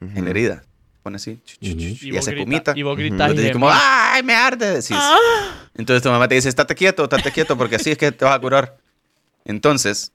en 0.00 0.24
la 0.24 0.30
herida. 0.30 0.62
Pone 1.04 1.16
así. 1.16 1.38
y 1.60 1.70
Y 2.08 2.10
vos 2.12 2.20
hace 2.20 2.32
grita- 2.32 2.44
pumita. 2.44 2.72
Y 2.74 2.82
vos 2.82 2.96
gritas 2.96 3.30
Y 3.30 3.34
te 3.36 3.40
dice 3.42 3.52
como, 3.52 3.68
¡ay, 3.70 4.22
me 4.24 4.34
arde! 4.34 4.70
Decís. 4.72 4.96
Entonces 5.76 6.02
tu 6.02 6.08
mamá 6.08 6.26
te 6.26 6.34
dice, 6.34 6.48
estate 6.48 6.74
quieto, 6.74 7.04
estate 7.04 7.30
quieto, 7.30 7.56
porque 7.56 7.76
así 7.76 7.90
es 7.92 7.98
que 7.98 8.10
te 8.10 8.24
vas 8.24 8.34
a 8.34 8.40
curar. 8.40 8.78
Entonces, 9.44 10.12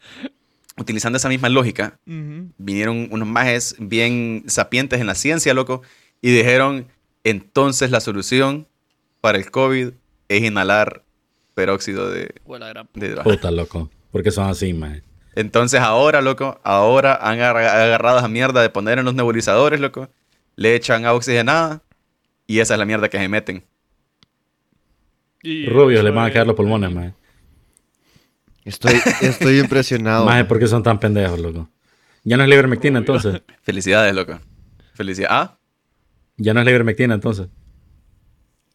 utilizando 0.77 1.17
esa 1.17 1.29
misma 1.29 1.47
lógica, 1.49 1.99
vinieron 2.05 3.07
unos 3.11 3.27
majes 3.27 3.75
bien 3.77 4.43
sapientes 4.47 4.99
en 4.99 5.05
la 5.07 5.13
ciencia, 5.15 5.53
loco, 5.53 5.83
y 6.21 6.31
dijeron, 6.31 6.87
entonces 7.23 7.91
la 7.91 7.99
solución 7.99 8.67
para 9.21 9.37
el 9.37 9.51
COVID 9.51 9.91
es 10.27 10.43
inhalar 10.43 11.03
peróxido 11.53 12.09
de, 12.09 12.33
de 12.95 13.07
hidrógeno. 13.07 13.23
Puta, 13.23 13.51
loco. 13.51 13.89
Porque 14.11 14.31
son 14.31 14.49
así, 14.49 14.73
mae. 14.73 15.03
Entonces 15.35 15.79
ahora, 15.81 16.21
loco, 16.21 16.59
ahora 16.63 17.13
han 17.21 17.33
agarra- 17.39 17.83
agarrado 17.83 18.17
esa 18.19 18.27
mierda 18.27 18.61
de 18.63 18.69
poner 18.71 18.97
en 18.97 19.05
los 19.05 19.13
nebulizadores, 19.13 19.79
loco, 19.79 20.09
le 20.59 20.75
echan 20.75 21.05
agua 21.05 21.17
oxigenada 21.17 21.81
y 22.45 22.59
esa 22.59 22.73
es 22.73 22.79
la 22.79 22.85
mierda 22.85 23.07
que 23.07 23.17
se 23.17 23.27
meten. 23.29 23.63
Rubios 25.41 26.03
le 26.03 26.11
van 26.11 26.27
a 26.27 26.31
quedar 26.31 26.45
los 26.45 26.55
pulmones, 26.55 26.91
mae. 26.93 27.13
Estoy, 28.65 28.99
estoy 29.21 29.59
impresionado. 29.59 30.25
Mae, 30.25 30.43
¿por 30.43 30.59
qué 30.59 30.67
son 30.67 30.83
tan 30.83 30.99
pendejos, 30.99 31.39
loco? 31.39 31.69
Ya 32.25 32.35
no 32.35 32.43
es 32.43 32.49
la 32.49 32.55
ivermectina, 32.55 32.99
entonces. 32.99 33.41
Felicidades, 33.61 34.13
loco. 34.13 34.37
Felicidades. 34.93 35.31
Ah, 35.31 35.57
Ya 36.35 36.53
no 36.53 36.59
es 36.59 36.65
la 36.65 36.71
ivermectina, 36.71 37.13
entonces. 37.13 37.47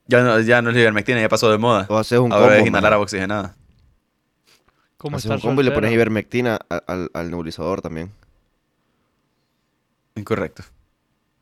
ya 0.06 0.22
no, 0.22 0.40
ya 0.40 0.62
no 0.62 0.70
es 0.70 0.74
la 0.76 0.80
ivermectina, 0.80 1.20
ya 1.20 1.28
pasó 1.28 1.50
de 1.50 1.58
moda. 1.58 1.86
O 1.90 1.98
haces 1.98 2.18
un 2.18 2.32
Ahora 2.32 2.46
combo, 2.46 2.60
es 2.62 2.66
inhalar 2.66 2.94
agua 2.94 3.04
oxigenada. 3.04 3.54
¿Cómo 4.96 5.18
Haces 5.18 5.30
un 5.30 5.40
combo 5.40 5.60
y 5.60 5.64
le 5.64 5.70
pones 5.70 5.92
ivermectina 5.92 6.58
al, 6.86 7.10
al 7.12 7.30
nebulizador 7.30 7.82
también. 7.82 8.10
Incorrecto. 10.16 10.64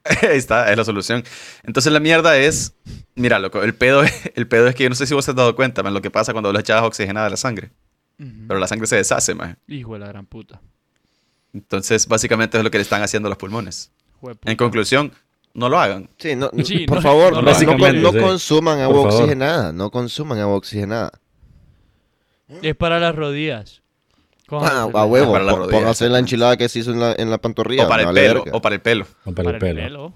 Ahí 0.22 0.36
está, 0.38 0.70
es 0.70 0.76
la 0.76 0.84
solución. 0.84 1.22
Entonces 1.62 1.92
la 1.92 2.00
mierda 2.00 2.36
es, 2.36 2.74
mira, 3.14 3.38
loco, 3.38 3.62
el 3.62 3.74
pedo, 3.74 4.02
el 4.34 4.48
pedo 4.48 4.66
es 4.68 4.74
que 4.74 4.84
yo 4.84 4.88
no 4.88 4.94
sé 4.94 5.06
si 5.06 5.14
vos 5.14 5.24
te 5.24 5.30
has 5.30 5.36
dado 5.36 5.54
cuenta, 5.54 5.82
man, 5.82 5.94
lo 5.94 6.02
que 6.02 6.10
pasa 6.10 6.32
cuando 6.32 6.52
le 6.52 6.60
echas 6.60 6.82
oxigenada 6.82 7.26
a 7.26 7.30
la 7.30 7.36
sangre. 7.36 7.70
Pero 8.46 8.60
la 8.60 8.68
sangre 8.68 8.86
se 8.86 8.96
deshace, 8.96 9.34
man. 9.34 9.58
Hijo 9.66 9.94
de 9.94 9.98
la 10.00 10.06
gran 10.06 10.26
puta. 10.26 10.60
Entonces, 11.52 12.06
básicamente 12.06 12.56
es 12.56 12.62
lo 12.62 12.70
que 12.70 12.78
le 12.78 12.82
están 12.82 13.02
haciendo 13.02 13.26
a 13.26 13.30
los 13.30 13.38
pulmones. 13.38 13.90
En 14.44 14.56
conclusión, 14.56 15.12
no 15.54 15.68
lo 15.68 15.78
hagan. 15.80 16.08
Sí, 16.18 16.36
no, 16.36 16.48
Sí, 16.64 16.86
por 16.86 16.98
no- 16.98 17.02
favor, 17.02 17.32
no 17.32 17.42
lo 17.42 18.12
consuman 18.20 18.78
agua 18.80 19.00
oxigenada. 19.02 19.72
No 19.72 19.90
consuman 19.90 20.38
agua 20.38 20.54
oxigenada. 20.56 21.10
Es 22.62 22.76
para 22.76 23.00
las 23.00 23.14
rodillas. 23.16 23.81
¿Cómo 24.52 24.66
Ah, 24.66 24.82
a 24.82 25.06
huevo, 25.06 25.32
Para 25.32 25.44
rodillas, 25.46 25.80
póngase 25.80 26.10
la 26.10 26.18
enchilada 26.18 26.58
que 26.58 26.68
se 26.68 26.80
hizo 26.80 26.90
en 26.92 27.00
la, 27.00 27.14
en 27.16 27.30
la 27.30 27.38
pantorrilla. 27.38 27.86
o 27.86 27.88
para 27.88 28.02
el 28.02 28.06
vale 28.08 28.20
pelo, 28.20 28.44
o 28.52 28.60
para 28.60 28.74
el 28.74 28.82
pelo. 28.82 29.06
O 29.24 29.32
para, 29.32 29.50
Para 29.58 29.70
el 29.70 29.76
pelo. 29.76 30.12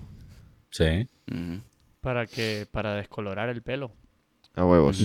Sí. 0.68 1.08
Ujú, 1.32 1.62
Para 2.02 2.26
que, 2.26 2.66
para 2.70 2.96
descolorar 2.96 3.48
el 3.48 3.62
pelo. 3.62 3.92
A 4.54 4.62
huevos. 4.66 5.00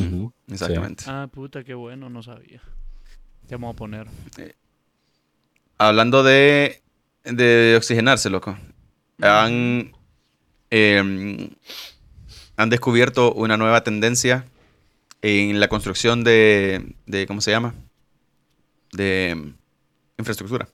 Exactamente. 0.50 1.06
Ah, 1.08 1.30
puta, 1.32 1.64
qué 1.64 1.74
bueno, 1.74 2.10
no 2.10 2.22
sabía. 2.22 2.62
Te 3.48 3.56
vamos 3.56 3.74
a 3.74 3.78
poner. 3.78 4.08
Hablando 5.78 6.24
de, 6.24 6.82
de 7.24 7.76
oxigenarse, 7.78 8.30
loco. 8.30 8.58
Han, 9.22 9.94
eh, 10.72 11.50
han 12.58 12.70
descubierto 12.70 13.32
una 13.34 13.56
nueva 13.56 13.82
tendencia 13.86 14.44
en 15.22 15.62
la 15.62 15.70
construcción 15.70 16.26
de, 16.26 16.96
de 17.06 17.28
¿cómo 17.28 17.40
se 17.40 17.52
llama? 17.52 17.76
De 18.92 19.54
infraestructura. 20.18 20.68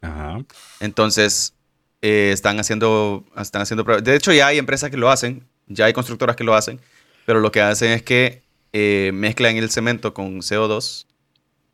Ajá. 0.00 0.38
Entonces, 0.80 1.54
eh, 2.02 2.30
están 2.32 2.58
haciendo, 2.58 3.24
están 3.36 3.62
haciendo 3.62 3.84
pruebas. 3.84 4.04
De 4.04 4.14
hecho, 4.14 4.32
ya 4.32 4.46
hay 4.46 4.58
empresas 4.58 4.90
que 4.90 4.96
lo 4.96 5.10
hacen, 5.10 5.46
ya 5.66 5.84
hay 5.84 5.92
constructoras 5.92 6.36
que 6.36 6.44
lo 6.44 6.54
hacen, 6.54 6.80
pero 7.26 7.40
lo 7.40 7.52
que 7.52 7.60
hacen 7.60 7.92
es 7.92 8.02
que 8.02 8.42
eh, 8.72 9.10
mezclan 9.12 9.56
el 9.56 9.70
cemento 9.70 10.14
con 10.14 10.40
CO2 10.40 11.06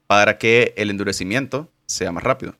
para 0.06 0.38
que 0.38 0.74
el 0.76 0.90
endurecimiento 0.90 1.70
sea 1.86 2.10
más 2.12 2.24
rápido. 2.24 2.56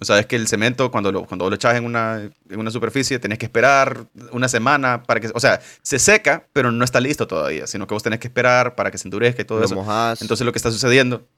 O 0.00 0.04
sea, 0.04 0.18
es 0.18 0.26
que 0.26 0.34
el 0.34 0.48
cemento, 0.48 0.90
cuando 0.90 1.12
lo, 1.12 1.24
cuando 1.24 1.48
lo 1.48 1.54
echas 1.54 1.76
en 1.76 1.84
una, 1.84 2.20
en 2.48 2.58
una 2.58 2.70
superficie, 2.70 3.18
tenés 3.20 3.38
que 3.38 3.46
esperar 3.46 4.06
una 4.32 4.48
semana 4.48 5.04
para 5.04 5.20
que... 5.20 5.30
O 5.34 5.40
sea, 5.40 5.60
se 5.82 6.00
seca, 6.00 6.48
pero 6.52 6.72
no 6.72 6.84
está 6.84 7.00
listo 7.00 7.28
todavía, 7.28 7.68
sino 7.68 7.86
que 7.86 7.94
vos 7.94 8.02
tenés 8.02 8.18
que 8.18 8.26
esperar 8.26 8.74
para 8.74 8.90
que 8.90 8.98
se 8.98 9.06
endurezca 9.06 9.42
y 9.42 9.44
todo 9.44 9.60
lo 9.60 9.64
eso. 9.66 10.16
Entonces, 10.20 10.44
lo 10.44 10.52
que 10.52 10.58
está 10.58 10.72
sucediendo... 10.72 11.28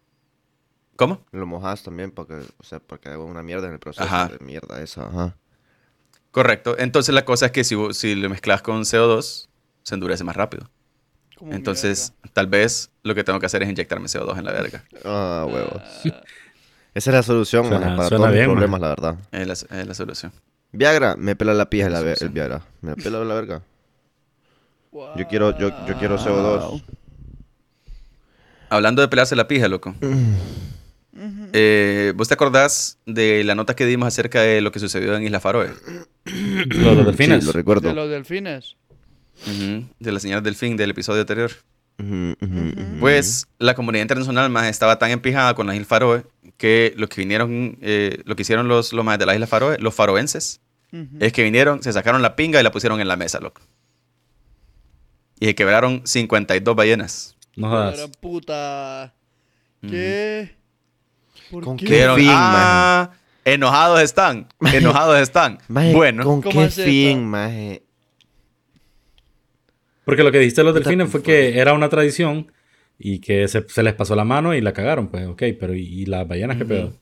¿Cómo? 0.96 1.20
lo 1.32 1.46
mojas 1.46 1.82
también 1.82 2.10
para 2.10 2.28
que, 2.28 2.34
o 2.58 2.64
sea, 2.64 2.80
para 2.80 3.00
que 3.00 3.08
haga 3.10 3.18
una 3.22 3.42
mierda 3.42 3.66
en 3.66 3.74
el 3.74 3.78
proceso. 3.78 4.04
Ajá. 4.04 4.28
De 4.28 4.38
mierda 4.44 4.80
esa, 4.82 5.06
ajá. 5.08 5.36
Correcto. 6.30 6.76
Entonces, 6.78 7.14
la 7.14 7.24
cosa 7.24 7.46
es 7.46 7.52
que 7.52 7.64
si, 7.64 7.76
si 7.92 8.14
lo 8.14 8.28
mezclas 8.30 8.62
con 8.62 8.82
CO2, 8.82 9.48
se 9.82 9.94
endurece 9.94 10.24
más 10.24 10.36
rápido. 10.36 10.68
Como 11.38 11.52
Entonces, 11.52 12.12
tal 12.32 12.46
vez 12.46 12.90
lo 13.02 13.14
que 13.14 13.22
tengo 13.24 13.38
que 13.40 13.46
hacer 13.46 13.62
es 13.62 13.68
inyectarme 13.68 14.06
CO2 14.06 14.38
en 14.38 14.44
la 14.44 14.52
verga. 14.52 14.84
Ah, 15.04 15.46
huevos. 15.48 15.82
Ah, 16.06 16.22
Esa 16.94 17.10
es 17.10 17.14
la 17.14 17.22
solución, 17.22 17.66
Suena- 17.68 17.94
para 17.96 18.08
todos 18.08 18.32
bien, 18.32 18.32
mis 18.32 18.38
maje. 18.40 18.50
problemas, 18.52 18.80
la 18.80 18.88
verdad. 18.88 19.16
Es 19.32 19.46
la, 19.46 19.52
es 19.80 19.86
la 19.86 19.94
solución. 19.94 20.32
Viagra, 20.72 21.14
me 21.16 21.36
pela 21.36 21.52
la 21.54 21.68
pija 21.70 21.88
la 21.90 22.00
el 22.00 22.28
Viagra. 22.30 22.62
Me 22.80 22.90
la 22.90 22.96
pela 22.96 23.22
la 23.24 23.34
verga. 23.34 23.62
wow. 24.92 25.16
Yo 25.16 25.26
quiero, 25.28 25.56
yo, 25.58 25.68
yo 25.86 25.98
quiero 25.98 26.16
CO2. 26.18 26.82
Hablando 28.68 29.00
de 29.02 29.08
pelarse 29.08 29.36
la 29.36 29.46
pija, 29.46 29.68
loco. 29.68 29.94
Eh, 31.52 32.12
¿Vos 32.16 32.28
te 32.28 32.34
acordás 32.34 32.98
de 33.06 33.42
la 33.44 33.54
nota 33.54 33.74
que 33.74 33.86
dimos 33.86 34.06
acerca 34.08 34.40
de 34.42 34.60
lo 34.60 34.70
que 34.72 34.78
sucedió 34.78 35.16
en 35.16 35.22
Isla 35.24 35.40
Faroe? 35.40 35.70
Los, 36.24 36.96
los 36.96 37.06
delfines. 37.06 37.40
Sí, 37.40 37.46
lo 37.46 37.52
recuerdo. 37.52 37.88
De 37.88 37.94
los 37.94 38.10
delfines. 38.10 38.76
Ujú, 39.46 39.84
De 39.98 40.12
la 40.12 40.20
señal 40.20 40.42
del 40.42 40.54
fin 40.54 40.76
del 40.76 40.90
episodio 40.90 41.20
anterior. 41.20 41.50
Ujú, 41.98 42.34
ujú. 42.40 42.72
Pues 43.00 43.46
la 43.58 43.74
comunidad 43.74 44.02
internacional 44.02 44.50
más 44.50 44.68
estaba 44.68 44.98
tan 44.98 45.10
empijada 45.10 45.54
con 45.54 45.66
las 45.66 45.76
Islas 45.76 45.88
Faroe 45.88 46.24
que 46.58 46.92
lo 46.96 47.08
que 47.08 47.20
vinieron, 47.22 47.78
eh, 47.80 48.22
lo 48.24 48.36
que 48.36 48.42
hicieron 48.42 48.68
los, 48.68 48.92
los 48.92 49.04
más 49.04 49.18
de 49.18 49.26
las 49.26 49.34
Islas 49.36 49.48
Faroe, 49.50 49.78
los 49.78 49.94
faroenses, 49.94 50.60
es 51.20 51.32
que 51.32 51.42
vinieron, 51.42 51.82
se 51.82 51.92
sacaron 51.92 52.22
la 52.22 52.36
pinga 52.36 52.58
y 52.58 52.62
la 52.62 52.70
pusieron 52.72 53.00
en 53.00 53.08
la 53.08 53.16
mesa, 53.16 53.38
loco. 53.40 53.60
Y 55.38 55.46
se 55.46 55.54
quebraron 55.54 56.02
52 56.06 56.74
ballenas. 56.74 57.36
No 57.56 57.68
jodas. 57.68 58.08
puta. 58.20 59.14
¿Qué? 59.82 60.54
¿Por 61.50 61.64
¿Con 61.64 61.76
qué? 61.76 62.08
fin, 62.16 62.28
ah, 62.30 63.10
enojados 63.44 64.00
están, 64.00 64.48
enojados 64.72 65.18
están. 65.20 65.58
Maje, 65.68 65.92
bueno, 65.94 66.24
¿con 66.24 66.42
¿Cómo 66.42 66.60
qué 66.62 66.68
fin, 66.70 67.24
maje? 67.24 67.82
Porque 70.04 70.22
lo 70.22 70.30
que 70.30 70.38
dijiste 70.38 70.62
los 70.62 70.74
delfines 70.74 71.10
fue 71.10 71.22
que 71.22 71.58
era 71.58 71.72
una 71.72 71.88
tradición 71.88 72.52
y 72.98 73.18
que 73.18 73.48
se, 73.48 73.64
se 73.68 73.82
les 73.82 73.94
pasó 73.94 74.14
la 74.14 74.24
mano 74.24 74.54
y 74.54 74.60
la 74.60 74.72
cagaron, 74.72 75.08
pues, 75.08 75.26
ok, 75.26 75.42
pero 75.58 75.74
¿y, 75.74 75.82
y 75.82 76.06
las 76.06 76.26
ballenas 76.26 76.56
qué 76.56 76.64
pedo? 76.64 76.92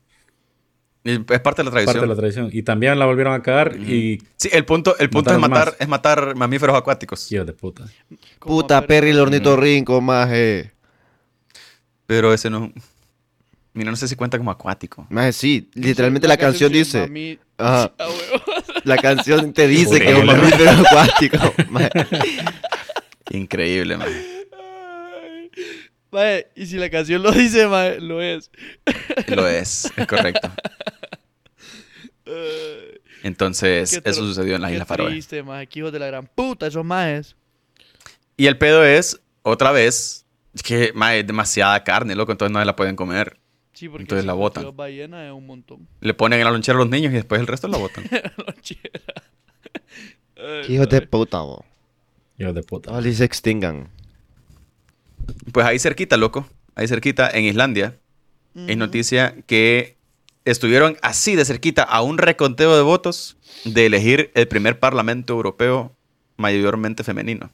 Es 1.04 1.18
parte 1.40 1.60
de 1.60 1.64
la 1.66 1.70
tradición. 1.70 1.84
parte 1.84 2.00
de 2.00 2.06
la 2.06 2.16
tradición. 2.16 2.48
Y 2.50 2.62
también 2.62 2.98
la 2.98 3.04
volvieron 3.04 3.34
a 3.34 3.42
cagar 3.42 3.76
y... 3.76 4.22
Sí, 4.36 4.48
el 4.52 4.64
punto, 4.64 4.96
el 4.98 5.10
punto 5.10 5.32
es 5.34 5.38
matar, 5.38 5.66
más. 5.66 5.76
es 5.78 5.86
matar 5.86 6.34
mamíferos 6.34 6.74
acuáticos. 6.74 7.30
Hijos 7.30 7.46
de 7.46 7.52
puta. 7.52 7.84
Puta 8.38 8.80
per- 8.80 8.88
Perry 8.88 9.10
el 9.10 9.20
ornitorrinco, 9.20 10.00
maje. 10.00 10.72
Pero 12.06 12.32
ese 12.32 12.48
no. 12.48 12.72
Mira, 13.74 13.90
no 13.90 13.96
sé 13.96 14.06
si 14.06 14.14
cuenta 14.14 14.38
como 14.38 14.52
acuático. 14.52 15.04
Maje, 15.10 15.32
sí. 15.32 15.68
Literalmente 15.74 16.28
la, 16.28 16.36
canción 16.36 16.72
dice. 16.72 17.38
Ajá. 17.58 17.92
La 18.84 18.96
canción 18.96 19.52
te 19.52 19.66
dice 19.66 19.98
que 19.98 20.12
es 20.12 20.18
un 20.18 20.26
mamífero 20.26 20.70
acuático. 20.70 21.54
maje. 21.70 21.90
Increíble, 23.30 23.96
man. 23.96 24.08
Ay. 24.08 25.50
Mae, 26.12 26.46
y 26.54 26.66
si 26.66 26.76
la 26.76 26.88
canción 26.88 27.20
lo 27.20 27.32
dice, 27.32 27.66
mae, 27.66 28.00
lo 28.00 28.22
es. 28.22 28.48
Lo 29.26 29.48
es, 29.48 29.90
es 29.96 30.06
correcto. 30.06 30.48
Entonces, 33.24 34.00
qué 34.00 34.10
eso 34.10 34.20
sucedió 34.24 34.54
en 34.54 34.62
las 34.62 34.70
qué 34.70 34.74
Islas 34.74 34.88
Faroe. 34.88 35.10
triste, 35.10 35.42
mae, 35.42 35.66
qué 35.66 35.80
hijos 35.80 35.92
de 35.92 35.98
la 35.98 36.06
gran 36.06 36.28
puta, 36.28 36.68
esos 36.68 36.84
maes. 36.84 37.34
Y 38.36 38.46
el 38.46 38.56
pedo 38.56 38.84
es, 38.84 39.20
otra 39.42 39.72
vez, 39.72 40.26
que 40.62 40.92
mae, 40.94 41.20
es 41.20 41.26
demasiada 41.26 41.82
carne, 41.82 42.14
loco, 42.14 42.30
entonces 42.30 42.52
no 42.52 42.60
se 42.60 42.66
la 42.66 42.76
pueden 42.76 42.94
comer. 42.94 43.40
Sí, 43.74 43.88
porque 43.88 44.02
Entonces 44.04 44.24
la 44.24 44.32
52 44.34 44.64
botan. 44.64 44.76
ballenas 44.76 45.26
es 45.26 45.32
un 45.32 45.46
montón. 45.46 45.88
Le 46.00 46.14
ponen 46.14 46.38
en 46.38 46.44
la 46.44 46.50
lonchera 46.52 46.76
a 46.76 46.80
los 46.80 46.88
niños 46.90 47.12
y 47.12 47.16
después 47.16 47.40
el 47.40 47.46
resto 47.46 47.68
la 47.68 47.76
botan. 47.78 48.04
Lonchera. 48.46 49.00
Hijos 50.68 50.88
de 50.88 51.02
puta, 51.02 51.40
bo. 51.40 51.64
Hijos 52.38 52.54
de 52.54 52.62
puta. 52.62 53.00
Y 53.00 53.14
se 53.14 53.24
extingan. 53.24 53.88
Pues 55.52 55.66
ahí 55.66 55.78
cerquita, 55.78 56.16
loco, 56.16 56.46
ahí 56.74 56.86
cerquita, 56.86 57.30
en 57.30 57.44
Islandia, 57.44 57.96
es 58.54 58.62
Ujú. 58.70 58.76
noticia 58.78 59.34
que 59.46 59.96
estuvieron 60.44 60.96
así 61.02 61.34
de 61.34 61.44
cerquita 61.44 61.82
a 61.82 62.02
un 62.02 62.18
reconteo 62.18 62.76
de 62.76 62.82
votos 62.82 63.36
de 63.64 63.86
elegir 63.86 64.30
el 64.34 64.46
primer 64.48 64.78
parlamento 64.78 65.32
europeo 65.32 65.96
mayormente 66.36 67.02
femenino. 67.04 67.50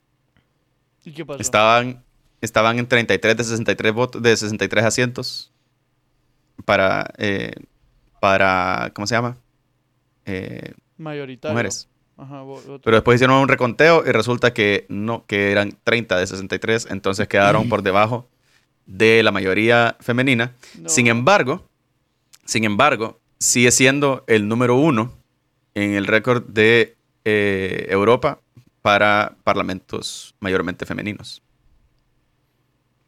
¿Y 1.04 1.12
qué 1.12 1.24
pasó? 1.24 1.40
Estaban, 1.40 2.02
estaban 2.40 2.78
en 2.78 2.86
33 2.88 3.36
de 3.36 3.44
63 3.44 3.92
votos, 3.92 4.22
de 4.22 4.36
63 4.36 4.84
asientos 4.84 5.52
para, 6.64 7.10
eh, 7.18 7.52
para, 8.20 8.90
¿cómo 8.94 9.06
se 9.06 9.14
llama? 9.14 9.36
Eh, 10.26 10.72
Mayoritario. 10.98 11.52
mujeres. 11.52 11.88
Ajá. 12.16 12.42
Pero 12.84 12.96
después 12.96 13.16
hicieron 13.16 13.36
un 13.36 13.48
reconteo 13.48 14.02
y 14.06 14.12
resulta 14.12 14.52
que 14.52 14.84
no, 14.88 15.24
que 15.26 15.50
eran 15.52 15.78
30 15.84 16.18
de 16.18 16.26
63, 16.26 16.88
entonces 16.90 17.26
quedaron 17.28 17.68
por 17.68 17.82
debajo 17.82 18.28
de 18.84 19.22
la 19.22 19.32
mayoría 19.32 19.96
femenina. 20.00 20.52
No. 20.78 20.88
Sin 20.88 21.06
embargo, 21.06 21.66
sin 22.44 22.64
embargo, 22.64 23.20
sigue 23.38 23.70
siendo 23.70 24.22
el 24.26 24.48
número 24.48 24.76
uno 24.76 25.12
en 25.74 25.94
el 25.94 26.06
récord 26.06 26.44
de 26.44 26.96
eh, 27.24 27.86
Europa 27.88 28.40
para 28.82 29.36
parlamentos 29.44 30.34
mayormente 30.40 30.84
femeninos. 30.84 31.42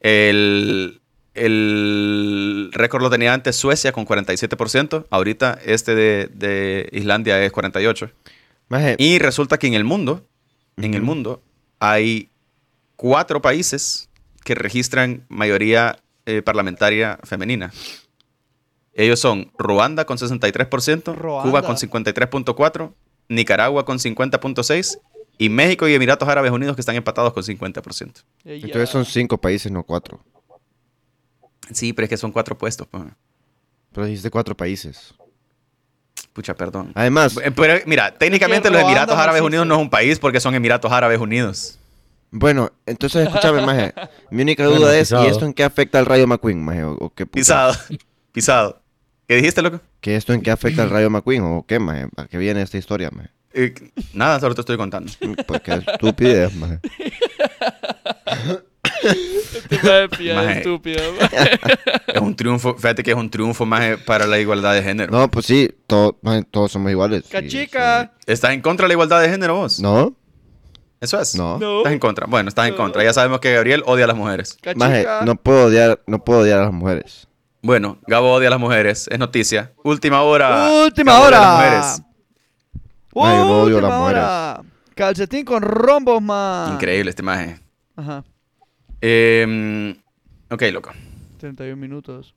El, 0.00 1.01
el 1.35 2.70
récord 2.72 3.03
lo 3.03 3.11
tenía 3.11 3.33
antes 3.35 3.57
Suecia 3.57 3.93
con 3.93 4.07
47%, 4.07 5.07
ahorita 5.11 5.59
este 5.64 5.95
de, 5.95 6.28
de 6.33 6.89
Islandia 6.93 7.43
es 7.43 7.53
48%. 7.53 8.11
Maje, 8.68 8.97
Y 8.99 9.18
resulta 9.18 9.59
que 9.59 9.66
en 9.66 9.74
el 9.74 9.85
mundo, 9.85 10.24
en 10.78 10.95
el 10.95 11.03
mundo, 11.03 11.43
hay 11.78 12.30
cuatro 12.97 13.43
países 13.43 14.09
que 14.45 14.55
registran 14.55 15.24
mayoría 15.28 15.99
eh, 16.26 16.41
parlamentaria 16.43 17.18
femenina. 17.24 17.72
Ellos 18.95 19.20
son 19.20 19.51
Ruanda 19.59 20.05
con 20.07 20.16
63%, 20.18 21.14
Ruanda. 21.14 21.43
Cuba 21.51 21.62
con 21.62 21.76
53.4%, 21.76 22.93
Nicaragua 23.28 23.85
con 23.85 23.99
50.6% 23.99 24.99
y 25.39 25.49
México 25.49 25.89
y 25.89 25.95
Emiratos 25.95 26.28
Árabes 26.28 26.53
Unidos 26.53 26.74
que 26.76 26.80
están 26.83 26.97
empatados 26.97 27.33
con 27.33 27.43
50%. 27.43 28.22
Ella- 28.45 28.66
entonces 28.66 28.91
son 28.91 29.05
cinco 29.05 29.39
países, 29.41 29.72
no 29.72 29.83
cuatro. 29.83 30.22
Sí, 31.74 31.92
pero 31.92 32.04
es 32.04 32.10
que 32.10 32.16
son 32.16 32.32
cuatro 32.32 32.56
puestos. 32.56 32.86
pues. 32.88 33.04
Pero 33.92 34.06
dijiste 34.06 34.30
cuatro 34.30 34.56
países. 34.56 35.14
Pucha, 36.32 36.54
perdón. 36.54 36.92
Además, 36.94 37.36
Eh, 37.44 37.50
Pero 37.50 37.82
mira, 37.86 38.14
técnicamente 38.14 38.70
los 38.70 38.80
Emiratos 38.80 39.14
Árabes 39.16 39.40
existe. 39.40 39.46
Unidos 39.46 39.66
no 39.66 39.74
es 39.74 39.80
un 39.82 39.90
país 39.90 40.18
porque 40.18 40.40
son 40.40 40.54
Emiratos 40.54 40.90
Árabes 40.90 41.18
Unidos. 41.20 41.78
bueno, 42.30 42.72
entonces 42.86 43.26
escúchame, 43.26 43.60
maje. 43.66 43.92
Mi 44.30 44.42
única 44.42 44.64
Bueno, 44.64 44.80
duda 44.80 44.96
es, 44.96 45.10
¿y 45.10 45.26
esto 45.26 45.44
en 45.44 45.52
qué 45.52 45.62
afecta 45.64 45.98
al 45.98 46.06
Rayo 46.06 46.26
McQueen, 46.26 46.64
maje? 46.64 46.84
¿O, 46.84 46.92
o 46.92 47.10
qué? 47.12 47.26
Pisado. 47.26 47.74
Pisado. 48.32 48.80
¿Qué 49.28 49.36
dijiste, 49.36 49.60
loco? 49.60 49.80
¿Que 50.00 50.16
esto 50.16 50.32
en 50.32 50.40
qué 50.40 50.50
afecta 50.50 50.82
al 50.82 50.90
Rayo 50.90 51.10
McQueen 51.10 51.42
o 51.42 51.64
qué, 51.68 51.78
maje? 51.78 52.08
¿A 52.16 52.26
qué 52.26 52.38
viene 52.38 52.62
esta 52.62 52.78
historia, 52.78 53.10
maje? 53.12 53.28
Eh, 53.54 53.74
nada, 54.14 54.40
solo 54.40 54.54
te 54.54 54.62
estoy 54.62 54.78
contando. 54.78 55.12
Pues 55.46 55.60
qué 55.60 55.74
estupidez, 55.74 56.54
maje. 56.54 56.78
Este 59.03 60.05
estúpido. 60.59 61.00
mae. 61.20 61.61
Es 62.07 62.20
un 62.20 62.34
triunfo, 62.36 62.74
fíjate 62.74 63.03
que 63.03 63.11
es 63.11 63.16
un 63.16 63.30
triunfo 63.30 63.64
más 63.66 63.98
para 64.07 64.26
la 64.26 64.38
igualdad 64.38 64.74
de 64.74 64.82
género. 64.82 65.12
No, 65.12 65.30
pues 65.30 65.46
sí, 65.46 65.70
todo- 65.86 66.18
maje, 66.22 66.44
todos 66.50 66.72
somos 66.72 66.90
iguales. 66.90 67.24
Sí, 67.24 67.30
¡Cachica! 67.32 68.12
¿Estás 68.26 68.53
en 68.53 68.61
contra 68.61 68.84
de 68.84 68.88
la 68.88 68.94
igualdad 68.94 69.20
de 69.20 69.28
género 69.28 69.55
vos? 69.57 69.74
sí. 69.76 69.82
¿No? 69.82 70.14
Eso 71.00 71.20
es. 71.20 71.34
No. 71.34 71.59
No. 71.59 71.78
Estás 71.78 71.92
en 71.94 71.98
contra. 71.98 72.26
Bueno, 72.28 72.48
estás 72.48 72.68
en 72.68 72.74
contra. 72.76 73.03
Ya 73.03 73.12
sabemos 73.12 73.40
que 73.40 73.53
Gabriel 73.53 73.82
odia 73.86 74.05
a 74.05 74.07
las 74.07 74.16
mujeres. 74.16 74.57
Maje, 74.76 75.03
¡Cachica! 75.03 75.24
no 75.24 75.34
puedo 75.34 75.66
odiar, 75.66 76.00
no 76.07 76.22
puedo 76.24 76.40
odiar 76.42 76.61
a 76.61 76.64
las 76.66 76.72
mujeres. 76.72 77.26
Bueno, 77.61 77.98
Gabo 78.07 78.32
odia 78.32 78.46
a 78.48 78.50
las 78.53 78.61
mujeres. 78.61 79.09
Es 79.11 79.18
noticia. 79.18 79.72
Última 79.82 80.22
hora. 80.22 80.68
¡Última 80.70 81.12
Gabo 81.12 81.24
odia 81.26 81.38
hora! 81.38 81.38
a 81.38 81.40
las 81.40 81.57
mujeres. 81.59 82.03
Mae, 83.14 83.36
yo 83.36 83.44
no 83.44 83.62
odio 83.62 83.78
a 83.78 83.80
las 83.82 83.90
¡Última 83.90 84.00
hora! 84.05 84.62
Calcetín 84.94 85.44
con 85.44 85.62
rombos, 85.62 86.22
man. 86.22 86.74
Increíble 86.74 87.11
este 87.11 87.22
maje. 87.24 87.59
Ajá. 87.96 88.22
Eh, 89.03 89.94
ok, 90.50 90.62
loco. 90.72 90.92
31 91.38 91.76
minutos. 91.76 92.34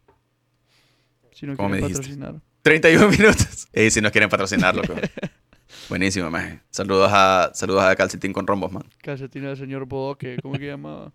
Si 1.31 1.45
no 1.45 1.55
¿Cómo 1.55 1.69
quieren 1.69 1.83
me 1.85 1.87
dijiste? 1.87 2.15
patrocinar. 2.15 2.41
31 2.63 3.07
minutos. 3.09 3.67
Y 3.73 3.89
si 3.91 4.01
nos 4.01 4.11
quieren 4.11 4.29
patrocinar, 4.29 4.75
loco. 4.75 4.93
Buenísimo, 5.89 6.31
maje. 6.31 6.61
Saludos 6.71 7.11
a, 7.13 7.51
saludos 7.53 7.83
a 7.83 7.95
Calcetín 7.95 8.33
con 8.33 8.47
rombos, 8.47 8.71
man. 8.71 8.83
Calcetín 9.03 9.43
del 9.43 9.55
señor 9.57 9.85
Bodoque. 9.85 10.37
¿Cómo 10.41 10.57
que 10.57 10.65
llamaba? 10.67 11.11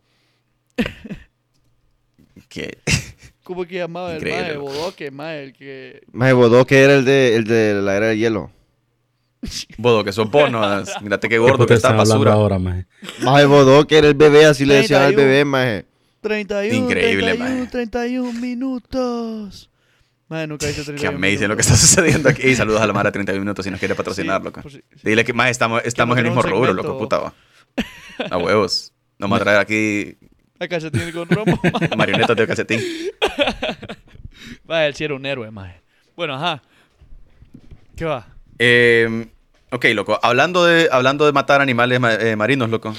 Que... 2.49 2.79
¿Cómo 3.43 3.65
que 3.65 3.77
llamaba 3.77 4.13
el 4.13 4.19
Increíble, 4.19 4.43
mae? 4.45 4.55
loco. 4.55 4.67
Bodoque, 4.73 5.11
mae. 5.11 5.43
El 5.45 5.53
que... 5.53 6.03
Maje, 6.13 6.33
Bodó, 6.33 6.65
que 6.67 6.81
era 6.81 6.95
el 6.95 7.05
de, 7.05 7.37
el 7.37 7.45
de 7.45 7.75
la 7.83 7.97
era 7.97 8.07
del 8.09 8.19
hielo. 8.19 8.51
Bodo, 9.79 10.05
que 10.05 10.13
sos 10.13 10.31
bonos. 10.31 10.91
Mírate 11.03 11.29
qué 11.29 11.35
¿Qué 11.35 11.39
gordo 11.39 11.67
que 11.67 11.75
hablando 11.75 11.97
basura. 12.05 12.33
ahora, 12.33 12.59
maje? 12.59 12.87
Maje, 13.23 13.47
Bodó, 13.47 13.87
que 13.87 13.99
era 13.99 14.09
el 14.09 14.15
bebé, 14.15 14.45
así 14.45 14.65
le 14.67 14.75
decían 14.75 15.03
al 15.03 15.15
31. 15.15 15.27
bebé, 15.31 15.45
maje. 15.45 15.85
31, 16.21 16.75
Increíble, 16.75 17.35
31, 17.35 17.59
mae. 17.61 17.67
31 17.69 18.33
minutos. 18.41 19.71
Mae, 20.29 20.47
nunca 20.47 20.67
hice 20.69 20.85
31 20.85 21.01
Qué 21.01 21.07
amazing 21.17 21.49
lo 21.49 21.57
que 21.57 21.63
está 21.63 21.75
sucediendo 21.77 22.29
aquí. 22.29 22.47
Y 22.49 22.55
saludos 22.55 22.83
a 22.83 22.87
la 22.87 22.93
Mara 22.93 23.11
31 23.11 23.41
minutos 23.41 23.65
si 23.65 23.71
nos 23.71 23.81
quiere 23.81 23.95
patrocinar, 23.95 24.41
Sí, 24.41 24.45
loco. 24.45 24.63
sí, 24.69 24.69
sí. 24.95 25.01
Dile 25.03 25.25
que 25.25 25.33
más 25.33 25.51
estamos, 25.51 25.81
estamos 25.85 26.19
en 26.19 26.27
el 26.27 26.33
mismo 26.33 26.43
rubro, 26.43 26.75
loco, 26.75 26.99
puta. 26.99 27.19
va. 27.19 27.35
A 28.31 28.37
huevos. 28.37 28.93
Nos 29.19 29.33
va 29.33 29.37
a 29.37 29.41
traer 29.41 29.59
aquí 29.59 30.17
A 30.59 30.69
calcetín 30.69 31.11
con 31.13 31.29
rombo. 31.29 31.59
mae. 31.73 31.97
marionetas 31.97 32.37
de 32.37 32.47
calcetín. 32.47 32.81
Mae, 34.67 34.87
él 34.89 34.95
sí 34.95 35.05
era 35.05 35.15
un 35.15 35.25
héroe, 35.25 35.51
mae. 35.51 35.81
Bueno, 36.15 36.35
ajá. 36.35 36.63
¿Qué 37.97 38.05
va? 38.05 38.27
Eh, 38.63 39.27
ok, 39.71 39.87
loco. 39.95 40.19
Hablando 40.23 40.65
de, 40.67 40.89
hablando 40.93 41.25
de 41.25 41.33
matar 41.33 41.63
animales 41.63 41.99
ma- 41.99 42.13
eh, 42.15 42.37
marinos, 42.37 42.69
loco. 42.69 42.95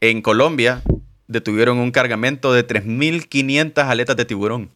En 0.00 0.22
Colombia 0.22 0.82
detuvieron 1.28 1.76
un 1.78 1.90
cargamento 1.90 2.52
de 2.54 2.66
3.500 2.66 3.84
aletas 3.84 4.16
de 4.16 4.24
tiburón 4.24 4.70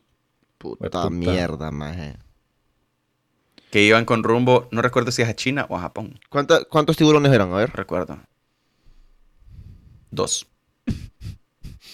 Puta, 0.58 0.88
Puta. 0.88 1.10
mierda, 1.10 1.70
maje. 1.70 2.16
que 3.70 3.82
iban 3.82 4.04
con 4.04 4.22
rumbo, 4.22 4.68
no 4.70 4.82
recuerdo 4.82 5.10
si 5.10 5.22
es 5.22 5.28
a 5.28 5.34
China 5.34 5.66
o 5.70 5.76
a 5.76 5.80
Japón. 5.80 6.20
¿Cuánta- 6.28 6.64
¿Cuántos 6.64 6.96
tiburones 6.96 7.32
eran? 7.32 7.50
A 7.52 7.56
ver. 7.56 7.70
Recuerdo. 7.74 8.18
Dos. 10.10 10.46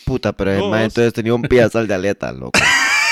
Puta, 0.05 0.33
pero 0.33 0.53
el 0.53 0.69
maje 0.69 0.85
entonces 0.85 1.13
tenía 1.13 1.33
un 1.35 1.43
piezal 1.43 1.87
de 1.87 1.95
aleta, 1.95 2.33
loco. 2.33 2.59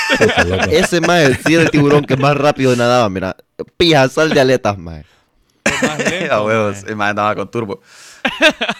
Ese 0.71 0.99
maje 1.01 1.35
sí 1.45 1.53
era 1.55 1.63
el 1.63 1.71
tiburón 1.71 2.03
que 2.05 2.17
más 2.17 2.35
rápido 2.37 2.75
nadaba, 2.75 3.09
mira. 3.09 3.35
Piezal 3.77 4.29
de 4.31 4.39
aletas, 4.39 4.77
lento, 4.77 5.07
a 6.31 6.43
huevos. 6.43 6.83
mae. 6.83 6.93
El 6.93 7.01
andaba 7.01 7.35
con 7.35 7.49
turbo. 7.51 7.81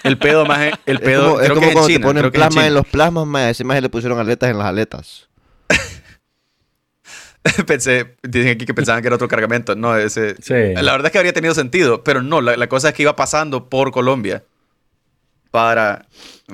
El 0.03 0.17
pedo, 0.17 0.45
más 0.45 0.73
El 0.85 0.97
Es 0.97 1.01
pedo, 1.01 1.29
como, 1.29 1.39
es 1.41 1.45
creo 1.49 1.55
como 1.55 1.67
que 1.67 1.67
es 1.67 1.71
en 1.71 1.73
cuando 1.73 1.87
te 1.87 1.93
China. 1.93 2.05
ponen 2.05 2.21
creo 2.21 2.31
que 2.31 2.37
es 2.37 2.43
en 2.43 2.49
plasma 2.49 2.67
en, 2.67 2.73
los 2.73 2.87
plasmas, 2.87 3.25
maje. 3.25 3.45
A 3.45 3.49
ese 3.49 3.63
maje 3.63 3.81
le 3.81 3.89
pusieron 3.89 4.19
aletas 4.19 4.49
en 4.49 4.57
las 4.57 4.67
aletas. 4.67 5.29
Pensé, 7.67 8.17
dicen 8.21 8.51
aquí 8.51 8.65
que 8.65 8.73
pensaban 8.73 9.01
que 9.01 9.07
era 9.07 9.15
otro 9.15 9.27
cargamento. 9.27 9.75
No, 9.75 9.95
ese. 9.95 10.35
Sí. 10.41 10.53
La 10.75 10.91
verdad 10.91 11.07
es 11.07 11.11
que 11.11 11.17
habría 11.17 11.33
tenido 11.33 11.53
sentido, 11.53 12.03
pero 12.03 12.21
no. 12.21 12.41
La, 12.41 12.57
la 12.57 12.67
cosa 12.67 12.89
es 12.89 12.95
que 12.95 13.03
iba 13.03 13.15
pasando 13.15 13.69
por 13.69 13.91
Colombia 13.91 14.43
para, 15.51 16.05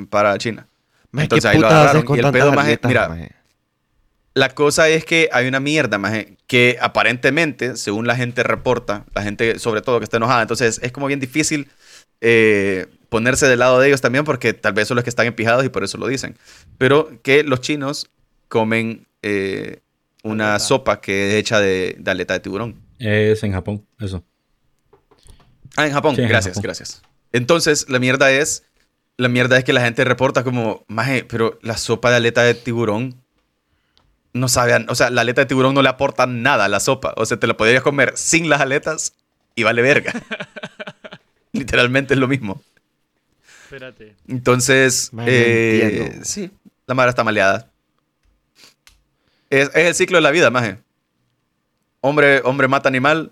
para 0.10 0.38
China. 0.38 0.68
Entonces 1.14 1.50
¿qué 1.50 1.56
ahí 1.56 1.62
lo 1.62 1.68
agarraron. 1.68 2.06
Y 2.08 2.20
el 2.20 2.32
pedo, 2.32 2.52
aletas, 2.52 2.90
mira, 2.90 3.10
maje? 3.10 3.32
La 4.36 4.50
cosa 4.50 4.90
es 4.90 5.06
que 5.06 5.30
hay 5.32 5.48
una 5.48 5.62
mierda, 5.62 5.98
maje, 5.98 6.36
que 6.46 6.78
aparentemente, 6.82 7.78
según 7.78 8.06
la 8.06 8.18
gente 8.18 8.44
reporta, 8.44 9.06
la 9.16 9.24
gente 9.24 9.58
sobre 9.60 9.82
todo 9.82 10.00
que 10.00 10.04
está 10.04 10.18
enojada, 10.18 10.42
entonces 10.42 10.80
es 10.84 10.92
como 10.92 11.08
bien 11.08 11.22
difícil 11.22 11.70
eh, 12.20 12.88
ponerse 13.08 13.48
del 13.48 13.60
lado 13.60 13.80
de 13.80 13.88
ellos 13.88 14.02
también 14.02 14.26
porque 14.26 14.54
tal 14.54 14.74
vez 14.74 14.90
son 14.90 14.96
los 14.96 15.06
que 15.06 15.10
están 15.10 15.26
empijados 15.26 15.64
y 15.64 15.70
por 15.70 15.86
eso 15.86 15.98
lo 15.98 16.06
dicen. 16.08 16.38
Pero 16.78 17.18
que 17.24 17.44
los 17.44 17.62
chinos 17.62 18.12
comen 18.50 19.08
eh, 19.22 19.80
una 20.22 20.56
Aleta. 20.56 20.60
sopa 20.60 21.00
que 21.00 21.30
es 21.30 21.34
hecha 21.36 21.62
de, 21.62 21.96
de 21.98 22.12
aleta 22.12 22.34
de 22.34 22.42
tiburón. 22.42 22.82
Es 23.00 23.42
en 23.44 23.54
Japón, 23.54 23.86
eso. 24.00 24.24
Ah, 25.78 25.88
en 25.88 25.94
Japón. 25.94 26.16
Sí, 26.18 26.22
en 26.24 26.28
gracias, 26.28 26.56
Japón. 26.56 26.64
gracias. 26.64 27.02
Entonces, 27.32 27.90
la 27.90 28.00
mierda 28.00 28.32
es, 28.32 28.64
la 29.18 29.30
mierda 29.30 29.58
es 29.58 29.64
que 29.64 29.74
la 29.74 29.82
gente 29.82 30.04
reporta 30.04 30.44
como, 30.44 30.84
maje, 30.88 31.24
pero 31.24 31.58
la 31.62 31.78
sopa 31.78 32.10
de 32.10 32.18
aleta 32.18 32.44
de 32.44 32.54
tiburón 32.54 33.25
no 34.36 34.50
sabe, 34.50 34.74
a- 34.74 34.86
o 34.90 34.96
sea, 34.96 35.10
la 35.10 35.22
aleta 35.22 35.42
de 35.42 35.46
tiburón 35.48 35.74
no 35.74 35.82
le 35.82 35.88
aporta 35.90 36.28
nada 36.28 36.66
a 36.66 36.68
la 36.68 36.80
sopa. 36.82 37.14
O 37.18 37.26
sea, 37.26 37.38
te 37.40 37.48
la 37.48 37.56
podrías 37.56 37.82
comer 37.82 38.12
sin 38.18 38.50
las 38.50 38.60
aletas 38.62 39.14
y 39.56 39.64
vale 39.64 39.82
verga. 39.82 40.14
Literalmente 41.54 42.14
es 42.14 42.20
lo 42.20 42.28
mismo. 42.28 42.62
Espérate. 43.64 44.16
Entonces, 44.28 45.10
eh, 45.26 46.20
sí, 46.24 46.52
la 46.86 46.94
madre 46.96 47.10
está 47.12 47.24
maleada. 47.24 47.72
Es, 49.50 49.70
es 49.70 49.88
el 49.88 49.96
ciclo 49.96 50.18
de 50.18 50.22
la 50.22 50.32
vida, 50.32 50.50
maje. 50.52 50.80
Hombre, 52.02 52.42
hombre 52.44 52.68
mata 52.68 52.90
animal. 52.90 53.32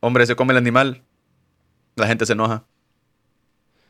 Hombre 0.00 0.26
se 0.26 0.34
come 0.34 0.52
el 0.52 0.56
animal. 0.58 1.02
La 1.94 2.06
gente 2.08 2.26
se 2.26 2.32
enoja. 2.32 2.64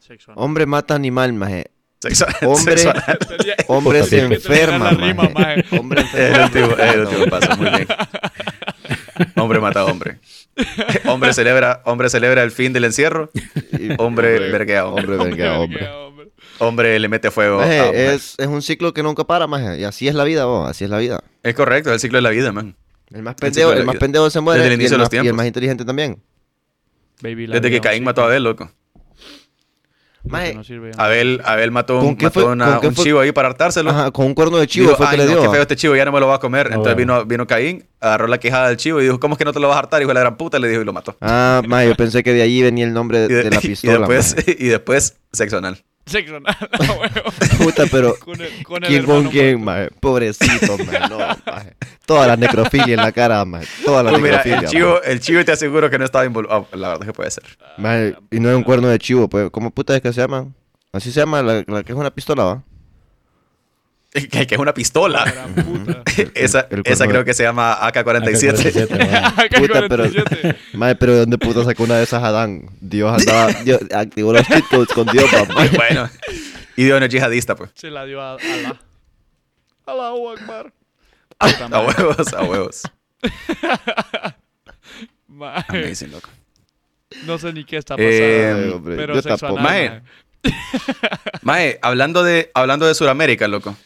Sexual. 0.00 0.36
Hombre 0.38 0.66
mata 0.66 0.94
animal, 0.94 1.32
maje. 1.32 1.70
Hombre- 2.42 2.78
sexual. 2.78 3.04
Hombre 3.66 4.02
se 4.04 4.20
enferma, 4.20 4.90
rima, 4.90 5.28
maje. 5.34 5.64
Hombre 5.76 6.00
enferma. 6.12 6.46
el 6.84 7.00
el 7.00 7.58
muy 7.58 7.70
bien. 7.70 7.86
Hombre 9.36 9.60
mata 9.60 9.80
a 9.80 9.84
hombre. 9.86 10.18
Hombre 11.06 11.32
celebra, 11.32 11.82
hombre 11.84 12.08
celebra 12.08 12.42
el 12.42 12.50
fin 12.50 12.72
del 12.72 12.84
encierro. 12.84 13.30
Y- 13.78 13.90
Hombre 13.98 14.38
verguea 14.50 14.80
a 14.80 14.86
hombre. 14.86 15.02
Hombre 15.16 15.24
verguea 15.28 15.54
a 15.54 15.58
hombre. 15.60 15.86
hombre. 15.88 16.28
Hombre 16.60 16.98
le 16.98 17.08
mete 17.08 17.30
fuego. 17.30 17.60
a 17.60 17.66
Maje, 17.66 17.78
mujer. 17.86 17.96
es, 18.14 18.34
es 18.38 18.46
un 18.46 18.62
ciclo 18.62 18.92
que 18.92 19.02
nunca 19.02 19.24
para, 19.24 19.46
maje. 19.46 19.78
Y 19.80 19.84
así 19.84 20.08
es 20.08 20.14
la 20.14 20.24
vida, 20.24 20.44
vos. 20.44 20.68
Así 20.68 20.84
es 20.84 20.90
la 20.90 20.98
vida. 20.98 21.22
Es 21.42 21.54
correcto, 21.54 21.90
es 21.90 21.94
el 21.94 22.00
ciclo 22.00 22.18
de 22.18 22.22
la 22.22 22.30
vida, 22.30 22.50
man. 22.52 22.76
El 23.12 23.22
más 23.22 23.32
El 23.34 23.40
pendejo, 23.40 23.72
la 23.72 23.80
el 23.80 23.86
más 23.86 23.96
pendejo 23.96 24.28
se 24.30 24.40
muere. 24.40 24.60
Desde 24.62 24.74
el 24.74 24.80
y 24.80 24.82
inicio 24.82 24.96
de 24.96 24.98
los 24.98 25.06
más- 25.06 25.12
y 25.14 25.16
el 25.16 25.22
tiempos. 25.22 25.36
más 25.36 25.46
inteligente 25.46 25.84
también. 25.84 26.22
Baby, 27.22 27.46
Desde 27.48 27.70
que 27.70 27.80
Caín 27.80 28.04
mató 28.04 28.22
a. 28.22 28.26
Abel, 28.26 28.42
loco. 28.44 28.70
Maje, 30.30 30.54
no 30.54 30.64
sirve. 30.64 30.90
Abel, 30.96 31.40
Abel 31.44 31.70
mató, 31.70 31.98
¿Con 31.98 32.08
un, 32.08 32.16
mató 32.20 32.30
fue- 32.40 32.44
una- 32.52 32.78
un 32.80 32.94
chivo 32.94 33.20
ahí 33.20 33.32
para 33.32 33.48
hartárselo. 33.48 33.90
Ajá, 33.90 34.10
con 34.10 34.26
un 34.26 34.34
cuerno 34.34 34.58
de 34.58 34.66
chivo 34.66 34.86
Dijo, 34.88 34.96
fue 34.96 35.06
que 35.06 35.12
"Ay, 35.12 35.18
le 35.18 35.24
no, 35.24 35.30
dio. 35.30 35.42
qué 35.42 35.48
feo 35.50 35.62
este 35.62 35.76
chivo, 35.76 35.96
ya 35.96 36.04
no 36.04 36.12
me 36.12 36.20
lo 36.20 36.26
va 36.28 36.36
a 36.36 36.40
comer. 36.40 36.68
No, 36.70 36.76
Entonces 36.76 36.94
bueno. 36.94 37.14
vino, 37.20 37.26
vino 37.26 37.46
Caín, 37.46 37.84
agarró 38.00 38.26
la 38.26 38.38
quejada 38.38 38.68
del 38.68 38.76
chivo 38.76 39.00
y 39.00 39.04
dijo, 39.04 39.18
¿cómo 39.20 39.34
es 39.34 39.38
que 39.38 39.44
no 39.44 39.52
te 39.52 39.60
lo 39.60 39.68
vas 39.68 39.76
a 39.76 39.80
hartar? 39.80 40.00
Hijo 40.02 40.08
de 40.08 40.14
la 40.14 40.20
gran 40.20 40.36
puta, 40.36 40.58
le 40.58 40.68
dijo 40.68 40.82
y 40.82 40.84
lo 40.84 40.92
mató. 40.92 41.16
Ah, 41.20 41.62
maje, 41.66 41.88
yo 41.88 41.94
pensé 41.96 42.22
que 42.22 42.32
de 42.32 42.42
allí 42.42 42.62
venía 42.62 42.84
el 42.84 42.92
nombre 42.92 43.18
Y, 43.24 43.28
de, 43.28 43.34
de- 43.34 43.42
de 43.44 43.50
la 43.50 43.56
y 43.62 43.68
pistola. 43.68 43.98
después, 43.98 44.36
maje. 44.36 44.56
y 44.58 44.66
después, 44.68 45.16
sexo 45.32 45.58
anal. 45.58 45.82
Puta, 47.58 47.84
pero 47.90 48.16
Con 48.24 48.40
el, 48.40 48.62
con 48.64 48.84
el 48.84 48.88
¿quién 48.88 49.04
con 49.04 49.14
hermano 49.16 49.30
quién, 49.30 49.60
muerto. 49.60 49.64
maje? 49.64 50.00
Pobrecito, 50.00 50.78
maje. 50.78 51.00
No, 51.10 51.18
maje. 51.18 51.76
Toda 52.06 52.26
la 52.26 52.36
necrofilia 52.36 52.94
en 52.94 53.00
la 53.00 53.12
cara, 53.12 53.44
maje. 53.44 53.66
Toda 53.84 54.02
la 54.02 54.10
Pues 54.10 54.22
mira, 54.22 54.36
necrofilia. 54.44 54.60
el 54.60 54.68
chivo, 54.68 55.02
el 55.02 55.20
chivo 55.20 55.44
te 55.44 55.52
aseguro 55.52 55.90
que 55.90 55.98
no 55.98 56.04
estaba 56.04 56.24
involucrado. 56.24 56.66
la 56.72 56.88
verdad 56.88 57.02
es 57.02 57.06
que 57.08 57.12
puede 57.12 57.30
ser. 57.30 57.44
Maje, 57.76 58.16
y 58.30 58.40
no 58.40 58.50
es 58.50 58.56
un 58.56 58.62
cuerno 58.64 58.88
de 58.88 58.98
chivo, 58.98 59.28
pues. 59.28 59.50
¿Cómo 59.50 59.70
puta 59.70 59.94
es 59.94 60.02
que 60.02 60.12
se 60.12 60.20
llama? 60.20 60.46
Así 60.92 61.12
se 61.12 61.20
llama 61.20 61.42
la, 61.42 61.64
la 61.66 61.82
que 61.82 61.92
es 61.92 61.98
una 61.98 62.10
pistola, 62.10 62.44
¿va? 62.44 62.62
Que, 64.30 64.46
que 64.46 64.54
es 64.54 64.60
una 64.60 64.74
pistola. 64.74 65.24
Esa 66.34 66.66
el 66.70 66.82
esa 66.84 67.06
creo 67.06 67.24
que 67.24 67.34
se 67.34 67.42
llama 67.44 67.72
AK-47. 67.88 68.86
AK-47, 68.86 68.88
bueno. 68.88 69.66
Puta, 69.66 69.88
pero- 69.88 70.04
AK-47. 70.06 70.56
Maje, 70.74 70.94
pero 70.96 71.12
¿de 71.14 71.18
dónde 71.20 71.38
puta 71.38 71.64
sacó 71.64 71.84
una 71.84 71.96
de 71.96 72.04
esas 72.04 72.22
Adán? 72.22 72.68
Dios 72.80 73.12
andaba... 73.12 73.52
Dios, 73.64 73.80
activó 73.94 74.32
los 74.32 74.46
cheat 74.46 74.64
codes 74.68 74.88
con 74.88 75.06
Dios, 75.06 75.24
papá. 75.30 75.66
bueno. 75.74 76.10
Y 76.76 76.84
Dios 76.84 76.98
no 77.00 77.06
es 77.06 77.12
yihadista, 77.12 77.56
pues. 77.56 77.70
Se 77.74 77.90
la 77.90 78.04
dio 78.04 78.20
a 78.20 78.34
Alá. 78.34 78.80
Allahu 79.86 80.30
Akbar. 80.30 80.72
A 81.40 81.80
huevos, 81.80 82.32
a 82.34 82.42
huevos. 82.42 82.82
Amazing, 85.68 86.10
loco. 86.12 86.30
no 87.24 87.38
sé 87.38 87.52
ni 87.52 87.64
qué 87.64 87.76
está 87.76 87.96
pasando. 87.96 88.12
Eh, 88.14 88.72
hombre, 88.74 88.96
pero 88.96 89.20
yo 89.20 89.54
Maje. 89.56 89.90
maje. 89.90 90.02
Mae, 91.42 91.78
hablando 91.82 92.22
de, 92.22 92.50
hablando 92.54 92.86
de 92.86 92.94
Sudamérica, 92.94 93.48
loco. 93.48 93.76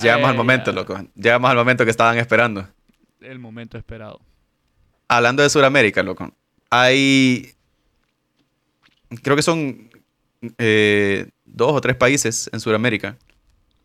Llegamos 0.00 0.26
Ay, 0.26 0.30
al 0.30 0.36
momento, 0.36 0.70
ya. 0.70 0.74
loco. 0.76 1.00
Llegamos 1.14 1.50
al 1.50 1.56
momento 1.56 1.84
que 1.84 1.90
estaban 1.90 2.18
esperando. 2.18 2.68
El 3.20 3.38
momento 3.38 3.76
esperado. 3.78 4.20
Hablando 5.08 5.42
de 5.42 5.50
Sudamérica, 5.50 6.02
loco. 6.02 6.32
Hay. 6.70 7.52
Creo 9.22 9.36
que 9.36 9.42
son 9.42 9.90
eh, 10.58 11.30
dos 11.44 11.72
o 11.72 11.80
tres 11.80 11.96
países 11.96 12.50
en 12.52 12.60
Sudamérica 12.60 13.16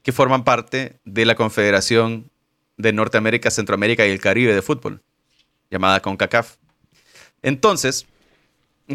que 0.03 0.11
forman 0.11 0.43
parte 0.43 0.99
de 1.05 1.25
la 1.25 1.35
Confederación 1.35 2.29
de 2.77 2.91
Norteamérica, 2.91 3.49
Centroamérica 3.49 4.05
y 4.05 4.11
el 4.11 4.19
Caribe 4.19 4.53
de 4.53 4.61
fútbol, 4.61 5.01
llamada 5.71 6.01
CONCACAF. 6.01 6.57
Entonces, 7.41 8.05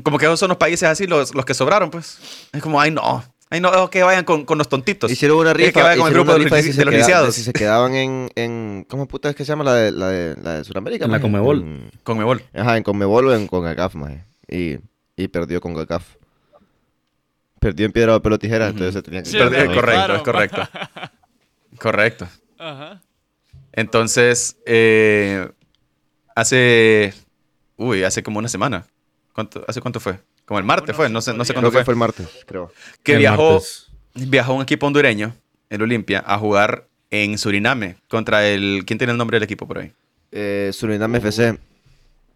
como 0.03 0.19
que 0.19 0.27
esos 0.27 0.39
son 0.39 0.51
los 0.51 0.59
países 0.59 0.89
así 0.89 1.07
los, 1.07 1.35
los 1.35 1.45
que 1.47 1.55
sobraron, 1.55 1.91
pues. 1.91 2.49
Es 2.53 2.63
como, 2.63 2.81
ay, 2.81 2.91
no. 2.91 3.25
Ay, 3.51 3.61
no, 3.61 3.89
que 3.89 4.03
vayan 4.03 4.25
con, 4.25 4.45
con 4.45 4.59
los 4.59 4.69
tontitos. 4.69 5.11
Hicieron 5.11 5.39
una 5.39 5.53
Es 5.53 5.57
que 5.57 5.67
rifa, 5.67 5.83
vaya 5.83 5.97
con 5.99 6.09
el 6.09 6.15
grupo 6.15 6.33
de 6.33 6.39
los 6.39 6.45
rifa 6.45 6.57
de 6.57 6.63
si 6.63 6.73
de 6.73 6.85
los 6.85 6.95
queda- 6.95 7.23
de 7.25 7.33
si 7.33 7.43
se 7.43 7.53
quedaban 7.55 7.95
en, 7.95 8.31
en... 8.35 8.85
¿Cómo 8.89 9.09
puta 9.09 9.31
es 9.31 9.37
que 9.37 9.45
se 9.45 9.49
llama 9.53 9.65
la 9.65 9.75
de, 9.75 9.91
la 9.93 10.09
de, 10.09 10.37
la 10.43 10.55
de 10.59 10.65
Sudamérica? 10.65 11.07
En 11.07 11.13
la? 11.13 11.21
Conmebol. 11.21 11.61
En- 11.63 11.91
Conmebol. 12.03 12.43
Ajá, 12.55 12.77
en 12.77 12.83
Conmebol 12.83 13.29
o 13.29 13.35
en 13.35 13.47
CONCACAF, 13.47 13.95
maje. 13.95 14.25
Y, 14.49 14.77
y 15.17 15.29
perdió 15.29 15.61
con 15.63 15.73
CONCACAF. 15.73 16.05
Perdió 17.59 17.87
en 17.87 17.93
piedra, 17.93 18.13
papel 18.13 18.33
o 18.35 18.39
tijera, 18.39 18.69
entonces 18.69 18.95
se 18.95 19.03
tenía 19.03 19.23
que... 19.23 19.31
Sí, 19.31 19.37
me 19.39 19.45
eh, 19.63 19.67
correcto, 19.75 20.15
es 20.17 20.23
correcto. 20.23 20.69
correcto. 21.81 22.29
Ajá. 22.59 23.01
Entonces, 23.73 24.57
eh, 24.67 25.49
hace. 26.35 27.15
Uy, 27.77 28.03
hace 28.03 28.23
como 28.23 28.39
una 28.41 28.49
semana. 28.49 28.87
¿Cuánto, 29.33 29.65
¿Hace 29.69 29.81
cuánto 29.81 30.01
fue? 30.01 30.19
Como 30.49 30.59
el 30.59 30.65
martes 30.65 30.97
fue, 30.97 31.11
no 31.11 31.21
sé, 31.21 31.35
no 31.35 31.45
sé 31.45 31.53
cuándo 31.53 31.71
Creo 31.71 31.81
que 31.83 31.85
fue. 31.85 31.85
fue 31.85 31.93
el 31.95 31.99
martes, 31.99 32.27
creo. 32.47 32.73
Que 33.03 33.13
El 33.13 33.19
viajó, 33.19 33.53
martes. 33.53 33.89
viajó 34.15 34.55
un 34.55 34.63
equipo 34.63 34.87
hondureño, 34.87 35.35
el 35.69 35.83
Olimpia, 35.83 36.25
a 36.27 36.39
jugar 36.39 36.87
en 37.11 37.37
Suriname 37.37 37.97
contra 38.09 38.47
el. 38.49 38.85
¿Quién 38.87 38.97
tiene 38.99 39.13
el 39.13 39.19
nombre 39.19 39.37
del 39.37 39.43
equipo 39.45 39.69
por 39.69 39.79
ahí? 39.79 39.93
Eh, 40.33 40.71
Suriname 40.73 41.19
FC. 41.19 41.59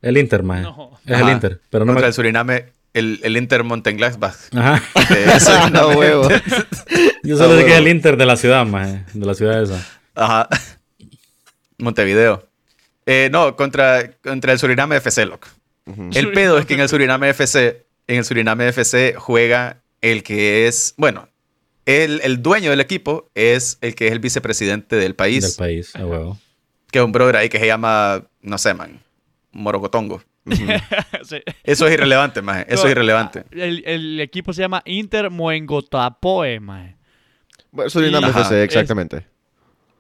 El 0.03 0.19
Inter, 0.19 0.43
maje. 0.43 0.63
No. 0.63 0.99
Es 1.07 1.13
Ajá. 1.15 1.25
el 1.27 1.33
Inter. 1.35 1.61
Pero 1.71 1.85
no 1.87 1.93
contra 1.93 2.03
me... 2.03 2.09
el 2.09 2.15
Suriname, 2.15 2.67
el, 2.93 3.21
el 3.23 3.37
Inter 3.39 3.65
Montenglazbach. 3.65 4.37
Ajá. 4.55 4.83
Suriname. 5.41 5.71
No, 5.71 5.89
huevo. 5.99 6.29
Yo 7.23 7.39
solo 7.39 7.55
Ah, 7.55 7.59
sé 7.61 7.65
que 7.65 7.73
es 7.73 7.79
el. 7.79 7.89
Inter 7.89 8.17
de 8.19 8.27
la 8.27 8.37
ciudad, 8.37 8.67
maje. 8.67 9.05
De 9.15 9.25
la 9.25 9.33
ciudad 9.35 9.63
esa. 9.63 9.87
Ajá. 10.15 10.49
Montevideo. 11.79 12.47
Eh, 13.07 13.29
no, 13.33 13.57
contra, 13.57 14.11
contra 14.23 14.53
el 14.53 14.59
Suriname 14.59 14.97
FC, 14.97 15.27
loco. 15.27 15.49
El 16.13 16.31
pedo 16.33 16.59
es 16.59 16.67
que 16.67 16.75
en 16.75 16.81
el 16.81 16.89
Suriname 16.89 17.31
FC, 17.31 17.82
en 18.07 18.19
el 18.19 18.25
Suriname 18.25 18.69
FC 18.69 19.15
juega 19.17 19.83
el 20.01 20.23
que 20.23 20.67
es, 20.67 20.95
bueno, 20.97 21.29
el, 21.87 22.21
el 22.25 22.43
dueño 22.43 22.71
del 22.71 22.81
equipo 22.81 23.31
es 23.35 23.79
el 23.81 23.95
que 23.95 24.07
es 24.07 24.13
el 24.13 24.19
vicepresidente 24.21 24.97
del 24.97 25.15
país, 25.15 25.43
Del 25.43 25.67
país, 25.67 25.95
a 25.97 26.05
huevo. 26.07 26.39
que 26.91 26.99
es 26.99 27.05
un 27.05 27.13
brother 27.13 27.37
ahí 27.37 27.49
que 27.49 27.59
se 27.59 27.67
llama, 27.67 28.25
no 28.41 28.59
sé, 28.59 28.75
man, 28.75 29.01
Morocotongo. 29.53 30.23
Sí. 31.23 31.41
Eso 31.63 31.87
es 31.87 31.95
irrelevante, 31.95 32.43
man, 32.43 32.65
eso 32.69 32.83
No, 32.83 32.89
es 32.89 32.91
irrelevante. 32.93 33.45
El, 33.53 33.85
el 33.87 34.21
equipo 34.21 34.53
se 34.53 34.63
llama 34.63 34.83
Inter 34.85 35.31
Moengotapoe, 35.31 36.59
maje. 36.59 36.97
Bueno, 37.71 37.89
Suriname. 37.89 38.29
FC, 38.29 38.65
exactamente. 38.65 39.25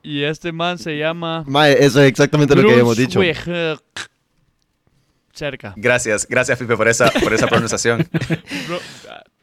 Y 0.03 0.24
este 0.24 0.51
man 0.51 0.79
se 0.79 0.99
llama... 0.99 1.45
Mae, 1.47 1.74
eso 1.85 2.03
es 2.03 2.09
exactamente 2.09 2.57
lo 2.57 2.62
que 2.65 2.73
habíamos 2.73 2.97
dicho. 2.97 3.20
Cerca. 5.33 5.73
Gracias, 5.77 6.27
gracias, 6.29 6.59
Pipe, 6.59 6.77
por 6.77 6.89
esa, 6.89 7.11
por 7.11 7.33
esa 7.33 7.47
pronunciación. 7.47 8.09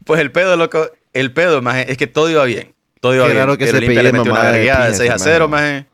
Pues 0.06 0.22
el 0.22 0.32
pedo, 0.32 0.56
loco, 0.56 0.90
el 1.14 1.34
pedo, 1.34 1.62
más 1.62 1.86
es 1.88 1.96
que 1.96 2.08
todo 2.08 2.32
iba 2.32 2.44
bien. 2.46 2.74
Todo 3.00 3.14
iba 3.14 3.26
Qué 3.26 3.34
bien. 3.34 3.44
raro 3.46 3.58
que 3.60 3.66
el 3.66 3.70
se 3.70 3.78
Olimpia 3.78 4.02
le 4.02 4.12
metió 4.12 4.24
una 4.24 4.32
mamada 4.32 4.52
de 4.52 4.58
vergueada 4.58 4.86
de 4.86 4.92
pija 4.92 4.98
6 4.98 5.12
a 5.12 5.16
ese 5.16 5.24
0, 5.26 5.48
maje. 5.48 5.86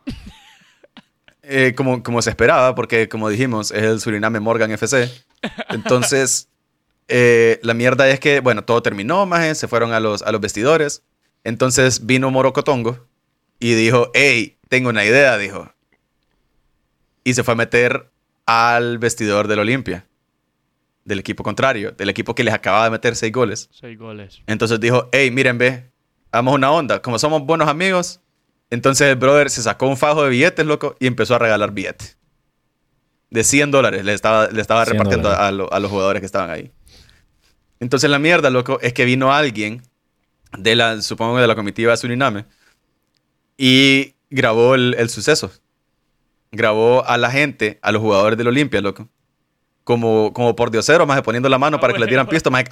Eh, 1.44 1.74
como, 1.76 2.02
como 2.02 2.22
se 2.22 2.30
esperaba, 2.30 2.76
porque 2.76 3.10
como 3.10 3.28
dijimos, 3.30 3.72
es 3.72 3.84
el 3.84 4.00
Suriname 4.00 4.40
Morgan 4.40 4.72
FC. 4.72 5.12
Entonces, 5.70 6.48
eh, 7.10 7.60
la 7.62 7.74
mierda 7.74 8.08
es 8.10 8.20
que, 8.20 8.40
bueno, 8.40 8.64
todo 8.64 8.82
terminó, 8.82 9.26
más 9.26 9.58
se 9.58 9.68
fueron 9.68 9.92
a 9.92 10.00
los, 10.00 10.22
a 10.22 10.32
los 10.32 10.40
vestidores. 10.40 11.04
Entonces 11.44 12.06
vino 12.06 12.32
Morocotongo 12.32 13.06
y 13.60 13.74
dijo, 13.74 14.12
hey, 14.14 14.58
tengo 14.70 14.90
una 14.90 15.04
idea, 15.06 15.38
dijo. 15.38 15.72
Y 17.24 17.34
se 17.34 17.44
fue 17.44 17.54
a 17.54 17.58
meter 17.58 18.10
al 18.46 18.98
vestidor 19.00 19.48
del 19.48 19.60
Olimpia, 19.60 20.06
del 21.04 21.20
equipo 21.20 21.44
contrario, 21.44 21.92
del 21.92 22.10
equipo 22.10 22.36
que 22.36 22.44
les 22.44 22.54
acababa 22.54 22.86
de 22.86 22.92
meter 22.92 23.16
seis 23.16 23.32
goles. 23.32 23.70
Seis 23.72 23.98
goles. 23.98 24.42
Entonces 24.48 24.80
dijo, 24.80 25.10
hey, 25.12 25.32
miren, 25.32 25.58
ve, 25.58 25.92
hagamos 26.32 26.56
una 26.56 26.72
onda. 26.72 27.02
Como 27.02 27.18
somos 27.20 27.44
buenos 27.46 27.68
amigos, 27.68 28.20
Entonces 28.72 29.08
el 29.08 29.16
brother 29.16 29.50
se 29.52 29.62
sacó 29.62 29.88
un 29.88 29.96
fajo 29.96 30.24
de 30.24 30.30
billetes, 30.32 30.66
loco, 30.66 30.96
y 31.00 31.06
empezó 31.08 31.36
a 31.36 31.40
regalar 31.40 31.72
billetes. 31.72 32.18
De 33.30 33.44
100 33.44 33.70
dólares 33.72 34.04
le 34.04 34.14
estaba, 34.14 34.48
le 34.48 34.60
estaba 34.62 34.84
100 34.86 34.98
repartiendo 34.98 35.30
a, 35.30 35.52
lo- 35.52 35.72
a 35.72 35.80
los 35.80 35.92
jugadores 35.92 36.20
que 36.22 36.26
estaban 36.26 36.50
ahí. 36.50 36.72
Entonces 37.80 38.10
la 38.10 38.18
mierda, 38.20 38.50
loco, 38.50 38.80
es 38.82 38.94
que 38.94 39.06
vino 39.06 39.32
alguien 39.34 39.84
de 40.58 40.76
la, 40.76 41.02
supongo, 41.02 41.38
de 41.40 41.48
la 41.48 41.56
comitiva 41.56 41.92
de 41.92 41.98
Suriname 41.98 42.46
y 43.58 44.16
grabó 44.30 44.76
el, 44.76 44.96
el 44.98 45.10
suceso. 45.10 45.52
Grabó 46.52 47.06
a 47.06 47.18
la 47.18 47.30
gente, 47.32 47.80
a 47.82 47.92
los 47.92 48.02
jugadores 48.02 48.38
del 48.38 48.48
Olimpia, 48.48 48.82
loco. 48.82 49.08
Como, 49.84 50.34
como 50.34 50.56
por 50.56 50.72
diosero, 50.72 51.06
más 51.06 51.22
poniendo 51.22 51.48
la 51.48 51.60
mano 51.60 51.78
Ah, 51.78 51.80
para 51.80 51.94
que 51.94 52.00
le 52.00 52.08
dieran 52.08 52.26
pisto, 52.28 52.50
más 52.50 52.64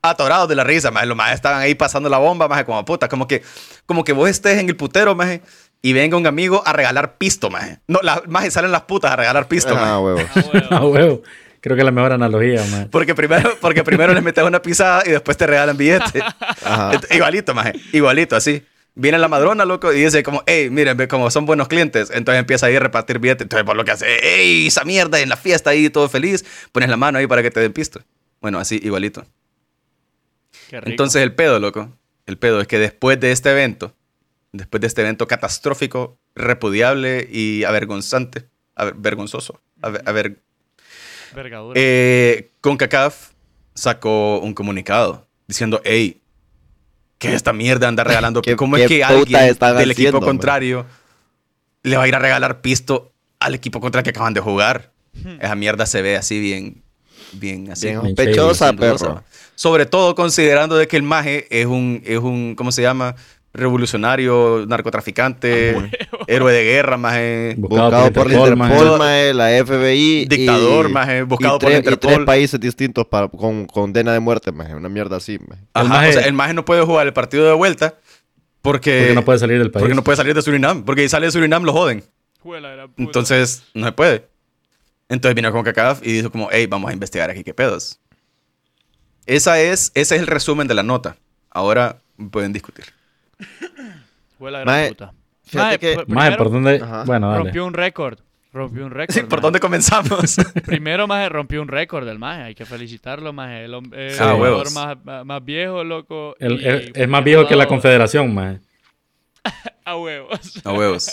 atorados 0.00 0.48
de 0.48 0.54
la 0.56 0.64
risa, 0.64 0.90
más 0.90 1.06
los 1.06 1.14
más 1.16 1.34
estaban 1.34 1.60
ahí 1.60 1.74
pasando 1.74 2.08
la 2.08 2.16
bomba, 2.16 2.48
más 2.48 2.64
como 2.64 2.82
puta, 2.84 3.08
como 3.08 3.28
que, 3.28 3.42
como 3.84 4.04
que 4.04 4.12
vos 4.14 4.30
estés 4.30 4.58
en 4.58 4.68
el 4.70 4.76
putero, 4.76 5.14
más 5.14 5.40
y 5.82 5.92
venga 5.92 6.16
un 6.16 6.26
amigo 6.26 6.62
a 6.64 6.72
regalar 6.72 7.18
pisto, 7.18 7.50
más. 7.50 7.78
No, 7.88 7.98
la, 8.02 8.22
más 8.26 8.50
salen 8.52 8.72
las 8.72 8.82
putas 8.82 9.10
a 9.12 9.16
regalar 9.16 9.48
pisto, 9.48 9.74
Ah, 9.76 9.80
maje. 9.80 9.90
Ah, 9.90 9.98
huevo. 10.00 10.20
Ah, 10.70 10.86
huevo. 10.86 11.22
Creo 11.60 11.76
que 11.76 11.82
es 11.82 11.84
la 11.84 11.92
mejor 11.92 12.12
analogía, 12.12 12.64
man. 12.70 12.88
Porque 12.90 13.14
primero, 13.14 13.54
porque 13.60 13.84
primero 13.84 14.14
les 14.14 14.22
metes 14.22 14.42
una 14.42 14.62
pisada 14.62 15.02
y 15.04 15.10
después 15.10 15.36
te 15.36 15.46
regalan 15.46 15.76
billete. 15.76 16.22
Ajá. 16.64 16.92
Igualito, 17.10 17.52
maje. 17.54 17.74
Igualito, 17.92 18.34
así. 18.34 18.64
Viene 18.94 19.18
la 19.18 19.28
madrona, 19.28 19.64
loco, 19.64 19.92
y 19.92 20.02
dice 20.04 20.22
como, 20.22 20.42
hey, 20.46 20.68
miren, 20.70 20.96
ve 20.96 21.08
como 21.08 21.30
son 21.30 21.46
buenos 21.46 21.66
clientes. 21.68 22.10
Entonces 22.12 22.40
empieza 22.40 22.66
ahí 22.66 22.76
a 22.76 22.80
repartir 22.80 23.18
billetes. 23.18 23.42
Entonces, 23.46 23.64
por 23.64 23.74
lo 23.76 23.84
que 23.84 23.90
hace, 23.92 24.06
hey, 24.22 24.66
esa 24.66 24.84
mierda 24.84 25.18
en 25.20 25.28
la 25.30 25.36
fiesta 25.36 25.70
ahí, 25.70 25.88
todo 25.88 26.08
feliz. 26.10 26.44
Pones 26.72 26.88
la 26.90 26.96
mano 26.98 27.18
ahí 27.18 27.26
para 27.26 27.42
que 27.42 27.50
te 27.50 27.60
den 27.60 27.72
pisto. 27.72 28.02
Bueno, 28.42 28.58
así, 28.58 28.78
igualito. 28.82 29.24
Qué 30.68 30.78
rico. 30.80 30.90
Entonces, 30.90 31.22
el 31.22 31.34
pedo, 31.34 31.58
loco. 31.58 31.90
El 32.26 32.36
pedo 32.38 32.60
es 32.60 32.66
que 32.68 32.78
después 32.78 33.18
de 33.18 33.32
este 33.32 33.50
evento, 33.50 33.94
después 34.52 34.80
de 34.80 34.86
este 34.86 35.00
evento 35.00 35.26
catastrófico, 35.26 36.18
repudiable 36.34 37.26
y 37.30 37.64
avergonzante, 37.64 38.46
aver- 38.76 38.94
vergonzoso, 38.96 39.60
aver- 39.80 40.02
aver- 40.04 40.36
eh, 41.76 42.50
CONCACAF 42.60 43.30
sacó 43.74 44.38
un 44.40 44.54
comunicado 44.54 45.26
diciendo, 45.48 45.80
hey, 45.84 46.21
¿qué 47.22 47.28
es 47.28 47.34
esta 47.34 47.52
mierda 47.52 47.88
anda 47.88 48.04
regalando? 48.04 48.42
¿Qué- 48.42 48.56
¿Cómo 48.56 48.76
es 48.76 48.86
que 48.88 49.02
alguien 49.04 49.40
del 49.78 49.90
equipo 49.92 50.20
man? 50.20 50.28
contrario 50.28 50.86
le 51.82 51.96
va 51.96 52.02
a 52.04 52.08
ir 52.08 52.14
a 52.14 52.18
regalar 52.18 52.60
pisto 52.60 53.12
al 53.40 53.54
equipo 53.54 53.80
contra 53.80 54.00
el 54.00 54.04
que 54.04 54.10
acaban 54.10 54.34
de 54.34 54.40
jugar? 54.40 54.92
Esa 55.40 55.54
mierda 55.54 55.86
se 55.86 56.00
ve 56.02 56.16
así 56.16 56.38
bien, 56.40 56.82
bien 57.32 57.70
así. 57.70 57.86
Bien 57.88 58.00
sospechosa, 58.02 58.72
perro. 58.72 59.22
Sobre 59.54 59.86
todo 59.86 60.14
considerando 60.14 60.76
de 60.76 60.88
que 60.88 60.96
el 60.96 61.02
maje 61.02 61.46
es 61.50 61.66
un, 61.66 62.02
es 62.04 62.18
un, 62.18 62.54
¿cómo 62.56 62.72
se 62.72 62.82
llama? 62.82 63.14
Revolucionario, 63.54 64.64
narcotraficante, 64.66 65.90
héroe 66.26 66.52
de 66.52 66.64
guerra, 66.64 66.96
maje. 66.96 67.54
Buscado 67.58 68.10
por 68.12 68.26
la 68.30 68.34
Interpol, 68.38 68.56
maje. 68.56 68.98
Mae, 68.98 69.34
la 69.34 69.50
FBI. 69.64 70.24
Dictador, 70.26 70.88
y- 70.88 70.92
maje, 70.92 71.22
buscado 71.22 71.56
y 71.56 71.60
por 71.60 71.70
la 71.70 71.76
tres- 71.76 71.84
y 71.84 71.94
Interpol. 71.94 72.14
tres 72.14 72.26
países 72.26 72.58
distintos 72.60 73.06
para, 73.06 73.28
con 73.28 73.66
condena 73.66 74.12
de 74.12 74.20
muerte, 74.20 74.52
maje. 74.52 74.74
Una 74.74 74.88
mierda 74.88 75.18
así, 75.18 75.38
maje. 75.46 75.62
Ajá, 75.74 75.82
El 75.84 75.88
maje- 75.90 76.08
o 76.08 76.12
sea, 76.12 76.22
el 76.22 76.32
maje 76.32 76.54
no 76.54 76.64
puede 76.64 76.82
jugar 76.82 77.06
el 77.06 77.12
partido 77.12 77.44
de 77.46 77.52
vuelta 77.52 77.94
porque, 78.62 79.00
Porque 79.00 79.14
no 79.14 79.24
puede 79.24 79.38
salir 79.38 79.58
del 79.58 79.70
país. 79.70 79.82
porque 79.82 79.94
no 79.94 80.02
puede 80.04 80.16
salir 80.16 80.34
de 80.34 80.40
Surinam. 80.42 80.84
Porque 80.84 81.02
si 81.02 81.08
sale 81.10 81.26
de 81.26 81.32
Surinam 81.32 81.64
lo 81.64 81.72
joden. 81.72 82.02
La. 82.44 82.88
Entonces, 82.96 83.64
no 83.74 83.86
se 83.86 83.92
puede. 83.92 84.26
Entonces 85.08 85.34
vino 85.34 85.52
con 85.52 85.62
CACAF 85.62 86.00
y 86.06 86.12
dijo 86.12 86.30
como, 86.32 86.48
hey, 86.50 86.66
vamos 86.66 86.90
a 86.90 86.94
investigar 86.94 87.28
aquí 87.30 87.44
qué 87.44 87.52
pedos. 87.52 88.00
Esa 89.26 89.60
es, 89.60 89.92
ese 89.94 90.14
es 90.16 90.20
el 90.22 90.26
resumen 90.26 90.66
de 90.68 90.74
la 90.74 90.82
nota. 90.82 91.16
Ahora 91.50 91.98
pueden 92.30 92.52
discutir. 92.52 92.86
Mae, 94.38 94.50
la 94.50 94.88
puta. 94.88 95.12
fíjate 95.44 95.68
Mae, 95.68 95.78
que- 95.78 95.94
pr- 95.96 96.04
Maje, 96.08 96.26
primero, 96.30 96.36
¿por 96.36 96.50
dónde? 96.52 96.80
Ajá. 96.82 97.04
Bueno, 97.04 97.28
dale. 97.30 97.44
Rompió 97.44 97.66
un 97.66 97.74
récord. 97.74 98.18
Rompió 98.52 98.84
un 98.84 98.90
récord. 98.92 99.14
Sí, 99.16 99.22
¿Por 99.22 99.40
dónde 99.40 99.60
comenzamos? 99.60 100.36
Primero, 100.66 101.06
maje, 101.06 101.28
rompió 101.30 101.62
un 101.62 101.68
récord 101.68 102.04
del 102.06 102.18
maje. 102.18 102.42
Hay 102.42 102.54
que 102.54 102.66
felicitarlo, 102.66 103.32
maje. 103.32 103.64
El, 103.64 103.72
hom- 103.74 103.94
el 103.94 104.10
Ah, 104.20 104.34
jugador 104.34 104.40
huevos. 104.40 104.72
más, 104.74 105.04
más- 105.04 105.24
más 105.24 105.44
viejo, 105.44 105.82
loco. 105.84 106.34
El- 106.38 106.60
y 106.60 106.68
es, 106.68 106.90
es 106.94 107.08
más 107.08 107.24
viejo 107.24 107.46
que 107.46 107.56
la 107.56 107.66
Confederación, 107.66 108.34
man. 108.34 108.60
A 109.84 109.96
huevos. 109.96 110.60
A 110.64 110.72
huevos. 110.72 111.10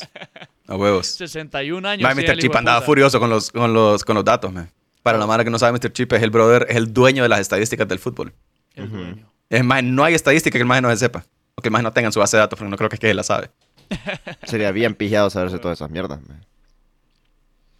A 0.68 0.76
huevos. 0.76 1.08
61 1.08 1.88
años. 1.88 2.04
Mae, 2.04 2.14
Mr. 2.14 2.32
el 2.32 2.40
Chip 2.40 2.52
de 2.52 2.58
andaba 2.60 2.80
puta. 2.80 2.86
furioso 2.86 3.20
con 3.20 3.30
los, 3.30 3.52
con 3.52 3.74
los, 3.74 4.04
con 4.06 4.16
los 4.16 4.24
datos, 4.26 4.52
man. 4.54 4.70
Para 5.02 5.18
la 5.18 5.26
mara 5.26 5.44
que 5.44 5.50
no 5.50 5.58
sabe, 5.58 5.72
Mr. 5.80 5.92
Chip 5.94 6.12
es 6.14 6.22
el 6.22 6.30
brother, 6.30 6.68
es 6.70 6.76
el 6.76 6.94
dueño 6.94 7.24
de 7.24 7.30
las 7.30 7.40
estadísticas 7.40 7.88
del 7.88 7.98
fútbol. 8.00 8.34
El 8.76 8.92
dueño. 8.92 9.32
Es 9.50 9.64
más, 9.64 9.82
no 9.84 10.04
hay 10.04 10.14
estadística 10.14 10.58
que 10.58 10.62
el 10.62 10.68
maje 10.68 10.82
no 10.82 10.90
se 10.92 10.98
sepa. 10.98 11.26
O 11.60 11.62
que 11.62 11.68
el 11.68 11.74
maje 11.74 11.84
no 11.84 11.92
tenga 11.92 12.08
en 12.08 12.14
su 12.14 12.20
base 12.22 12.38
de 12.38 12.42
datos, 12.42 12.58
porque 12.58 12.72
no 12.72 12.78
creo 12.78 12.90
que 12.90 12.96
es 12.96 13.00
que 13.02 13.10
él 13.10 13.18
la 13.18 13.24
sabe. 13.24 13.50
Sería 14.44 14.72
bien 14.72 14.96
pijado 14.96 15.30
saberse 15.30 15.60
todas 15.60 15.78
esas 15.78 15.92
mierdas. 15.92 16.20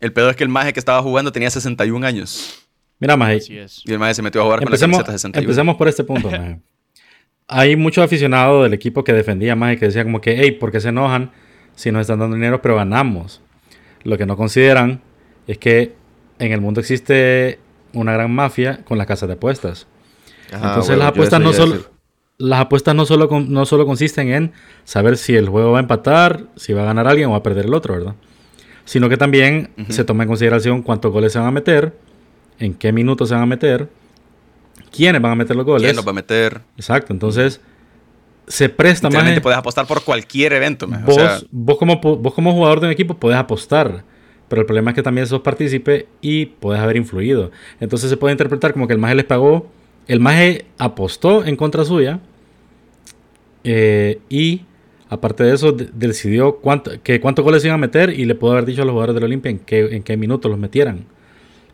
El 0.02 0.12
pedo 0.12 0.30
es 0.30 0.36
que 0.36 0.44
el 0.44 0.50
maje 0.50 0.74
que 0.74 0.80
estaba 0.80 1.02
jugando 1.02 1.32
tenía 1.32 1.50
61 1.50 2.06
años. 2.06 2.68
Mira, 3.00 3.16
Maje, 3.16 3.38
Así 3.38 3.58
es. 3.58 3.82
Y 3.86 3.94
el 3.94 4.00
maje 4.00 4.16
se 4.16 4.22
metió 4.22 4.42
a 4.42 4.44
jugar 4.44 4.62
empecemos, 4.62 4.98
con 4.98 5.04
la 5.04 5.06
camiseta 5.06 5.30
61. 5.30 5.44
empecemos 5.46 5.78
por 5.78 5.88
este 5.88 6.04
punto, 6.04 6.30
Maje. 6.30 6.60
Hay 7.48 7.78
muchos 7.78 8.04
aficionados 8.04 8.64
del 8.64 8.74
equipo 8.74 9.06
que 9.06 9.14
defendía, 9.14 9.56
Maje, 9.56 9.78
que 9.78 9.86
decía 9.86 10.04
como 10.04 10.20
que, 10.20 10.36
hey, 10.38 10.52
¿por 10.52 10.74
qué 10.74 10.82
se 10.82 10.90
enojan 10.90 11.32
si 11.74 11.90
nos 11.90 12.02
están 12.02 12.20
dando 12.20 12.36
dinero 12.36 12.62
pero 12.62 12.76
ganamos? 12.76 13.42
Lo 14.04 14.18
que 14.18 14.26
no 14.26 14.36
consideran 14.36 15.02
es 15.48 15.58
que 15.58 15.96
en 16.38 16.52
el 16.52 16.60
mundo 16.60 16.82
existe 16.82 17.60
una 17.94 18.12
gran 18.12 18.32
mafia 18.32 18.84
con 18.84 18.98
las 18.98 19.08
casas 19.08 19.28
de 19.28 19.36
apuestas. 19.36 19.88
Ajá, 20.52 20.68
Entonces 20.68 20.98
las 20.98 21.08
apuestas 21.08 21.40
no 21.40 21.54
solo 21.54 21.74
decir. 21.74 21.89
Las 22.40 22.62
apuestas 22.62 22.96
no 22.96 23.06
solo 23.06 23.28
con- 23.30 23.52
no 23.54 23.66
solo 23.66 23.86
consisten 23.86 24.30
en 24.34 24.52
saber 24.86 25.18
si 25.18 25.36
el 25.36 25.48
juego 25.50 25.72
va 25.74 25.78
a 25.78 25.82
empatar, 25.82 26.46
si 26.56 26.74
va 26.74 26.82
a 26.82 26.86
ganar 26.86 27.08
alguien 27.08 27.28
o 27.28 27.32
va 27.32 27.38
a 27.38 27.44
perder 27.44 27.66
el 27.66 27.74
otro, 27.76 27.94
¿verdad? 27.94 28.16
Sino 28.86 29.08
que 29.10 29.18
también 29.18 29.70
se 29.90 30.04
toma 30.06 30.24
en 30.24 30.30
consideración 30.30 30.82
cuántos 30.82 31.12
goles 31.12 31.32
se 31.34 31.38
van 31.40 31.50
a 31.50 31.52
meter, 31.52 31.96
en 32.58 32.74
qué 32.74 32.92
minutos 32.92 33.30
se 33.30 33.36
van 33.36 33.44
a 33.44 33.46
meter, 33.46 33.88
quiénes 34.92 35.22
van 35.22 35.34
a 35.34 35.36
meter 35.36 35.56
los 35.56 35.66
goles. 35.66 35.84
¿Quién 35.84 35.96
nos 35.96 36.08
va 36.08 36.12
a 36.12 36.14
meter? 36.14 36.62
Exacto, 36.78 37.14
entonces 37.14 37.62
se 38.48 38.70
presta 38.70 39.08
más. 39.08 39.14
Literalmente 39.14 39.42
puedes 39.42 39.60
apostar 39.60 39.86
por 39.86 40.04
cualquier 40.04 40.54
evento. 40.54 40.88
Vos, 40.88 41.02
O 41.08 41.12
sea, 41.20 41.40
vos, 41.52 41.78
como, 41.78 42.02
pu- 42.02 42.20
vos 42.20 42.34
como 42.34 42.52
jugador 42.54 42.80
de 42.80 42.88
un 42.88 42.92
equipo 42.94 43.16
puedes 43.16 43.38
apostar, 43.38 44.04
pero 44.48 44.62
el 44.62 44.66
problema 44.66 44.92
es 44.92 44.96
que 44.96 45.04
también 45.04 45.28
sos 45.28 45.42
partícipe 45.42 46.08
y 46.22 46.48
puedes 46.48 46.82
haber 46.82 46.96
influido. 46.98 47.52
Entonces 47.80 48.10
se 48.10 48.18
puede 48.18 48.32
interpretar 48.32 48.74
como 48.74 48.88
que 48.88 48.94
el 48.94 49.00
maje 49.00 49.14
les 49.14 49.26
pagó, 49.26 49.70
el 50.08 50.20
maje 50.20 50.66
apostó 50.78 51.46
en 51.46 51.56
contra 51.56 51.84
suya 51.86 52.20
eh, 53.64 54.20
y 54.30 54.62
aparte 55.10 55.44
de 55.44 55.54
eso 55.54 55.72
de- 55.72 55.90
decidió 55.94 56.58
cuánto, 56.58 56.92
cuántos 57.22 57.44
goles 57.44 57.64
iban 57.66 57.76
a 57.76 57.78
meter 57.80 58.10
y 58.12 58.26
le 58.26 58.36
pudo 58.36 58.52
haber 58.54 58.66
dicho 58.66 58.82
a 58.82 58.86
los 58.86 58.94
jugadores 58.94 59.16
del 59.16 59.24
Olimpia 59.26 59.52
en 59.52 59.60
qué, 59.60 59.80
en 59.96 60.04
qué 60.04 60.18
minutos 60.18 60.50
los 60.50 60.60
metieran. 60.60 61.06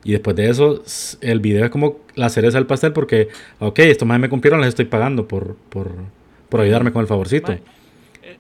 Y 0.03 0.11
después 0.11 0.35
de 0.35 0.49
eso, 0.49 0.83
el 1.21 1.39
video 1.39 1.65
es 1.65 1.71
como 1.71 1.99
la 2.15 2.29
cereza 2.29 2.57
del 2.57 2.67
pastel 2.67 2.93
porque, 2.93 3.29
ok, 3.59 3.79
estos 3.79 4.07
más 4.07 4.19
me 4.19 4.29
cumplieron, 4.29 4.61
les 4.61 4.69
estoy 4.69 4.85
pagando 4.85 5.27
por, 5.27 5.55
por, 5.69 5.91
por 6.49 6.61
ayudarme 6.61 6.91
con 6.91 7.01
el 7.01 7.07
favorcito. 7.07 7.51
El- 7.51 7.61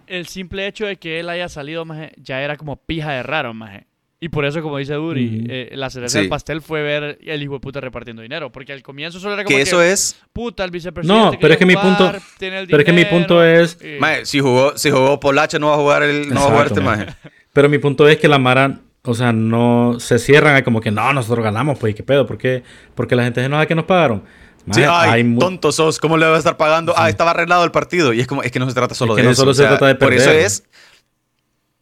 El 0.07 0.27
simple 0.27 0.67
hecho 0.67 0.85
de 0.85 0.97
que 0.97 1.19
él 1.19 1.29
haya 1.29 1.49
salido, 1.49 1.83
maje, 1.85 2.11
ya 2.21 2.41
era 2.41 2.55
como 2.57 2.75
pija 2.75 3.11
de 3.13 3.23
raro, 3.23 3.53
maje. 3.53 3.85
Y 4.19 4.29
por 4.29 4.45
eso, 4.45 4.61
como 4.61 4.77
dice 4.77 4.93
Duri, 4.93 5.45
eh, 5.49 5.71
la 5.73 5.89
cereza 5.89 6.13
Sí. 6.13 6.19
del 6.19 6.29
pastel 6.29 6.61
fue 6.61 6.81
ver 6.81 7.19
el 7.21 7.43
hijo 7.43 7.53
de 7.55 7.59
puta 7.59 7.81
repartiendo 7.81 8.21
dinero. 8.21 8.51
Porque 8.51 8.71
al 8.73 8.81
comienzo 8.81 9.19
solo 9.19 9.33
era 9.33 9.43
como 9.43 9.55
que 9.55 9.61
eso 9.61 9.81
es... 9.81 10.15
puta, 10.31 10.63
el 10.63 10.71
vicepresidente 10.71 11.21
No, 11.35 11.37
pero 11.39 11.53
es 11.53 11.59
que 11.59 11.65
mi 11.65 11.75
punto- 11.75 12.07
jugar, 12.07 12.21
tiene 12.39 12.59
el 12.59 12.67
pero 12.67 12.79
es 12.79 12.85
que 12.85 12.93
mi 12.93 13.05
punto 13.05 13.43
es- 13.43 13.77
y- 13.83 13.99
Maje, 13.99 14.25
si 14.25 14.39
jugó, 14.39 14.77
si 14.77 14.89
jugó 14.89 15.19
Polache 15.19 15.59
no 15.59 15.67
va 15.67 15.73
a 15.73 15.77
jugar, 15.77 16.03
el, 16.03 16.29
no 16.33 16.39
va 16.41 16.47
a 16.47 16.49
jugar 16.49 16.67
este 16.67 16.81
maje. 16.81 17.05
maje. 17.07 17.17
Pero 17.53 17.69
mi 17.69 17.77
punto 17.77 18.07
es 18.07 18.17
que 18.17 18.27
la 18.29 18.39
Mara, 18.39 18.79
o 19.03 19.13
sea, 19.13 19.31
no 19.33 19.97
se 19.99 20.17
cierran 20.17 20.55
a 20.55 20.63
como 20.63 20.79
que 20.81 20.91
no, 20.91 21.11
nosotros 21.13 21.43
ganamos, 21.43 21.77
pues, 21.77 21.91
¿y 21.91 21.93
¿qué 21.93 22.03
pedo? 22.03 22.25
¿Por 22.25 22.37
qué? 22.37 22.63
Porque 22.95 23.15
la 23.17 23.23
gente 23.25 23.41
se 23.41 23.45
enoja 23.47 23.65
que 23.65 23.75
nos 23.75 23.85
pagaron. 23.85 24.23
Sí, 24.71 24.79
Maje, 24.79 24.85
ay, 24.89 25.09
hay 25.11 25.23
mu- 25.25 25.39
tonto 25.39 25.71
sos, 25.73 25.99
¿cómo 25.99 26.17
le 26.17 26.25
va 26.25 26.35
a 26.35 26.39
estar 26.39 26.57
pagando? 26.57 26.93
Ah, 26.97 27.09
estaba 27.09 27.31
arreglado 27.31 27.63
el 27.65 27.71
partido. 27.71 28.13
Y 28.13 28.21
es 28.21 28.27
como, 28.27 28.41
es 28.43 28.51
que 28.51 28.57
no 28.59 28.67
se 28.67 28.73
trata 28.73 28.95
solo 28.95 29.11
Es 29.13 29.17
que 29.17 29.21
de 29.21 29.25
no 29.27 29.31
eso. 29.33 29.41
solo 29.41 29.51
o 29.51 29.53
se 29.53 29.61
sea, 29.61 29.69
trata 29.71 29.87
de 29.87 29.95
Por 29.95 30.13
eso 30.13 30.25
perder. 30.25 30.45
es, 30.45 30.63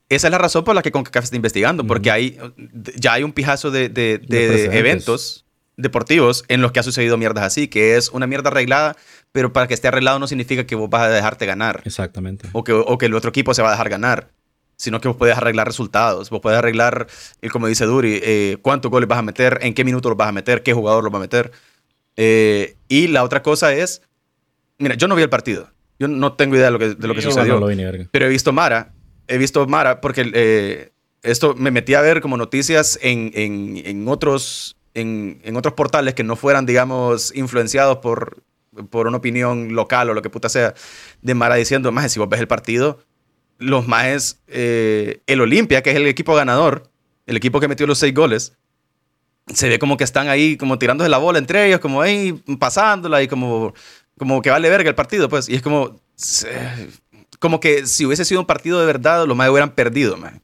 esa 0.10 0.28
es 0.28 0.32
la 0.32 0.38
razón 0.38 0.64
por 0.64 0.76
la 0.76 0.82
que 0.82 0.92
CONCACAF 0.92 1.24
está 1.26 1.36
investigando, 1.36 1.86
porque 1.86 2.12
hay, 2.12 2.38
ya 2.96 3.14
hay 3.14 3.24
un 3.24 3.34
pijazo 3.34 3.72
de, 3.72 3.90
de- 3.90 4.70
eventos 4.78 5.46
deportivos 5.78 6.44
en 6.50 6.62
los 6.62 6.72
que 6.72 6.80
ha 6.80 6.84
sucedido 6.84 7.18
mierdas 7.18 7.44
así, 7.46 7.68
que 7.68 7.96
es 7.98 8.10
una 8.10 8.28
mierda 8.28 8.50
arreglada, 8.50 8.96
pero 9.32 9.54
para 9.54 9.68
que 9.68 9.74
esté 9.74 9.88
arreglado 9.88 10.20
no 10.20 10.28
significa 10.28 10.66
que 10.66 10.76
vos 10.76 10.90
vas 10.90 11.04
a 11.04 11.10
dejarte 11.10 11.46
ganar 11.48 11.82
Exactamente. 11.86 12.48
o 12.54 12.64
que, 12.64 12.74
o 12.74 12.98
que 12.98 13.08
el 13.08 13.16
otro 13.16 13.30
equipo 13.30 13.54
se 13.56 13.64
va 13.64 13.70
a 13.70 13.72
dejar 13.72 13.90
ganar, 13.90 14.30
sino 14.78 15.02
que 15.02 15.08
vos 15.08 15.18
puedes 15.18 15.36
arreglar 15.36 15.66
resultados, 15.66 16.30
vos 16.30 16.42
puedes 16.42 16.60
arreglar, 16.60 17.08
eh, 17.42 17.50
como 17.50 17.68
dice 17.68 17.86
Duri, 17.86 18.20
eh, 18.24 18.58
cuántos 18.62 18.92
goles 18.92 19.10
vas 19.10 19.20
a 19.20 19.24
meter, 19.24 19.58
en 19.62 19.74
qué 19.74 19.84
minuto 19.84 20.10
los 20.10 20.18
vas 20.18 20.28
a 20.30 20.32
meter, 20.32 20.62
qué 20.62 20.74
jugador 20.74 21.04
los 21.04 21.12
va 21.14 21.18
a 21.18 21.22
meter. 21.22 21.52
Eh, 22.18 22.76
y 22.88 23.08
la 23.08 23.24
otra 23.24 23.42
cosa 23.42 23.74
es, 23.74 24.04
mira, 24.78 24.94
yo 24.96 25.08
no 25.08 25.16
vi 25.16 25.24
el 25.24 25.30
partido, 25.30 25.72
yo 25.98 26.08
no 26.08 26.34
tengo 26.34 26.56
idea 26.56 26.66
de 26.66 26.72
lo 26.72 26.80
que, 26.80 26.90
de 26.94 27.08
lo 27.08 27.16
que 27.16 27.22
Yo 27.22 27.32
sucedió, 27.32 27.54
no 27.60 27.60
lo 27.62 27.68
vi 27.68 28.08
pero 28.12 28.26
he 28.26 28.30
visto 28.30 28.54
Mara, 28.54 28.93
he 29.28 29.38
visto 29.38 29.66
Mara 29.68 30.02
porque 30.02 30.30
eh, 30.34 30.92
esto 31.22 31.56
me 31.56 31.72
metí 31.72 31.94
a 31.94 32.02
ver 32.02 32.22
como 32.22 32.38
noticias 32.38 33.00
en, 33.02 33.32
en- 33.34 33.82
en 33.86 34.08
otros, 34.08 34.76
en, 34.94 35.40
en 35.44 35.56
otros 35.56 35.74
portales 35.74 36.14
que 36.14 36.24
no 36.24 36.36
fueran, 36.36 36.66
digamos, 36.66 37.34
influenciados 37.36 37.98
por, 38.00 38.44
por 38.90 39.08
una 39.08 39.18
opinión 39.18 39.74
local 39.74 40.10
o 40.10 40.14
lo 40.14 40.22
que 40.22 40.30
puta 40.30 40.50
sea, 40.50 40.74
de 41.22 41.34
Mara 41.36 41.56
diciendo, 41.56 41.92
más 41.92 42.12
si 42.12 42.20
vos 42.20 42.30
ves 42.30 42.40
el 42.42 42.48
partido, 42.48 43.00
los 43.60 43.88
más 43.88 44.42
eh, 44.48 45.22
el 45.28 45.42
Olimpia, 45.42 45.82
que 45.82 45.92
es 45.92 45.96
el 45.96 46.08
equipo 46.08 46.36
ganador, 46.36 46.90
el 47.26 47.38
equipo 47.38 47.60
que 47.60 47.68
metió 47.70 47.88
los 47.88 48.00
seis 48.00 48.14
goles, 48.14 48.54
se 49.54 49.70
ve 49.70 49.80
como 49.80 49.98
que 49.98 50.04
están 50.04 50.28
ahí 50.30 50.58
como 50.58 50.80
tirándose 50.80 51.10
la 51.10 51.18
bola 51.18 51.38
entre 51.38 51.68
ellos, 51.68 51.80
como 51.80 52.02
ahí 52.02 52.34
pasándola 52.60 53.22
y 53.22 53.28
como, 53.28 53.74
como 54.18 54.42
que 54.42 54.50
vale 54.50 54.70
verga 54.70 54.90
el 54.90 54.96
partido, 54.96 55.30
pues. 55.30 55.50
Y 55.50 55.56
es 55.56 55.62
como, 55.62 56.00
como 57.40 57.60
que 57.60 57.86
si 57.86 58.06
hubiese 58.06 58.26
sido 58.26 58.40
un 58.42 58.48
partido 58.48 58.80
de 58.80 58.86
verdad, 58.86 59.26
los 59.26 59.36
más 59.36 59.50
hubieran 59.50 59.72
perdido, 59.72 60.18
man. 60.18 60.42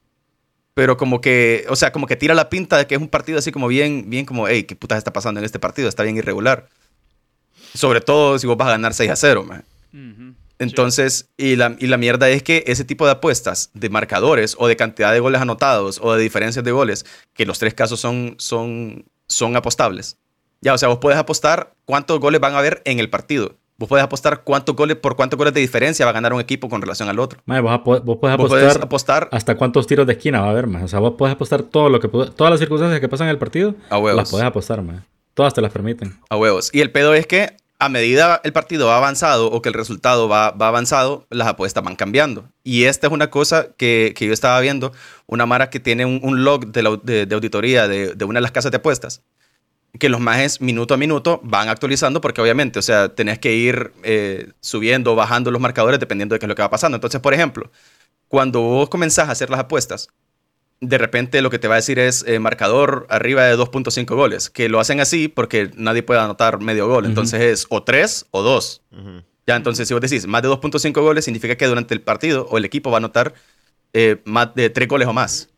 Pero 0.74 0.96
como 0.96 1.20
que, 1.20 1.66
o 1.68 1.76
sea, 1.76 1.92
como 1.92 2.06
que 2.06 2.16
tira 2.16 2.34
la 2.34 2.48
pinta 2.48 2.78
de 2.78 2.86
que 2.86 2.94
es 2.94 3.00
un 3.00 3.08
partido 3.08 3.38
así 3.38 3.52
como 3.52 3.68
bien, 3.68 4.08
bien 4.08 4.24
como, 4.24 4.48
hey, 4.48 4.64
¿qué 4.64 4.76
putas 4.76 4.98
está 4.98 5.12
pasando 5.12 5.40
en 5.40 5.44
este 5.44 5.58
partido? 5.58 5.88
Está 5.88 6.04
bien 6.04 6.16
irregular. 6.16 6.68
Sobre 7.74 8.00
todo 8.00 8.38
si 8.38 8.46
vos 8.46 8.56
vas 8.56 8.68
a 8.68 8.72
ganar 8.72 8.94
6 8.94 9.10
a 9.10 9.16
0, 9.16 9.44
man. 9.44 9.64
Entonces, 10.58 11.30
y, 11.38 11.56
la, 11.56 11.74
y 11.78 11.86
la 11.86 11.96
mierda 11.96 12.28
es 12.28 12.42
que 12.42 12.64
ese 12.66 12.84
tipo 12.84 13.06
de 13.06 13.12
apuestas 13.12 13.70
de 13.72 13.88
marcadores 13.88 14.56
o 14.58 14.68
de 14.68 14.76
cantidad 14.76 15.10
de 15.12 15.18
goles 15.18 15.40
anotados 15.40 15.98
o 16.02 16.12
de 16.12 16.22
diferencias 16.22 16.64
de 16.64 16.70
goles, 16.70 17.06
que 17.32 17.46
los 17.46 17.58
tres 17.58 17.72
casos 17.72 17.98
son, 17.98 18.34
son, 18.38 19.06
son 19.26 19.56
apostables. 19.56 20.18
Ya, 20.60 20.74
o 20.74 20.78
sea, 20.78 20.88
vos 20.88 20.98
puedes 20.98 21.18
apostar 21.18 21.72
cuántos 21.86 22.20
goles 22.20 22.40
van 22.42 22.54
a 22.54 22.58
haber 22.58 22.82
en 22.84 23.00
el 23.00 23.08
partido. 23.08 23.56
Vos 23.80 23.88
puedes 23.88 24.04
apostar 24.04 24.42
cuántos 24.44 24.76
goles, 24.76 24.98
por 24.98 25.16
cuántos 25.16 25.38
goles 25.38 25.54
de 25.54 25.60
diferencia 25.62 26.04
va 26.04 26.10
a 26.10 26.12
ganar 26.12 26.34
un 26.34 26.40
equipo 26.42 26.68
con 26.68 26.82
relación 26.82 27.08
al 27.08 27.18
otro. 27.18 27.40
vos, 27.46 28.18
puedes 28.20 28.76
apostar, 28.76 29.30
hasta 29.32 29.56
cuántos 29.56 29.86
tiros 29.86 30.06
de 30.06 30.12
esquina 30.12 30.42
va 30.42 30.48
a 30.48 30.50
haber, 30.50 30.66
más. 30.66 30.82
O 30.82 30.88
sea, 30.88 30.98
vos 30.98 31.14
puedes 31.16 31.34
apostar 31.34 31.62
todo 31.62 31.88
lo 31.88 31.98
que 31.98 32.08
todas 32.08 32.50
las 32.50 32.60
circunstancias 32.60 33.00
que 33.00 33.08
pasan 33.08 33.28
en 33.28 33.30
el 33.30 33.38
partido. 33.38 33.74
A 33.88 33.96
huevos. 33.96 34.18
Las 34.18 34.30
puedes 34.30 34.46
apostar, 34.46 34.82
más. 34.82 35.02
Todas 35.32 35.54
te 35.54 35.62
las 35.62 35.72
permiten. 35.72 36.14
A 36.28 36.36
huevos. 36.36 36.68
Y 36.74 36.82
el 36.82 36.92
pedo 36.92 37.14
es 37.14 37.26
que 37.26 37.56
a 37.78 37.88
medida 37.88 38.42
el 38.44 38.52
partido 38.52 38.88
va 38.88 38.98
avanzado 38.98 39.50
o 39.50 39.62
que 39.62 39.70
el 39.70 39.74
resultado 39.74 40.28
va, 40.28 40.50
va 40.50 40.68
avanzado, 40.68 41.26
las 41.30 41.48
apuestas 41.48 41.82
van 41.82 41.96
cambiando. 41.96 42.44
Y 42.62 42.84
esta 42.84 43.06
es 43.06 43.12
una 43.14 43.30
cosa 43.30 43.68
que, 43.78 44.12
que 44.14 44.26
yo 44.26 44.34
estaba 44.34 44.60
viendo, 44.60 44.92
una 45.26 45.46
Mara 45.46 45.70
que 45.70 45.80
tiene 45.80 46.04
un, 46.04 46.44
log 46.44 46.66
de, 46.66 47.24
de, 47.24 47.34
auditoría 47.34 47.88
de, 47.88 48.14
de, 48.14 48.24
una 48.26 48.40
de 48.40 48.42
las 48.42 48.52
casas 48.52 48.72
de 48.72 48.76
apuestas, 48.76 49.22
que 49.98 50.08
los 50.08 50.20
majes 50.20 50.60
minuto 50.60 50.94
a 50.94 50.96
minuto 50.96 51.40
van 51.42 51.68
actualizando 51.68 52.20
porque 52.20 52.40
obviamente, 52.40 52.78
o 52.78 52.82
sea, 52.82 53.14
tenés 53.14 53.38
que 53.38 53.54
ir 53.54 53.92
eh, 54.02 54.52
subiendo 54.60 55.12
o 55.12 55.16
bajando 55.16 55.50
los 55.50 55.60
marcadores 55.60 55.98
dependiendo 55.98 56.34
de 56.34 56.38
qué 56.38 56.46
es 56.46 56.48
lo 56.48 56.54
que 56.54 56.62
va 56.62 56.70
pasando. 56.70 56.96
Entonces, 56.96 57.20
por 57.20 57.34
ejemplo, 57.34 57.70
cuando 58.28 58.60
vos 58.60 58.88
comenzás 58.88 59.28
a 59.28 59.32
hacer 59.32 59.50
las 59.50 59.60
apuestas, 59.60 60.08
de 60.80 60.96
repente 60.96 61.42
lo 61.42 61.50
que 61.50 61.58
te 61.58 61.68
va 61.68 61.74
a 61.74 61.76
decir 61.76 61.98
es 61.98 62.24
eh, 62.26 62.38
marcador 62.38 63.06
arriba 63.10 63.44
de 63.44 63.56
2.5 63.56 64.14
goles, 64.14 64.48
que 64.48 64.68
lo 64.68 64.80
hacen 64.80 65.00
así 65.00 65.28
porque 65.28 65.70
nadie 65.76 66.02
puede 66.02 66.20
anotar 66.20 66.60
medio 66.60 66.88
gol. 66.88 67.04
Entonces 67.04 67.40
es 67.40 67.66
o 67.68 67.82
3 67.82 68.26
o 68.30 68.42
2. 68.42 68.82
Ya, 69.46 69.56
entonces 69.56 69.88
si 69.88 69.94
vos 69.94 70.00
decís 70.00 70.26
más 70.26 70.42
de 70.42 70.48
2.5 70.48 70.92
goles, 71.02 71.24
significa 71.24 71.56
que 71.56 71.66
durante 71.66 71.92
el 71.92 72.00
partido 72.00 72.46
o 72.50 72.56
el 72.56 72.64
equipo 72.64 72.90
va 72.90 72.96
a 72.96 72.98
anotar 72.98 73.34
eh, 73.92 74.22
más 74.24 74.54
de 74.54 74.70
3 74.70 74.88
goles 74.88 75.08
o 75.08 75.12
más. 75.12 75.49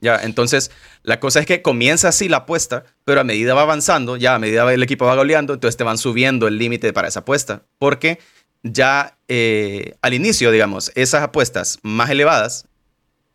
Ya, 0.00 0.16
entonces 0.22 0.70
la 1.02 1.20
cosa 1.20 1.40
es 1.40 1.46
que 1.46 1.62
comienza 1.62 2.08
así 2.08 2.28
la 2.28 2.38
apuesta, 2.38 2.84
pero 3.04 3.20
a 3.20 3.24
medida 3.24 3.54
va 3.54 3.62
avanzando, 3.62 4.16
ya 4.16 4.34
a 4.34 4.38
medida 4.38 4.72
el 4.72 4.82
equipo 4.82 5.06
va 5.06 5.14
goleando, 5.14 5.54
entonces 5.54 5.76
te 5.76 5.84
van 5.84 5.98
subiendo 5.98 6.48
el 6.48 6.58
límite 6.58 6.92
para 6.92 7.08
esa 7.08 7.20
apuesta. 7.20 7.62
Porque 7.78 8.18
ya 8.62 9.16
eh, 9.28 9.96
al 10.02 10.14
inicio, 10.14 10.50
digamos, 10.50 10.92
esas 10.94 11.22
apuestas 11.22 11.78
más 11.82 12.10
elevadas 12.10 12.66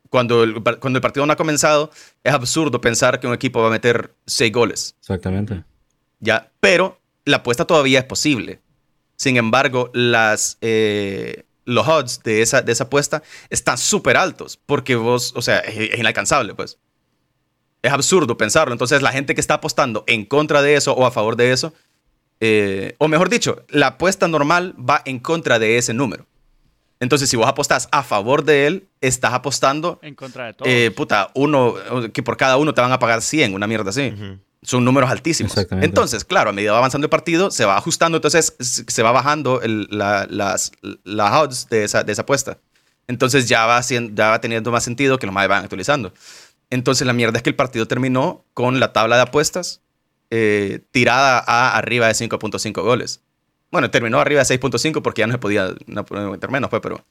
cuando 0.09 0.43
el, 0.43 0.61
cuando 0.61 0.97
el 0.97 1.01
partido 1.01 1.25
no 1.25 1.33
ha 1.33 1.37
comenzado, 1.37 1.89
es 2.23 2.33
absurdo 2.33 2.81
pensar 2.81 3.19
que 3.19 3.27
un 3.27 3.33
equipo 3.33 3.61
va 3.61 3.67
a 3.67 3.71
meter 3.71 4.13
seis 4.25 4.51
goles. 4.51 4.95
Exactamente. 4.99 5.63
Ya, 6.19 6.51
pero 6.59 6.99
la 7.23 7.37
apuesta 7.37 7.65
todavía 7.65 7.99
es 7.99 8.05
posible. 8.05 8.59
Sin 9.15 9.37
embargo, 9.37 9.89
las, 9.93 10.57
eh, 10.59 11.45
los 11.65 11.87
odds 11.87 12.23
de 12.23 12.41
esa, 12.41 12.61
de 12.61 12.71
esa 12.71 12.85
apuesta 12.85 13.23
están 13.49 13.77
súper 13.77 14.17
altos 14.17 14.57
porque 14.65 14.95
vos, 14.95 15.33
o 15.35 15.41
sea, 15.41 15.59
es, 15.59 15.97
inalcanzable, 15.99 16.55
pues. 16.55 16.77
Es 17.81 17.91
absurdo 17.91 18.37
pensarlo. 18.37 18.73
Entonces, 18.73 19.01
la 19.01 19.11
gente 19.11 19.33
que 19.33 19.41
está 19.41 19.55
apostando 19.55 20.03
en 20.07 20.25
contra 20.25 20.61
de 20.61 20.75
eso 20.75 20.93
o 20.93 21.05
a 21.05 21.11
favor 21.11 21.35
de 21.35 21.51
eso, 21.51 21.73
eh, 22.39 22.95
o 22.99 23.07
mejor 23.07 23.29
dicho, 23.29 23.65
la 23.69 23.87
apuesta 23.87 24.27
normal 24.27 24.75
va 24.77 25.01
en 25.05 25.19
contra 25.19 25.57
de 25.57 25.77
ese 25.77 25.93
número. 25.93 26.27
Entonces, 26.99 27.27
si 27.29 27.35
vos 27.35 27.47
apostás 27.47 27.89
a 27.91 28.03
favor 28.03 28.43
de 28.43 28.67
él, 28.67 28.87
estás 29.01 29.33
apostando. 29.33 29.99
En 30.03 30.13
contra 30.13 30.45
de 30.45 30.53
todo. 30.53 30.69
Eh, 30.69 30.91
puta, 30.91 31.31
uno, 31.33 31.73
que 32.13 32.21
por 32.21 32.37
cada 32.37 32.57
uno 32.57 32.75
te 32.75 32.81
van 32.81 32.91
a 32.91 32.99
pagar 32.99 33.23
100, 33.23 33.55
una 33.55 33.65
mierda 33.65 33.89
así. 33.89 34.13
Son 34.63 34.85
números 34.85 35.09
altísimos. 35.09 35.53
Entonces, 35.81 36.23
claro, 36.23 36.51
a 36.51 36.53
medida 36.53 36.69
que 36.69 36.73
va 36.73 36.77
avanzando 36.77 37.05
el 37.05 37.09
partido, 37.09 37.49
se 37.49 37.65
va 37.65 37.77
ajustando, 37.77 38.17
entonces 38.17 38.55
se 38.59 39.03
va 39.03 39.11
bajando 39.11 39.59
las, 39.63 40.71
las 41.03 41.33
odds 41.33 41.67
de 41.69 41.83
esa, 41.83 42.03
de 42.03 42.11
esa 42.11 42.21
apuesta. 42.21 42.59
Entonces 43.07 43.49
ya 43.49 43.65
va, 43.65 43.81
ya 43.81 44.29
va 44.29 44.39
teniendo 44.39 44.71
más 44.71 44.83
sentido 44.83 45.17
que 45.17 45.25
los 45.25 45.33
más 45.33 45.47
van 45.47 45.63
actualizando. 45.63 46.13
Entonces 46.69 47.05
la 47.05 47.13
mierda 47.13 47.37
es 47.37 47.43
que 47.43 47.49
el 47.49 47.55
partido 47.55 47.87
terminó 47.87 48.45
con 48.53 48.79
la 48.79 48.93
tabla 48.93 49.17
de 49.17 49.23
apuestas 49.23 49.81
eh, 50.29 50.79
tirada 50.91 51.43
a 51.45 51.77
arriba 51.77 52.07
de 52.07 52.13
5.5 52.13 52.81
goles. 52.81 53.21
Bueno, 53.71 53.91
terminó 53.91 54.19
arriba 54.19 54.43
de 54.43 54.59
6.5 54.59 55.01
porque 55.01 55.21
ya 55.21 55.27
no 55.27 55.33
se 55.33 55.39
podía 55.39 55.73
meter 56.31 56.49
menos, 56.49 56.69
pues, 56.69 56.81
pero, 56.81 57.03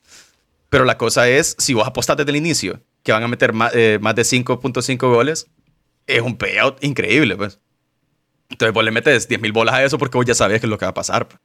pero 0.70 0.84
la 0.84 0.96
cosa 0.96 1.28
es, 1.28 1.56
si 1.58 1.74
vos 1.74 1.86
apostás 1.86 2.16
desde 2.16 2.30
el 2.30 2.36
inicio 2.36 2.80
que 3.02 3.12
van 3.12 3.22
a 3.22 3.28
meter 3.28 3.52
más, 3.52 3.72
eh, 3.74 3.98
más 4.00 4.14
de 4.14 4.22
5.5 4.22 4.98
goles, 5.12 5.48
es 6.16 6.22
un 6.22 6.36
payout 6.36 6.82
increíble, 6.82 7.36
pues. 7.36 7.60
Entonces 8.48 8.74
vos 8.74 8.84
le 8.84 8.90
metes 8.90 9.28
10.000 9.28 9.52
bolas 9.52 9.74
a 9.74 9.84
eso 9.84 9.98
porque 9.98 10.18
vos 10.18 10.26
ya 10.26 10.34
sabes 10.34 10.60
qué 10.60 10.66
es 10.66 10.70
lo 10.70 10.78
que 10.78 10.84
va 10.84 10.90
a 10.90 10.94
pasar. 10.94 11.28
Pues. 11.28 11.40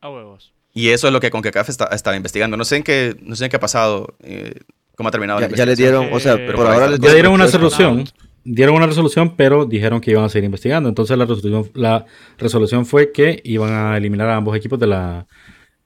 A 0.00 0.10
huevos. 0.10 0.52
Y 0.72 0.90
eso 0.90 1.06
es 1.08 1.12
lo 1.12 1.20
que 1.20 1.30
CONCACAF 1.30 1.68
está, 1.68 1.86
estaba 1.86 2.16
investigando. 2.16 2.56
No 2.56 2.64
sé 2.64 2.76
en 2.76 2.82
qué, 2.82 3.16
no 3.22 3.34
sé 3.36 3.44
en 3.44 3.50
qué 3.50 3.56
ha 3.56 3.60
pasado, 3.60 4.14
eh, 4.22 4.54
cómo 4.96 5.08
ha 5.08 5.12
terminado 5.12 5.40
ya, 5.40 5.48
ya 5.48 5.66
le 5.66 5.74
dieron, 5.74 6.12
o 6.12 6.20
sea, 6.20 6.36
pero 6.36 6.54
por 6.54 6.66
ahora 6.66 6.88
les 6.90 7.00
ya 7.00 7.12
dieron 7.12 7.32
una 7.32 7.48
solución 7.48 8.04
dieron 8.44 8.76
una 8.76 8.86
resolución, 8.86 9.36
pero 9.36 9.66
dijeron 9.66 10.00
que 10.00 10.10
iban 10.10 10.24
a 10.24 10.28
seguir 10.28 10.44
investigando. 10.44 10.88
Entonces 10.88 11.16
la 11.16 11.24
resolución, 11.24 11.70
la 11.74 12.06
resolución 12.38 12.86
fue 12.86 13.12
que 13.12 13.40
iban 13.44 13.72
a 13.72 13.96
eliminar 13.96 14.28
a 14.28 14.36
ambos 14.36 14.56
equipos 14.56 14.78
de 14.78 14.86
la, 14.86 15.26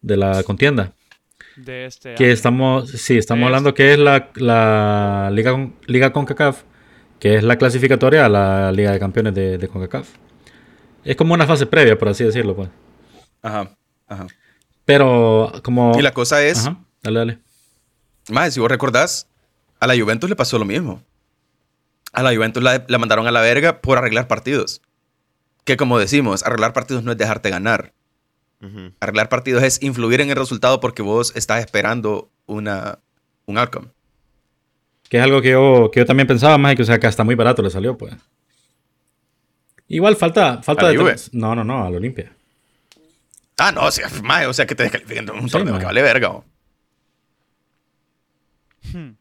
de 0.00 0.16
la 0.16 0.42
contienda. 0.44 0.92
De 1.56 1.86
este 1.86 2.14
que 2.14 2.32
estamos, 2.32 2.90
sí, 2.90 3.16
estamos 3.16 3.46
hablando 3.46 3.70
este. 3.70 3.82
que 3.82 3.92
es 3.92 3.98
la, 3.98 4.30
la 4.34 5.30
Liga, 5.32 5.70
Liga 5.86 6.12
CONCACAF, 6.12 6.64
que 7.24 7.36
es 7.36 7.42
la 7.42 7.56
clasificatoria 7.56 8.26
a 8.26 8.28
la 8.28 8.70
Liga 8.70 8.92
de 8.92 8.98
Campeones 8.98 9.34
de, 9.34 9.56
de 9.56 9.68
CONCACAF. 9.68 10.06
Es 11.04 11.16
como 11.16 11.32
una 11.32 11.46
fase 11.46 11.64
previa, 11.64 11.96
por 11.98 12.10
así 12.10 12.22
decirlo, 12.22 12.54
pues. 12.54 12.68
Ajá, 13.40 13.74
ajá. 14.06 14.26
Pero 14.84 15.50
como... 15.62 15.98
Y 15.98 16.02
la 16.02 16.12
cosa 16.12 16.42
es... 16.44 16.66
Ajá, 16.66 16.76
dale, 17.02 17.18
dale. 17.20 17.38
Más, 18.28 18.52
si 18.52 18.60
vos 18.60 18.68
recordás, 18.68 19.26
a 19.80 19.86
la 19.86 19.96
Juventus 19.98 20.28
le 20.28 20.36
pasó 20.36 20.58
lo 20.58 20.66
mismo 20.66 21.02
a 22.12 22.22
la 22.22 22.34
Juventus 22.34 22.62
la, 22.62 22.84
mandaron 22.98 23.26
a 23.26 23.32
la 23.32 23.40
verga 23.40 23.80
por 23.80 23.96
arreglar 23.96 24.28
partidos. 24.28 24.80
Que 25.64 25.78
como 25.78 25.98
decimos, 25.98 26.44
arreglar 26.44 26.74
partidos 26.74 27.04
no 27.04 27.12
es 27.12 27.18
dejarte 27.18 27.48
ganar. 27.48 27.94
Arreglar 29.00 29.28
partidos 29.30 29.62
es 29.62 29.82
influir 29.82 30.20
en 30.20 30.30
el 30.30 30.36
resultado 30.36 30.78
porque 30.78 31.02
vos 31.02 31.32
estás 31.36 31.60
esperando 31.60 32.30
una, 32.46 32.98
un 33.46 33.58
outcome. 33.58 33.88
Que 35.08 35.18
es 35.18 35.22
algo 35.22 35.42
que 35.42 35.50
yo, 35.50 35.90
que 35.92 36.00
yo 36.00 36.06
también 36.06 36.26
pensaba 36.26 36.58
más 36.58 36.72
y 36.72 36.76
que, 36.76 36.82
o 36.82 36.86
sea, 36.86 36.98
que 36.98 37.06
hasta 37.06 37.24
muy 37.24 37.34
barato 37.34 37.62
le 37.62 37.70
salió, 37.70 37.96
pues. 37.96 38.14
Igual 39.88 40.16
falta, 40.16 40.62
falta 40.62 40.88
de... 40.88 41.16
No, 41.32 41.54
no, 41.54 41.62
no, 41.62 41.84
al 41.84 41.94
Olimpia. 41.94 42.32
Ah, 43.58 43.70
no, 43.70 43.82
o 43.82 43.90
sea, 43.90 44.08
o 44.48 44.52
sea 44.52 44.66
que 44.66 44.74
te 44.74 44.82
descalifiquen 44.84 45.30
un 45.30 45.48
torneo 45.48 45.78
que 45.78 45.84
vale 45.84 46.02
verga. 46.02 46.42
Hmm. 48.92 49.12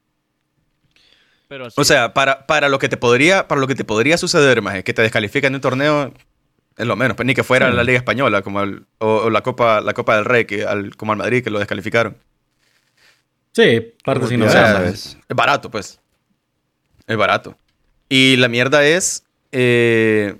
O 1.75 1.83
sea, 1.83 2.13
para, 2.13 2.47
para, 2.47 2.67
lo 2.67 2.79
que 2.79 2.89
te 2.89 2.97
podría, 2.97 3.47
para 3.47 3.61
lo 3.61 3.67
que 3.67 3.75
te 3.75 3.85
podría 3.85 4.17
suceder, 4.17 4.61
más 4.61 4.83
que 4.83 4.93
te 4.93 5.03
descalifican 5.03 5.51
en 5.51 5.55
un 5.55 5.61
torneo, 5.61 6.13
es 6.77 6.87
lo 6.87 6.95
menos. 6.95 7.15
Pues, 7.15 7.27
ni 7.27 7.35
que 7.35 7.43
fuera 7.43 7.69
la 7.71 7.83
Liga 7.83 7.97
Española 7.97 8.41
como 8.41 8.63
o, 8.97 9.29
la, 9.29 9.41
Copa, 9.41 9.81
la 9.81 9.93
Copa 9.93 10.15
del 10.15 10.25
Rey, 10.25 10.45
que 10.45 10.65
al, 10.65 10.95
como 10.95 11.11
al 11.11 11.19
Madrid, 11.19 11.43
que 11.43 11.51
lo 11.51 11.59
descalificaron. 11.59 12.17
Sí, 13.53 13.93
parte 14.03 14.27
si 14.27 14.37
no 14.37 14.47
Es 14.47 15.17
barato, 15.29 15.69
pues. 15.69 15.99
Es 17.07 17.17
barato. 17.17 17.55
Y 18.09 18.35
la 18.37 18.47
mierda 18.47 18.83
es. 18.85 19.23
Eh, 19.51 20.35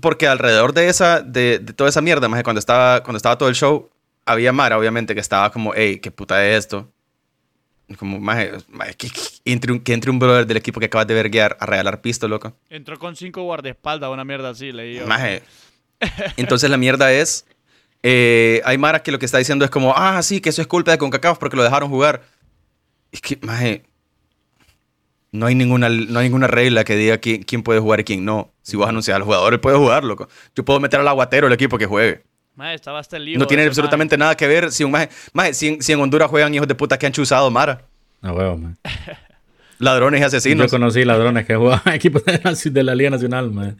porque 0.00 0.26
alrededor 0.26 0.72
de 0.72 0.88
esa, 0.88 1.20
de, 1.20 1.60
toda 1.60 1.90
esa 1.90 2.00
mierda, 2.00 2.28
más 2.28 2.40
que 2.40 2.44
cuando 2.44 2.58
estaba, 2.58 3.02
cuando 3.02 3.18
estaba 3.18 3.38
todo 3.38 3.48
el 3.48 3.54
show, 3.54 3.90
había 4.26 4.52
Mara, 4.52 4.78
obviamente, 4.78 5.14
que 5.14 5.20
estaba 5.20 5.52
como, 5.52 5.72
hey, 5.74 6.00
qué 6.00 6.10
puta 6.10 6.44
es 6.46 6.58
esto. 6.58 6.90
Como, 7.98 8.18
más, 8.18 8.46
que, 8.96 9.10
entre 9.44 9.72
un, 9.72 9.80
que 9.80 9.92
entre 9.92 10.10
un 10.10 10.18
brother 10.18 10.46
del 10.46 10.56
equipo 10.56 10.80
que 10.80 10.86
acabas 10.86 11.06
de 11.06 11.14
verguear 11.14 11.56
a 11.60 11.66
regalar 11.66 12.00
pisto, 12.00 12.26
loco. 12.26 12.56
Entró 12.70 12.98
con 12.98 13.14
cinco 13.14 13.42
guardaespaldas, 13.42 14.10
una 14.10 14.24
mierda 14.24 14.50
así, 14.50 14.72
leí 14.72 14.96
yo. 14.96 15.06
entonces 16.36 16.70
la 16.70 16.76
mierda 16.78 17.12
es, 17.12 17.46
eh, 18.06 18.60
hay 18.66 18.76
Mara 18.78 19.02
que 19.02 19.10
lo 19.10 19.18
que 19.18 19.24
está 19.26 19.38
diciendo 19.38 19.64
es 19.64 19.70
como, 19.70 19.94
ah, 19.96 20.22
sí, 20.22 20.40
que 20.40 20.50
eso 20.50 20.60
es 20.60 20.68
culpa 20.68 20.90
de 20.92 20.98
CONCACAF 20.98 21.38
porque 21.38 21.56
lo 21.56 21.62
dejaron 21.64 21.88
jugar. 21.88 22.22
Es 23.10 23.20
que, 23.22 23.38
maje, 23.42 23.82
no 25.32 25.46
hay 25.46 25.54
ninguna, 25.54 25.88
no 25.88 26.18
hay 26.20 26.26
ninguna 26.26 26.46
regla 26.46 26.84
que 26.84 26.96
diga 26.96 27.18
quién, 27.18 27.42
quién 27.42 27.62
puede 27.62 27.80
jugar 27.80 28.00
y 28.00 28.04
quién 28.04 28.24
no. 28.24 28.52
Si 28.62 28.76
vos 28.76 28.88
anuncias 28.88 29.16
al 29.16 29.22
jugador, 29.22 29.52
él 29.54 29.60
puede 29.60 29.76
jugar, 29.76 30.04
loco. 30.04 30.28
Yo 30.54 30.64
puedo 30.64 30.78
meter 30.80 31.00
al 31.00 31.08
aguatero 31.08 31.46
el 31.46 31.52
equipo 31.52 31.78
que 31.78 31.86
juegue. 31.86 32.22
Maje, 32.56 32.74
estaba 32.74 33.00
hasta 33.00 33.16
el 33.16 33.24
libro. 33.24 33.40
No 33.40 33.46
tiene 33.46 33.62
ese 33.64 33.68
absolutamente 33.70 34.16
nada 34.16 34.36
que 34.36 34.46
ver 34.46 34.70
si 34.70 34.84
un 34.84 34.92
maje, 34.92 35.08
maje, 35.32 35.54
si, 35.54 35.68
en- 35.68 35.82
si 35.82 35.92
en 35.92 36.00
Honduras 36.00 36.30
juegan 36.30 36.54
hijos 36.54 36.68
de 36.68 36.74
puta 36.76 36.98
que 36.98 37.06
han 37.06 37.12
chuzado 37.12 37.50
Mara, 37.50 37.82
A 38.22 38.32
huevo, 38.32 38.56
man. 38.58 38.76
ladrones 39.78 40.18
y 40.18 40.22
Yo 40.22 40.26
asesinos. 40.28 40.70
conocí 40.70 41.04
ladrones 41.04 41.46
que 41.46 41.56
jugaban 41.56 41.82
equipos 41.94 42.24
de 42.24 42.40
la, 42.44 42.52
de 42.54 42.82
la 42.84 42.94
Liga 42.94 43.10
Nacional, 43.10 43.50
man. 43.50 43.76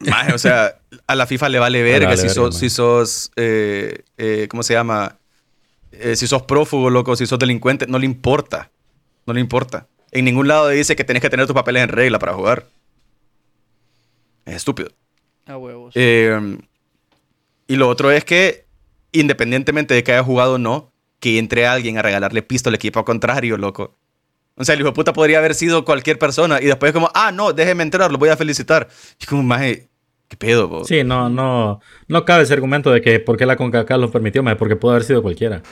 Maje, 0.00 0.34
o 0.34 0.38
sea, 0.38 0.78
a 1.06 1.14
la 1.14 1.26
FIFA 1.26 1.48
le 1.48 1.58
vale 1.58 1.78
Le 1.78 1.84
verga 1.84 2.08
vale 2.08 2.16
si, 2.16 2.26
verga, 2.26 2.34
sos, 2.34 2.58
si 2.58 2.70
sos, 2.70 3.32
eh, 3.36 4.02
eh, 4.18 4.46
¿cómo 4.50 4.62
se 4.62 4.74
llama? 4.74 5.18
Eh, 5.92 6.16
si 6.16 6.26
sos 6.26 6.42
prófugo, 6.42 6.90
loco, 6.90 7.16
si 7.16 7.26
sos 7.26 7.38
delincuente, 7.38 7.86
no 7.86 7.98
le 7.98 8.06
importa. 8.06 8.70
No 9.26 9.32
le 9.32 9.40
importa. 9.40 9.86
En 10.12 10.24
ningún 10.24 10.48
lado 10.48 10.68
dice 10.68 10.96
que 10.96 11.04
tenés 11.04 11.22
que 11.22 11.30
tener 11.30 11.46
tus 11.46 11.54
papeles 11.54 11.82
en 11.82 11.88
regla 11.88 12.18
para 12.18 12.34
jugar. 12.34 12.66
Es 14.44 14.56
estúpido. 14.56 14.90
A 15.46 15.56
huevos. 15.56 15.92
Eh, 15.96 16.58
y 17.66 17.76
lo 17.76 17.88
otro 17.88 18.10
es 18.10 18.24
que, 18.24 18.66
independientemente 19.12 19.94
de 19.94 20.04
que 20.04 20.12
haya 20.12 20.22
jugado 20.22 20.54
o 20.54 20.58
no, 20.58 20.92
que 21.20 21.38
entre 21.38 21.66
alguien 21.66 21.98
a 21.98 22.02
regalarle 22.02 22.42
pisto 22.42 22.68
al 22.68 22.74
equipo 22.74 23.04
contrario, 23.04 23.56
loco. 23.56 23.96
O 24.56 24.64
sea, 24.64 24.74
el 24.74 24.80
hijo 24.80 24.88
de 24.88 24.94
puta 24.94 25.12
podría 25.12 25.38
haber 25.38 25.54
sido 25.54 25.84
cualquier 25.84 26.18
persona 26.18 26.60
y 26.60 26.66
después 26.66 26.92
como, 26.92 27.10
ah, 27.14 27.30
no, 27.30 27.52
déjeme 27.52 27.82
entrar, 27.82 28.10
lo 28.10 28.18
voy 28.18 28.30
a 28.30 28.36
felicitar. 28.36 28.88
Y 29.20 29.26
como, 29.26 29.42
maje, 29.42 29.88
¿qué 30.28 30.36
pedo, 30.36 30.68
bo? 30.68 30.84
Sí, 30.84 31.04
no, 31.04 31.28
no, 31.28 31.80
no 32.08 32.24
cabe 32.24 32.44
ese 32.44 32.54
argumento 32.54 32.90
de 32.90 33.02
que 33.02 33.20
por 33.20 33.36
qué 33.36 33.44
la 33.46 33.56
CONCACAF 33.56 34.00
lo 34.00 34.10
permitió, 34.10 34.42
más 34.42 34.56
porque 34.56 34.76
pudo 34.76 34.92
haber 34.92 35.04
sido 35.04 35.22
cualquiera. 35.22 35.62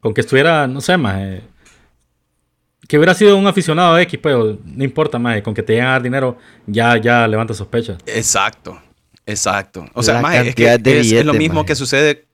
Con 0.00 0.14
que 0.14 0.22
estuviera, 0.22 0.66
no 0.66 0.80
sé, 0.80 0.96
más 0.96 1.42
que 2.86 2.96
hubiera 2.96 3.14
sido 3.14 3.36
un 3.36 3.46
aficionado 3.46 3.98
X, 3.98 4.18
pues, 4.22 4.36
no 4.64 4.84
importa, 4.84 5.18
más 5.18 5.42
con 5.42 5.54
que 5.54 5.62
te 5.62 5.72
lleguen 5.72 5.86
a 5.88 5.92
dar 5.92 6.02
dinero, 6.02 6.38
ya, 6.66 6.96
ya 6.98 7.26
levanta 7.26 7.54
sospechas. 7.54 7.98
Exacto, 8.06 8.80
exacto. 9.24 9.86
O 9.92 10.02
sea, 10.02 10.14
La 10.14 10.20
maje, 10.20 10.48
es, 10.48 10.54
que 10.54 10.72
es, 10.72 11.12
es 11.12 11.24
lo 11.24 11.34
mismo 11.34 11.56
maje. 11.56 11.66
que 11.68 11.74
sucede. 11.74 12.26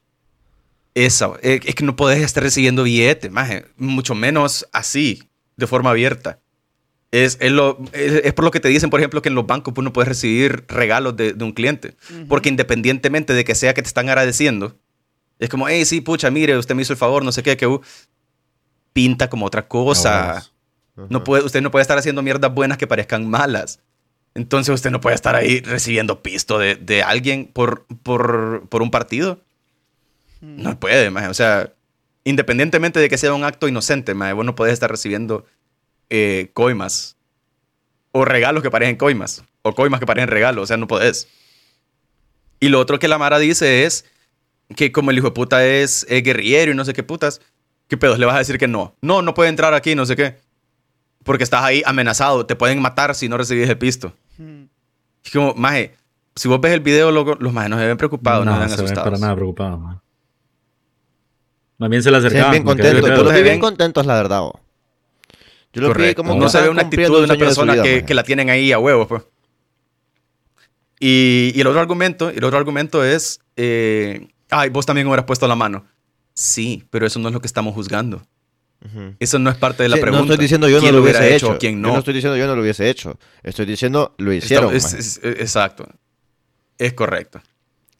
Esa, 0.95 1.31
es 1.41 1.73
que 1.73 1.83
no 1.83 1.95
podés 1.95 2.21
estar 2.21 2.43
recibiendo 2.43 2.83
billetes, 2.83 3.31
maje. 3.31 3.65
Mucho 3.77 4.13
menos 4.13 4.67
así, 4.71 5.23
de 5.55 5.67
forma 5.67 5.91
abierta. 5.91 6.39
Es, 7.11 7.37
es, 7.39 7.51
lo, 7.51 7.79
es, 7.91 8.21
es 8.23 8.33
por 8.33 8.43
lo 8.43 8.51
que 8.51 8.59
te 8.59 8.69
dicen, 8.69 8.89
por 8.89 8.99
ejemplo, 8.99 9.21
que 9.21 9.29
en 9.29 9.35
los 9.35 9.45
bancos 9.45 9.73
pues, 9.73 9.83
no 9.83 9.93
puedes 9.93 10.07
recibir 10.07 10.65
regalos 10.67 11.15
de, 11.15 11.33
de 11.33 11.43
un 11.43 11.51
cliente. 11.51 11.95
Porque 12.27 12.49
independientemente 12.49 13.33
de 13.33 13.43
que 13.43 13.53
sea 13.53 13.73
que 13.73 13.81
te 13.81 13.87
están 13.87 14.09
agradeciendo, 14.09 14.75
es 15.37 15.49
como, 15.49 15.67
hey, 15.67 15.85
sí, 15.85 16.01
pucha, 16.01 16.31
mire, 16.31 16.57
usted 16.57 16.73
me 16.73 16.81
hizo 16.81 16.93
el 16.93 16.97
favor, 16.97 17.23
no 17.23 17.31
sé 17.31 17.43
qué, 17.43 17.57
que 17.57 17.67
uh, 17.67 17.81
pinta 18.93 19.29
como 19.29 19.45
otra 19.45 19.67
cosa. 19.67 20.49
No 21.09 21.23
puede, 21.23 21.43
usted 21.43 21.61
no 21.61 21.71
puede 21.71 21.81
estar 21.81 21.97
haciendo 21.97 22.21
mierdas 22.21 22.53
buenas 22.53 22.77
que 22.77 22.87
parezcan 22.87 23.29
malas. 23.29 23.79
Entonces 24.35 24.73
usted 24.73 24.89
no 24.89 25.01
puede 25.01 25.15
estar 25.15 25.35
ahí 25.35 25.59
recibiendo 25.61 26.23
pisto 26.23 26.57
de, 26.57 26.75
de 26.75 27.03
alguien 27.03 27.45
por, 27.45 27.85
por, 28.01 28.67
por 28.69 28.81
un 28.81 28.89
partido. 28.89 29.39
No 30.41 30.79
puede, 30.79 31.09
maje. 31.09 31.27
O 31.27 31.33
sea, 31.33 31.72
independientemente 32.23 32.99
de 32.99 33.09
que 33.09 33.17
sea 33.17 33.33
un 33.33 33.43
acto 33.43 33.67
inocente, 33.67 34.13
maje, 34.13 34.33
vos 34.33 34.45
no 34.45 34.55
podés 34.55 34.73
estar 34.73 34.89
recibiendo 34.89 35.45
eh, 36.09 36.51
coimas. 36.53 37.17
O 38.11 38.25
regalos 38.25 38.61
que 38.61 38.69
parecen 38.69 38.95
coimas. 38.95 39.43
O 39.63 39.73
coimas 39.73 39.99
que 39.99 40.05
parecen 40.05 40.29
regalos. 40.29 40.63
O 40.63 40.67
sea, 40.67 40.77
no 40.77 40.87
podés. 40.87 41.27
Y 42.59 42.69
lo 42.69 42.79
otro 42.79 42.99
que 42.99 43.07
la 43.07 43.17
Mara 43.17 43.39
dice 43.39 43.85
es 43.85 44.05
que 44.75 44.91
como 44.91 45.11
el 45.11 45.17
hijo 45.17 45.27
de 45.27 45.33
puta 45.33 45.65
es, 45.65 46.05
guerrillero 46.07 46.71
y 46.71 46.75
no 46.75 46.85
sé 46.85 46.93
qué 46.93 47.03
putas, 47.03 47.41
¿qué 47.87 47.97
pedos? 47.97 48.19
Le 48.19 48.25
vas 48.25 48.35
a 48.35 48.39
decir 48.39 48.57
que 48.57 48.67
no. 48.67 48.95
No, 49.01 49.21
no 49.21 49.33
puede 49.33 49.49
entrar 49.49 49.73
aquí, 49.73 49.95
no 49.95 50.05
sé 50.05 50.15
qué. 50.15 50.37
Porque 51.23 51.43
estás 51.43 51.63
ahí 51.63 51.81
amenazado. 51.85 52.45
Te 52.45 52.55
pueden 52.55 52.81
matar 52.81 53.15
si 53.15 53.27
no 53.27 53.37
recibís 53.37 53.67
el 53.67 53.77
pisto. 53.77 54.13
Mm. 54.37 54.65
Es 55.25 55.31
como, 55.31 55.55
maje, 55.55 55.95
si 56.35 56.47
vos 56.47 56.61
ves 56.61 56.73
el 56.73 56.81
video, 56.81 57.11
loco, 57.11 57.35
los 57.39 57.53
majes 57.53 57.69
no 57.69 57.79
se 57.79 57.87
ven 57.87 57.97
preocupados, 57.97 58.45
no, 58.45 58.53
se 58.53 58.59
ven 58.59 58.69
se 58.69 58.83
ven 58.83 58.93
para 58.93 59.17
nada 59.17 59.35
preocupados, 59.35 59.79
man. 59.79 60.02
Más 61.77 61.89
bien 61.89 62.03
se 62.03 62.11
le 62.11 62.17
Se 62.17 62.21
ven 62.21 62.27
acercaban. 62.27 62.51
bien 62.51 62.63
contentos. 62.63 62.93
"¿Qué 62.95 63.01
Yo 63.09 63.13
pedo?". 63.15 63.23
los 63.23 63.33
vi 63.33 63.43
bien 63.43 63.59
contentos, 63.59 64.05
la 64.05 64.15
verdad. 64.15 64.41
bo. 64.41 64.59
Yo 65.73 65.81
los 65.81 65.97
vi 65.97 66.13
como 66.13 66.35
no 66.35 66.49
se 66.49 66.61
ve 66.61 66.69
una 66.69 66.83
actitud 66.83 67.03
de 67.03 67.09
un 67.17 67.23
una 67.23 67.35
persona 67.35 67.73
vida, 67.73 67.83
que, 67.83 68.05
que 68.05 68.13
la 68.13 68.23
tienen 68.23 68.49
ahí 68.51 68.71
a 68.71 68.79
huevos, 68.79 69.07
pues. 69.07 69.23
Y, 70.99 71.51
y 71.55 71.61
el 71.61 71.67
otro 71.67 71.79
argumento, 71.81 72.29
el 72.29 72.43
otro 72.43 72.57
argumento 72.57 73.03
es, 73.03 73.39
eh, 73.57 74.27
ay, 74.49 74.69
vos 74.69 74.85
también 74.85 75.07
hubieras 75.07 75.25
puesto 75.25 75.47
la 75.47 75.55
mano. 75.55 75.85
Sí, 76.33 76.83
pero 76.89 77.05
eso 77.05 77.19
no 77.19 77.27
es 77.27 77.33
lo 77.33 77.41
que 77.41 77.47
estamos 77.47 77.73
juzgando. 77.73 78.21
Eso 79.19 79.39
no 79.39 79.49
es 79.49 79.55
parte 79.55 79.81
de 79.83 79.89
la 79.89 79.95
Sí, 79.95 80.01
pregunta. 80.01 80.25
No 80.25 80.33
estoy 80.33 80.43
diciendo 80.43 80.67
yo 80.67 80.75
no 80.75 80.81
¿Quién 80.81 80.95
lo 80.95 81.01
hubiera 81.01 81.19
hubiese 81.19 81.35
hecho 81.35 81.45
hecho. 81.47 81.55
o 81.55 81.57
quién 81.59 81.75
Yo 81.75 81.79
no. 81.87 81.93
no 81.93 81.99
estoy 81.99 82.13
diciendo 82.13 82.37
yo 82.37 82.47
no 82.47 82.55
lo 82.55 82.61
hubiese 82.61 82.89
hecho. 82.89 83.17
Estoy 83.41 83.65
diciendo 83.65 84.13
lo 84.17 84.33
hicieron. 84.33 84.75
Es- 84.75 84.93
es- 84.93 85.21
exacto. 85.23 85.87
Es 86.77 86.91
correcto. 86.93 87.41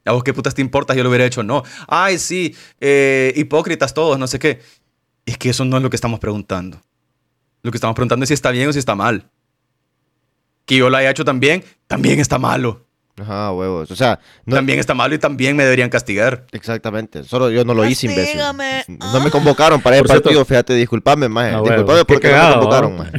¿A 0.06 0.12
vos 0.12 0.24
qué 0.24 0.34
putas 0.34 0.54
te 0.54 0.62
importa? 0.62 0.94
Yo 0.94 1.04
lo 1.04 1.10
hubiera 1.10 1.26
hecho. 1.26 1.44
No. 1.44 1.64
Ay, 1.88 2.18
sí. 2.18 2.56
eh, 2.82 3.34
hipócritas 3.36 3.94
todos, 3.94 4.20
no 4.20 4.28
sé 4.28 4.40
qué. 4.40 4.60
Es 5.26 5.38
que 5.38 5.50
eso 5.50 5.64
no 5.66 5.78
es 5.78 5.84
lo 5.84 5.90
que 5.90 5.96
estamos 5.96 6.20
preguntando. 6.20 6.82
Lo 7.62 7.72
que 7.72 7.78
estamos 7.78 7.96
preguntando 7.96 8.24
es 8.24 8.28
si 8.28 8.34
está 8.34 8.52
bien 8.52 8.68
o 8.68 8.74
si 8.74 8.80
está 8.80 8.96
mal. 8.96 9.30
Que 10.66 10.78
yo 10.78 10.90
lo 10.90 10.98
haya 10.98 11.10
hecho 11.12 11.24
también, 11.26 11.64
también 11.88 12.20
está 12.20 12.38
malo. 12.40 12.86
Ajá, 13.22 13.52
huevos. 13.54 13.92
O 13.92 13.96
sea, 13.96 14.20
no, 14.46 14.56
También 14.56 14.80
está 14.80 14.94
malo 14.94 15.14
y 15.14 15.20
también 15.20 15.56
me 15.56 15.64
deberían 15.64 15.90
castigar. 15.90 16.48
Exactamente. 16.52 17.24
Solo 17.24 17.52
yo 17.52 17.64
no 17.64 17.74
lo 17.74 17.86
hice, 17.88 18.08
imbécil. 18.08 18.40
No 19.00 19.20
me 19.22 19.30
convocaron 19.30 19.82
para 19.82 19.98
el 19.98 20.06
cierto- 20.06 20.24
partido, 20.24 20.44
fíjate, 20.46 20.74
disculpame, 20.74 21.30
maje. 21.30 21.54
Ah, 21.56 21.62
disculpame 21.62 22.06
porque 22.06 22.30
no 22.32 22.48
me 22.48 22.54
convocaron, 22.56 22.98
maje. 22.98 23.12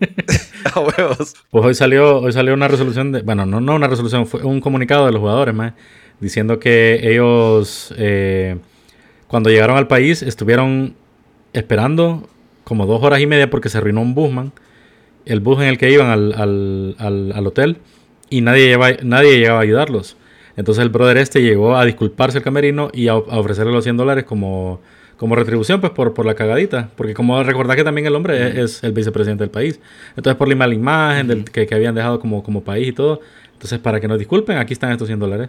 A 0.74 0.80
huevos. 0.80 1.34
Pues 1.50 1.64
hoy 1.64 1.74
salió, 1.74 2.18
hoy 2.20 2.32
salió 2.32 2.54
una 2.54 2.68
resolución 2.68 3.12
de, 3.12 3.22
bueno, 3.22 3.44
no, 3.46 3.60
no 3.60 3.74
una 3.74 3.86
resolución, 3.86 4.26
fue 4.26 4.42
un 4.42 4.60
comunicado 4.60 5.06
de 5.06 5.12
los 5.12 5.20
jugadores, 5.20 5.54
más, 5.54 5.74
diciendo 6.20 6.58
que 6.58 7.00
ellos 7.10 7.92
eh, 7.98 8.56
cuando 9.28 9.50
llegaron 9.50 9.76
al 9.76 9.86
país 9.88 10.22
estuvieron 10.22 10.94
esperando 11.52 12.28
como 12.64 12.86
dos 12.86 13.02
horas 13.02 13.20
y 13.20 13.26
media 13.26 13.50
porque 13.50 13.68
se 13.68 13.78
arruinó 13.78 14.00
un 14.02 14.14
bus, 14.14 14.32
man. 14.32 14.52
El 15.26 15.40
bus 15.40 15.58
en 15.60 15.68
el 15.68 15.78
que 15.78 15.90
iban 15.90 16.08
al, 16.08 16.32
al- 16.34 16.96
al- 16.98 17.32
al 17.34 17.46
hotel 17.46 17.78
y 18.30 18.40
nadie, 18.40 18.66
lleva, 18.66 18.90
nadie 19.02 19.38
llegaba 19.38 19.58
a 19.60 19.62
ayudarlos. 19.62 20.16
Entonces 20.56 20.82
el 20.82 20.88
brother 20.90 21.16
este 21.16 21.42
llegó 21.42 21.76
a 21.76 21.84
disculparse 21.84 22.38
al 22.38 22.44
camerino 22.44 22.90
y 22.92 23.08
a, 23.08 23.12
a 23.12 23.16
ofrecerle 23.16 23.72
los 23.72 23.84
100 23.84 23.96
dólares 23.96 24.24
como, 24.24 24.80
como 25.16 25.34
retribución 25.34 25.80
pues 25.80 25.92
por, 25.92 26.14
por 26.14 26.26
la 26.26 26.34
cagadita. 26.34 26.90
Porque 26.96 27.14
como 27.14 27.42
recordás 27.42 27.76
que 27.76 27.84
también 27.84 28.06
el 28.06 28.14
hombre 28.14 28.48
es, 28.48 28.54
es 28.76 28.84
el 28.84 28.92
vicepresidente 28.92 29.42
del 29.44 29.50
país. 29.50 29.80
Entonces 30.16 30.36
por 30.36 30.48
la 30.48 30.54
mala 30.56 30.74
imagen 30.74 31.26
del, 31.26 31.44
que, 31.44 31.66
que 31.66 31.74
habían 31.74 31.94
dejado 31.94 32.20
como, 32.20 32.42
como 32.42 32.62
país 32.62 32.88
y 32.88 32.92
todo. 32.92 33.20
Entonces 33.52 33.78
para 33.78 34.00
que 34.00 34.08
nos 34.08 34.18
disculpen, 34.18 34.58
aquí 34.58 34.72
están 34.74 34.92
estos 34.92 35.08
100 35.08 35.18
dólares. 35.18 35.48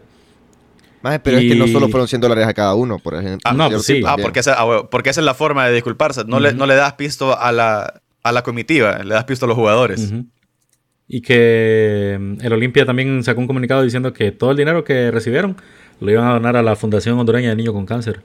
Maje, 1.06 1.20
pero 1.20 1.38
es 1.38 1.44
que 1.44 1.56
no 1.56 1.68
solo 1.68 1.88
fueron 1.88 2.08
100 2.08 2.20
dólares 2.20 2.48
a 2.48 2.54
cada 2.56 2.74
uno, 2.74 2.98
por 2.98 3.14
ejemplo. 3.14 3.42
Ah, 3.44 3.54
no, 3.54 3.70
pues 3.70 3.86
sí. 3.86 4.02
Ah, 4.06 4.16
porque 4.20 4.40
esa, 4.40 4.56
ah, 4.58 4.88
porque 4.90 5.12
esa 5.12 5.22
es 5.22 5.26
la 5.26 5.36
forma 5.36 5.68
de 5.68 5.74
disculparse. 5.74 6.24
No, 6.26 6.40
le, 6.40 6.54
no 6.54 6.66
le 6.66 6.74
das 6.74 6.94
pisto 6.94 7.40
a 7.40 7.52
la, 7.52 8.02
a 8.24 8.32
la 8.32 8.42
comitiva, 8.42 9.04
le 9.04 9.14
das 9.14 9.24
pisto 9.26 9.46
a 9.46 9.48
los 9.48 9.56
jugadores. 9.56 10.12
Y 11.08 11.22
que 11.22 12.18
mm, 12.20 12.38
el 12.42 12.54
Olimpia 12.54 12.88
también 12.88 13.24
sacó 13.24 13.40
un 13.40 13.46
comunicado 13.46 13.84
diciendo 13.84 14.14
que 14.14 14.32
todo 14.32 14.50
el 14.50 14.58
dinero 14.58 14.84
que 14.84 15.12
recibieron 15.12 15.58
lo 16.00 16.10
iban 16.10 16.26
a 16.28 16.34
donar 16.34 16.58
a 16.58 16.64
la 16.64 16.76
Fundación 16.76 17.20
Hondureña 17.20 17.50
de 17.50 17.56
Niños 17.56 17.76
con 17.76 17.86
Cáncer. 17.86 18.24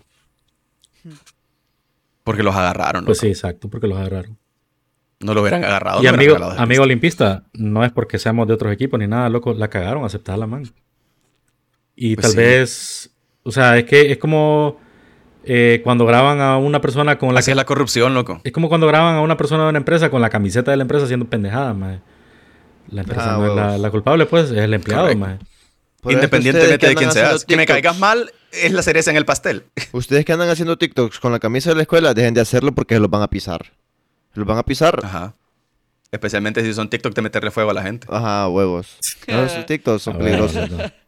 Porque 2.25 2.43
los 2.43 2.57
agarraron. 2.57 3.05
Pues 3.05 3.19
loco. 3.19 3.27
sí, 3.27 3.29
exacto, 3.29 3.69
porque 3.69 3.89
los 3.89 3.99
agarraron. 3.99 4.39
No 5.21 5.35
lo 5.35 5.43
hubieran 5.43 5.65
agarrado. 5.65 6.01
y 6.01 6.05
no 6.05 6.11
amigo, 6.11 6.37
amigo 6.37 6.83
olimpista, 6.83 7.45
no 7.53 7.85
es 7.85 7.93
porque 7.93 8.19
seamos 8.19 8.49
de 8.49 8.55
otros 8.55 8.73
equipos 8.73 8.99
ni 8.99 9.07
nada, 9.07 9.29
loco, 9.29 9.53
la 9.53 9.69
cagaron, 9.69 10.03
aceptar 10.03 10.39
la 10.39 10.47
mano. 10.47 10.67
Y 12.03 12.15
Pues 12.17 12.23
tal 12.29 12.31
sí. 12.33 12.37
vez, 12.39 13.11
o 13.43 13.53
sea, 13.53 13.77
es 13.77 13.85
que 13.85 14.11
es 14.11 14.17
como 14.17 14.81
eh, 15.45 15.83
cuando 15.85 16.07
graban 16.07 16.41
a 16.41 16.57
una 16.57 16.81
persona 16.81 17.19
con 17.19 17.35
la 17.35 17.41
Así 17.41 17.51
es 17.51 17.57
la 17.59 17.67
corrupción, 17.67 18.15
loco. 18.15 18.41
Es 18.43 18.53
como 18.53 18.71
cuando 18.71 18.87
graban 18.87 19.17
a 19.17 19.21
una 19.21 19.37
persona 19.37 19.65
de 19.65 19.69
una 19.69 19.79
empresa 19.79 20.09
con 20.11 20.23
la 20.23 20.31
camiseta 20.31 20.71
de 20.71 20.79
la 20.79 20.83
empresa 20.83 21.05
haciendo 21.05 21.27
pendejadas, 21.27 21.77
maje. 21.77 22.01
La 22.89 23.03
empresa 23.03 23.35
Ah, 23.35 23.39
no 23.39 23.75
es 23.75 23.81
la, 23.81 23.91
culpable, 23.91 24.25
pues, 24.25 24.51
es 24.51 24.57
el 24.59 24.73
empleado, 24.73 25.11
Independientemente 26.05 26.89
de 26.89 26.95
quién 26.95 27.13
seas. 27.13 27.45
Que 27.45 27.57
me 27.59 27.67
caigas 27.67 27.99
mal 27.99 28.33
es 28.53 28.73
la 28.73 28.83
cereza 28.83 29.11
en 29.11 29.19
el 29.19 29.27
pastel. 29.27 29.65
Ustedes 29.93 30.25
que 30.25 30.33
andan 30.33 30.49
haciendo 30.49 30.79
TikToks 30.79 31.21
con 31.21 31.33
la 31.33 31.39
camisa 31.39 31.69
de 31.69 31.77
la 31.77 31.83
escuela, 31.83 32.15
dejen 32.15 32.33
de 32.33 32.41
hacerlo 32.41 32.73
porque 32.73 32.95
se 32.95 33.01
los 33.01 33.11
van 33.11 33.21
a 33.23 33.29
pisar. 33.29 33.67
Se 34.33 34.41
los 34.41 34.47
van 34.49 34.57
a 34.57 34.65
pisar. 34.65 35.01
Ajá. 35.05 35.35
Especialmente 36.11 36.65
si 36.65 36.73
son 36.73 36.89
TikTok 36.89 37.15
de 37.15 37.23
meterle 37.23 37.51
fuego 37.51 37.71
a 37.71 37.75
la 37.75 37.83
gente. 37.83 38.07
Ajá, 38.11 38.49
huevos. 38.49 38.97
No, 39.29 39.45
esos 39.45 39.67
TikToks 39.67 40.03
son 40.03 40.15
A 40.17 40.19
ver, 40.19 40.27
peligrosos. 40.27 40.71
no, 40.71 40.79
no. 40.79 41.00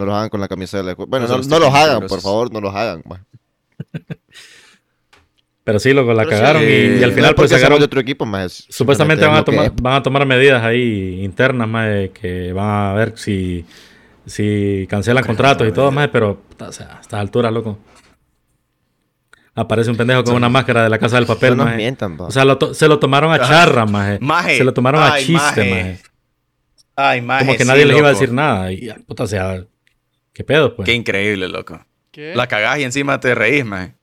No 0.00 0.06
los 0.06 0.14
hagan 0.14 0.30
con 0.30 0.40
la 0.40 0.48
camisa 0.48 0.78
de 0.78 0.84
la 0.84 0.90
escuela. 0.92 1.08
Bueno, 1.10 1.28
No, 1.28 1.36
no, 1.36 1.44
no 1.44 1.58
los 1.58 1.74
hagan, 1.74 2.06
por 2.06 2.22
favor, 2.22 2.50
no 2.50 2.60
los 2.60 2.74
hagan. 2.74 3.02
Pero 5.62 5.78
sí, 5.78 5.92
loco, 5.92 6.14
la 6.14 6.24
Pero 6.24 6.36
sí, 6.36 6.40
cagaron 6.40 6.62
y, 6.62 6.66
eh, 6.66 6.98
y 7.00 7.04
al 7.04 7.10
No 7.10 7.16
final 7.16 7.30
es 7.30 7.36
pues 7.36 7.50
sacaron... 7.50 7.78
de 7.78 7.84
otro 7.84 8.00
equipo, 8.00 8.24
más 8.24 8.64
Supuestamente 8.70 9.26
van 9.26 9.36
a, 9.36 9.44
tomar, 9.44 9.72
van 9.80 9.94
a 9.94 10.02
tomar 10.02 10.24
medidas 10.24 10.64
ahí 10.64 11.22
internas, 11.22 11.68
más 11.68 12.08
que 12.14 12.50
van 12.54 12.66
a 12.66 12.94
ver 12.94 13.12
si, 13.16 13.66
si 14.24 14.86
cancelan 14.88 15.22
contratos 15.22 15.68
y 15.68 15.72
todo, 15.72 15.92
más 15.92 16.08
pero 16.08 16.42
o 16.58 16.72
sea, 16.72 16.96
a 16.96 17.00
estas 17.02 17.20
alturas, 17.20 17.52
loco. 17.52 17.78
Aparece 19.54 19.90
un 19.90 19.98
pendejo 19.98 20.24
con 20.24 20.34
una 20.34 20.48
máscara 20.48 20.82
de 20.84 20.88
la 20.88 20.98
casa 20.98 21.16
del 21.16 21.26
papel, 21.26 21.56
No 21.56 21.66
mientan. 21.66 22.16
O 22.18 22.30
sea, 22.30 22.46
lo 22.46 22.58
se 22.72 22.88
lo 22.88 22.98
tomaron 22.98 23.30
a 23.32 23.34
Ajá. 23.34 23.46
charra, 23.66 23.84
maje. 23.84 24.18
Maje. 24.20 24.56
Se 24.56 24.64
lo 24.64 24.72
tomaron 24.72 25.02
a 25.02 25.18
chiste, 25.18 25.34
maje. 25.36 25.70
maje. 25.70 26.00
Ay, 26.96 27.20
maje, 27.20 27.44
Como 27.44 27.56
que 27.56 27.64
sí, 27.64 27.68
nadie 27.68 27.86
les 27.86 27.96
iba 27.98 28.08
a 28.08 28.12
decir 28.12 28.32
nada. 28.32 28.72
Y, 28.72 28.90
puta, 29.06 29.24
o 29.24 29.26
sea, 29.26 29.64
¿qué 30.40 30.44
pedo, 30.44 30.74
pues? 30.74 30.86
Qué 30.86 30.94
increíble, 30.94 31.48
loco. 31.48 31.84
¿Qué? 32.10 32.34
La 32.34 32.46
cagás 32.46 32.78
y 32.78 32.84
encima 32.84 33.20
te 33.20 33.34
reís, 33.34 33.62
maje. 33.62 33.94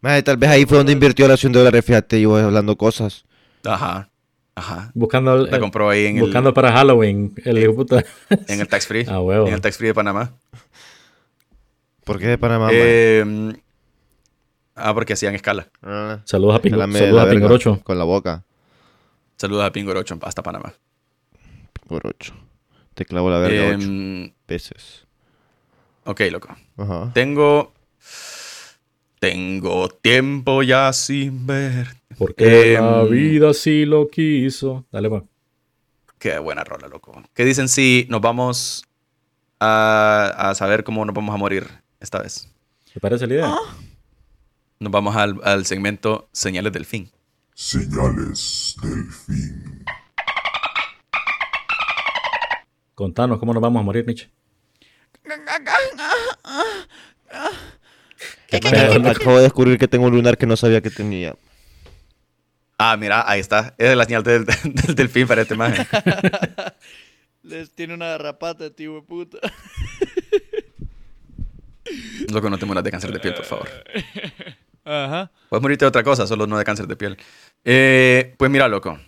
Maje, 0.00 0.22
tal 0.22 0.38
vez 0.38 0.48
ahí 0.48 0.64
fue 0.64 0.78
donde 0.78 0.92
invirtió 0.94 1.28
la 1.28 1.36
100 1.36 1.52
dólares, 1.52 1.84
fíjate, 1.84 2.18
y 2.18 2.24
vos 2.24 2.40
hablando 2.42 2.76
cosas. 2.76 3.26
Ajá. 3.62 4.08
Ajá. 4.54 4.90
Buscando, 4.94 5.36
La 5.36 5.56
el- 5.56 5.60
compró 5.60 5.90
ahí 5.90 6.06
en 6.06 6.20
buscando 6.20 6.48
el, 6.48 6.54
para 6.54 6.72
Halloween. 6.72 7.34
El 7.44 7.58
hijo 7.58 7.74
puta. 7.74 8.02
en 8.48 8.58
el 8.60 8.66
tax 8.68 8.86
free. 8.86 9.04
Ah, 9.08 9.20
huevo. 9.20 9.46
En 9.48 9.52
el 9.52 9.60
tax 9.60 9.76
free 9.76 9.88
de 9.88 9.94
Panamá. 9.94 10.32
¿Por 12.04 12.18
qué 12.18 12.26
de 12.28 12.38
Panamá? 12.38 12.70
Eh, 12.72 13.52
ah, 14.76 14.94
porque 14.94 15.12
hacían 15.12 15.34
escala. 15.34 15.68
Ah, 15.82 16.20
Saludos 16.24 16.56
a, 16.56 16.62
Pingo, 16.62 16.78
saludos 16.90 17.26
a 17.26 17.30
Pingorocho. 17.30 17.80
Con 17.84 17.98
la 17.98 18.04
boca. 18.04 18.44
Saludos 19.36 19.66
a 19.66 19.72
Pingorocho 19.72 20.18
hasta 20.22 20.42
Panamá. 20.42 20.72
Por 21.86 22.06
ocho. 22.06 22.32
Te 22.96 23.04
clavo 23.04 23.30
la 23.30 23.38
verga 23.38 23.76
ocho 23.76 23.88
veces. 24.48 25.06
ok, 26.04 26.20
loco. 26.32 26.48
Ajá. 26.76 27.12
Tengo. 27.14 27.72
Tengo 29.20 29.88
tiempo 29.88 30.62
ya 30.62 30.92
sin 30.92 31.46
ver. 31.46 31.88
Porque 32.18 32.74
la 32.80 33.02
Em, 33.02 33.10
vida 33.10 33.54
sí 33.54 33.84
lo 33.84 34.08
quiso. 34.08 34.84
Dale, 34.90 35.08
pues. 35.08 35.22
Qué 36.18 36.38
buena 36.38 36.64
rola, 36.64 36.88
loco. 36.88 37.22
¿Qué 37.34 37.44
dicen 37.44 37.68
si 37.68 38.06
nos 38.08 38.20
vamos 38.20 38.84
a, 39.60 40.32
a 40.50 40.54
saber 40.54 40.82
cómo 40.84 41.04
nos 41.04 41.14
vamos 41.14 41.34
a 41.34 41.38
morir 41.38 41.66
esta 42.00 42.20
vez? 42.22 42.48
¿Te 42.92 42.98
parece 43.00 43.26
la 43.26 43.34
idea? 43.34 43.54
Nos 44.80 44.90
vamos 44.92 45.14
al, 45.16 45.38
al 45.44 45.66
segmento 45.66 46.28
Señales 46.32 46.72
del 46.72 46.86
Fin. 46.86 47.10
Señales 47.54 48.76
del 48.82 49.04
fin. 49.12 49.84
Contanos 52.96 53.38
cómo 53.38 53.52
nos 53.52 53.62
vamos 53.62 53.78
a 53.78 53.84
morir, 53.84 54.06
Nietzsche. 54.06 54.30
Maje, 58.52 59.10
Acabo 59.10 59.36
de 59.36 59.42
descubrir 59.42 59.78
que 59.78 59.86
tengo 59.86 60.06
un 60.06 60.14
lunar 60.14 60.38
que 60.38 60.46
no 60.46 60.56
sabía 60.56 60.80
que 60.80 60.88
tenía. 60.88 61.36
Ah, 62.78 62.96
mira, 62.96 63.30
ahí 63.30 63.40
está. 63.40 63.74
Esa 63.76 63.90
es 63.90 63.96
la 63.98 64.06
señal 64.06 64.22
del, 64.22 64.46
del 64.46 64.94
delfín 64.94 65.26
para 65.26 65.42
este 65.42 65.56
maje. 65.56 65.86
Les 67.42 67.70
tiene 67.70 67.92
una 67.92 68.06
garrapata, 68.06 68.70
tío 68.70 68.94
de 68.94 69.02
puta. 69.02 69.36
Loco, 72.32 72.48
no 72.48 72.56
te 72.56 72.64
mueras 72.64 72.82
de 72.82 72.90
cáncer 72.90 73.12
de 73.12 73.20
piel, 73.20 73.34
por 73.34 73.44
favor. 73.44 73.68
Ajá. 74.84 75.30
Puedes 75.50 75.62
morirte 75.62 75.84
de 75.84 75.88
otra 75.88 76.02
cosa, 76.02 76.26
solo 76.26 76.46
no 76.46 76.56
de 76.56 76.64
cáncer 76.64 76.86
de 76.86 76.96
piel. 76.96 77.18
Eh, 77.62 78.34
pues 78.38 78.50
mira, 78.50 78.68
loco. 78.68 78.98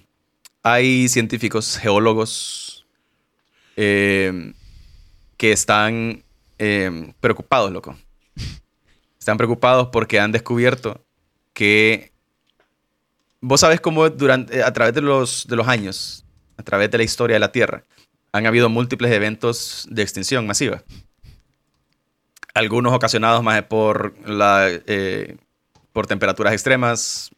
Hay 0.62 1.08
científicos, 1.08 1.78
geólogos, 1.78 2.67
eh, 3.80 4.54
que 5.36 5.52
están 5.52 6.24
eh, 6.58 7.12
preocupados, 7.20 7.70
loco. 7.70 7.96
Están 9.20 9.36
preocupados 9.36 9.88
porque 9.92 10.18
han 10.18 10.32
descubierto 10.32 11.04
que... 11.52 12.12
Vos 13.40 13.60
sabes 13.60 13.80
cómo 13.80 14.10
durante, 14.10 14.64
a 14.64 14.72
través 14.72 14.94
de 14.94 15.00
los, 15.00 15.46
de 15.46 15.54
los 15.54 15.68
años, 15.68 16.24
a 16.56 16.64
través 16.64 16.90
de 16.90 16.98
la 16.98 17.04
historia 17.04 17.34
de 17.34 17.40
la 17.40 17.52
Tierra, 17.52 17.84
han 18.32 18.46
habido 18.46 18.68
múltiples 18.68 19.12
eventos 19.12 19.86
de 19.88 20.02
extinción 20.02 20.44
masiva. 20.44 20.82
Algunos 22.54 22.92
ocasionados 22.92 23.44
más 23.44 23.62
por 23.62 24.18
la... 24.28 24.66
eh, 24.68 25.36
por 25.92 26.06
temperaturas 26.06 26.52
extremas, 26.52 27.30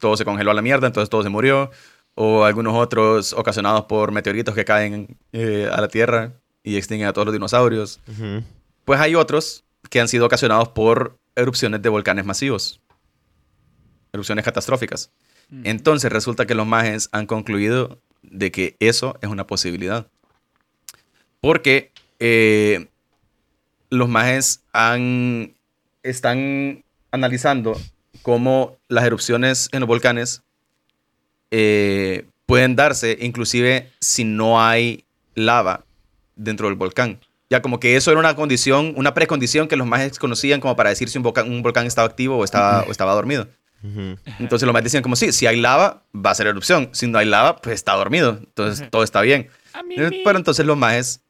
todo 0.00 0.16
se 0.16 0.24
congeló 0.24 0.50
a 0.50 0.54
la 0.54 0.62
mierda, 0.62 0.86
entonces 0.86 1.10
todo 1.10 1.22
se 1.22 1.28
murió, 1.28 1.70
o 2.14 2.44
algunos 2.44 2.74
otros 2.74 3.32
ocasionados 3.32 3.84
por 3.84 4.12
meteoritos 4.12 4.54
que 4.54 4.64
caen 4.64 5.16
eh, 5.32 5.68
a 5.72 5.80
la 5.80 5.88
Tierra 5.88 6.32
y 6.62 6.76
extinguen 6.76 7.08
a 7.08 7.12
todos 7.12 7.26
los 7.26 7.32
dinosaurios. 7.32 8.00
Pues 8.84 9.00
hay 9.00 9.14
otros 9.14 9.64
que 9.90 10.00
han 10.00 10.08
sido 10.08 10.26
ocasionados 10.26 10.68
por 10.68 11.18
erupciones 11.34 11.82
de 11.82 11.88
volcanes 11.88 12.24
masivos, 12.24 12.80
erupciones 14.12 14.44
catastróficas. 14.44 15.10
Entonces 15.64 16.10
resulta 16.10 16.46
que 16.46 16.54
los 16.54 16.66
mages 16.66 17.10
han 17.12 17.26
concluido 17.26 18.00
de 18.22 18.50
que 18.50 18.76
eso 18.80 19.18
es 19.20 19.28
una 19.28 19.46
posibilidad. 19.46 20.06
Porque 21.40 21.92
eh, 22.20 22.88
los 23.90 24.08
mages 24.08 24.62
han, 24.72 25.54
están 26.02 26.84
analizando 27.10 27.78
cómo 28.22 28.78
las 28.88 29.04
erupciones 29.04 29.68
en 29.72 29.80
los 29.80 29.88
volcanes 29.88 30.42
eh, 31.52 32.24
pueden 32.46 32.74
darse 32.74 33.16
inclusive 33.20 33.90
si 34.00 34.24
no 34.24 34.60
hay 34.60 35.04
lava 35.34 35.84
dentro 36.34 36.66
del 36.66 36.76
volcán. 36.76 37.20
Ya 37.50 37.60
como 37.60 37.78
que 37.78 37.96
eso 37.96 38.10
era 38.10 38.18
una 38.18 38.34
condición, 38.34 38.94
una 38.96 39.12
precondición 39.12 39.68
que 39.68 39.76
los 39.76 39.86
mages 39.86 40.18
conocían 40.18 40.60
como 40.60 40.74
para 40.74 40.88
decir 40.88 41.10
si 41.10 41.18
un 41.18 41.24
volcán, 41.24 41.50
un 41.50 41.62
volcán 41.62 41.86
estaba 41.86 42.08
activo 42.08 42.38
o 42.38 42.44
estaba, 42.44 42.82
o 42.84 42.90
estaba 42.90 43.12
dormido. 43.12 43.46
Entonces 44.38 44.64
los 44.64 44.72
mages 44.72 44.84
decían 44.84 45.02
como, 45.02 45.16
sí, 45.16 45.32
si 45.32 45.46
hay 45.46 45.60
lava, 45.60 46.04
va 46.14 46.30
a 46.30 46.34
ser 46.34 46.46
erupción. 46.46 46.88
Si 46.92 47.06
no 47.06 47.18
hay 47.18 47.26
lava, 47.26 47.56
pues 47.56 47.74
está 47.74 47.92
dormido. 47.94 48.38
Entonces 48.38 48.88
todo 48.90 49.02
está 49.02 49.20
bien. 49.20 49.50
Eh, 49.90 50.22
Pero 50.24 50.38
entonces 50.38 50.64
los 50.64 50.78
mages, 50.78 51.20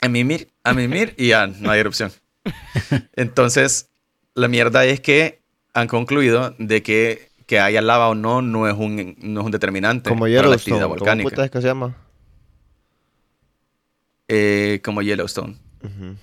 a 0.00 0.08
mimir, 0.08 0.48
a 0.64 0.72
mimir 0.72 1.14
y 1.18 1.28
ya 1.28 1.46
no 1.46 1.70
hay 1.70 1.80
erupción. 1.80 2.12
Entonces, 3.14 3.90
la 4.34 4.48
mierda 4.48 4.84
es 4.84 5.00
que 5.00 5.42
han 5.74 5.86
concluido 5.86 6.54
de 6.58 6.82
que 6.82 7.30
que 7.52 7.60
haya 7.60 7.82
lava 7.82 8.08
o 8.08 8.14
no 8.14 8.40
no 8.40 8.66
es 8.66 8.72
un, 8.74 9.14
no 9.20 9.40
es 9.40 9.44
un 9.44 9.52
determinante 9.52 10.08
Como 10.08 10.20
para 10.20 10.30
la 10.30 10.36
Yellowstone. 10.40 10.54
actividad 10.56 10.82
¿Cómo 10.84 10.94
volcánica. 10.94 11.28
puta 11.28 11.44
es 11.44 11.50
que 11.50 11.60
se 11.60 11.66
llama? 11.66 11.94
Eh, 14.26 14.80
como 14.82 15.02
Yellowstone. 15.02 15.58
Ujú. 15.84 16.16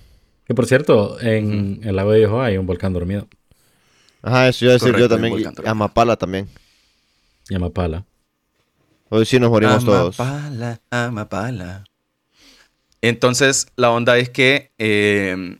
Que 0.44 0.54
por 0.54 0.66
cierto, 0.66 1.20
en 1.20 1.78
el 1.84 1.94
lago 1.94 2.10
de 2.10 2.22
Yoho 2.22 2.42
hay 2.42 2.58
un 2.58 2.66
volcán 2.66 2.92
dormido. 2.92 3.28
Ajá, 4.22 4.48
eso 4.48 4.64
iba 4.64 4.72
a 4.72 4.74
decir 4.74 4.88
Correcto, 4.90 5.04
yo 5.04 5.08
también. 5.08 5.38
Y 5.38 5.42
también. 5.44 5.68
Amapala 5.68 6.16
también. 6.16 6.48
Yamapala. 7.48 8.04
Hoy 9.08 9.24
sí 9.24 9.38
nos 9.38 9.50
morimos 9.50 9.84
todos. 9.84 10.18
Amapala, 10.18 10.80
Amapala. 10.90 11.84
Entonces, 13.02 13.68
la 13.76 13.92
onda 13.92 14.18
es 14.18 14.30
que 14.30 14.72
eh, 14.78 15.58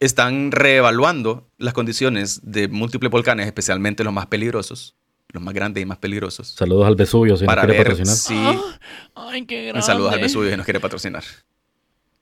están 0.00 0.52
reevaluando 0.52 1.48
las 1.58 1.74
condiciones 1.74 2.40
de 2.42 2.68
múltiples 2.68 3.10
volcanes, 3.10 3.46
especialmente 3.46 4.04
los 4.04 4.12
más 4.12 4.26
peligrosos, 4.26 4.94
los 5.30 5.42
más 5.42 5.52
grandes 5.54 5.82
y 5.82 5.86
más 5.86 5.98
peligrosos, 5.98 6.54
Saludos 6.56 6.86
al 6.86 6.94
Vesubio 6.96 7.36
si 7.36 7.44
nos 7.44 7.54
quiere 7.56 7.72
ver 7.78 7.88
patrocinar. 7.88 8.16
si... 8.16 8.60
Ay, 9.14 9.44
qué 9.46 9.64
grande. 9.66 9.82
saludo 9.82 10.10
al 10.10 10.20
Vesubio 10.20 10.50
que 10.50 10.56
nos 10.56 10.64
quiere 10.64 10.80
patrocinar. 10.80 11.24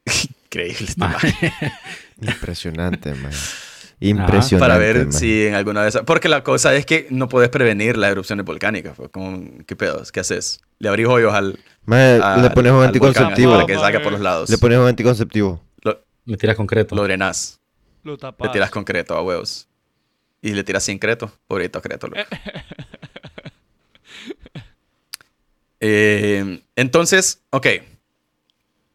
Increíble. 0.47 0.87
este 0.89 1.03
Ah. 1.05 1.19
Impresionante, 2.23 3.15
man. 3.15 3.33
Impresionante. 4.01 4.59
para 4.59 4.79
ver 4.79 5.05
man. 5.05 5.13
si 5.13 5.47
en 5.47 5.55
alguna 5.55 5.83
de 5.83 5.89
esas... 5.89 6.03
Porque 6.03 6.29
la 6.29 6.43
cosa 6.43 6.75
es 6.75 6.87
que 6.87 7.07
no 7.11 7.29
puedes 7.29 7.49
prevenir 7.51 7.97
las 7.97 8.11
erupciones 8.11 8.45
volcánicas. 8.45 8.95
pues, 8.97 9.09
como, 9.11 9.43
¿Qué 9.67 9.77
pedos? 9.77 10.13
¿Qué 10.13 10.21
haces? 10.21 10.61
Le 10.79 10.89
abrís 10.89 11.07
hoyos 11.09 11.35
al... 11.35 11.59
A- 11.89 12.39
le 12.43 12.51
pones 12.51 12.73
un 12.73 12.83
anticonceptivo. 12.83 13.51
volcán 13.53 13.67
Para 13.67 13.67
que 13.67 13.79
salga 13.85 14.01
por 14.03 14.13
los 14.13 14.21
lados. 14.21 14.51
Le 14.51 14.59
pones 14.59 14.79
un 14.79 14.87
anticonceptivo. 14.87 15.63
Lo, 15.83 16.01
Le 16.25 16.37
tiras 16.37 16.57
concreto. 16.57 16.95
lo 16.97 17.03
drenás. 17.05 17.61
Lo 18.07 18.17
Le 18.17 18.49
tiras 18.51 18.71
concreto 18.71 19.15
a 19.15 19.23
huevos. 19.23 19.69
Y 20.41 20.51
le 20.51 20.63
tiras 20.65 20.85
sin 20.85 20.99
creto. 20.99 21.33
Pobrecito 21.47 21.81
creto. 21.83 22.09
loco. 22.09 22.23
Eh, 25.81 26.63
entonces, 26.75 27.43
ok. 27.51 27.67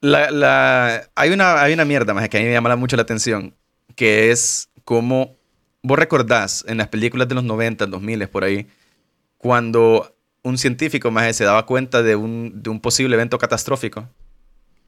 La, 0.01 0.31
la- 0.31 1.09
hay, 1.15 1.29
una, 1.29 1.61
hay 1.61 1.73
una 1.73 1.85
mierda 1.85 2.13
más 2.13 2.27
que 2.27 2.37
a 2.37 2.39
mí 2.39 2.47
me 2.47 2.53
llama 2.53 2.75
mucho 2.75 2.95
la 2.95 3.03
atención. 3.03 3.53
Que 3.95 4.31
es 4.31 4.69
como... 4.83 5.35
Vos 5.83 5.97
recordás 5.97 6.63
en 6.67 6.77
las 6.77 6.87
películas 6.89 7.27
de 7.27 7.35
los 7.35 7.43
90, 7.43 7.87
2000, 7.87 8.27
por 8.29 8.43
ahí, 8.43 8.67
cuando 9.37 10.15
un 10.43 10.57
científico 10.59 11.09
más 11.09 11.35
se 11.35 11.43
daba 11.43 11.65
cuenta 11.65 12.03
de 12.03 12.15
un, 12.15 12.61
de 12.61 12.69
un 12.69 12.79
posible 12.79 13.15
evento 13.15 13.39
catastrófico, 13.39 14.07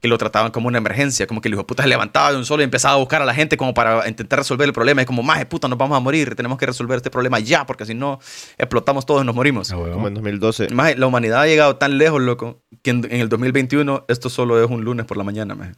que 0.04 0.10
lo 0.10 0.18
trataban 0.18 0.52
como 0.52 0.68
una 0.68 0.80
emergencia, 0.80 1.26
como 1.28 1.40
que 1.40 1.48
el 1.48 1.54
hijo 1.54 1.62
de 1.62 1.66
puta 1.66 1.84
se 1.84 1.88
levantaba 1.88 2.34
de 2.34 2.38
un 2.38 2.44
solo 2.44 2.62
y 2.62 2.66
empezaba 2.66 2.96
a 2.96 2.98
buscar 2.98 3.22
a 3.22 3.26
la 3.26 3.34
gente 3.34 3.56
como 3.56 3.74
para 3.74 4.06
intentar 4.06 4.38
resolver 4.38 4.68
el 4.68 4.74
problema. 4.74 5.00
Es 5.00 5.08
como, 5.08 5.24
más 5.24 5.40
de 5.40 5.46
puta, 5.46 5.70
nos 5.70 5.78
vamos 5.78 5.96
a 5.96 6.02
morir, 6.02 6.36
tenemos 6.36 6.58
que 6.58 6.66
resolver 6.66 6.98
este 6.98 7.10
problema 7.10 7.40
ya, 7.40 7.66
porque 7.66 7.86
si 7.86 7.94
no, 7.94 8.20
explotamos 8.58 9.06
todos 9.06 9.24
y 9.24 9.26
nos 9.26 9.34
morimos. 9.34 9.72
Ah, 9.72 9.78
huevo. 9.78 9.94
Como 9.94 10.10
en 10.10 10.16
2012. 10.16 10.72
Maje, 10.74 10.98
la 10.98 11.08
humanidad 11.08 11.44
ha 11.44 11.48
llegado 11.48 11.78
tan 11.78 11.98
lejos, 11.98 12.22
loco, 12.22 12.62
que 12.82 12.90
en, 12.90 13.06
en 13.06 13.22
el 13.22 13.30
2021 13.30 14.04
esto 14.10 14.30
solo 14.30 14.62
es 14.62 14.70
un 14.70 14.84
lunes 14.84 15.06
por 15.06 15.16
la 15.16 15.24
mañana, 15.24 15.56
maje. 15.56 15.72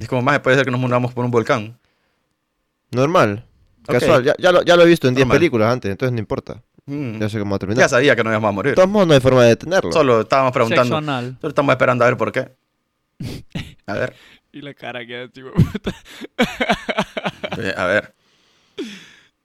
Es 0.00 0.08
como, 0.08 0.22
más 0.22 0.40
puede 0.40 0.56
ser 0.56 0.64
que 0.64 0.70
nos 0.70 0.80
muramos 0.80 1.12
por 1.12 1.26
un 1.26 1.30
volcán. 1.30 1.78
Normal. 2.90 3.44
Casual. 3.86 4.24
Ya, 4.24 4.34
ya 4.38 4.50
lo, 4.50 4.62
ya 4.62 4.76
lo 4.76 4.84
he 4.84 4.86
visto 4.86 5.08
en 5.08 5.14
10 5.14 5.26
Normal. 5.26 5.38
películas 5.38 5.72
antes, 5.74 5.90
entonces 5.90 6.14
no 6.14 6.20
importa. 6.20 6.62
Mm. 6.86 7.20
Ya 7.20 7.28
sé 7.28 7.38
cómo 7.38 7.50
va 7.50 7.56
a 7.56 7.58
terminar. 7.58 7.84
Ya 7.84 7.88
sabía 7.90 8.16
que 8.16 8.24
no 8.24 8.30
íbamos 8.30 8.48
a 8.48 8.52
morir. 8.52 8.70
De 8.72 8.76
todos 8.76 8.88
modos, 8.88 9.06
no 9.08 9.14
hay 9.14 9.20
forma 9.20 9.42
de 9.42 9.50
detenerlo. 9.50 9.92
Solo 9.92 10.22
estábamos 10.22 10.52
preguntando. 10.52 11.00
Solo 11.00 11.48
estamos 11.48 11.72
esperando 11.72 12.04
a 12.04 12.08
ver 12.08 12.16
por 12.16 12.32
qué. 12.32 12.61
A 13.86 13.94
ver, 13.94 14.14
Y 14.52 14.60
la 14.60 14.74
cara 14.74 15.04
que 15.06 15.22
hace, 15.22 15.42
güey, 15.42 15.54
puta. 15.54 15.94
a 17.76 17.86
ver. 17.86 18.14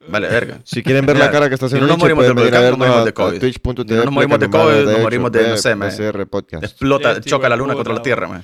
Vale, 0.07 0.27
verga. 0.27 0.61
Si 0.63 0.83
quieren 0.83 1.05
ver 1.05 1.17
la 1.17 1.31
cara 1.31 1.49
que 1.49 1.55
está 1.55 1.67
si 1.67 1.75
haciendo 1.75 1.87
no 1.87 1.93
nos 1.93 1.99
morimos 1.99 2.25
vernos 2.25 2.77
morimos 2.77 3.05
de 3.05 3.13
COVID. 3.13 3.41
Si 3.41 3.95
no 3.95 4.03
nos 4.05 4.13
morimos 4.13 4.39
de 4.39 4.49
COVID, 4.49 4.85
nos 4.85 5.01
morimos 5.01 5.31
de, 5.31 5.49
no 5.49 5.57
sé, 5.57 5.75
man. 5.75 5.91
Explota, 6.61 7.19
choca 7.21 7.49
la 7.49 7.55
de 7.55 7.59
luna 7.59 7.73
contra 7.73 7.93
la 7.93 8.01
tierra, 8.01 8.27
man. 8.27 8.43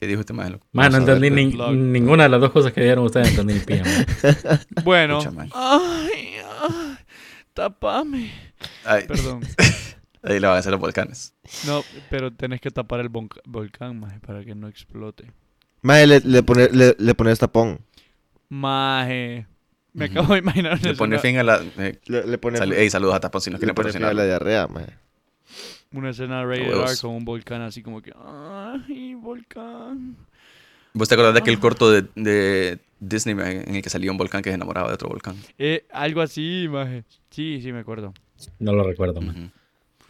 ¿Qué 0.00 0.06
dijo 0.06 0.20
este 0.20 0.32
loco? 0.32 0.66
Maje, 0.72 0.90
no 0.90 0.96
entendí 0.96 1.30
ninguna 1.30 2.22
de 2.22 2.30
las 2.30 2.40
dos 2.40 2.50
cosas 2.52 2.72
que 2.72 2.80
dieron 2.82 3.04
ustedes. 3.04 3.28
Entendí 3.28 3.54
ni. 3.54 4.82
Bueno. 4.82 5.20
Man. 5.30 5.50
Ay, 5.52 6.36
ay, 6.62 6.96
tapame. 7.52 8.32
Ay, 8.84 9.04
Perdón. 9.06 9.40
ahí 10.22 10.38
le 10.40 10.46
van 10.46 10.56
a 10.56 10.58
hacer 10.60 10.72
los 10.72 10.80
volcanes. 10.80 11.34
No, 11.66 11.82
pero 12.10 12.32
tenés 12.32 12.60
que 12.60 12.70
tapar 12.70 13.00
el 13.00 13.08
volcán, 13.08 13.98
maje, 14.00 14.20
para 14.20 14.44
que 14.44 14.54
no 14.54 14.68
explote. 14.68 15.30
Maje, 15.82 16.06
le, 16.06 16.20
le, 16.20 16.42
pone, 16.42 16.68
le, 16.72 16.94
le 16.98 17.14
pones 17.14 17.38
tapón. 17.38 17.80
Maje. 18.48 19.46
Me 19.92 20.04
acabo 20.04 20.34
de 20.34 20.38
imaginar 20.40 20.80
Le 20.84 20.94
pone 20.94 21.16
escena, 21.16 21.30
fin 21.32 21.38
a 21.40 21.42
la... 21.42 21.60
eh, 21.78 21.98
Le, 22.06 22.24
le 22.26 22.38
pone, 22.38 22.58
sal- 22.58 22.72
ey, 22.72 22.88
saludos 22.90 23.14
a 23.16 23.20
Tapón 23.20 23.40
si 23.40 23.50
nos 23.50 23.58
le 23.58 23.64
quieren 23.64 23.74
pone 23.74 23.92
fin 23.92 24.02
a 24.04 24.06
patrocinar. 24.06 24.14
la 24.14 24.24
diarrea, 24.24 24.68
maje. 24.68 24.92
una 25.92 26.10
escena 26.10 26.44
rated. 26.44 26.70
R 26.70 26.96
con 27.00 27.10
un 27.10 27.24
volcán 27.24 27.62
así 27.62 27.82
como 27.82 28.00
que... 28.00 28.12
Ay, 28.16 29.14
volcán. 29.14 30.16
¿Vos 30.92 31.08
te 31.08 31.14
acordás 31.14 31.34
de 31.34 31.40
aquel 31.40 31.58
corto 31.58 31.90
de, 31.90 32.02
de 32.14 32.78
Disney 33.00 33.34
maje, 33.34 33.68
en 33.68 33.74
el 33.76 33.82
que 33.82 33.90
salía 33.90 34.12
un 34.12 34.16
volcán 34.16 34.42
que 34.42 34.50
se 34.50 34.54
enamoraba 34.54 34.88
de 34.88 34.94
otro 34.94 35.08
volcán? 35.08 35.34
Eh, 35.58 35.86
algo 35.92 36.20
así, 36.20 36.66
maje. 36.70 37.02
Sí, 37.30 37.60
sí 37.60 37.72
me 37.72 37.80
acuerdo. 37.80 38.12
No 38.60 38.72
lo 38.72 38.84
recuerdo, 38.84 39.20
maje. 39.20 39.50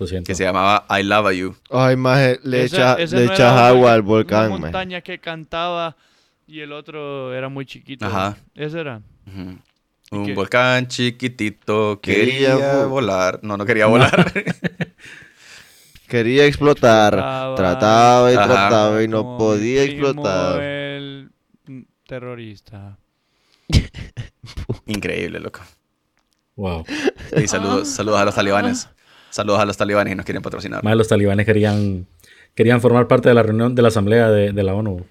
Lo 0.01 0.07
siento. 0.07 0.27
Que 0.27 0.35
se 0.35 0.43
llamaba 0.45 0.85
I 0.99 1.03
Love 1.05 1.33
You. 1.35 1.55
Ay, 1.71 1.95
maje, 1.97 2.41
le, 2.43 2.65
Ese- 2.65 2.77
echa, 2.77 2.95
ese 2.95 3.17
le 3.17 3.27
no 3.27 3.33
echas 3.35 3.53
una- 3.53 3.69
agua 3.69 3.93
al 3.93 4.01
Una 4.01 4.09
volcán, 4.09 4.49
maje. 4.51 4.61
montaña 4.63 5.01
que 5.03 5.19
cantaba 5.21 5.95
y 6.47 6.61
el 6.61 6.73
otro 6.73 7.33
era 7.35 7.49
muy 7.49 7.67
chiquito. 7.67 8.07
Ajá. 8.07 8.37
Ese 8.55 8.81
era. 8.81 9.03
Ujú. 9.27 9.59
¿Y 10.13 10.17
Un 10.17 10.27
qué? 10.27 10.35
volcán 10.35 10.89
chiquitito 10.89 12.01
Quería 12.03 12.53
quería, 12.55 12.59
vo- 12.85 12.89
volar. 12.89 13.39
No, 13.43 13.57
no 13.57 13.65
quería 13.65 13.87
volar. 13.87 14.33
Quería 16.09 16.45
explotar, 16.47 17.13
Trataba- 17.15 17.55
trataba 17.55 18.33
y 18.33 18.35
Ajá. 18.35 18.47
trataba 18.47 19.03
y 19.05 19.07
no 19.07 19.23
Como 19.23 19.39
podía 19.39 19.85
explotar. 19.85 20.61
El 20.61 21.31
terrorista. 22.09 22.99
Increíble, 24.87 25.39
loco. 25.39 25.61
Wow. 26.57 26.85
Y 27.41 27.47
saludos, 27.47 27.87
saludos 27.89 28.19
a 28.21 28.25
los 28.25 28.35
talibanes. 28.35 28.89
Saludos 29.31 29.61
a 29.61 29.65
los 29.65 29.77
talibanes 29.77 30.13
y 30.13 30.17
nos 30.17 30.25
quieren 30.25 30.43
patrocinar. 30.43 30.83
Maje, 30.83 30.97
los 30.97 31.09
talibanes 31.09 31.47
querían, 31.47 32.07
querían 32.55 32.81
formar 32.81 33.09
parte 33.09 33.29
de 33.29 33.35
la 33.35 33.43
reunión 33.43 33.75
de 33.75 33.83
la 33.83 33.89
asamblea 33.89 34.31
de, 34.31 34.53
de 34.53 34.63
la 34.63 34.75
ONU. 34.75 35.07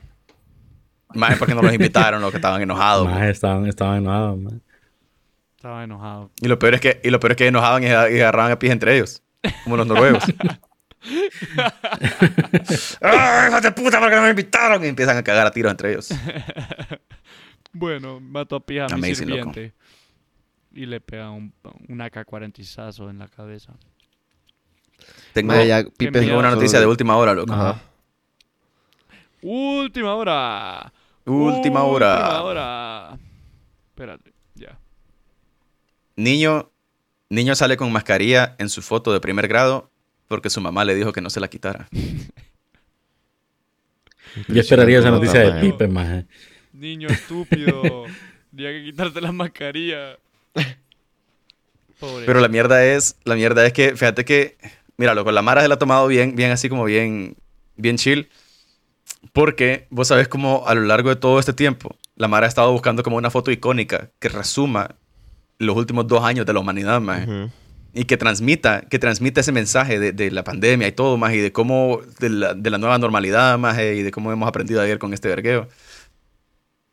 Más 1.16 1.38
porque 1.40 1.56
no 1.56 1.62
los 1.62 1.74
invitaron, 1.74 2.22
los 2.22 2.32
que 2.32 2.38
estaban 2.38 2.62
enojados. 2.62 3.06
Maje, 3.08 3.30
estaban, 3.32 3.66
estaban 3.68 3.98
enojados, 4.00 4.38
maje. 4.38 4.58
Estaba 5.56 5.84
enojado. 5.84 6.32
Y 6.40 6.48
lo 6.48 6.60
peor 6.60 6.76
es 6.76 6.82
que, 6.82 7.02
y 7.04 7.10
lo 7.10 7.20
peor 7.20 7.32
es 7.32 7.38
que 7.38 7.48
enojaban 7.48 7.84
y, 7.84 7.88
y 7.88 7.90
agarraban 8.22 8.52
a 8.52 8.60
pies 8.60 8.72
entre 8.72 8.96
ellos. 8.96 9.22
Como 9.64 9.78
los 9.78 9.88
noruegos. 9.88 10.24
¡Ah, 13.02 13.48
hijos 13.50 13.62
de 13.62 13.72
puta! 13.72 14.00
¿Por 14.00 14.10
qué 14.10 14.16
no 14.16 14.22
me 14.24 14.30
invitaron? 14.30 14.84
Y 14.84 14.88
empiezan 14.88 15.18
a 15.18 15.24
cagar 15.24 15.48
a 15.48 15.52
tiros 15.52 15.72
entre 15.72 15.92
ellos. 15.92 16.10
Bueno, 17.72 18.20
mató 18.20 18.56
a 18.56 18.66
pija 18.66 18.86
a 18.86 18.88
mi 18.88 18.94
Amazing, 18.94 19.30
loco. 19.30 19.54
sirviente. 19.54 19.74
Y 20.72 20.88
le 20.88 21.00
pega 21.00 21.30
un, 21.30 21.54
un 21.88 22.02
AK-40 22.02 23.10
en 23.12 23.20
la 23.20 23.28
cabeza. 23.28 23.74
Tengo, 25.34 25.54
Maje, 25.54 25.68
ya, 25.68 25.84
Pipe, 25.84 26.12
tengo 26.20 26.38
una 26.38 26.52
noticia 26.52 26.80
de 26.80 26.86
última 26.86 27.18
hora, 27.18 27.34
loco. 27.34 27.54
Ajá. 27.54 27.82
Última 29.42 30.16
hora. 30.16 30.92
Última 31.26 31.84
hora. 31.84 32.14
Última 32.14 32.42
hora. 32.44 33.20
Espérate, 33.90 34.34
ya. 34.56 34.78
Niño, 36.16 36.72
niño 37.30 37.56
sale 37.56 37.78
con 37.78 37.92
mascarilla 37.92 38.56
en 38.58 38.70
su 38.70 38.82
foto 38.82 39.14
de 39.14 39.20
primer 39.20 39.48
grado 39.48 39.92
porque 40.28 40.50
su 40.50 40.62
mamá 40.62 40.86
le 40.86 40.96
dijo 40.96 41.12
que 41.12 41.22
no 41.22 41.30
se 41.30 41.40
la 41.40 41.48
quitara. 41.48 41.88
Yo 44.48 44.62
esperaría 44.62 45.00
esa 45.00 45.12
noticia 45.12 45.40
de. 45.40 45.62
Pipe, 45.62 45.88
maje. 45.88 46.26
Niño 46.74 47.08
estúpido. 47.10 48.06
Tenía 48.52 48.72
que 48.72 48.84
quitarte 48.84 49.22
la 49.22 49.32
mascarilla. 49.32 50.18
Pobre. 52.00 52.26
Pero 52.26 52.40
la 52.40 52.48
mierda 52.48 52.86
es, 52.86 53.18
la 53.26 53.36
mierda 53.36 53.66
es 53.66 53.74
que, 53.74 53.96
fíjate 53.96 54.24
que, 54.24 54.58
mira, 55.00 55.16
loco, 55.16 55.32
la 55.32 55.42
Mara 55.42 55.62
se 55.62 55.70
la 55.70 55.76
ha 55.76 55.80
tomado 55.80 56.08
bien, 56.08 56.36
bien 56.36 56.52
así 56.52 56.68
como 56.68 56.84
bien, 56.84 57.38
bien 57.78 57.98
chill. 57.98 58.30
Porque 59.34 59.88
vos 59.90 60.10
sabés 60.10 60.28
cómo 60.28 60.64
a 60.68 60.76
lo 60.76 60.82
largo 60.82 61.10
de 61.10 61.16
todo 61.16 61.40
este 61.40 61.54
tiempo, 61.54 61.96
la 62.16 62.28
Mara 62.28 62.46
ha 62.46 62.50
estado 62.50 62.72
buscando 62.72 63.02
como 63.02 63.16
una 63.16 63.30
foto 63.30 63.50
icónica 63.50 64.12
que 64.20 64.28
resuma 64.28 64.96
los 65.58 65.76
últimos 65.78 66.06
dos 66.08 66.24
años 66.24 66.46
de 66.46 66.54
la 66.54 66.60
humanidad, 66.60 67.00
más. 67.00 67.28
Y 67.94 68.04
que 68.06 68.18
transmita, 68.18 68.82
que 68.82 69.00
transmita 69.00 69.40
ese 69.40 69.54
mensaje 69.54 70.00
de, 70.00 70.12
de 70.12 70.32
la 70.32 70.44
pandemia 70.44 70.88
y 70.88 70.92
todo, 70.92 71.18
más, 71.18 71.34
y 71.34 71.38
de 71.38 71.54
cómo, 71.54 72.02
de 72.20 72.30
la, 72.30 72.54
de 72.54 72.70
la 72.70 72.78
nueva 72.78 72.98
normalidad, 72.98 73.58
más, 73.58 73.80
y 73.80 74.04
de 74.04 74.12
cómo 74.12 74.32
hemos 74.34 74.48
aprendido 74.48 74.82
a 74.82 74.84
vivir 74.84 75.00
con 75.00 75.14
este 75.14 75.30
vergueo. 75.30 75.70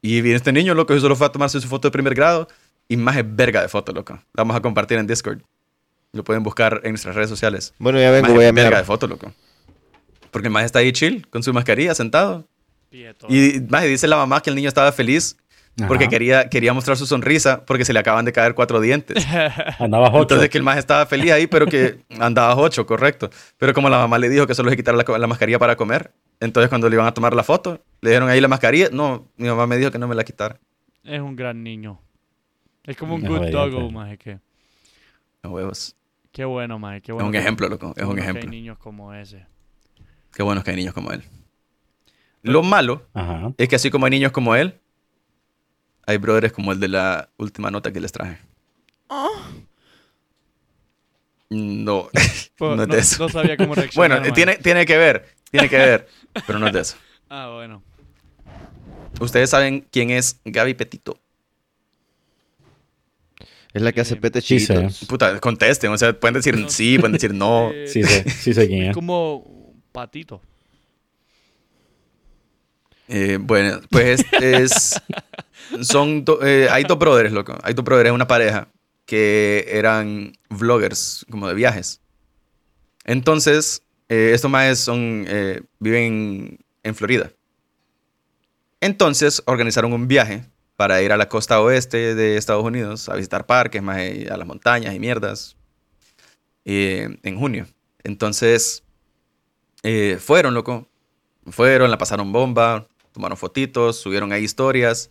Y 0.00 0.20
viene 0.20 0.36
este 0.36 0.52
niño, 0.52 0.74
loco, 0.74 0.94
y 0.94 1.00
solo 1.00 1.16
fue 1.16 1.26
a 1.26 1.32
tomarse 1.32 1.60
su 1.60 1.66
foto 1.66 1.88
de 1.88 1.92
primer 1.92 2.14
grado, 2.14 2.46
y 2.88 2.96
más 2.96 3.16
es 3.16 3.24
verga 3.26 3.62
de 3.62 3.68
foto, 3.68 3.92
loco. 3.92 4.14
La 4.14 4.44
vamos 4.44 4.56
a 4.56 4.60
compartir 4.60 4.96
en 4.98 5.08
Discord. 5.08 5.40
Lo 6.16 6.24
pueden 6.24 6.42
buscar 6.42 6.80
en 6.84 6.92
nuestras 6.92 7.14
redes 7.14 7.28
sociales. 7.30 7.74
Bueno, 7.78 8.00
ya 8.00 8.10
vengo, 8.10 8.22
Maje, 8.22 8.34
voy 8.34 8.44
a 8.44 8.52
verga 8.52 8.62
de 8.62 8.70
mirar. 8.70 8.84
foto, 8.84 9.06
loco. 9.06 9.32
Porque 10.30 10.48
el 10.48 10.52
más 10.52 10.64
está 10.64 10.80
ahí 10.80 10.92
chill, 10.92 11.26
con 11.28 11.42
su 11.42 11.52
mascarilla, 11.52 11.94
sentado. 11.94 12.46
Pieto. 12.90 13.26
Y 13.30 13.60
más 13.68 13.84
dice 13.84 14.06
la 14.08 14.16
mamá 14.16 14.40
que 14.42 14.50
el 14.50 14.56
niño 14.56 14.68
estaba 14.68 14.92
feliz 14.92 15.36
porque 15.88 16.04
Ajá. 16.04 16.10
quería, 16.10 16.48
quería 16.48 16.72
mostrar 16.72 16.96
su 16.96 17.04
sonrisa 17.04 17.64
porque 17.66 17.84
se 17.84 17.92
le 17.92 17.98
acaban 17.98 18.24
de 18.24 18.32
caer 18.32 18.54
cuatro 18.54 18.80
dientes. 18.80 19.26
Andaba 19.78 20.08
ocho. 20.08 20.22
Entonces 20.22 20.48
que 20.48 20.56
el 20.56 20.64
más 20.64 20.78
estaba 20.78 21.04
feliz 21.04 21.32
ahí, 21.32 21.46
pero 21.46 21.66
que 21.66 21.98
andaba 22.18 22.56
ocho, 22.56 22.86
correcto. 22.86 23.28
Pero 23.58 23.74
como 23.74 23.90
la 23.90 23.98
mamá 23.98 24.18
le 24.18 24.30
dijo 24.30 24.46
que 24.46 24.54
solo 24.54 24.70
se 24.70 24.76
quitara 24.76 24.96
la, 24.96 25.18
la 25.18 25.26
mascarilla 25.26 25.58
para 25.58 25.76
comer, 25.76 26.12
entonces 26.40 26.70
cuando 26.70 26.88
le 26.88 26.96
iban 26.96 27.06
a 27.06 27.12
tomar 27.12 27.34
la 27.34 27.42
foto, 27.42 27.82
le 28.00 28.08
dieron 28.10 28.28
ahí 28.30 28.40
la 28.40 28.48
mascarilla. 28.48 28.88
No, 28.90 29.28
mi 29.36 29.48
mamá 29.48 29.66
me 29.66 29.76
dijo 29.76 29.90
que 29.90 29.98
no 29.98 30.08
me 30.08 30.14
la 30.14 30.24
quitara. 30.24 30.58
Es 31.04 31.20
un 31.20 31.36
gran 31.36 31.62
niño. 31.62 32.00
Es 32.84 32.96
como 32.96 33.16
un 33.16 33.22
No, 33.22 33.30
good 33.32 33.40
pero- 33.40 33.90
maje. 33.90 34.16
Que, 34.16 34.38
No 35.42 35.50
huevos. 35.50 35.94
Qué 36.36 36.44
bueno, 36.44 36.78
maje. 36.78 37.00
Qué 37.00 37.12
Es 37.12 37.14
bueno 37.14 37.26
un 37.28 37.32
que- 37.32 37.38
ejemplo, 37.38 37.68
loco. 37.68 37.88
Es 37.88 37.94
qué 37.94 38.00
un 38.02 38.06
bueno 38.08 38.16
que 38.16 38.22
ejemplo. 38.28 38.42
hay 38.42 38.48
niños 38.60 38.78
como 38.78 39.14
ese. 39.14 39.46
Qué 40.34 40.42
bueno 40.42 40.62
que 40.62 40.70
hay 40.70 40.76
niños 40.76 40.92
como 40.92 41.10
él. 41.12 41.22
Lo 42.42 42.62
malo 42.62 43.06
Ajá. 43.14 43.52
es 43.56 43.68
que 43.68 43.76
así 43.76 43.90
como 43.90 44.04
hay 44.06 44.10
niños 44.10 44.32
como 44.32 44.54
él, 44.54 44.78
hay 46.06 46.18
brothers 46.18 46.52
como 46.52 46.72
el 46.72 46.78
de 46.80 46.88
la 46.88 47.30
última 47.38 47.70
nota 47.70 47.90
que 47.92 48.00
les 48.00 48.12
traje. 48.12 48.38
No, 51.48 52.08
Pues, 52.58 52.76
no 52.76 52.82
es 52.82 52.88
de 52.88 52.98
eso. 52.98 53.22
no 53.22 53.28
sabía 53.28 53.56
cómo 53.56 53.74
reaccionar. 53.74 54.20
Bueno, 54.20 54.32
tiene, 54.34 54.56
tiene 54.56 54.84
que 54.84 54.96
ver, 54.98 55.26
tiene 55.50 55.68
que 55.68 55.76
ver, 55.76 56.08
pero 56.46 56.58
no 56.58 56.66
es 56.66 56.72
de 56.72 56.80
eso. 56.80 56.96
Ah, 57.28 57.50
bueno. 57.54 57.82
Ustedes 59.20 59.50
saben 59.50 59.84
quién 59.90 60.10
es 60.10 60.40
Gaby 60.44 60.74
Petito. 60.74 61.18
Es 63.76 63.82
la 63.82 63.92
que 63.92 64.00
hace 64.00 64.14
Sí. 64.14 64.20
pete 64.20 64.40
Sí. 64.40 64.66
Puta, 65.06 65.38
contesten, 65.38 65.90
o 65.92 65.98
sea, 65.98 66.18
pueden 66.18 66.34
decir 66.34 66.56
No. 66.56 66.68
sí, 66.70 66.98
pueden 66.98 67.12
decir 67.12 67.34
no. 67.34 67.70
Eh, 67.72 67.86
Sí 67.92 68.02
sé, 68.02 68.28
sí 68.30 68.54
sé 68.54 68.66
quién 68.66 68.82
es 68.84 68.88
es. 68.90 68.94
como 68.94 69.36
un 69.38 69.82
patito. 69.92 70.40
Eh, 73.08 73.38
bueno, 73.40 73.80
pues 73.90 74.24
es. 74.40 75.00
son 75.82 76.24
do- 76.24 76.40
eh, 76.44 76.68
hay 76.70 76.84
dos 76.84 76.98
brothers, 76.98 77.32
loco. 77.32 77.56
Hay 77.62 77.74
dos 77.74 77.84
brothers, 77.84 78.10
una 78.12 78.26
pareja 78.26 78.68
que 79.04 79.66
eran 79.68 80.32
vloggers, 80.48 81.24
como 81.30 81.46
de 81.46 81.54
viajes. 81.54 82.00
Entonces, 83.04 83.82
eh, 84.08 84.30
estos 84.34 84.50
más 84.50 84.78
son. 84.78 85.24
eh, 85.28 85.62
viven 85.78 86.58
en 86.82 86.94
Florida. 86.94 87.30
Entonces, 88.80 89.42
organizaron 89.46 89.92
un 89.92 90.08
viaje 90.08 90.44
para 90.76 91.02
ir 91.02 91.12
a 91.12 91.16
la 91.16 91.28
costa 91.28 91.60
oeste 91.60 92.14
de 92.14 92.36
Estados 92.36 92.64
Unidos 92.64 93.08
a 93.08 93.16
visitar 93.16 93.46
parques, 93.46 93.82
más 93.82 93.98
eh, 93.98 94.28
a 94.30 94.36
las 94.36 94.46
montañas 94.46 94.94
y 94.94 95.00
mierdas. 95.00 95.56
eh, 96.66 97.16
en 97.22 97.38
junio. 97.38 97.66
Entonces, 98.04 98.84
eh, 99.82 100.18
fueron, 100.20 100.52
loco. 100.52 100.88
Fueron, 101.46 101.90
la 101.90 101.96
pasaron 101.98 102.32
bomba, 102.32 102.88
tomaron 103.12 103.38
fotitos, 103.38 103.96
subieron 103.96 104.32
ahí 104.32 104.44
historias. 104.44 105.10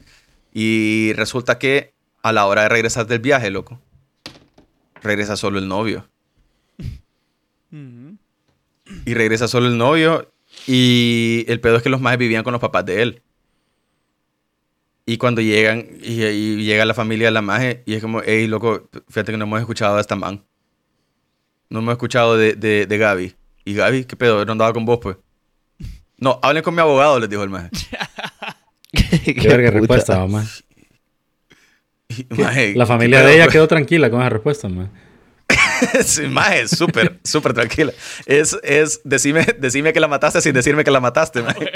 Y 0.54 1.14
resulta 1.14 1.58
que 1.58 1.94
a 2.22 2.32
la 2.34 2.46
hora 2.46 2.64
de 2.64 2.70
regresar 2.70 3.08
del 3.08 3.20
viaje, 3.20 3.50
loco, 3.52 3.80
regresa 5.02 5.38
solo 5.38 5.58
el 5.60 5.68
novio. 5.68 6.08
Y 9.06 9.14
regresa 9.14 9.48
solo 9.48 9.68
el 9.68 9.78
novio. 9.78 10.32
Y 10.68 11.46
el 11.48 11.60
pedo 11.62 11.78
es 11.78 11.84
que 11.84 11.90
los 11.90 12.02
majes 12.02 12.20
vivían 12.20 12.44
con 12.44 12.52
los 12.52 12.62
papás 12.62 12.86
de 12.86 13.02
él. 13.02 13.22
Y 15.06 15.18
cuando 15.18 15.42
llegan, 15.42 15.88
y, 16.02 16.24
y 16.24 16.64
llega 16.66 16.84
la 16.86 16.94
familia 16.94 17.28
de 17.28 17.32
la 17.32 17.42
maje, 17.42 17.84
y 17.86 17.94
es 17.94 18.02
como, 18.02 18.22
hey, 18.26 18.48
loco, 18.48 18.90
fíjate 19.08 19.32
que 19.32 19.38
no 19.38 19.46
hemos 19.46 19.60
escuchado 19.60 19.98
a 19.98 20.02
esta 20.02 20.16
man. 20.16 20.44
No 21.70 21.80
hemos 21.80 21.92
escuchado 21.94 22.38
de, 22.38 22.54
de, 22.54 22.86
de 22.88 22.98
Gaby. 22.98 23.36
Y 23.66 23.74
Gaby, 23.76 24.06
¿qué 24.06 24.16
pedo? 24.16 24.44
No 24.46 24.52
andaba 24.54 24.74
con 24.74 24.86
vos, 24.86 25.00
pues. 25.02 25.18
No, 26.18 26.40
hablen 26.42 26.64
con 26.64 26.74
mi 26.74 26.82
abogado, 26.82 27.20
les 27.20 27.30
dijo 27.30 27.44
el 27.44 27.50
maje. 27.50 27.70
Qué 28.92 29.48
verga 29.48 29.72
respuesta, 29.72 30.18
mamá. 30.20 30.46
Maje, 32.30 32.74
La 32.76 32.86
¿qué 32.86 32.88
familia 32.88 33.22
de 33.24 33.34
ella 33.34 33.46
pues? 33.46 33.54
quedó 33.54 33.68
tranquila 33.68 34.10
con 34.10 34.22
esa 34.22 34.30
respuesta, 34.30 34.70
man. 34.70 34.92
sí, 36.04 36.22
maje, 36.28 36.68
súper, 36.68 37.20
súper 37.24 37.54
tranquila. 37.54 37.92
Es, 38.26 38.58
es, 38.64 39.02
decime, 39.04 39.46
decime 39.60 39.92
que 39.92 40.00
la 40.00 40.08
mataste 40.08 40.40
sin 40.40 40.54
decirme 40.54 40.84
que 40.84 40.92
la 40.92 41.00
mataste, 41.02 41.42
maje. 41.42 41.72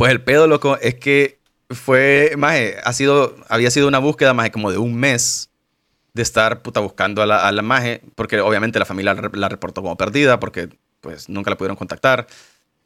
Pues 0.00 0.12
el 0.12 0.22
pedo, 0.22 0.46
loco, 0.46 0.78
es 0.78 0.94
que 0.94 1.40
fue, 1.68 2.32
maje, 2.38 2.78
ha 2.84 2.94
sido, 2.94 3.36
había 3.50 3.70
sido 3.70 3.86
una 3.86 3.98
búsqueda, 3.98 4.32
maje, 4.32 4.50
como 4.50 4.72
de 4.72 4.78
un 4.78 4.94
mes 4.94 5.50
de 6.14 6.22
estar, 6.22 6.62
puta, 6.62 6.80
buscando 6.80 7.20
a 7.20 7.26
la, 7.26 7.46
a 7.46 7.52
la 7.52 7.60
maje, 7.60 8.00
porque 8.14 8.40
obviamente 8.40 8.78
la 8.78 8.86
familia 8.86 9.12
la, 9.12 9.30
la 9.30 9.48
reportó 9.50 9.82
como 9.82 9.98
perdida, 9.98 10.40
porque, 10.40 10.70
pues, 11.02 11.28
nunca 11.28 11.50
la 11.50 11.58
pudieron 11.58 11.76
contactar. 11.76 12.26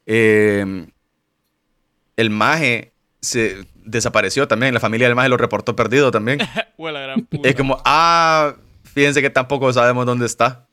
Eh, 0.06 0.88
el 2.16 2.30
maje 2.30 2.90
se 3.20 3.64
desapareció 3.76 4.48
también, 4.48 4.74
la 4.74 4.80
familia 4.80 5.06
del 5.06 5.14
maje 5.14 5.28
lo 5.28 5.36
reportó 5.36 5.76
perdido 5.76 6.10
también. 6.10 6.40
Gran 6.76 7.26
puta. 7.26 7.48
Es 7.48 7.54
como, 7.54 7.80
ah, 7.84 8.56
fíjense 8.92 9.22
que 9.22 9.30
tampoco 9.30 9.72
sabemos 9.72 10.04
dónde 10.04 10.26
está. 10.26 10.66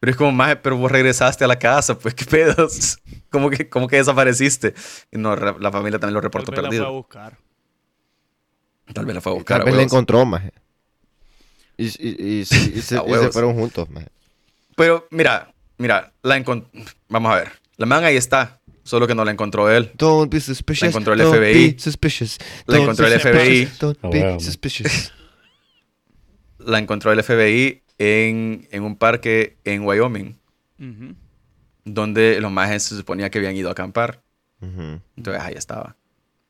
Pero 0.00 0.10
es 0.12 0.16
como, 0.16 0.30
maje, 0.32 0.56
pero 0.56 0.76
vos 0.76 0.90
regresaste 0.92 1.44
a 1.44 1.48
la 1.48 1.58
casa, 1.58 1.98
pues 1.98 2.14
qué 2.14 2.24
pedos. 2.24 2.98
¿Cómo 3.30 3.50
que, 3.50 3.68
cómo 3.68 3.88
que 3.88 3.96
desapareciste? 3.96 4.74
Y 5.12 5.18
no, 5.18 5.34
la 5.34 5.72
familia 5.72 5.98
también 5.98 6.14
lo 6.14 6.20
Tal 6.20 6.30
reportó 6.30 6.52
vez 6.52 6.62
la 6.62 6.62
fue 6.62 6.66
a 6.66 6.70
perdido. 6.70 6.92
buscar. 6.92 7.38
Tal 8.94 9.04
vez 9.06 9.14
la 9.14 9.20
fue 9.20 9.32
a 9.32 9.34
buscar. 9.34 9.58
Tal 9.58 9.66
vez 9.66 9.74
la 9.76 9.82
encontró, 9.82 10.24
maje. 10.24 10.52
Y, 11.76 11.86
y- 11.86 11.90
y- 11.98 12.40
y 12.40 12.44
se, 12.44 12.98
fueron 13.32 13.54
juntos, 13.54 13.88
maje. 13.90 14.08
Pero 14.76 15.06
mira, 15.10 15.52
mira, 15.78 16.12
la 16.22 16.38
encon- 16.38 16.66
Vamos 17.08 17.32
a 17.32 17.36
ver. 17.36 17.52
La 17.76 17.86
man 17.86 18.02
ahí 18.04 18.16
está, 18.16 18.60
solo 18.84 19.06
que 19.06 19.14
no 19.14 19.24
la 19.24 19.30
encontró 19.32 19.70
él. 19.70 19.90
Don't 19.96 20.32
be 20.32 20.40
suspicious. 20.40 20.82
La 20.82 20.88
encontró 20.88 21.12
el 21.12 21.18
don't 21.20 21.34
FBI. 21.36 21.72
be 21.72 21.78
suspicious. 21.78 22.38
La 22.66 22.78
encontró 22.78 23.06
el 23.06 23.12
suspicious, 23.20 23.68
FBI. 23.68 23.78
Don't 23.80 24.12
be 24.12 24.40
suspicious. 24.40 25.12
La 26.58 26.78
encontró 26.78 27.12
el 27.12 27.22
FBI 27.22 27.82
en, 27.98 28.66
en 28.70 28.82
un 28.82 28.96
parque 28.96 29.56
en 29.64 29.84
Wyoming, 29.84 30.36
donde 31.84 32.40
los 32.40 32.50
majes 32.52 32.82
se 32.84 32.96
suponía 32.96 33.30
que 33.30 33.38
habían 33.38 33.56
ido 33.56 33.68
a 33.68 33.72
acampar. 33.72 34.22
Entonces 34.60 35.42
ahí 35.42 35.54
estaba, 35.54 35.96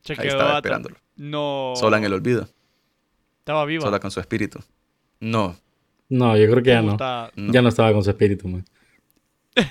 Se 0.03 0.15
ahí 0.15 0.29
estaba 0.29 0.57
esperándolo. 0.57 0.97
No. 1.17 1.75
Sola 1.77 1.99
en 1.99 2.05
el 2.05 2.13
olvido, 2.13 2.49
Estaba 3.41 3.65
viva. 3.65 3.83
sola 3.83 3.99
con 4.01 4.11
su 4.11 4.21
espíritu. 4.21 4.61
No, 5.21 5.57
No, 6.09 6.37
yo 6.37 6.49
creo 6.51 6.63
que 6.63 6.71
ya 6.71 6.83
no. 6.83 6.97
Ya 7.53 7.63
no 7.63 7.69
estaba 7.69 7.93
con 7.93 8.03
su 8.05 8.11
espíritu, 8.11 8.49
man. 8.49 8.65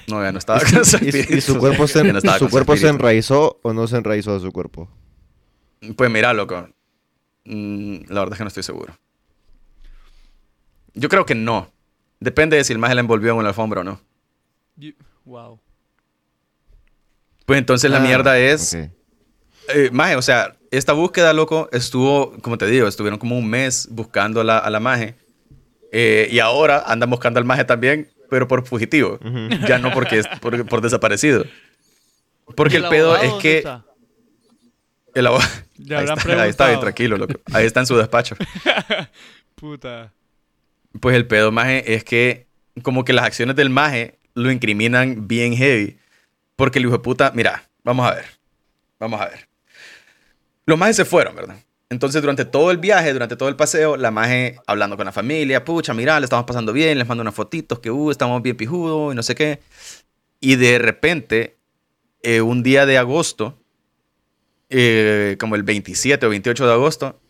no, 0.08 0.22
ya 0.22 0.32
no 0.32 0.38
estaba 0.40 0.60
con 0.60 0.84
su 0.86 0.98
¿Y, 1.04 1.08
espíritu. 1.10 1.34
y 1.36 1.42
su 1.42 1.58
cuerpo, 1.58 1.88
se, 1.88 2.04
no 2.14 2.20
su 2.22 2.50
cuerpo 2.50 2.76
se 2.78 2.90
enraizó 2.90 3.60
o 3.64 3.74
no 3.74 3.88
se 3.88 3.98
enraizó 3.98 4.34
de 4.34 4.40
su 4.42 4.52
cuerpo? 4.52 4.90
Pues 5.96 6.12
mira, 6.12 6.34
loco. 6.34 6.68
mm, 7.46 7.96
La 8.10 8.20
verdad 8.22 8.34
es 8.34 8.38
que 8.38 8.44
no 8.44 8.48
estoy 8.50 8.64
seguro. 8.64 8.94
Yo 11.00 11.10
creo 11.10 11.26
que 11.26 11.36
no. 11.36 11.72
Depende 12.20 12.58
de 12.58 12.64
si 12.64 12.74
el 12.74 12.80
maje 12.80 12.96
la 12.96 13.02
envolvió 13.02 13.32
en 13.32 13.38
una 13.38 13.50
alfombra 13.50 13.82
o 13.82 13.84
no. 13.84 14.02
You- 14.76 14.94
Wow. 15.26 15.60
Pues 17.46 17.60
entonces 17.60 17.90
la 17.92 17.98
Ah, 17.98 18.02
mierda 18.02 18.40
es... 18.40 18.74
Eh, 18.74 19.90
maje, 19.92 20.16
o 20.16 20.22
sea, 20.22 20.56
esta 20.72 20.94
búsqueda, 20.94 21.34
loco, 21.34 21.70
estuvo, 21.72 22.32
como 22.42 22.58
te 22.58 22.66
digo, 22.68 22.88
estuvieron 22.88 23.20
como 23.20 23.38
un 23.38 23.50
mes 23.50 23.88
buscando 23.92 24.42
a 24.42 24.44
la, 24.44 24.58
a 24.58 24.70
la 24.70 24.80
maje. 24.80 25.16
Eh, 25.92 26.28
y 26.32 26.40
ahora 26.40 26.84
andan 26.88 27.10
buscando 27.10 27.40
al 27.40 27.46
maje 27.46 27.64
también, 27.66 28.10
pero 28.30 28.48
por 28.48 28.66
fugitivo. 28.66 29.20
Ya 29.68 29.78
no 29.80 29.92
porque 29.94 30.20
es 30.20 30.28
por, 30.42 30.66
por 30.68 30.82
desaparecido. 30.82 31.46
Porque 32.56 32.76
¿Y 32.76 32.84
el, 32.84 32.90
pedo 32.90 33.16
es 33.18 33.34
que... 33.42 33.58
está? 33.60 33.86
El 35.14 35.28
abogado... 35.28 35.50
Ahí 35.92 36.06
está, 36.06 36.42
ahí 36.44 36.50
está 36.50 36.68
bien 36.70 36.80
tranquilo, 36.80 37.18
loco. 37.18 37.40
Ahí 37.54 37.66
está 37.66 37.82
en 37.82 37.86
su 37.86 37.96
despacho. 37.98 38.36
Puta. 39.56 40.12
Pues 41.00 41.16
el 41.16 41.28
pedo, 41.28 41.52
maje, 41.52 41.94
es 41.94 42.04
que 42.04 42.48
como 42.84 43.04
que 43.04 43.14
las 43.14 43.26
acciones 43.26 43.56
del 43.56 43.70
maje 43.70 44.20
lo 44.34 44.52
incriminan 44.52 45.28
bien 45.28 45.56
heavy. 45.56 45.98
Porque 46.56 46.80
el 46.80 46.86
hijo 46.86 46.94
de 46.94 47.00
puta, 47.00 47.32
mira, 47.36 47.70
vamos 47.84 48.10
a 48.10 48.16
ver. 48.16 48.26
Vamos 49.00 49.22
a 49.22 49.28
ver. 49.30 49.48
Los 50.66 50.78
majes 50.78 50.96
se 50.96 51.06
fueron, 51.06 51.36
¿verdad? 51.36 51.58
Entonces, 51.90 52.22
durante 52.22 52.44
todo 52.44 52.72
el 52.72 52.78
viaje, 52.78 53.14
durante 53.14 53.38
todo 53.38 53.48
el 53.48 53.56
paseo, 53.56 53.96
la 53.96 54.12
maje 54.12 54.60
hablando 54.68 54.98
con 54.98 55.06
la 55.06 55.14
familia, 55.14 55.64
pucha, 55.64 55.94
mira, 55.94 56.20
le 56.20 56.26
estamos 56.26 56.46
pasando 56.46 56.74
bien, 56.74 56.98
les 56.98 57.08
mando 57.08 57.22
unas 57.22 57.34
fotitos 57.34 57.80
que, 57.80 57.90
uh, 57.90 58.12
estamos 58.12 58.42
bien 58.42 58.58
pijudos 58.58 59.14
y 59.14 59.16
no 59.16 59.24
sé 59.24 59.36
qué. 59.36 59.62
Y 60.42 60.56
de 60.58 60.80
repente, 60.80 61.58
eh, 62.24 62.42
un 62.42 62.62
día 62.62 62.86
de 62.86 62.98
agosto, 62.98 63.58
eh, 64.70 65.38
como 65.40 65.56
el 65.56 65.64
27 65.64 66.26
o 66.26 66.30
28 66.30 66.68
de 66.68 66.74
agosto, 66.74 67.22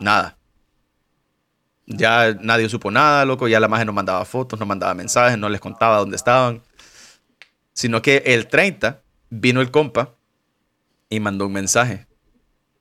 nada. 0.00 0.36
Ya 1.86 2.34
nadie 2.40 2.68
supo 2.68 2.90
nada, 2.90 3.24
loco. 3.24 3.48
Ya 3.48 3.60
la 3.60 3.68
magia 3.68 3.84
no 3.84 3.92
mandaba 3.92 4.24
fotos, 4.24 4.58
no 4.58 4.66
mandaba 4.66 4.94
mensajes, 4.94 5.38
no 5.38 5.48
les 5.48 5.60
contaba 5.60 5.98
dónde 5.98 6.16
estaban. 6.16 6.62
Sino 7.72 8.02
que 8.02 8.22
el 8.26 8.46
30 8.48 9.02
vino 9.30 9.60
el 9.60 9.70
compa 9.70 10.14
y 11.10 11.20
mandó 11.20 11.46
un 11.46 11.52
mensaje 11.52 12.06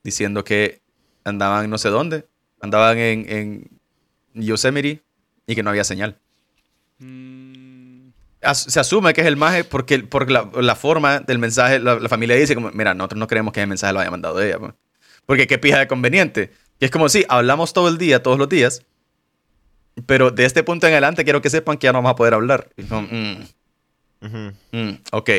diciendo 0.04 0.44
que 0.44 0.82
andaban 1.26 1.70
no 1.70 1.78
sé 1.78 1.90
dónde, 1.90 2.28
andaban 2.62 2.98
en, 3.00 3.26
en 3.30 3.82
Yosemite 4.36 5.04
y 5.48 5.56
que 5.56 5.64
no 5.64 5.70
había 5.72 5.84
señal. 5.84 6.20
Mm, 7.00 8.10
As- 8.42 8.64
se 8.64 8.80
asume 8.80 9.14
que 9.14 9.22
es 9.22 9.28
el 9.28 9.38
maje 9.38 9.64
porque, 9.64 10.00
porque 10.00 10.34
la, 10.34 10.50
la 10.56 10.76
forma 10.76 11.20
del 11.22 11.40
mensaje, 11.40 11.80
la, 11.80 11.96
la 12.00 12.10
familia 12.10 12.36
dice 12.36 12.56
como, 12.56 12.72
mira, 12.72 12.94
nosotros 12.94 13.20
no 13.20 13.28
creemos 13.28 13.54
que 13.54 13.62
el 13.62 13.68
mensaje 13.68 13.94
lo 13.94 14.00
haya 14.02 14.12
mandado 14.12 14.42
ella. 14.42 14.60
pues". 14.60 14.74
Porque 15.26 15.48
qué 15.48 15.58
pija 15.58 15.80
de 15.80 15.88
conveniente. 15.88 16.52
Que 16.80 16.86
es 16.86 16.92
como, 16.92 17.10
sí, 17.10 17.26
hablamos 17.30 17.74
todo 17.74 17.88
el 17.90 17.98
día, 17.98 18.24
todos 18.24 18.38
los 18.40 18.50
días, 18.50 18.84
pero 20.06 20.32
de 20.32 20.46
este 20.46 20.64
punto 20.64 20.88
en 20.88 20.94
adelante 20.94 21.24
quiero 21.24 21.42
que 21.42 21.50
sepan 21.50 21.78
que 21.78 21.86
ya 21.86 21.92
no 21.94 22.00
vamos 22.00 22.12
a 22.12 22.16
poder 22.16 22.34
hablar. 22.34 22.70
Y 22.78 22.84
como, 22.84 23.08
mm, 23.10 23.38
Ujú. 24.26 24.52
mm, 24.72 24.90
ok. 25.12 25.30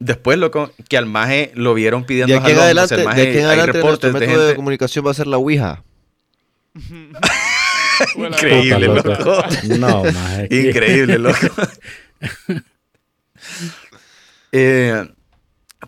Después, 0.00 0.38
loco, 0.38 0.70
que 0.88 0.98
al 0.98 1.06
maje 1.06 1.50
lo 1.54 1.72
vieron 1.72 2.04
pidiendo 2.04 2.32
De 2.34 2.38
aquí 2.40 2.50
en 2.52 2.58
adelante, 2.58 2.94
el 2.94 3.00
de 3.00 3.06
maje- 3.06 3.22
aquí 3.22 3.30
en 3.30 3.36
hay 3.38 3.44
adelante 3.44 3.72
reportes 3.72 4.12
nuestro 4.12 4.20
de 4.20 4.26
método 4.26 4.42
de, 4.42 4.46
gente... 4.48 4.56
comunicación 4.56 5.06
va 5.06 5.10
a 5.12 5.14
ser 5.14 5.26
la 5.26 5.38
Ouija. 5.38 5.82
Increíble, 8.16 8.88
Puta, 8.88 9.08
loco. 9.18 9.42
No, 9.78 10.04
maje. 10.04 10.48
Increíble, 10.50 11.18
loco. 11.18 11.38
Eh, 14.56 15.04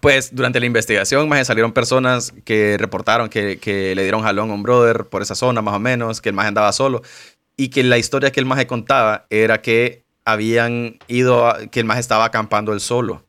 pues 0.00 0.34
durante 0.34 0.60
la 0.60 0.66
investigación 0.66 1.28
más 1.28 1.46
salieron 1.46 1.72
personas 1.72 2.32
que 2.44 2.76
reportaron 2.78 3.28
que, 3.28 3.58
que 3.58 3.94
le 3.94 4.02
dieron 4.02 4.22
jalón 4.22 4.50
a 4.50 4.54
un 4.54 4.62
brother 4.62 5.04
por 5.06 5.22
esa 5.22 5.34
zona 5.34 5.62
más 5.62 5.74
o 5.74 5.78
menos, 5.78 6.20
que 6.20 6.28
el 6.30 6.34
maje 6.34 6.48
andaba 6.48 6.72
solo 6.72 7.02
y 7.56 7.68
que 7.68 7.82
la 7.82 7.98
historia 7.98 8.30
que 8.32 8.40
el 8.40 8.46
maje 8.46 8.66
contaba 8.66 9.26
era 9.30 9.62
que 9.62 10.04
habían 10.24 10.98
ido, 11.08 11.48
a- 11.48 11.66
que 11.66 11.80
el 11.80 11.86
maje 11.86 12.00
estaba 12.00 12.24
acampando 12.24 12.72
él 12.72 12.80
solo. 12.80 13.24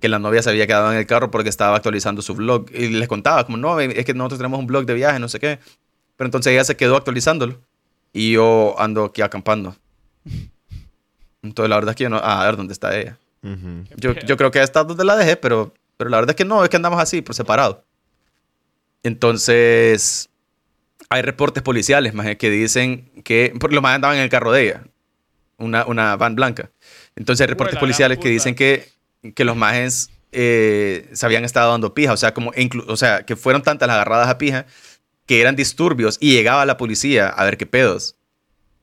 Que 0.00 0.08
la 0.08 0.18
novia 0.18 0.42
se 0.42 0.50
había 0.50 0.66
quedado 0.66 0.90
en 0.92 0.98
el 0.98 1.06
carro 1.06 1.30
porque 1.30 1.48
estaba 1.48 1.76
actualizando 1.76 2.22
su 2.22 2.34
blog. 2.34 2.66
Y 2.74 2.88
les 2.88 3.06
contaba, 3.06 3.44
como, 3.44 3.56
no, 3.58 3.78
es 3.80 4.04
que 4.04 4.14
nosotros 4.14 4.38
tenemos 4.38 4.58
un 4.58 4.66
blog 4.66 4.84
de 4.86 4.94
viaje, 4.94 5.18
no 5.18 5.28
sé 5.28 5.38
qué. 5.38 5.58
Pero 6.16 6.26
entonces 6.26 6.52
ella 6.52 6.64
se 6.64 6.76
quedó 6.76 6.96
actualizándolo. 6.96 7.60
Y 8.12 8.32
yo 8.32 8.74
ando 8.78 9.04
aquí 9.04 9.22
acampando. 9.22 9.76
Entonces 11.42 11.70
la 11.70 11.76
verdad 11.76 11.90
es 11.92 11.96
que 11.96 12.02
yo 12.04 12.10
no... 12.10 12.16
ah, 12.18 12.42
A 12.42 12.44
ver, 12.46 12.56
¿dónde 12.56 12.72
está 12.72 12.98
ella? 12.98 13.18
Ujú. 13.42 13.84
Yo, 13.96 14.12
yo 14.14 14.36
creo 14.36 14.50
que 14.50 14.62
está 14.62 14.84
donde 14.84 15.04
la 15.04 15.16
dejé, 15.16 15.36
pero, 15.36 15.72
pero 15.96 16.10
la 16.10 16.18
verdad 16.18 16.30
es 16.30 16.36
que 16.36 16.44
no, 16.44 16.62
es 16.62 16.68
que 16.70 16.76
andamos 16.76 17.00
así, 17.00 17.22
por 17.22 17.34
separado. 17.34 17.84
Entonces, 19.02 20.28
hay 21.08 21.22
reportes 21.22 21.62
policiales 21.62 22.14
más 22.14 22.36
que 22.36 22.50
dicen 22.50 23.10
que 23.24 23.52
porque 23.58 23.74
los 23.74 23.82
más 23.82 23.94
andaban 23.94 24.16
en 24.18 24.22
el 24.22 24.28
carro 24.28 24.52
de 24.52 24.64
ella, 24.64 24.84
una, 25.58 25.86
una 25.86 26.16
van 26.16 26.34
blanca. 26.34 26.70
Entonces, 27.16 27.42
hay 27.42 27.48
reportes 27.48 27.74
Huela, 27.74 27.80
policiales 27.80 28.18
que 28.18 28.28
dicen 28.28 28.54
que, 28.54 28.88
que 29.34 29.44
los 29.44 29.56
majes 29.56 30.10
eh, 30.32 31.08
se 31.12 31.26
habían 31.26 31.44
estado 31.44 31.70
dando 31.72 31.94
pija, 31.94 32.12
o 32.12 32.16
sea, 32.16 32.34
como 32.34 32.52
inclu- 32.52 32.84
o 32.88 32.96
sea, 32.96 33.24
que 33.24 33.36
fueron 33.36 33.62
tantas 33.62 33.86
las 33.88 33.96
agarradas 33.96 34.28
a 34.28 34.38
pija 34.38 34.66
que 35.26 35.40
eran 35.40 35.56
disturbios 35.56 36.18
y 36.20 36.32
llegaba 36.32 36.66
la 36.66 36.76
policía 36.76 37.28
a 37.28 37.44
ver 37.44 37.56
qué 37.56 37.66
pedos. 37.66 38.16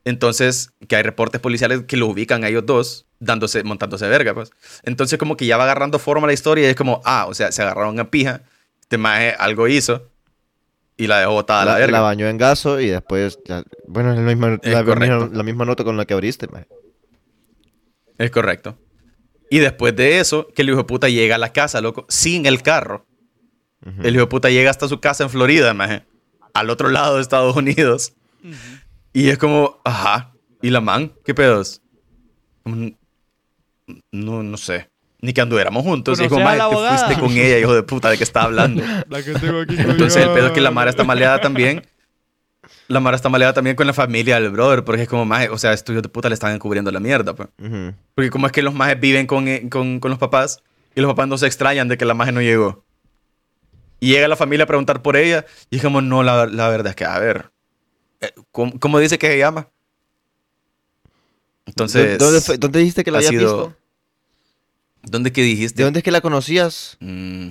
Entonces, 0.04 0.72
que 0.88 0.96
hay 0.96 1.02
reportes 1.02 1.40
policiales 1.40 1.82
que 1.86 1.96
lo 1.96 2.06
ubican 2.06 2.42
a 2.44 2.48
ellos 2.48 2.64
dos 2.66 3.06
dándose, 3.20 3.62
montándose 3.64 4.06
verga, 4.08 4.34
pues. 4.34 4.50
Entonces, 4.82 5.18
como 5.18 5.36
que 5.36 5.46
ya 5.46 5.56
va 5.56 5.64
agarrando 5.64 5.98
forma 5.98 6.26
la 6.26 6.32
historia 6.32 6.66
y 6.66 6.70
es 6.70 6.76
como, 6.76 7.00
ah, 7.04 7.26
o 7.28 7.34
sea, 7.34 7.50
se 7.52 7.62
agarraron 7.62 7.98
a 8.00 8.10
pija, 8.10 8.42
este 8.80 8.98
maje 8.98 9.34
algo 9.38 9.68
hizo 9.68 10.08
y 10.96 11.06
la 11.06 11.20
dejó 11.20 11.32
botada 11.32 11.62
a 11.62 11.64
la 11.64 11.72
La, 11.72 11.78
verga. 11.78 11.92
la 11.98 12.00
bañó 12.02 12.26
en 12.28 12.38
gaso 12.38 12.80
y 12.80 12.88
después, 12.88 13.38
ya- 13.44 13.62
bueno, 13.86 14.12
es 14.12 14.18
la 14.18 14.24
misma, 14.24 14.58
Es 14.62 14.72
la, 14.72 14.84
correcto. 14.84 15.16
misma, 15.20 15.36
la 15.36 15.42
misma 15.42 15.64
nota 15.64 15.84
con 15.84 15.96
la 15.96 16.04
que 16.04 16.14
abriste, 16.14 16.48
maje. 16.48 16.66
Es 18.18 18.30
correcto. 18.30 18.78
Y 19.50 19.60
después 19.60 19.94
de 19.96 20.18
eso, 20.18 20.48
que 20.54 20.62
el 20.62 20.68
hijo 20.70 20.78
de 20.78 20.84
puta 20.84 21.08
llega 21.08 21.36
a 21.36 21.38
la 21.38 21.52
casa, 21.52 21.80
loco, 21.80 22.04
sin 22.08 22.46
el 22.46 22.62
carro. 22.62 23.06
El 24.02 24.14
hijo 24.14 24.24
de 24.24 24.26
puta 24.26 24.50
llega 24.50 24.70
hasta 24.70 24.88
su 24.88 25.00
casa 25.00 25.22
en 25.24 25.30
Florida, 25.30 25.72
maje, 25.72 26.04
al 26.52 26.68
otro 26.68 26.88
lado 26.90 27.14
de 27.16 27.22
Estados 27.22 27.56
Unidos. 27.56 28.12
Y 29.12 29.28
es 29.30 29.38
como, 29.38 29.80
ajá, 29.84 30.32
¿y 30.60 30.70
la 30.70 30.80
man? 30.80 31.12
¿Qué 31.24 31.32
pedos? 31.32 31.80
No, 34.12 34.42
no 34.42 34.56
sé. 34.56 34.90
Ni 35.20 35.32
que 35.32 35.40
anduviéramos 35.40 35.82
juntos. 35.82 36.20
Es 36.20 36.28
como, 36.28 36.44
¿Conoces 36.44 36.60
a 36.60 36.68
maje, 36.68 36.76
la 36.76 36.90
te 36.90 36.98
fuiste 36.98 37.20
con 37.20 37.32
ella, 37.32 37.58
hijo 37.58 37.74
de 37.74 37.82
puta, 37.82 38.10
¿de 38.10 38.18
qué 38.18 38.24
está 38.24 38.42
hablando? 38.42 38.82
La 39.08 39.22
que 39.22 39.32
tengo 39.32 39.60
aquí 39.60 39.74
Entonces 39.76 40.16
el 40.22 40.30
pedo 40.30 40.48
es 40.48 40.52
que 40.52 40.60
la. 40.60 40.70
Mara 40.70 40.90
está 40.90 41.02
maleada 41.02 41.40
también. 41.40 41.84
La 42.86 43.00
Mara 43.00 43.16
está 43.16 43.28
maleada 43.28 43.52
también 43.52 43.76
con 43.76 43.86
la 43.86 43.92
familia 43.92 44.40
del 44.40 44.50
brother, 44.50 44.84
porque 44.84 45.02
es 45.02 45.08
como, 45.08 45.24
maje, 45.24 45.48
o 45.50 45.58
sea, 45.58 45.72
estos 45.72 45.92
hijos 45.92 46.02
de 46.02 46.08
puta 46.08 46.28
le 46.28 46.34
están 46.34 46.54
encubriendo 46.54 46.90
la 46.90 47.00
mierda, 47.00 47.34
pues. 47.34 47.48
Porque 48.14 48.30
como 48.30 48.46
es 48.46 48.52
que 48.52 48.62
los 48.62 48.74
majes 48.74 48.98
viven 49.00 49.26
con, 49.26 49.48
eh, 49.48 49.68
con, 49.68 50.00
con 50.00 50.10
los 50.10 50.18
papás, 50.18 50.62
Y 50.94 51.00
los 51.00 51.10
papás 51.10 51.28
no 51.28 51.36
se 51.36 51.46
extrañan 51.46 51.88
de 51.88 51.98
que 51.98 52.04
la 52.04 52.14
maje 52.14 52.32
no 52.32 52.40
llegó. 52.40 52.84
Y 54.00 54.12
llega 54.12 54.28
la 54.28 54.36
familia 54.36 54.64
a 54.64 54.66
preguntar 54.66 55.02
por 55.02 55.16
ella. 55.16 55.44
Y 55.70 55.76
dijimos, 55.76 56.02
no, 56.02 56.22
la, 56.22 56.46
la 56.46 56.68
verdad 56.68 56.90
es 56.90 56.96
que, 56.96 57.04
a 57.04 57.18
ver, 57.18 57.50
eh, 58.20 58.32
¿cómo, 58.52 58.78
cómo 58.78 58.98
dice 59.00 59.18
que 59.18 59.28
se 59.28 59.38
llama? 59.38 59.68
Entonces, 61.68 62.18
¿Dónde, 62.18 62.40
fue- 62.40 62.58
dónde 62.58 62.78
dijiste 62.80 63.04
que 63.04 63.10
la 63.10 63.18
ha 63.18 63.20
habías 63.20 63.30
sido- 63.30 63.66
visto? 63.68 63.76
¿dónde 65.02 65.32
que 65.32 65.42
dijiste? 65.42 65.78
¿De 65.78 65.84
dónde 65.84 66.00
es 66.00 66.04
que 66.04 66.10
la 66.10 66.20
conocías? 66.20 66.96
Mm, 67.00 67.48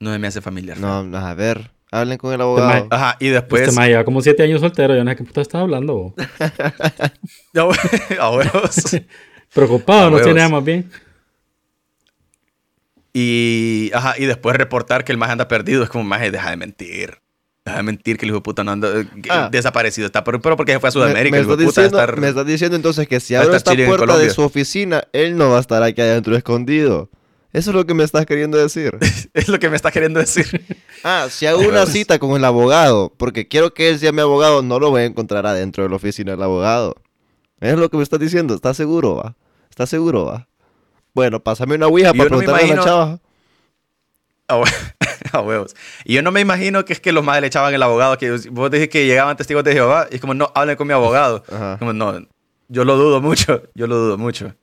no 0.00 0.12
se 0.12 0.18
me 0.18 0.26
hace 0.26 0.40
familiar. 0.40 0.78
No, 0.78 1.02
no, 1.04 1.18
a 1.18 1.34
ver, 1.34 1.70
hablen 1.90 2.18
con 2.18 2.32
el 2.32 2.38
ma- 2.38 2.44
abogado. 2.44 2.88
Ajá, 2.90 3.16
y 3.20 3.26
Pues, 3.26 3.32
después... 3.34 3.68
este 3.68 3.86
lleva 3.86 4.04
como 4.04 4.20
siete 4.22 4.42
años 4.42 4.60
soltero, 4.60 4.94
yo 4.96 5.04
no 5.04 5.10
sé 5.10 5.16
qué 5.16 5.24
puta 5.24 5.40
estaba 5.40 5.62
hablando. 5.64 5.94
bo. 5.94 6.14
a 8.20 8.30
huevos. 8.30 8.76
Preocupado, 9.54 10.06
A 10.06 10.10
no 10.10 10.16
tiene 10.18 10.34
nada 10.34 10.48
más 10.48 10.64
bien. 10.64 10.90
Y, 13.12 13.90
ajá, 13.94 14.14
y 14.18 14.24
después 14.24 14.56
reportar 14.56 15.04
que 15.04 15.12
el 15.12 15.18
maje 15.18 15.32
anda 15.32 15.48
perdido. 15.48 15.82
Es 15.82 15.90
como, 15.90 16.04
maje, 16.04 16.30
deja 16.30 16.50
de 16.50 16.56
mentir. 16.56 17.18
Deja 17.64 17.76
de 17.76 17.82
mentir 17.84 18.18
que 18.18 18.24
el 18.24 18.30
hijo 18.30 18.38
de 18.38 18.42
puta 18.42 18.64
no 18.64 18.72
anda 18.72 18.88
eh, 19.00 19.06
Ah. 19.30 19.48
desaparecido. 19.52 20.06
Está, 20.06 20.24
pero, 20.24 20.40
pero 20.40 20.56
porque 20.56 20.72
se 20.72 20.80
fue 20.80 20.88
a 20.88 20.90
Me- 20.90 20.92
Sudamérica. 20.92 21.30
me, 21.36 21.38
el 21.38 21.44
hijo 21.44 21.52
estás 21.52 21.58
de 21.58 21.64
puta 21.66 21.80
diciendo, 21.82 21.98
estar- 22.00 22.20
me 22.20 22.28
estás 22.28 22.46
diciendo 22.46 22.76
entonces 22.76 23.06
que 23.08 23.20
si 23.20 23.34
abro 23.36 23.54
esta 23.54 23.72
puerta 23.74 24.18
de 24.18 24.30
su 24.30 24.42
oficina, 24.42 25.04
él 25.12 25.36
no 25.36 25.50
va 25.50 25.58
a 25.58 25.60
estar 25.60 25.82
aquí 25.82 26.00
adentro 26.00 26.36
escondido. 26.36 27.08
Eso 27.52 27.70
es 27.70 27.76
lo 27.76 27.84
que 27.86 27.92
me 27.94 28.02
estás 28.02 28.24
queriendo 28.26 28.56
decir. 28.58 28.98
Es 29.34 29.48
lo 29.48 29.58
que 29.58 29.68
me 29.70 29.76
está 29.76 29.90
queriendo 29.90 30.18
decir. 30.20 30.64
Ah, 31.04 31.26
si 31.30 31.46
hago 31.46 31.60
una 31.60 31.84
cita 31.86 32.20
con 32.20 32.36
el 32.36 32.44
abogado, 32.44 33.12
porque 33.16 33.48
quiero 33.48 33.74
que 33.74 33.88
él 33.90 33.98
sea 33.98 34.12
mi 34.12 34.20
abogado, 34.20 34.62
no 34.62 34.78
lo 34.78 34.90
voy 34.90 35.02
a 35.02 35.04
encontrar 35.04 35.44
adentro 35.46 35.82
de 35.82 35.90
la 35.90 35.96
oficina 35.96 36.30
del 36.32 36.42
abogado. 36.42 36.94
Es 37.60 37.76
lo 37.76 37.88
que 37.90 37.96
me 37.96 38.04
estás 38.04 38.20
diciendo. 38.20 38.54
¿Estás 38.54 38.76
seguro, 38.76 39.16
va? 39.16 39.34
¿Estás 39.68 39.88
seguro, 39.90 40.24
va? 40.26 40.46
Bueno, 41.12 41.40
pásame 41.40 41.74
una 41.74 41.88
ouija 41.88 42.12
para 42.14 42.30
no 42.30 42.36
me 42.38 42.44
preguntarle 42.44 42.62
a 42.62 42.66
la 42.66 42.82
imagino- 42.82 42.84
chava. 42.84 43.20
Hue- 44.48 44.94
a 45.32 45.40
huevos. 45.40 45.74
Y 46.04 46.14
yo 46.14 46.22
no 46.22 46.30
me 46.32 46.40
imagino 46.40 46.84
que 46.84 46.92
es 46.92 47.00
que 47.00 47.12
los 47.12 47.24
madres 47.24 47.40
le 47.42 47.46
echaban 47.48 47.72
el 47.74 47.82
abogado. 47.82 48.18
Que 48.18 48.30
vos 48.50 48.70
dijiste 48.70 48.88
que 48.88 49.06
llegaban 49.06 49.36
testigos 49.36 49.64
de 49.64 49.72
Jehová. 49.72 50.08
Y 50.10 50.16
es 50.16 50.20
como, 50.20 50.34
no, 50.34 50.50
hablen 50.54 50.76
con 50.76 50.86
mi 50.86 50.92
abogado. 50.92 51.42
Ajá. 51.50 51.76
Como, 51.78 51.92
no, 51.92 52.26
yo 52.68 52.84
lo 52.84 52.96
dudo 52.96 53.20
mucho. 53.20 53.62
Yo 53.74 53.86
lo 53.86 53.96
dudo 53.96 54.18
mucho. 54.18 54.54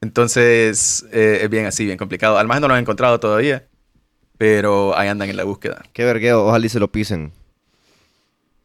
Entonces, 0.00 1.06
eh, 1.12 1.40
es 1.42 1.50
bien 1.50 1.66
así, 1.66 1.84
bien 1.84 1.98
complicado. 1.98 2.38
Al 2.38 2.46
más 2.46 2.60
no 2.60 2.68
lo 2.68 2.74
han 2.74 2.80
encontrado 2.80 3.18
todavía. 3.20 3.66
Pero 4.38 4.96
ahí 4.96 5.08
andan 5.08 5.30
en 5.30 5.36
la 5.36 5.44
búsqueda. 5.44 5.82
Qué 5.94 6.04
vergueo, 6.04 6.44
ojalá 6.46 6.66
y 6.66 6.68
se 6.68 6.78
lo 6.78 6.92
pisen. 6.92 7.32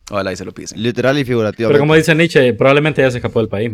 Ojalá 0.09 0.33
y 0.33 0.35
se 0.35 0.43
lo 0.43 0.51
pisen. 0.53 0.81
Literal 0.83 1.17
y 1.17 1.23
figurativamente. 1.23 1.73
Pero 1.73 1.79
como 1.81 1.95
dice 1.95 2.13
Nietzsche, 2.13 2.53
probablemente 2.53 3.01
ya 3.01 3.09
se 3.09 3.19
escapó 3.19 3.39
del 3.39 3.47
país. 3.47 3.71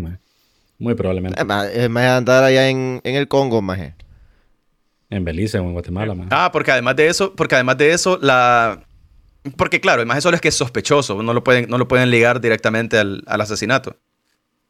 Muy 0.77 0.93
probablemente. 0.93 1.41
Eh, 1.41 1.43
ma- 1.43 1.65
Es 1.67 1.89
más 1.89 2.03
andar 2.05 2.43
allá 2.43 2.69
en, 2.69 3.01
en 3.03 3.15
el 3.15 3.27
Congo, 3.27 3.63
maje. 3.63 3.95
En 5.09 5.23
Belice 5.23 5.57
o 5.59 5.63
en 5.63 5.73
Guatemala. 5.73 6.13
Ah, 6.31 6.49
porque 6.51 6.71
además 6.71 6.95
de 6.95 7.07
eso, 7.07 7.33
porque 7.35 7.55
además 7.55 7.77
de 7.77 7.91
eso, 7.93 8.17
la. 8.21 8.83
Porque 9.55 9.79
claro, 9.79 10.01
el 10.01 10.07
maje 10.07 10.19
solo 10.21 10.35
es 10.35 10.41
que 10.41 10.49
es 10.49 10.55
sospechoso, 10.55 11.23
no 11.23 11.33
lo 11.33 11.43
pueden, 11.43 11.69
no 11.69 11.77
lo 11.77 11.87
pueden 11.87 12.11
ligar 12.11 12.41
directamente 12.41 12.97
al, 12.97 13.23
al 13.27 13.39
asesinato. 13.41 13.95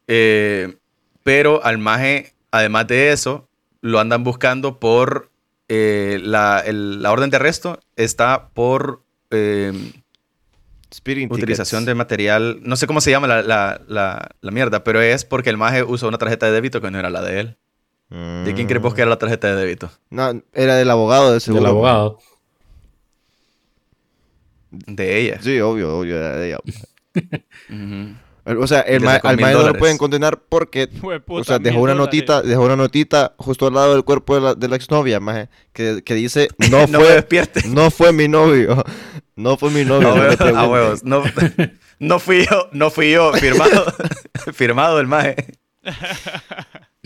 Eh, 0.07 0.77
pero 1.23 1.63
al 1.65 1.79
maje, 1.79 2.33
además 2.51 2.87
de 2.87 3.11
eso, 3.11 3.49
lo 3.81 3.99
andan 3.99 4.23
buscando 4.23 4.79
por 4.79 5.31
eh, 5.69 6.19
la, 6.21 6.61
el- 6.65 7.01
la 7.01 7.11
orden 7.11 7.29
de 7.31 7.37
arresto 7.37 7.79
está 7.95 8.49
por 8.53 9.01
eh, 9.31 9.73
utilización 11.43 11.83
de 11.85 11.95
material, 11.95 12.59
no 12.61 12.75
sé 12.75 12.87
cómo 12.87 13.01
se 13.01 13.11
llama 13.11 13.27
la, 13.27 13.41
la- 13.41 13.81
la- 13.87 14.29
la 14.39 14.51
mierda, 14.51 14.83
pero 14.83 15.01
es 15.01 15.25
porque 15.25 15.49
el 15.49 15.57
maje 15.57 15.83
usó 15.83 16.07
una 16.07 16.17
tarjeta 16.17 16.45
de 16.45 16.51
débito 16.53 16.79
que 16.81 16.91
no 16.91 16.99
era 16.99 17.09
la 17.09 17.21
de 17.21 17.39
él. 17.41 17.57
¿De 18.09 18.53
quién 18.55 18.67
crees 18.67 18.93
que 18.93 19.01
era 19.01 19.09
la 19.09 19.17
tarjeta 19.19 19.47
de 19.47 19.55
débito? 19.55 19.91
No, 20.09 20.41
era 20.53 20.75
del 20.75 20.89
abogado 20.89 21.33
de 21.33 21.39
seguro. 21.39 21.63
Del 21.63 21.71
abogado. 21.71 22.19
De 24.71 25.19
ella. 25.19 25.39
Sí, 25.41 25.59
obvio, 25.59 25.97
obvio, 25.97 26.17
era 26.17 26.37
de 26.37 26.47
ella. 26.47 26.59
O 28.49 28.65
sea, 28.65 28.79
el 28.79 29.01
ma- 29.03 29.15
al 29.15 29.37
maestro 29.37 29.65
no 29.67 29.73
lo 29.73 29.77
pueden 29.77 29.97
condenar 29.97 30.39
porque, 30.47 30.87
o 31.27 31.43
sea, 31.43 31.59
dejó 31.59 31.81
una 31.81 31.91
dólares. 31.91 31.97
notita, 31.97 32.41
dejó 32.41 32.63
una 32.63 32.77
notita 32.77 33.35
justo 33.37 33.67
al 33.67 33.73
lado 33.73 33.91
del 33.93 34.05
cuerpo 34.05 34.35
de 34.35 34.41
la, 34.41 34.55
de 34.55 34.69
la 34.69 34.77
exnovia, 34.77 35.19
maje, 35.19 35.49
que, 35.73 36.01
que 36.01 36.13
dice, 36.13 36.47
no 36.71 36.87
No 36.87 36.99
me 36.99 37.05
fue, 37.05 37.13
despierte. 37.15 37.67
no 37.67 37.91
fue 37.91 38.13
mi 38.13 38.29
novio, 38.29 38.85
no 39.35 39.57
fue 39.57 39.69
mi 39.71 39.83
novio. 39.83 40.13
A 40.13 40.35
no 40.51 40.59
a 40.59 40.65
huevos. 40.69 41.03
No, 41.03 41.23
no 41.99 42.19
fui 42.19 42.45
yo, 42.49 42.69
no 42.71 42.89
fui 42.89 43.11
yo. 43.11 43.33
Firmado, 43.33 43.83
firmado 44.53 45.01
el 45.01 45.07
maje. 45.07 45.35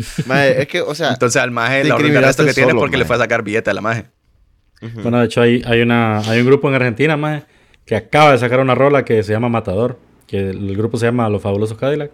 Maje, 0.26 0.62
es 0.62 0.68
que, 0.68 0.82
o 0.82 0.94
sea, 0.96 1.10
Entonces 1.14 1.42
al 1.42 1.52
maje 1.52 1.82
te 1.84 1.88
la 1.90 1.96
arresto 1.96 2.08
incriminaste 2.08 2.46
que 2.46 2.54
tiene 2.54 2.70
es 2.72 2.76
porque 2.76 2.98
le 2.98 3.04
maje. 3.04 3.08
fue 3.08 3.16
a 3.16 3.20
sacar 3.20 3.44
billete 3.44 3.70
a 3.70 3.74
la 3.74 3.82
maje. 3.82 4.06
Bueno, 5.04 5.20
de 5.20 5.26
hecho 5.26 5.42
hay, 5.42 5.62
hay, 5.66 5.82
una, 5.82 6.20
hay 6.20 6.40
un 6.42 6.48
grupo 6.48 6.68
en 6.70 6.76
Argentina, 6.76 7.16
mae, 7.16 7.44
que 7.86 7.96
acaba 7.96 8.32
de 8.32 8.38
sacar 8.40 8.60
una 8.60 8.74
rola 8.76 9.06
que 9.06 9.22
se 9.24 9.32
llama 9.32 9.48
Matador. 9.50 10.00
Que 10.28 10.50
el 10.50 10.76
grupo 10.78 10.98
se 10.98 11.06
llama 11.08 11.28
Los 11.30 11.42
Fabulosos 11.42 11.78
Cadillac. 11.78 12.10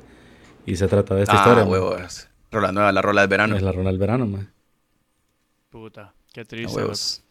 Y 0.65 0.75
se 0.75 0.87
trata 0.87 1.15
de 1.15 1.23
esta 1.23 1.33
Ah, 1.35 1.37
historia. 1.37 1.63
huevos. 1.63 2.27
Rola 2.51 2.71
nueva, 2.71 2.91
la 2.91 3.01
rola 3.01 3.21
del 3.21 3.29
verano. 3.29 3.55
Es 3.55 3.61
la 3.61 3.71
rola 3.71 3.89
del 3.89 3.99
verano, 3.99 4.25
mae. 4.25 4.47
Puta, 5.69 6.13
qué 6.33 6.45
triste. 6.45 6.75
huevos. 6.75 7.21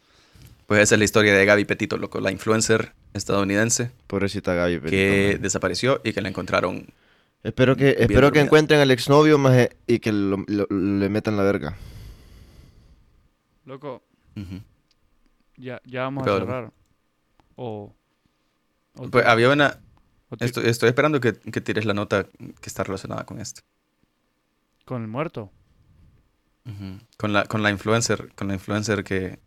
Pues 0.66 0.80
esa 0.82 0.94
es 0.94 0.98
la 0.98 1.04
historia 1.04 1.34
de 1.34 1.44
Gaby 1.44 1.64
Petito, 1.64 1.96
loco, 1.96 2.20
la 2.20 2.30
influencer 2.32 2.92
estadounidense 3.14 3.90
pobrecita 4.06 4.54
Gaby. 4.54 4.76
Petito, 4.78 4.90
que 4.90 5.26
maje. 5.32 5.38
desapareció 5.38 6.00
y 6.04 6.12
que 6.12 6.20
la 6.22 6.28
encontraron. 6.28 6.86
Espero 7.42 7.76
que, 7.76 7.90
espero 7.98 8.32
que 8.32 8.40
encuentren 8.40 8.80
al 8.80 8.90
exnovio, 8.90 9.38
maje, 9.38 9.76
y 9.86 10.00
que 10.00 10.10
lo- 10.12 10.44
lo- 10.48 10.66
le 10.68 11.08
metan 11.08 11.36
la 11.36 11.42
verga. 11.44 11.76
Loco, 13.64 14.02
ya, 15.56 15.80
ya 15.84 16.02
vamos 16.02 16.26
a 16.26 16.38
cerrar. 16.38 16.72
O. 17.56 17.92
o 18.96 19.08
Pues 19.10 19.24
había 19.26 19.50
una. 19.50 19.78
Estoy, 20.40 20.66
estoy 20.66 20.88
esperando 20.88 21.20
que, 21.20 21.34
que 21.34 21.60
tires 21.60 21.84
la 21.84 21.94
nota 21.94 22.24
que 22.24 22.66
está 22.66 22.82
relacionada 22.84 23.24
con 23.24 23.40
esto. 23.40 23.62
Con 24.84 25.02
el 25.02 25.08
muerto. 25.08 25.50
Con 27.16 27.32
la, 27.32 27.44
con 27.44 27.62
la 27.62 27.70
influencer, 27.70 28.32
con 28.34 28.48
la 28.48 28.54
influencer 28.54 29.04
que. 29.04 29.38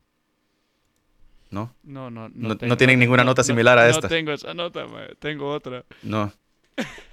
¿No? 1.52 1.74
No, 1.84 2.10
no, 2.10 2.30
No- 2.30 2.58
tengo- 2.58 2.70
no 2.70 2.78
tienen 2.78 3.00
ninguna 3.00 3.24
nota 3.26 3.44
similar 3.44 3.78
a 3.78 3.90
esta. 3.90 4.04
No 4.04 4.08
tengo 4.10 4.32
esa 4.32 4.54
nota, 4.54 4.86
tengo 5.20 5.50
otra. 5.52 5.84
No. 6.04 6.32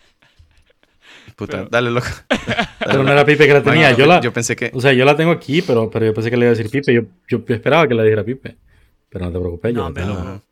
Puta, 1.34 1.58
Pero- 1.58 1.68
dale, 1.70 1.90
loco. 1.90 2.06
Pero 2.78 3.02
no 3.02 3.10
era 3.12 3.24
Pipe 3.24 3.46
que 3.46 3.52
la 3.52 3.62
tenía. 3.62 3.90
Yo, 3.92 3.98
yo, 3.98 4.06
la, 4.06 4.20
yo 4.20 4.32
pensé 4.32 4.54
que. 4.54 4.70
O 4.74 4.80
sea, 4.80 4.92
yo 4.92 5.04
la 5.04 5.16
tengo 5.16 5.32
aquí, 5.32 5.60
pero, 5.62 5.90
pero 5.90 6.06
yo 6.06 6.14
pensé 6.14 6.30
que 6.30 6.36
le 6.36 6.46
iba 6.46 6.52
a 6.52 6.56
decir 6.56 6.70
Pipe. 6.70 6.94
Yo, 6.94 7.02
yo 7.28 7.42
esperaba 7.54 7.88
que 7.88 7.94
la 7.94 8.02
dijera 8.04 8.22
Pipe. 8.24 8.56
Pero 9.10 9.24
no 9.26 9.32
te 9.32 9.38
preocupes, 9.38 9.74
yo 9.74 9.90
No. 9.90 10.42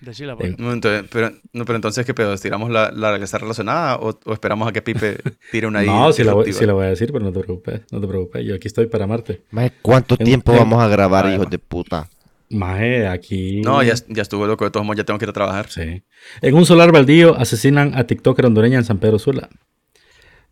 Decila, 0.00 0.34
pues. 0.34 0.58
No, 0.58 0.72
entonces, 0.72 1.04
pero, 1.12 1.30
no, 1.52 1.66
pero 1.66 1.76
entonces, 1.76 2.06
¿qué 2.06 2.14
pedo? 2.14 2.34
¿Tiramos 2.38 2.70
la, 2.70 2.90
la 2.90 3.18
que 3.18 3.24
está 3.24 3.36
relacionada 3.36 3.96
o, 3.96 4.18
o 4.24 4.32
esperamos 4.32 4.66
a 4.66 4.72
que 4.72 4.80
Pipe 4.80 5.18
tire 5.52 5.66
una 5.66 5.80
ahí 5.80 5.86
No, 5.88 6.10
sí 6.12 6.24
la, 6.24 6.32
voy, 6.32 6.46
disruptiva? 6.46 6.58
sí 6.60 6.66
la 6.66 6.72
voy 6.72 6.86
a 6.86 6.88
decir, 6.88 7.12
pero 7.12 7.22
no 7.24 7.32
te 7.32 7.40
preocupes. 7.40 7.82
No 7.90 8.00
te 8.00 8.06
preocupes. 8.08 8.46
Yo 8.46 8.54
aquí 8.54 8.66
estoy 8.68 8.86
para 8.86 9.04
amarte. 9.04 9.42
Maje, 9.50 9.72
¿cuánto 9.82 10.16
tiempo 10.16 10.54
vamos 10.54 10.82
a 10.82 10.88
grabar, 10.88 11.30
hijos 11.30 11.50
de 11.50 11.58
puta? 11.58 12.08
Maje, 12.48 13.06
aquí. 13.06 13.60
No, 13.60 13.82
ya, 13.82 13.92
ya 14.08 14.22
estuvo 14.22 14.46
loco. 14.46 14.64
De 14.64 14.70
todos 14.70 14.86
modos, 14.86 14.96
ya 14.96 15.04
tengo 15.04 15.18
que 15.18 15.26
ir 15.26 15.30
a 15.30 15.34
trabajar. 15.34 15.68
Sí. 15.68 16.02
En 16.40 16.54
un 16.54 16.64
solar 16.64 16.90
baldío 16.92 17.36
asesinan 17.36 17.92
a 17.94 18.04
TikToker 18.04 18.46
hondureña 18.46 18.78
en 18.78 18.84
San 18.84 18.96
Pedro 18.98 19.18
Sula. 19.18 19.50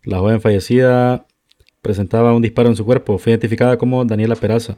La 0.03 0.19
joven 0.19 0.41
fallecida 0.41 1.25
presentaba 1.81 2.33
un 2.33 2.41
disparo 2.41 2.69
en 2.69 2.75
su 2.75 2.85
cuerpo. 2.85 3.17
Fue 3.17 3.31
identificada 3.31 3.77
como 3.77 4.03
Daniela 4.05 4.35
Peraza. 4.35 4.77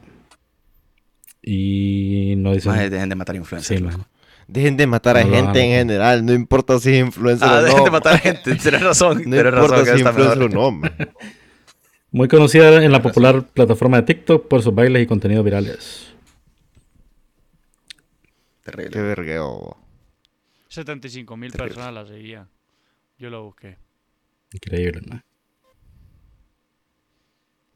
Y 1.42 2.34
no 2.36 2.52
dice. 2.52 2.68
Maje, 2.68 2.90
dejen 2.90 3.08
de 3.08 3.14
matar 3.14 3.36
influencers. 3.36 3.80
Sí. 3.80 4.00
Dejen 4.48 4.76
de 4.76 4.86
matar 4.86 5.16
a 5.16 5.24
No 5.24 5.30
gente 5.30 5.60
en 5.60 5.70
general, 5.70 6.24
no 6.26 6.32
importa 6.32 6.78
si 6.78 6.90
es 6.94 7.06
influencer 7.06 7.48
Ah, 7.48 7.58
o 7.58 7.62
dejen 7.62 7.78
no. 7.78 7.84
de 7.84 7.90
matar 7.90 8.14
a 8.14 8.18
gente. 8.18 8.54
Tienes 8.56 8.82
razón. 8.82 9.18
No 9.18 9.22
Tienes 9.22 9.44
razón 9.44 9.64
importa 9.64 9.84
que 9.84 9.96
si 9.96 10.02
es 10.02 10.06
influencer 10.06 10.42
o 10.42 10.48
no. 10.48 10.80
Muy 12.10 12.28
conocida 12.28 12.82
en 12.84 12.92
la 12.92 13.00
popular 13.00 13.44
plataforma 13.46 13.96
de 13.98 14.02
TikTok 14.02 14.46
por 14.48 14.62
sus 14.62 14.74
bailes 14.74 15.02
y 15.02 15.06
contenidos 15.06 15.44
virales. 15.44 16.12
Terrible. 18.62 18.90
Qué 18.90 19.00
vergueo. 19.00 19.76
75 20.68 21.36
mil 21.36 21.52
personas 21.52 21.92
la 21.94 22.06
seguían. 22.06 22.48
Yo 23.18 23.30
lo 23.30 23.44
busqué. 23.44 23.78
Increíble, 24.52 25.00
¿no? 25.06 25.22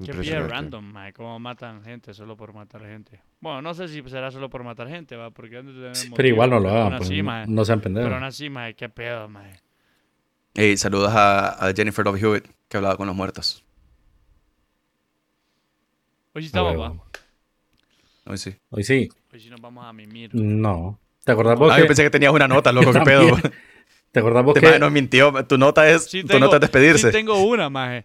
Qué 0.04 0.12
pie 0.12 0.38
random, 0.40 0.84
mae. 0.84 1.12
Cómo 1.14 1.38
matan 1.38 1.82
gente 1.82 2.12
solo 2.12 2.36
por 2.36 2.52
matar 2.52 2.82
gente. 2.82 3.22
Bueno, 3.40 3.62
no 3.62 3.72
sé 3.72 3.88
si 3.88 4.02
será 4.02 4.30
solo 4.30 4.50
por 4.50 4.62
matar 4.62 4.88
gente, 4.88 5.16
va. 5.16 5.30
Porque 5.30 5.56
han 5.56 5.66
de 5.66 5.72
tener 5.72 6.14
Pero 6.14 6.28
igual 6.28 6.50
no 6.50 6.60
lo 6.60 6.68
hagan, 6.68 6.98
pues, 6.98 7.10
no, 7.10 7.46
no 7.46 7.64
sean 7.64 7.80
pendejos. 7.80 8.06
Pero 8.06 8.16
aún 8.16 8.24
así, 8.24 8.50
mae. 8.50 8.74
Qué 8.74 8.90
pedo, 8.90 9.26
mae. 9.28 9.58
Hey, 10.54 10.76
saludos 10.76 11.12
a, 11.14 11.66
a 11.66 11.72
Jennifer 11.74 12.04
Love 12.04 12.22
Hewitt, 12.22 12.46
que 12.68 12.76
hablaba 12.76 12.96
con 12.96 13.06
los 13.06 13.16
muertos. 13.16 13.64
Hoy 16.34 16.42
sí 16.42 16.46
estamos, 16.46 16.78
va. 16.78 16.94
Hoy 18.26 18.36
sí. 18.36 18.54
Hoy 18.68 18.84
sí. 18.84 19.08
Hoy 19.32 19.40
sí 19.40 19.48
nos 19.48 19.60
vamos 19.60 19.86
a 19.86 19.92
mimir. 19.94 20.34
No. 20.34 20.98
¿Te 21.24 21.32
acordás 21.32 21.58
vos 21.58 21.72
Ah, 21.72 21.76
que, 21.76 21.82
yo 21.82 21.86
pensé 21.86 22.02
que 22.02 22.10
tenías 22.10 22.32
una 22.32 22.46
nota, 22.46 22.72
loco. 22.72 22.92
¿Qué 22.92 23.00
pedo? 23.00 23.36
¿Te 24.16 24.20
acordás 24.20 24.44
vos 24.44 24.56
Este 24.56 24.60
que, 24.62 24.66
maje 24.68 24.78
nos 24.80 24.92
mintió. 24.92 25.30
Tu 25.44 25.58
nota 25.58 25.86
es, 25.90 26.04
Sí 26.04 26.22
tu 26.22 26.28
tengo- 26.28 26.46
nota 26.46 26.56
es 26.56 26.60
despedirse. 26.62 27.08
Sí 27.08 27.12
tengo 27.12 27.38
una, 27.44 27.68
mae. 27.68 28.02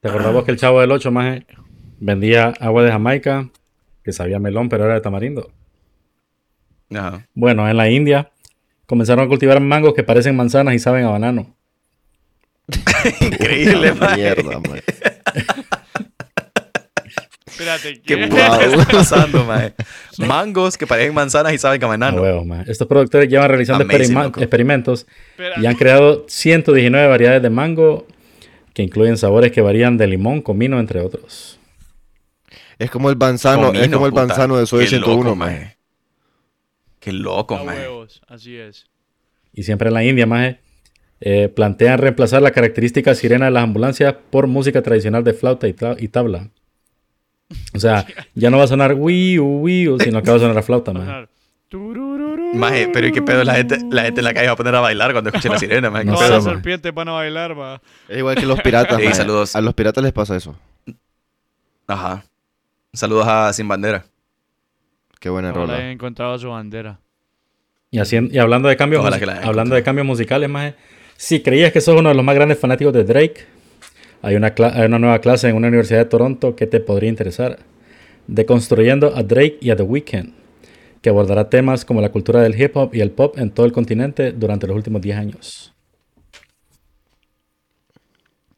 ¿te 0.00 0.08
acordás 0.08 0.32
vos 0.32 0.44
que 0.46 0.50
el 0.50 0.56
chavo 0.56 0.80
del 0.80 0.90
8 0.92 1.10
más 1.12 1.40
vendía 1.98 2.54
agua 2.58 2.82
de 2.84 2.90
Jamaica, 2.90 3.50
que 4.02 4.14
sabía 4.14 4.38
melón, 4.38 4.70
pero 4.70 4.86
era 4.86 4.94
de 4.94 5.02
tamarindo. 5.02 5.52
Ajá. 6.94 7.26
Bueno, 7.34 7.68
en 7.68 7.76
la 7.76 7.90
India 7.90 8.30
comenzaron 8.86 9.26
a 9.26 9.28
cultivar 9.28 9.60
mangos 9.60 9.92
que 9.92 10.02
parecen 10.04 10.36
manzanas 10.36 10.72
y 10.74 10.78
saben 10.78 11.04
a 11.04 11.10
banano. 11.10 11.54
Increíble, 13.20 13.92
mierda, 14.16 14.58
mae. 14.58 14.82
Espérate, 17.60 18.00
¿Qué 18.00 18.16
¿qué? 18.16 18.26
puta 18.26 18.64
está 18.64 18.84
pasando, 18.90 19.44
mae? 19.44 19.74
Mangos 20.18 20.76
que 20.78 20.86
parecen 20.86 21.12
manzanas 21.14 21.52
y 21.52 21.58
saben 21.58 21.78
que 21.78 21.84
A 21.84 21.88
banano. 21.88 22.22
huevo, 22.22 22.44
man. 22.44 22.64
Estos 22.66 22.86
productores 22.88 23.28
llevan 23.28 23.48
realizando 23.48 23.84
Amazing, 23.84 24.18
experimentos 24.38 25.06
Espérate. 25.32 25.60
y 25.60 25.66
han 25.66 25.74
creado 25.76 26.24
119 26.28 27.06
variedades 27.08 27.42
de 27.42 27.50
mango 27.50 28.06
que 28.72 28.82
incluyen 28.82 29.16
sabores 29.18 29.52
que 29.52 29.60
varían 29.60 29.96
de 29.98 30.06
limón, 30.06 30.40
comino, 30.42 30.80
entre 30.80 31.00
otros. 31.00 31.58
Es 32.78 32.90
como 32.90 33.10
el 33.10 33.16
banzano, 33.16 33.66
es 33.72 33.78
Comino, 33.78 33.96
como 33.98 34.06
el 34.06 34.12
puta. 34.12 34.26
banzano 34.26 34.56
de 34.56 34.66
Soy 34.66 34.84
Qué 34.84 34.90
101, 34.90 35.22
loco, 35.24 35.36
mae. 35.36 35.50
mae. 35.56 35.76
Qué 36.98 37.12
loco, 37.12 37.56
A 37.56 37.64
mae. 37.64 37.78
huevos, 37.80 38.22
así 38.28 38.56
es. 38.56 38.86
Y 39.52 39.64
siempre 39.64 39.88
en 39.88 39.94
la 39.94 40.04
India, 40.04 40.26
más 40.26 40.54
plantean 41.54 41.98
reemplazar 41.98 42.40
la 42.40 42.50
característica 42.50 43.14
sirena 43.14 43.44
de 43.46 43.50
las 43.50 43.64
ambulancias 43.64 44.14
por 44.30 44.46
música 44.46 44.80
tradicional 44.80 45.22
de 45.24 45.34
flauta 45.34 45.68
y, 45.68 45.74
ta- 45.74 45.96
y 45.98 46.08
tabla. 46.08 46.48
O 47.74 47.80
sea, 47.80 48.06
ya 48.34 48.50
no 48.50 48.58
va 48.58 48.64
a 48.64 48.68
sonar 48.68 48.94
wiu, 48.94 49.44
wiu, 49.44 49.98
sino 50.00 50.22
que 50.22 50.30
va 50.30 50.36
a 50.36 50.40
sonar 50.40 50.58
a 50.58 50.62
flauta, 50.62 50.92
man. 50.92 51.28
Maje, 52.54 52.88
pero 52.92 53.06
¿y 53.06 53.12
qué 53.12 53.22
pedo? 53.22 53.44
La 53.44 53.54
gente, 53.54 53.78
la 53.90 54.02
gente 54.02 54.20
en 54.20 54.24
la 54.24 54.34
calle 54.34 54.46
va 54.48 54.52
a 54.54 54.56
poner 54.56 54.74
a 54.74 54.80
bailar 54.80 55.12
cuando 55.12 55.30
escuche 55.30 55.48
la 55.48 55.58
sirena, 55.58 55.88
maje. 55.90 56.04
¿Qué 56.04 56.10
No 56.10 56.20
las 56.20 56.30
man. 56.44 56.54
serpientes 56.54 56.92
van 56.92 57.08
a 57.08 57.12
bailar, 57.12 57.58
va. 57.58 57.80
Es 58.08 58.18
igual 58.18 58.34
que 58.36 58.46
los 58.46 58.60
piratas, 58.60 58.98
Ey, 58.98 59.04
mae. 59.06 59.14
saludos. 59.14 59.54
A 59.54 59.60
los 59.60 59.74
piratas 59.74 60.02
les 60.02 60.12
pasa 60.12 60.36
eso. 60.36 60.56
Ajá. 61.86 62.24
Saludos 62.92 63.26
a 63.28 63.52
Sin 63.52 63.68
Bandera. 63.68 64.04
Qué 65.20 65.28
buena 65.28 65.50
Ojalá 65.50 65.64
rola. 65.66 65.76
hayan 65.78 65.90
encontrado 65.90 66.38
su 66.38 66.48
bandera. 66.48 66.98
Y, 67.92 67.98
haciendo, 67.98 68.32
y 68.34 68.38
hablando 68.38 68.68
de 68.68 68.76
cambios, 68.76 69.04
la 69.04 69.40
hablando 69.42 69.74
de 69.74 69.82
cambios 69.82 70.06
musicales, 70.06 70.48
más 70.48 70.74
si 71.16 71.40
creías 71.42 71.72
que 71.72 71.80
sos 71.80 71.96
uno 71.98 72.08
de 72.08 72.14
los 72.14 72.24
más 72.24 72.34
grandes 72.34 72.58
fanáticos 72.58 72.92
de 72.94 73.04
Drake, 73.04 73.46
hay 74.22 74.36
una, 74.36 74.54
hay 74.74 74.86
una 74.86 74.98
nueva 74.98 75.20
clase 75.20 75.48
en 75.48 75.56
una 75.56 75.68
universidad 75.68 76.00
de 76.00 76.04
Toronto 76.04 76.56
que 76.56 76.66
te 76.66 76.80
podría 76.80 77.08
interesar. 77.08 77.58
Deconstruyendo 78.26 79.14
a 79.16 79.22
Drake 79.22 79.58
y 79.60 79.70
a 79.70 79.76
The 79.76 79.82
Weeknd, 79.82 80.34
que 81.02 81.08
abordará 81.08 81.48
temas 81.48 81.84
como 81.84 82.00
la 82.00 82.10
cultura 82.10 82.42
del 82.42 82.60
hip 82.60 82.76
hop 82.76 82.94
y 82.94 83.00
el 83.00 83.10
pop 83.10 83.38
en 83.38 83.50
todo 83.50 83.66
el 83.66 83.72
continente 83.72 84.32
durante 84.32 84.66
los 84.66 84.76
últimos 84.76 85.00
10 85.00 85.16
años. 85.16 85.74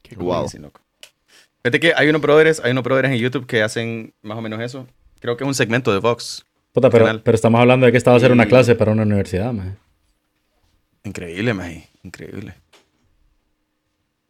Qué 0.02 0.16
Wow. 0.16 0.48
Fíjate 0.48 1.80
que 1.80 1.92
hay 1.96 2.08
unos 2.08 2.20
brothers, 2.20 2.60
hay 2.62 2.72
unos 2.72 2.82
brothers 2.82 3.08
en 3.08 3.18
YouTube 3.18 3.46
que 3.46 3.62
hacen 3.62 4.12
más 4.20 4.36
o 4.36 4.40
menos 4.40 4.60
eso. 4.60 4.86
Creo 5.20 5.36
que 5.36 5.44
es 5.44 5.48
un 5.48 5.54
segmento 5.54 5.92
de 5.92 6.00
Vox. 6.00 6.44
Puta, 6.72 6.90
pero, 6.90 7.22
pero 7.22 7.34
estamos 7.34 7.60
hablando 7.60 7.86
de 7.86 7.92
que 7.92 7.98
esta 7.98 8.10
va 8.10 8.16
a 8.16 8.20
ser 8.20 8.32
una 8.32 8.46
clase 8.46 8.74
para 8.74 8.90
una 8.92 9.02
universidad, 9.02 9.52
man. 9.52 9.78
Increíble, 11.04 11.54
maje. 11.54 11.88
Increíble. 12.02 12.54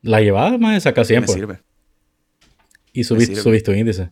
La 0.03 0.21
llevada, 0.21 0.59
más 0.59 0.83
saca 0.83 1.03
Me 1.03 1.07
100, 1.07 1.25
pues. 1.25 1.35
sirve. 1.35 1.61
Y 2.93 3.05
subiste, 3.05 3.63
tu 3.63 3.73
índice. 3.73 4.11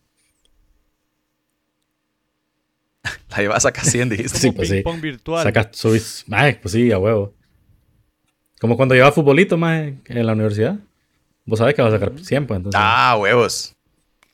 La 3.29 3.37
llevas 3.37 3.65
a 3.65 3.71
casi 3.71 3.91
100, 3.91 4.09
dijiste. 4.09 4.37
Sí, 4.39 4.51
pues 4.51 4.69
sí. 4.69 4.83
virtual. 5.01 5.43
Sacas, 5.43 5.69
subís, 5.73 6.25
ay, 6.31 6.57
pues 6.61 6.71
sí, 6.73 6.91
a 6.91 6.97
huevo. 6.97 7.33
Como 8.59 8.77
cuando 8.77 8.95
llevas 8.95 9.13
futbolito 9.13 9.57
más 9.57 9.91
en 10.05 10.25
la 10.25 10.33
universidad. 10.33 10.79
Vos 11.45 11.59
sabés 11.59 11.75
que 11.75 11.81
vas 11.81 11.93
a 11.93 11.99
sacar 11.99 12.17
100, 12.19 12.47
pues 12.47 12.57
entonces. 12.57 12.79
Ah, 12.81 13.17
huevos. 13.19 13.75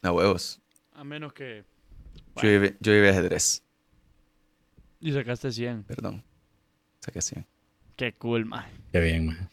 A 0.02 0.12
huevos. 0.12 0.60
A 0.94 1.04
menos 1.04 1.34
que... 1.34 1.64
Yo 2.36 2.44
llevé, 2.44 2.76
yo 2.80 2.92
llevé 2.92 3.10
ajedrez. 3.10 3.64
Y 5.00 5.12
sacaste 5.12 5.52
100. 5.52 5.84
Perdón. 5.84 6.24
Saqué 7.00 7.22
100. 7.22 7.46
Qué 7.96 8.14
cool, 8.14 8.46
man. 8.46 8.66
Qué 8.92 9.00
bien, 9.00 9.28
man. 9.28 9.50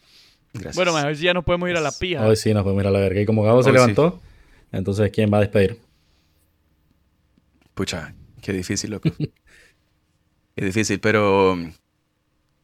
Gracias. 0.54 0.76
Bueno, 0.76 0.94
hoy 0.94 1.16
sí 1.16 1.24
ya 1.24 1.34
nos 1.34 1.44
podemos 1.44 1.68
ir 1.68 1.76
a 1.76 1.80
la 1.80 1.92
pija. 1.92 2.24
Hoy 2.26 2.36
sí 2.36 2.54
nos 2.54 2.62
podemos 2.62 2.82
ir 2.82 2.88
a 2.88 2.90
la 2.90 3.00
verga. 3.00 3.20
Y 3.20 3.26
como 3.26 3.42
Gabo 3.42 3.62
se 3.62 3.70
sí. 3.70 3.74
levantó, 3.74 4.20
entonces 4.72 5.10
¿quién 5.12 5.32
va 5.32 5.38
a 5.38 5.40
despedir? 5.40 5.78
Pucha, 7.74 8.14
qué 8.40 8.52
difícil, 8.52 8.90
loco. 8.92 9.10
qué 10.56 10.64
difícil, 10.64 11.00
pero... 11.00 11.56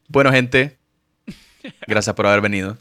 Bueno, 0.09 0.33
gente. 0.33 0.79
Gracias 1.87 2.15
por 2.15 2.27
haber 2.27 2.41
venido. 2.41 2.79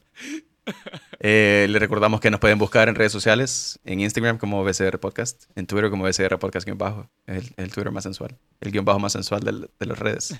Eh, 1.19 1.67
les 1.69 1.81
recordamos 1.81 2.21
que 2.21 2.29
nos 2.31 2.39
pueden 2.39 2.57
buscar 2.59 2.87
en 2.87 2.95
redes 2.95 3.11
sociales, 3.11 3.79
en 3.83 3.99
Instagram 3.99 4.37
como 4.37 4.63
BCR 4.63 4.99
Podcast, 4.99 5.45
en 5.55 5.65
Twitter 5.67 5.89
como 5.89 6.05
BCR 6.05 6.37
Podcast 6.39 6.65
guion 6.65 6.77
bajo, 6.77 7.09
es 7.25 7.43
el, 7.57 7.65
el 7.65 7.71
Twitter 7.73 7.91
más 7.91 8.03
sensual, 8.03 8.37
el 8.61 8.71
guion 8.71 8.85
bajo 8.85 8.99
más 8.99 9.11
sensual 9.11 9.41
del- 9.41 9.69
de 9.79 9.85
las 9.85 9.99
redes. 9.99 10.33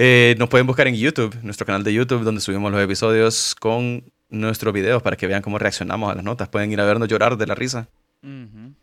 Eh, 0.00 0.36
nos 0.38 0.48
pueden 0.48 0.64
buscar 0.64 0.86
en 0.86 0.94
YouTube, 0.94 1.36
nuestro 1.42 1.66
canal 1.66 1.82
de 1.82 1.92
YouTube, 1.92 2.22
donde 2.22 2.40
subimos 2.40 2.70
los 2.70 2.80
episodios 2.80 3.56
con 3.58 4.04
nuestros 4.28 4.72
videos 4.72 5.02
para 5.02 5.16
que 5.16 5.26
vean 5.26 5.42
cómo 5.42 5.58
reaccionamos 5.58 6.12
a 6.12 6.14
las 6.14 6.22
notas. 6.22 6.48
Pueden 6.48 6.70
ir 6.70 6.80
a 6.80 6.84
vernos 6.84 7.08
llorar 7.08 7.36
de 7.36 7.48
la 7.48 7.56
risa 7.56 7.88
en 8.22 8.76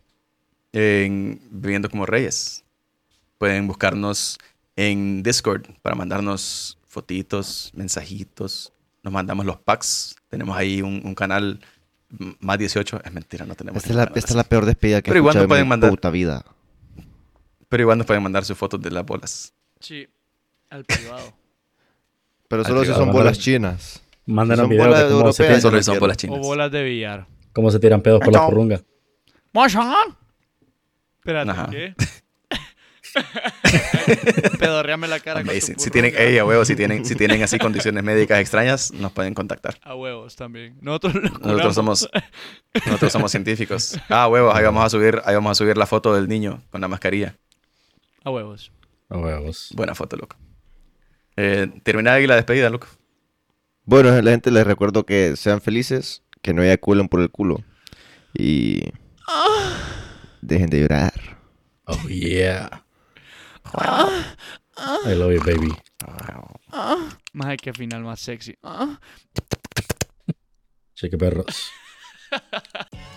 Viviendo 1.50 1.88
como 1.88 2.04
Reyes. 2.04 2.64
Pueden 3.38 3.66
buscarnos 3.66 4.36
en 4.76 5.22
Discord 5.22 5.62
para 5.80 5.96
mandarnos 5.96 6.76
fotitos, 6.86 7.72
mensajitos. 7.74 8.74
Nos 9.02 9.10
mandamos 9.10 9.46
los 9.46 9.56
packs. 9.56 10.16
Tenemos 10.28 10.54
ahí 10.54 10.82
un, 10.82 11.00
un 11.02 11.14
canal 11.14 11.60
más 12.40 12.58
18. 12.58 13.00
Es 13.02 13.12
mentira, 13.14 13.46
no 13.46 13.54
tenemos. 13.54 13.78
Esta 13.78 13.88
es, 13.88 13.96
la, 13.96 14.04
ningún 14.04 14.18
esta 14.18 14.18
es 14.18 14.34
canal 14.34 14.44
la 14.44 14.48
peor 14.50 14.66
despedida 14.66 15.00
que 15.00 15.08
he 15.08 15.12
Pero 15.12 15.20
igual 15.20 15.36
nos 15.36 15.46
pueden 15.46 15.64
mi 15.64 15.70
mandar. 15.70 15.88
puta 15.88 16.10
vida. 16.10 16.44
Pero 17.70 17.84
igual 17.84 17.96
nos 17.96 18.06
pueden 18.06 18.22
mandar 18.22 18.44
sus 18.44 18.58
fotos 18.58 18.82
de 18.82 18.90
las 18.90 19.06
bolas. 19.06 19.54
Sí, 19.80 20.06
al 20.70 20.84
privado. 20.84 21.32
Pero 22.48 22.64
solo 22.64 22.84
si 22.84 22.92
son 22.92 23.12
bolas 23.12 23.38
chinas. 23.38 24.02
Mándanos 24.26 24.64
son 24.64 24.70
videos 24.70 24.86
bolas 24.86 25.04
de 25.04 25.14
cómo 25.14 25.32
se, 25.32 25.60
Solo 25.60 25.82
son 25.82 25.98
bolas 26.00 26.24
o 26.24 26.38
bolas 26.38 26.72
de 26.72 26.82
billar. 26.82 27.26
cómo 27.52 27.70
se 27.70 27.78
tiran 27.78 28.02
pedos 28.02 28.20
por 28.20 28.32
la 28.32 28.46
purrunga. 28.46 28.82
Espérate. 31.20 31.70
¿qué? 31.70 31.94
Pedorreame 34.58 35.08
la 35.08 35.20
cara 35.20 35.42
con. 35.42 35.54
Si 35.60 35.90
tienen, 35.90 36.12
ey, 36.16 36.38
a 36.38 36.44
huevos, 36.44 36.68
si 36.68 36.76
tienen, 36.76 37.04
si 37.04 37.14
tienen 37.14 37.42
así 37.42 37.58
condiciones 37.58 38.02
médicas 38.04 38.40
extrañas, 38.40 38.92
nos 38.92 39.12
pueden 39.12 39.34
contactar. 39.34 39.78
A 39.82 39.94
huevos 39.94 40.36
también. 40.36 40.76
Nosotros. 40.80 41.14
Nosotros 41.40 41.74
somos, 41.74 42.08
nosotros 42.84 43.12
somos 43.12 43.30
científicos. 43.30 43.98
Ah, 44.08 44.28
huevos, 44.28 44.54
ahí 44.54 44.64
vamos 44.64 44.84
a 44.84 44.90
subir, 44.90 45.20
ahí 45.24 45.34
vamos 45.34 45.52
a 45.52 45.54
subir 45.54 45.76
la 45.76 45.86
foto 45.86 46.14
del 46.14 46.28
niño 46.28 46.62
con 46.70 46.80
la 46.80 46.88
mascarilla. 46.88 47.36
A 48.24 48.30
huevos. 48.30 48.72
A 49.08 49.18
huevos. 49.18 49.70
Buena 49.74 49.94
foto, 49.94 50.16
loco. 50.16 50.36
Eh, 51.36 51.68
termina 51.82 52.14
ahí 52.14 52.26
la 52.26 52.36
despedida, 52.36 52.70
loco. 52.70 52.88
Bueno, 53.84 54.10
la 54.20 54.30
gente 54.30 54.50
les 54.50 54.66
recuerdo 54.66 55.04
que 55.04 55.36
sean 55.36 55.60
felices, 55.60 56.22
que 56.42 56.52
no 56.52 56.62
eyaculen 56.62 57.08
por 57.08 57.20
el 57.20 57.30
culo. 57.30 57.62
Y. 58.34 58.82
Dejen 60.40 60.70
de 60.70 60.80
llorar. 60.80 61.12
Oh, 61.84 62.08
yeah. 62.08 62.84
I 63.76 65.14
love 65.14 65.32
you, 65.32 65.42
baby. 65.44 65.72
Más 67.32 67.56
que 67.58 67.72
final 67.72 68.02
más 68.02 68.20
sexy. 68.20 68.56
Cheque 70.94 71.16
perros. 71.16 71.70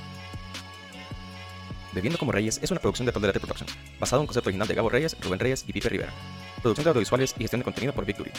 Bebiendo 1.91 2.20
como 2.20 2.32
Reyes 2.32 2.60
es 2.61 2.70
una 2.70 2.80
producción 2.80 3.07
de 3.07 3.11
Tolerate 3.11 3.40
Production, 3.40 3.68
basado 3.99 4.20
en 4.20 4.24
un 4.24 4.28
concepto 4.28 4.49
original 4.49 4.68
de 4.68 4.76
Gabo 4.76 4.90
Reyes, 4.90 5.18
Rubén 5.22 5.40
Reyes 5.40 5.66
y 5.68 5.74
Pipe 5.74 5.90
Rivera. 5.90 6.14
Producción 6.61 6.84
de 6.84 6.90
audiovisuales 6.90 7.34
y 7.38 7.41
gestión 7.41 7.61
de 7.61 7.64
contenido 7.64 7.94
por 7.94 8.06
Victory. 8.06 8.32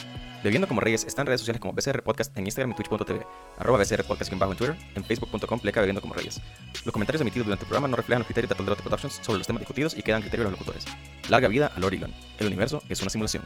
Bebiendo 0.45 0.69
como 0.69 0.81
Reyes 0.81 1.05
está 1.05 1.23
en 1.23 1.27
redes 1.27 1.41
sociales 1.41 1.61
como 1.61 1.73
BCR 1.73 2.03
Podcast 2.03 2.37
en 2.37 2.47
Instagram 2.47 2.73
y 2.73 2.75
Twitch.tv, 2.75 3.27
arroba 3.59 3.79
BCR 3.79 4.05
Podcast 4.05 4.33
en 4.33 4.39
bajo 4.39 4.55
Twitter, 4.55 4.77
en 4.95 5.05
Facebook.com 5.05 5.59
pleca 5.59 5.81
Bebiendo 5.81 6.01
como 6.01 6.15
Reyes. 6.15 6.41
Los 6.85 6.93
comentarios 6.93 7.23
emitidos 7.23 7.47
durante 7.47 7.65
el 7.65 7.69
programa 7.69 7.89
no 7.89 7.97
reflejan 7.97 8.21
los 8.21 8.27
criterios 8.27 8.51
de 8.51 8.55
Tolerate 8.55 8.83
Productions 8.83 9.21
sobre 9.23 9.39
los 9.39 9.47
temas 9.47 9.61
discutidos 9.61 9.97
y 9.97 10.03
quedan 10.03 10.21
criterios 10.21 10.47
de 10.47 10.51
los 10.53 10.61
locutores. 10.61 10.85
Larga 11.29 11.49
vida 11.49 11.73
a 11.75 11.81
Lord 11.81 11.95
Elon. 11.95 12.15
El 12.39 12.47
universo 12.47 12.83
es 12.89 13.01
una 13.01 13.11
simulación. 13.11 13.43